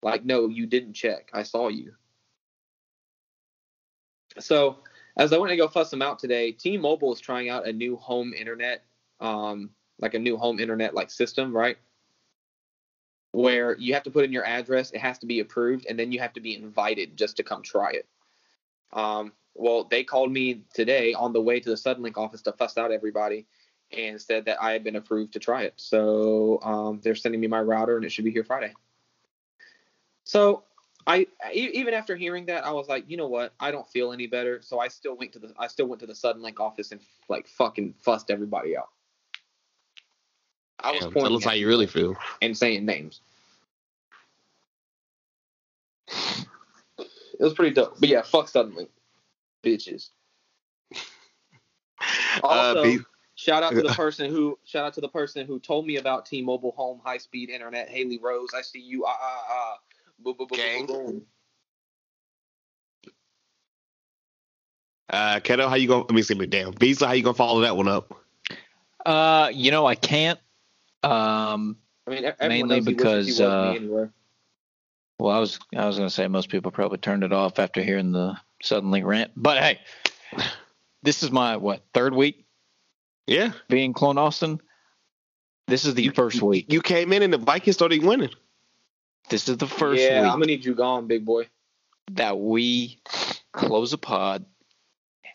Like, 0.03 0.25
"No, 0.25 0.49
you 0.49 0.67
didn't 0.67 0.95
check. 0.95 1.31
I 1.33 1.43
saw 1.43 1.69
you." 1.69 1.95
So, 4.39 4.79
as 5.17 5.33
I 5.33 5.39
went 5.39 5.51
to 5.51 5.57
go 5.57 5.69
fuss 5.69 5.91
them 5.91 6.03
out 6.03 6.19
today, 6.19 6.53
T-Mobile 6.53 7.13
is 7.13 7.21
trying 7.21 7.49
out 7.49 7.67
a 7.67 7.73
new 7.73 7.97
home 7.97 8.33
internet, 8.33 8.85
um, 9.21 9.71
like 10.01 10.15
a 10.15 10.19
new 10.19 10.37
home 10.37 10.61
internet 10.61 10.95
like 10.95 11.11
system, 11.11 11.55
right? 11.55 11.77
Where 13.33 13.77
you 13.77 13.95
have 13.95 14.03
to 14.05 14.11
put 14.11 14.25
in 14.25 14.33
your 14.33 14.45
address, 14.45 14.91
it 14.91 15.01
has 15.01 15.19
to 15.21 15.27
be 15.27 15.41
approved, 15.41 15.87
and 15.87 15.99
then 15.99 16.13
you 16.13 16.21
have 16.21 16.33
to 16.35 16.41
be 16.41 16.55
invited 16.55 17.17
just 17.17 17.37
to 17.37 17.43
come 17.43 17.63
try 17.63 17.93
it. 17.93 18.09
Um, 18.93 19.33
well, 19.55 19.85
they 19.85 20.05
called 20.05 20.33
me 20.33 20.63
today 20.75 21.13
on 21.15 21.33
the 21.33 21.41
way 21.41 21.61
to 21.61 21.69
the 21.69 21.77
Suddenlink 21.77 22.17
office 22.17 22.43
to 22.43 22.53
fuss 22.53 22.79
out 22.79 22.93
everybody, 22.93 23.47
and 23.93 24.21
said 24.21 24.45
that 24.45 24.63
I 24.63 24.73
had 24.73 24.85
been 24.85 24.97
approved 24.97 25.33
to 25.33 25.39
try 25.39 25.63
it. 25.63 25.75
So 25.77 26.61
um, 26.63 27.01
they're 27.03 27.15
sending 27.15 27.41
me 27.41 27.47
my 27.49 27.61
router, 27.61 27.97
and 27.97 28.05
it 28.05 28.11
should 28.11 28.25
be 28.25 28.31
here 28.31 28.45
Friday. 28.45 28.73
So 30.25 30.65
I 31.07 31.27
even 31.53 31.95
after 31.95 32.17
hearing 32.17 32.47
that, 32.47 32.65
I 32.65 32.73
was 32.73 32.89
like, 32.89 33.05
you 33.09 33.17
know 33.17 33.27
what? 33.27 33.55
I 33.59 33.71
don't 33.71 33.89
feel 33.89 34.13
any 34.13 34.27
better. 34.27 34.61
So 34.63 34.79
I 34.79 34.89
still 34.89 35.17
went 35.17 35.33
to 35.33 35.39
the 35.39 35.53
I 35.59 35.67
still 35.67 35.87
went 35.87 36.01
to 36.01 36.07
the 36.07 36.13
Suddenlink 36.13 36.61
office 36.61 36.93
and 36.93 37.01
like 37.29 37.49
fucking 37.49 37.95
fussed 38.01 38.31
everybody 38.31 38.77
out. 38.77 38.91
I 40.79 40.93
was 40.93 41.01
Damn, 41.01 41.13
pointing 41.13 41.31
tell 41.31 41.37
us 41.37 41.45
how 41.45 41.53
you 41.53 41.67
really 41.69 41.87
feel. 41.87 42.17
and 42.43 42.57
saying 42.57 42.85
names. 42.85 43.21
It 46.09 47.45
was 47.45 47.55
pretty 47.55 47.75
dope. 47.75 47.99
But 47.99 48.09
yeah, 48.09 48.23
fuck 48.23 48.47
Suddenlink. 48.47 48.89
Bitches. 49.65 50.11
Also, 52.43 52.79
uh, 52.81 52.85
B- 52.85 52.99
shout 53.35 53.63
out 53.63 53.75
to 53.75 53.83
the 53.83 53.89
person 53.95 54.31
who 54.31 54.59
shout 54.65 54.87
out 54.87 54.95
to 54.95 55.01
the 55.01 55.09
person 55.09 55.47
who 55.47 55.59
told 55.59 55.87
me 55.87 55.97
about 55.97 56.25
T-Mobile 56.25 56.73
home 56.73 57.01
high 57.05 57.19
speed 57.19 57.51
internet. 57.51 57.89
Haley 57.91 58.19
Rose, 58.19 58.51
I 58.57 58.63
see 58.63 58.81
you. 58.81 59.05
Ah 59.07 59.19
ah 59.21 59.45
ah. 59.51 59.79
Boom, 60.23 60.35
boom, 60.39 60.47
boom, 60.49 60.59
Gang. 60.59 60.87
boom, 60.87 61.07
boom. 61.07 61.23
uh, 65.11 65.41
Keto, 65.41 65.69
how 65.69 65.77
you 65.77 65.89
gonna? 65.89 66.03
Let 66.03 66.13
me 66.13 66.23
see 66.23 66.35
me. 66.35 66.47
Damn, 66.47 66.73
Beasley, 66.73 67.07
how 67.07 67.13
you 67.15 67.23
gonna 67.23 67.35
follow 67.35 67.61
that 67.63 67.77
one 67.77 67.89
up? 67.89 68.15
Uh, 69.05 69.51
you 69.53 69.71
know, 69.71 69.87
I 69.87 69.95
can't. 69.95 70.39
Um, 71.03 71.79
I 72.07 72.11
mean, 72.11 72.33
Mainly 72.41 72.63
knows 72.63 72.87
he 72.87 72.95
wishes 72.95 73.27
because, 73.27 73.41
uh, 73.41 74.07
well, 75.19 75.35
I 75.37 75.39
was 75.41 75.59
I 75.77 75.87
was 75.87 75.97
gonna 75.97 76.11
say 76.11 76.29
most 76.29 76.49
people 76.51 76.71
probably 76.71 76.99
turned 76.99 77.25
it 77.25 77.33
off 77.33 77.59
after 77.59 77.83
hearing 77.83 78.13
the 78.13 78.37
Suddenlink 78.63 79.05
rant, 79.05 79.33
but 79.37 79.59
hey, 79.59 79.81
this 81.03 81.23
is 81.23 81.31
my 81.31 81.57
what 81.57 81.83
third 81.95 82.15
week 82.15 82.45
Yeah, 83.27 83.53
being 83.69 83.93
Clone 83.95 84.19
Austin. 84.19 84.61
This 85.67 85.85
is 85.85 85.95
the 85.95 86.09
first 86.11 86.43
week. 86.43 86.73
you 86.73 86.83
came 86.83 87.13
in 87.13 87.23
and 87.23 87.33
the 87.33 87.39
Vikings 87.39 87.77
started 87.77 88.03
winning. 88.03 88.31
This 89.31 89.49
is 89.49 89.57
the 89.57 89.67
first 89.67 90.03
yeah, 90.03 90.19
I'm 90.19 90.25
week 90.25 90.33
gonna 90.33 90.47
need 90.47 90.65
you 90.65 90.75
gone, 90.75 91.07
big 91.07 91.25
boy. 91.25 91.49
that 92.13 92.39
we 92.39 93.01
close 93.53 93.93
a 93.93 93.99
pod, 93.99 94.45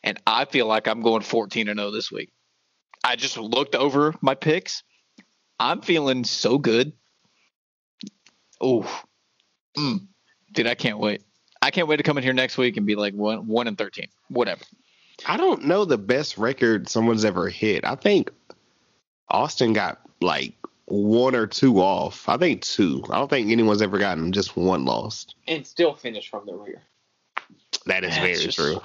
and 0.04 0.20
I 0.28 0.46
feel 0.46 0.68
like 0.68 0.88
I'm 0.88 1.02
going 1.02 1.22
14 1.22 1.70
and 1.70 1.80
0 1.80 1.92
this 1.92 2.12
week. 2.12 2.32
I 3.04 3.16
just 3.16 3.38
looked 3.38 3.74
over 3.74 4.14
my 4.22 4.36
picks. 4.36 4.84
I'm 5.60 5.82
feeling 5.82 6.26
so 6.26 6.58
good. 6.58 6.92
Oh, 8.60 8.86
mm. 9.78 10.06
dude, 10.52 10.68
I 10.68 10.76
can't 10.76 11.00
wait. 11.00 11.24
I 11.62 11.72
can't 11.72 11.88
wait 11.88 11.98
to 11.98 12.04
come 12.04 12.18
in 12.18 12.24
here 12.24 12.34
next 12.34 12.58
week 12.58 12.78
and 12.78 12.86
be 12.86 12.96
like 12.96 13.14
one 13.14 13.48
one 13.48 13.68
and 13.68 13.78
13, 13.78 14.08
whatever. 14.28 14.64
I 15.26 15.38
don't 15.38 15.64
know 15.64 15.86
the 15.86 15.98
best 15.98 16.38
record 16.38 16.90
someone's 16.90 17.24
ever 17.24 17.48
hit. 17.48 17.86
I 17.86 17.96
think 17.96 18.30
Austin 19.30 19.72
got 19.72 20.02
like 20.22 20.54
one 20.86 21.36
or 21.36 21.48
two 21.48 21.80
off. 21.80 22.28
I 22.30 22.38
think 22.38 22.62
two. 22.62 23.04
I 23.10 23.18
don't 23.18 23.30
think 23.30 23.50
anyone's 23.50 23.82
ever 23.82 23.98
gotten 23.98 24.32
just 24.32 24.56
one 24.56 24.86
lost. 24.86 25.36
And 25.48 25.66
still 25.66 25.94
finish 25.94 26.30
from 26.30 26.46
the 26.46 26.54
rear. 26.54 26.82
That 27.86 28.04
is 28.04 28.12
That's 28.12 28.22
very 28.22 28.34
just- 28.36 28.58
true. 28.58 28.82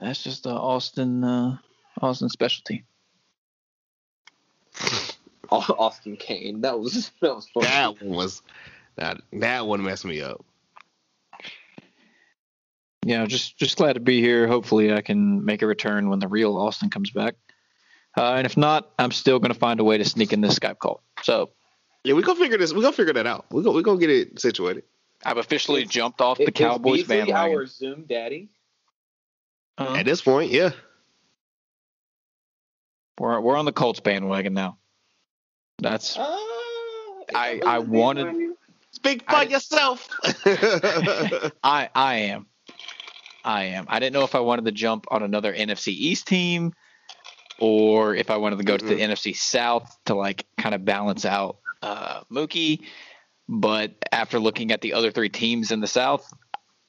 That's 0.00 0.22
just 0.22 0.44
the 0.44 0.50
Austin 0.50 1.24
uh, 1.24 1.58
Austin 2.00 2.28
specialty. 2.28 2.84
Austin 5.50 6.16
Kane. 6.16 6.60
That 6.60 6.78
was 6.78 7.10
that 7.20 7.34
was 7.34 7.48
funny. 7.48 7.66
That 7.66 8.00
one 8.02 8.14
was 8.14 8.42
that 8.96 9.20
that 9.32 9.66
one 9.66 9.82
messed 9.82 10.04
me 10.04 10.20
up. 10.22 10.44
Yeah, 13.04 13.26
just 13.26 13.56
just 13.56 13.76
glad 13.76 13.94
to 13.94 14.00
be 14.00 14.20
here. 14.20 14.46
Hopefully, 14.46 14.92
I 14.92 15.00
can 15.00 15.44
make 15.44 15.62
a 15.62 15.66
return 15.66 16.10
when 16.10 16.18
the 16.20 16.28
real 16.28 16.56
Austin 16.56 16.90
comes 16.90 17.10
back. 17.10 17.34
Uh, 18.16 18.34
and 18.34 18.46
if 18.46 18.56
not, 18.56 18.90
I'm 18.98 19.12
still 19.12 19.38
going 19.38 19.52
to 19.52 19.58
find 19.58 19.78
a 19.80 19.84
way 19.84 19.98
to 19.98 20.04
sneak 20.04 20.32
in 20.32 20.40
this 20.40 20.58
Skype 20.58 20.78
call. 20.78 21.02
So 21.22 21.50
Yeah, 22.04 22.14
we 22.14 22.22
gonna 22.22 22.38
figure 22.38 22.58
this. 22.58 22.72
We 22.72 22.80
gonna 22.80 22.92
figure 22.92 23.12
that 23.14 23.26
out. 23.26 23.46
We 23.50 23.62
go. 23.62 23.72
We 23.72 23.82
gonna 23.82 24.00
get 24.00 24.10
it 24.10 24.40
situated. 24.40 24.84
I've 25.24 25.36
officially 25.36 25.82
Is- 25.82 25.88
jumped 25.88 26.20
off 26.20 26.38
the 26.38 26.44
Is 26.44 26.50
Cowboys 26.54 27.00
Beasley 27.00 27.16
bandwagon. 27.18 27.56
our 27.56 27.66
Zoom 27.66 28.04
daddy? 28.08 28.48
Uh, 29.76 29.94
At 29.98 30.06
this 30.06 30.20
point, 30.22 30.50
yeah. 30.50 30.70
we're 33.18 33.40
we're 33.40 33.56
on 33.56 33.64
the 33.64 33.72
Colts 33.72 34.00
bandwagon 34.00 34.54
now. 34.54 34.78
That's 35.78 36.16
Uh, 36.18 36.22
I- 37.34 37.60
I 37.66 37.78
wanted- 37.80 38.54
Speak 38.92 39.22
I- 39.28 39.42
yourself. 39.44 40.08
I 41.62 41.88
I 41.94 42.14
am. 42.30 42.46
I 43.44 43.64
am. 43.64 43.86
I 43.88 43.98
didn't 44.00 44.14
know 44.14 44.24
if 44.24 44.34
I 44.34 44.40
wanted 44.40 44.64
to 44.64 44.72
jump 44.72 45.06
on 45.10 45.22
another 45.22 45.52
NFC 45.54 45.88
East 45.92 46.26
team 46.26 46.72
or 47.58 48.14
if 48.14 48.30
I 48.30 48.36
wanted 48.36 48.58
to 48.58 48.64
go 48.64 48.76
to 48.76 48.84
the 48.84 48.94
NFC 49.00 49.34
South 49.36 49.98
to 50.06 50.14
like 50.14 50.46
kind 50.58 50.74
of 50.74 50.84
balance 50.84 51.24
out 51.24 51.58
uh, 51.82 52.22
Mookie. 52.30 52.82
But 53.48 53.94
after 54.12 54.38
looking 54.38 54.72
at 54.72 54.80
the 54.82 54.92
other 54.92 55.10
three 55.10 55.28
teams 55.30 55.70
in 55.72 55.80
the 55.80 55.86
South, 55.86 56.30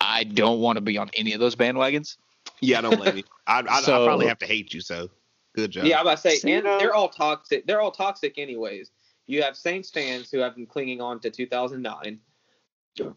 I 0.02 0.24
don't 0.26 0.60
want 0.60 0.76
to 0.78 0.82
be 0.82 0.98
on 0.98 1.10
any 1.14 1.34
of 1.34 1.40
those 1.40 1.56
bandwagons. 1.56 2.18
yeah, 2.60 2.80
I 2.80 2.82
don't 2.82 2.98
blame 2.98 3.18
you. 3.18 3.24
I, 3.48 3.64
I, 3.68 3.82
So- 3.82 4.04
I 4.04 4.06
probably 4.08 4.28
have 4.28 4.40
to 4.40 4.46
hate 4.46 4.74
you. 4.74 4.82
So 4.82 5.10
good 5.56 5.72
job. 5.72 5.86
Yeah, 5.86 5.96
I'm 5.98 6.02
about 6.02 6.16
to 6.18 6.22
say, 6.22 6.36
See, 6.36 6.52
and 6.52 6.66
though- 6.66 6.78
they're 6.80 6.94
all 6.94 7.10
toxic. 7.10 7.66
They're 7.66 7.80
all 7.82 7.92
toxic, 7.92 8.38
anyways. 8.38 8.92
You 9.28 9.42
have 9.44 9.56
Saints 9.56 9.90
fans 9.92 10.32
who 10.32 10.40
have 10.40 10.56
been 10.56 10.66
clinging 10.66 11.02
on 11.02 11.20
to 11.22 11.30
2009. 11.30 12.20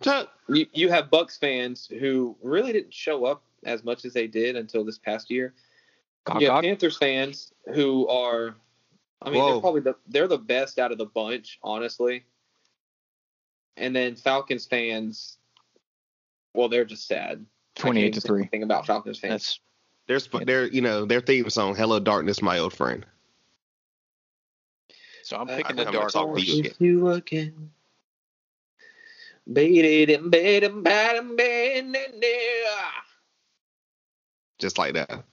Tuck. 0.01 0.29
You, 0.49 0.67
you 0.73 0.89
have 0.91 1.07
Bucs 1.11 1.39
fans 1.41 1.89
who 1.99 2.37
really 2.43 2.73
didn't 2.73 2.95
show 2.95 3.25
up 3.25 3.43
as 3.65 3.83
much 3.83 4.05
as 4.05 4.13
they 4.13 4.27
did 4.27 4.55
until 4.57 4.85
this 4.85 4.99
past 4.99 5.31
year. 5.31 5.55
Gawk, 6.25 6.41
you 6.41 6.47
have 6.49 6.57
gawk. 6.57 6.63
Panthers 6.65 6.97
fans 6.99 7.53
who 7.75 8.07
are, 8.09 8.55
I 9.21 9.31
mean, 9.31 9.41
Whoa. 9.41 9.53
they're 9.53 9.61
probably 9.61 9.81
the 9.81 9.97
they're 10.09 10.29
the 10.29 10.39
best 10.39 10.79
out 10.79 10.93
of 10.93 10.99
the 10.99 11.07
bunch, 11.07 11.59
honestly. 11.63 12.25
And 13.77 13.97
then 13.97 14.17
Falcons 14.17 14.67
fans, 14.67 15.39
well, 16.55 16.69
they're 16.69 16.85
just 16.85 17.07
sad. 17.09 17.45
I 17.79 17.81
can't 17.81 17.95
28 17.95 18.13
to 18.15 18.21
3. 18.21 18.47
Thing 18.47 18.63
about 18.63 18.87
Falcons 18.87 19.19
fans. 19.19 19.33
That's 19.33 19.61
Their 20.07 20.19
sp- 20.21 20.45
their 20.47 20.67
you 20.67 20.81
know 20.83 21.05
their 21.07 21.21
theme 21.21 21.49
song 21.51 21.75
"Hello 21.75 21.99
Darkness, 21.99 22.43
My 22.43 22.59
Old 22.59 22.75
Friend." 22.75 23.05
so 25.25 25.37
I'm 25.37 25.49
Uh, 25.49 25.57
picking 25.57 25.67
I'm 25.71 25.77
the 25.77 25.85
gonna 25.85 25.99
dark 25.99 26.13
talk 26.13 26.25
to 26.25 26.29
horse. 26.29 26.45
you. 26.45 26.65
If 26.65 26.81
you 26.81 27.09
again. 27.11 27.71
Beat 29.53 29.85
it 29.85 30.11
and 30.21 30.31
beat 30.31 30.63
it, 30.63 30.83
bat 30.85 31.17
and 31.17 31.37
bend 31.37 31.97
it, 31.97 32.95
Just 34.59 34.79
like 34.79 34.95
that. 34.95 35.25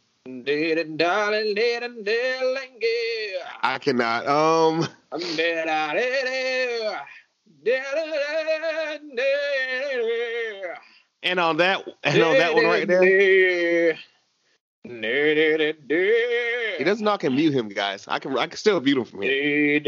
Did 0.44 0.78
it, 0.78 0.98
darling, 0.98 1.56
did 1.56 1.84
it, 1.84 2.06
darling, 2.06 2.80
yeah. 2.82 3.50
I 3.62 3.78
cannot. 3.80 4.28
Um. 4.28 4.88
I, 5.12 5.18
did 5.18 5.40
it, 5.40 5.66
did 7.64 7.84
it, 7.84 9.10
And 11.24 11.40
on 11.40 11.58
that 11.58 11.84
and 12.04 12.22
on 12.22 12.38
that 12.38 12.54
one 12.54 12.66
right 12.66 12.88
there, 12.88 13.98
there. 15.88 16.78
he 16.78 16.84
doesn't 16.84 17.04
knock 17.04 17.24
and 17.24 17.36
mute 17.36 17.54
him, 17.54 17.70
guys. 17.70 18.08
I 18.08 18.20
can 18.20 18.38
I 18.38 18.46
can 18.48 18.58
still 18.58 18.80
mute 18.80 18.98
him 18.98 19.06
from 19.06 19.24
here. 19.24 19.80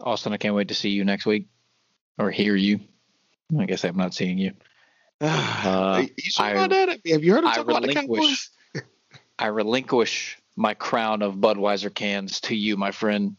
Austin, 0.00 0.32
I 0.32 0.36
can't 0.36 0.54
wait 0.54 0.68
to 0.68 0.74
see 0.74 0.90
you 0.90 1.04
next 1.04 1.26
week 1.26 1.48
or 2.18 2.30
hear 2.30 2.54
you. 2.54 2.80
I 3.56 3.66
guess 3.66 3.84
I'm 3.84 3.96
not 3.96 4.14
seeing 4.14 4.38
you. 4.38 4.52
Uh, 5.20 6.04
you 6.16 6.30
sure 6.30 6.46
I- 6.46 6.50
about 6.50 6.70
that? 6.70 6.88
Have 7.06 7.24
you 7.24 7.32
heard 7.32 7.44
him 7.44 7.48
I 7.48 7.56
talk 7.56 7.68
about 7.68 7.82
the 7.82 7.92
Cowboys? 7.92 8.08
relinquish, 8.08 8.50
I 9.38 9.46
relinquish 9.46 10.38
my 10.56 10.74
crown 10.74 11.22
of 11.22 11.34
Budweiser 11.34 11.92
cans 11.92 12.40
to 12.42 12.54
you, 12.54 12.76
my 12.76 12.92
friend, 12.92 13.36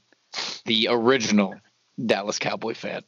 the 0.65 0.87
original 0.89 1.55
Dallas 2.03 2.37
Cowboy 2.37 2.73
fan. 2.73 3.03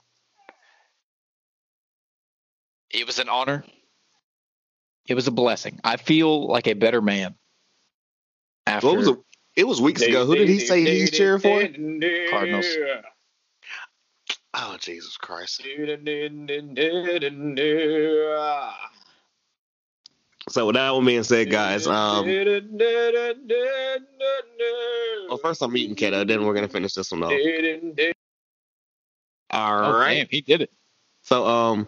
It 2.89 3.05
was 3.05 3.19
an 3.19 3.29
honor. 3.29 3.63
It 5.07 5.15
was 5.15 5.27
a 5.27 5.31
blessing. 5.31 5.79
I 5.83 5.97
feel 5.97 6.47
like 6.47 6.67
a 6.67 6.73
better 6.73 7.01
man 7.01 7.35
after 8.65 8.87
What 8.87 8.97
was 8.97 9.07
it? 9.07 9.17
It 9.55 9.67
was 9.67 9.81
weeks 9.81 10.01
ago. 10.01 10.25
Who 10.25 10.35
did 10.35 10.47
he 10.47 10.59
say 10.59 10.81
he's 10.81 11.11
cheering 11.11 11.39
for? 11.41 11.61
Cardinals. 12.29 12.65
Oh 14.53 14.77
Jesus 14.79 15.17
Christ! 15.17 15.61
So 20.49 20.65
with 20.65 20.75
that 20.75 20.93
one 20.93 21.05
being 21.05 21.23
said, 21.23 21.49
guys, 21.49 21.87
um, 21.87 22.25
well, 25.29 25.37
first 25.37 25.61
I'm 25.61 25.77
eating 25.77 25.95
Keto, 25.95 26.27
then 26.27 26.43
we're 26.45 26.53
gonna 26.53 26.67
finish 26.67 26.93
this 26.93 27.11
one 27.11 27.23
off. 27.23 27.39
All 29.51 29.93
Oh, 29.93 29.99
right. 29.99 30.15
damn, 30.15 30.27
he 30.29 30.41
did 30.41 30.61
it. 30.61 30.71
So, 31.23 31.45
um, 31.45 31.87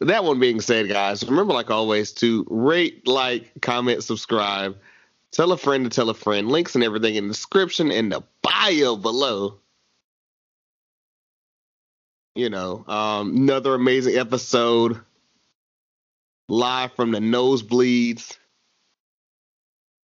that 0.00 0.24
one 0.24 0.38
being 0.40 0.60
said, 0.60 0.88
guys, 0.88 1.24
remember, 1.24 1.52
like 1.52 1.70
always, 1.70 2.12
to 2.14 2.46
rate, 2.48 3.06
like, 3.06 3.50
comment, 3.60 4.04
subscribe, 4.04 4.76
tell 5.30 5.52
a 5.52 5.56
friend 5.56 5.84
to 5.84 5.90
tell 5.90 6.10
a 6.10 6.14
friend. 6.14 6.48
Links 6.48 6.74
and 6.74 6.84
everything 6.84 7.16
in 7.16 7.28
the 7.28 7.34
description 7.34 7.90
and 7.90 8.12
the 8.12 8.22
bio 8.42 8.96
below. 8.96 9.58
You 12.34 12.48
know, 12.48 12.84
um, 12.86 13.36
another 13.36 13.74
amazing 13.74 14.16
episode 14.16 15.00
live 16.48 16.92
from 16.92 17.10
the 17.10 17.18
nosebleeds. 17.18 18.38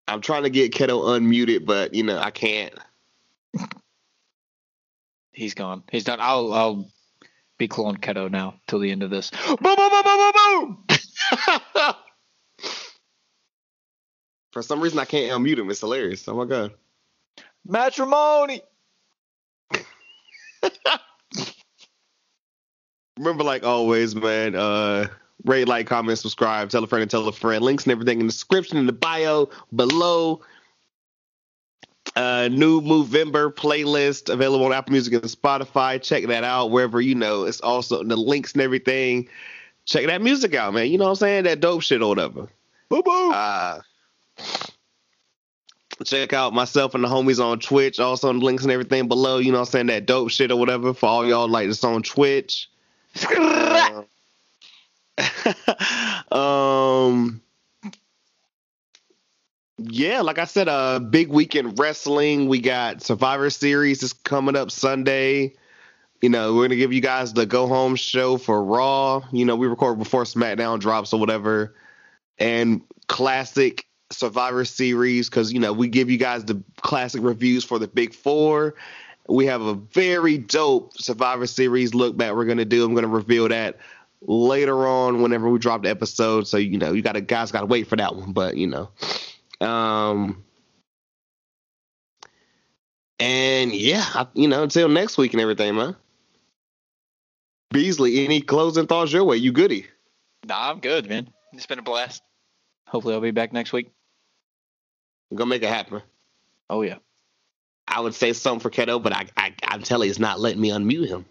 I'm 0.07 0.21
trying 0.21 0.43
to 0.43 0.51
get 0.51 0.73
Keto 0.73 1.05
unmuted, 1.05 1.65
but 1.65 1.95
you 1.95 2.03
know 2.03 2.19
I 2.19 2.31
can't. 2.31 2.75
He's 5.33 5.55
gone. 5.55 5.85
He's 5.91 6.05
done. 6.05 6.19
I'll 6.21 6.53
I'll 6.53 6.91
be 7.59 7.69
clone 7.69 7.97
keto 7.97 8.31
now 8.31 8.55
till 8.67 8.81
the 8.81 8.91
end 8.91 9.03
of 9.03 9.11
this. 9.11 9.31
Boom 9.47 9.57
boom 9.61 9.77
boom 9.77 10.03
boom 10.05 10.33
boom 10.33 10.79
boom. 10.89 10.99
For 14.53 14.63
some 14.63 14.81
reason, 14.81 14.99
I 14.99 15.05
can't 15.05 15.31
unmute 15.41 15.59
him. 15.59 15.71
It's 15.71 15.81
hilarious. 15.81 16.27
Oh 16.27 16.35
my 16.35 16.45
god. 16.45 16.73
Matrimony. 17.65 18.63
Remember, 23.19 23.45
like 23.45 23.65
always, 23.65 24.15
man. 24.15 24.55
Uh, 24.55 25.09
rate, 25.45 25.69
like, 25.69 25.87
comment, 25.87 26.19
subscribe, 26.19 26.71
tell 26.71 26.85
a 26.85 26.87
friend, 26.87 27.03
and 27.03 27.11
tell 27.11 27.27
a 27.29 27.33
friend. 27.33 27.63
Links 27.63 27.85
and 27.85 27.93
everything 27.93 28.21
in 28.21 28.27
the 28.27 28.33
description 28.33 28.79
in 28.79 28.87
the 28.87 28.93
bio 28.93 29.51
below. 29.75 30.41
Uh, 32.17 32.49
new 32.51 32.81
Movember 32.81 33.55
playlist 33.55 34.33
available 34.33 34.65
on 34.65 34.73
Apple 34.73 34.93
Music 34.93 35.13
and 35.13 35.23
Spotify. 35.23 36.03
Check 36.03 36.27
that 36.27 36.45
out 36.45 36.71
wherever 36.71 37.01
you 37.01 37.15
know. 37.15 37.45
It's 37.45 37.61
also 37.61 38.01
in 38.01 38.09
the 38.09 38.17
links 38.17 38.53
and 38.53 38.63
everything. 38.63 39.29
Check 39.85 40.07
that 40.07 40.23
music 40.23 40.55
out, 40.55 40.75
man. 40.75 40.91
You 40.91 40.99
know 40.99 41.05
what 41.05 41.11
I'm 41.11 41.17
saying? 41.17 41.45
That 41.45 41.61
dope 41.61 41.83
shit 41.83 42.03
or 42.03 42.09
whatever. 42.09 42.49
Boo 42.89 43.03
boo. 43.03 43.33
Uh, 43.33 43.81
check 46.05 46.33
out 46.33 46.53
myself 46.55 46.95
and 46.95 47.05
the 47.05 47.09
homies 47.09 47.45
on 47.45 47.59
Twitch. 47.59 48.01
Also, 48.01 48.33
the 48.33 48.39
links 48.39 48.63
and 48.63 48.73
everything 48.73 49.09
below. 49.09 49.39
You 49.39 49.53
know 49.53 49.59
what 49.59 49.69
I'm 49.69 49.73
saying? 49.73 49.87
That 49.87 50.07
dope 50.07 50.31
shit 50.31 50.51
or 50.51 50.59
whatever 50.59 50.95
for 50.95 51.07
all 51.07 51.27
y'all 51.27 51.49
like 51.49 51.69
this 51.69 51.85
on 51.85 52.03
Twitch. 52.03 52.69
Um 56.31 57.41
yeah 59.79 60.21
like 60.23 60.39
i 60.39 60.45
said 60.45 60.69
uh 60.69 60.99
big 60.99 61.29
weekend 61.29 61.79
wrestling. 61.79 62.49
We 62.49 62.61
got 62.61 63.03
survivor 63.03 63.51
series 63.51 64.03
is 64.03 64.13
coming 64.13 64.57
up 64.57 64.71
sunday. 64.71 65.55
You 66.21 66.29
know 66.31 66.55
we're 66.55 66.65
gonna 66.65 66.77
give 66.77 66.93
you 66.93 67.01
guys 67.01 67.33
the 67.33 67.47
go 67.47 67.67
home 67.67 67.97
show 67.97 68.39
for 68.39 68.63
raw. 68.63 69.23
You 69.33 69.45
know 69.45 69.57
we 69.57 69.67
record 69.69 69.99
before 69.99 70.25
smackdown 70.25 70.81
drops 70.81 71.13
or 71.13 71.21
whatever. 71.21 71.75
And 72.39 72.83
classic 73.09 73.87
survivor 74.11 74.65
series 74.65 75.29
because 75.29 75.53
you 75.53 75.61
know 75.61 75.73
we 75.73 75.89
give 75.89 76.11
you 76.11 76.19
guys 76.19 76.45
the 76.45 76.63
classic 76.81 77.23
reviews 77.23 77.65
for 77.65 77.79
the 77.79 77.89
big 77.89 78.15
four 78.15 78.75
we 79.29 79.47
have 79.47 79.61
a 79.61 79.75
very 79.75 80.39
dope 80.39 80.97
survivor 80.99 81.47
series 81.47 81.95
look 81.95 82.17
back 82.17 82.35
we're 82.35 82.45
gonna 82.45 82.65
do 82.65 82.85
i'm 82.85 82.95
gonna 82.95 83.07
reveal 83.07 83.49
that 83.49 83.79
later 84.23 84.87
on 84.87 85.23
whenever 85.23 85.49
we 85.49 85.59
drop 85.59 85.83
the 85.83 85.91
episode. 85.91 86.47
So 86.47 86.57
you 86.57 86.79
know, 86.79 86.93
you 86.93 87.03
gotta 87.03 87.21
guys 87.21 87.53
gotta 87.53 87.67
wait 87.67 87.87
for 87.87 87.97
that 87.97 88.15
one. 88.15 88.33
But 88.33 88.57
you 88.57 88.67
know, 88.67 88.91
um, 89.61 90.45
and 93.19 93.73
yeah, 93.73 94.05
I, 94.15 94.27
you 94.35 94.49
know, 94.49 94.63
until 94.63 94.89
next 94.89 95.19
week 95.19 95.33
and 95.33 95.41
everything, 95.41 95.75
man. 95.75 95.97
Beasley, 97.71 98.25
any 98.25 98.41
closing 98.41 98.87
thoughts 98.87 99.13
your 99.13 99.25
way? 99.25 99.37
You 99.37 99.53
goody? 99.53 99.87
Nah, 100.47 100.71
I'm 100.71 100.81
good, 100.81 101.07
man. 101.09 101.29
It's 101.53 101.67
been 101.67 101.79
a 101.79 101.83
blast. 101.83 102.23
Hopefully, 102.87 103.15
I'll 103.15 103.21
be 103.21 103.31
back 103.31 103.53
next 103.53 103.73
week. 103.73 103.91
We're 105.31 105.37
gonna 105.37 105.51
make 105.51 105.63
it 105.63 105.69
happen. 105.69 106.03
Oh 106.71 106.83
yeah. 106.83 106.97
I 107.99 108.01
would 108.01 108.15
say 108.15 108.33
something 108.33 108.61
for 108.61 108.71
Keto, 108.71 109.03
but 109.03 109.13
I, 109.13 109.27
I 109.37 109.53
I'm 109.65 109.83
telling 109.83 110.07
you, 110.07 110.11
it's 110.11 110.21
not 110.21 110.39
letting 110.39 110.61
me 110.61 110.71
unmute 110.71 111.09
him. 111.09 111.25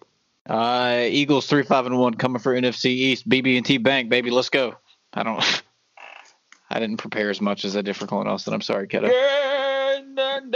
Uh, 0.46 1.06
Eagles 1.08 1.48
three 1.48 1.64
five 1.64 1.86
and 1.86 1.98
one 1.98 2.14
coming 2.16 2.42
for 2.42 2.54
NFC 2.54 2.88
East. 2.88 3.28
BB 3.28 3.56
and 3.56 3.66
T 3.66 3.78
Bank, 3.78 4.10
baby, 4.10 4.32
let's 4.32 4.50
go. 4.50 4.76
I 5.14 5.24
don't. 5.24 5.42
I 6.70 6.82
didn't 6.82 6.98
prepare 6.98 7.30
as 7.30 7.40
much 7.40 7.64
as 7.64 7.78
I 7.78 7.82
did 7.82 7.96
for 7.96 8.06
Colin 8.06 8.28
Austin. 8.28 8.54
I'm 8.54 8.60
sorry, 8.60 8.90
kiddo. 8.90 9.08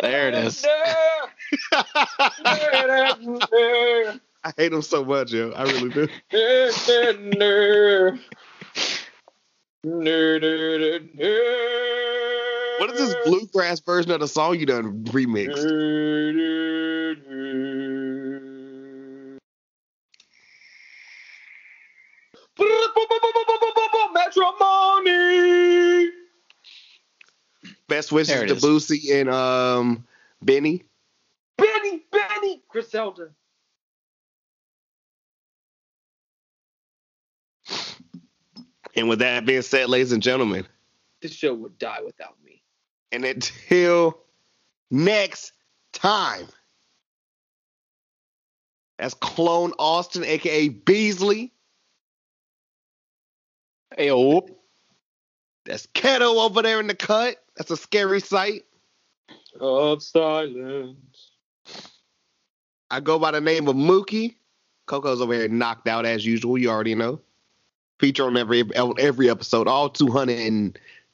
There 0.01 0.27
it 0.27 0.35
is. 0.35 0.65
I 4.43 4.51
hate 4.57 4.73
him 4.73 4.81
so 4.81 5.05
much, 5.05 5.31
yo. 5.31 5.51
I 5.51 5.63
really 5.63 5.91
do. 5.91 6.09
What 12.81 12.89
is 12.89 13.13
this 13.13 13.15
bluegrass 13.25 13.79
version 13.81 14.09
of 14.09 14.21
the 14.21 14.27
song 14.27 14.59
you 14.59 14.65
done 14.65 15.03
remixed? 15.03 15.61
Matrimony. 24.11 26.09
Best 27.87 28.11
wishes 28.11 28.33
to 28.33 28.55
is. 28.55 28.63
Boosie 28.63 29.13
and 29.13 29.29
um 29.29 30.07
Benny. 30.41 30.83
Benny, 31.59 32.01
Benny, 32.11 32.63
Griselda. 32.67 33.29
And 38.95 39.07
with 39.07 39.19
that 39.19 39.45
being 39.45 39.61
said, 39.61 39.87
ladies 39.87 40.13
and 40.13 40.23
gentlemen, 40.23 40.65
This 41.21 41.31
show 41.31 41.53
would 41.53 41.77
die 41.77 41.99
without 42.03 42.33
me. 42.40 42.40
And 43.11 43.25
until 43.25 44.19
next 44.89 45.53
time, 45.93 46.47
that's 48.97 49.13
Clone 49.15 49.73
Austin, 49.79 50.23
aka 50.23 50.69
Beasley. 50.69 51.51
Hey, 53.97 54.11
oh. 54.11 54.47
That's 55.65 55.87
Keto 55.87 56.43
over 56.43 56.61
there 56.61 56.79
in 56.79 56.87
the 56.87 56.95
cut. 56.95 57.37
That's 57.55 57.71
a 57.71 57.77
scary 57.77 58.19
sight. 58.19 58.63
Of 59.59 60.01
silence. 60.01 61.31
I 62.89 62.99
go 62.99 63.19
by 63.19 63.31
the 63.31 63.41
name 63.41 63.67
of 63.67 63.75
Mookie. 63.75 64.35
Coco's 64.87 65.21
over 65.21 65.33
here 65.33 65.47
knocked 65.47 65.87
out 65.87 66.05
as 66.05 66.25
usual. 66.25 66.57
You 66.57 66.69
already 66.69 66.95
know. 66.95 67.21
Feature 67.99 68.25
on 68.25 68.37
every 68.37 68.63
on 68.75 68.95
every 68.99 69.29
episode, 69.29 69.67
all 69.67 69.89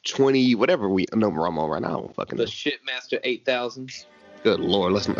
220, 0.03 0.55
whatever 0.55 0.89
we 0.89 1.05
number 1.13 1.45
I'm 1.45 1.57
on 1.59 1.69
right 1.69 1.81
now. 1.81 1.87
I 1.89 1.91
don't 2.01 2.15
fucking 2.15 2.37
know. 2.37 2.45
The 2.45 2.51
Shitmaster 2.51 3.19
8000. 3.23 3.91
Good 4.43 4.59
lord, 4.59 4.93
listen. 4.93 5.15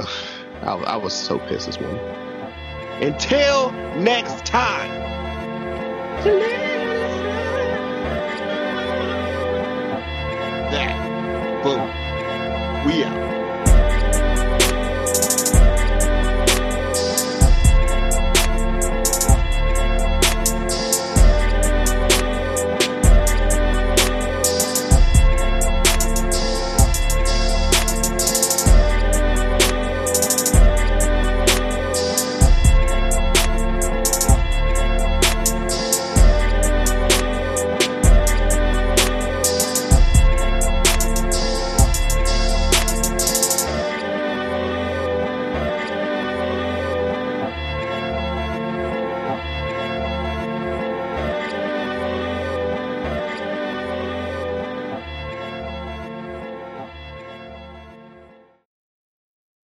I, 0.62 0.76
I 0.76 0.96
was 0.98 1.14
so 1.14 1.40
pissed 1.40 1.66
this 1.68 1.80
morning. 1.80 2.00
Until 3.02 3.72
next 3.98 4.46
time. 4.46 5.08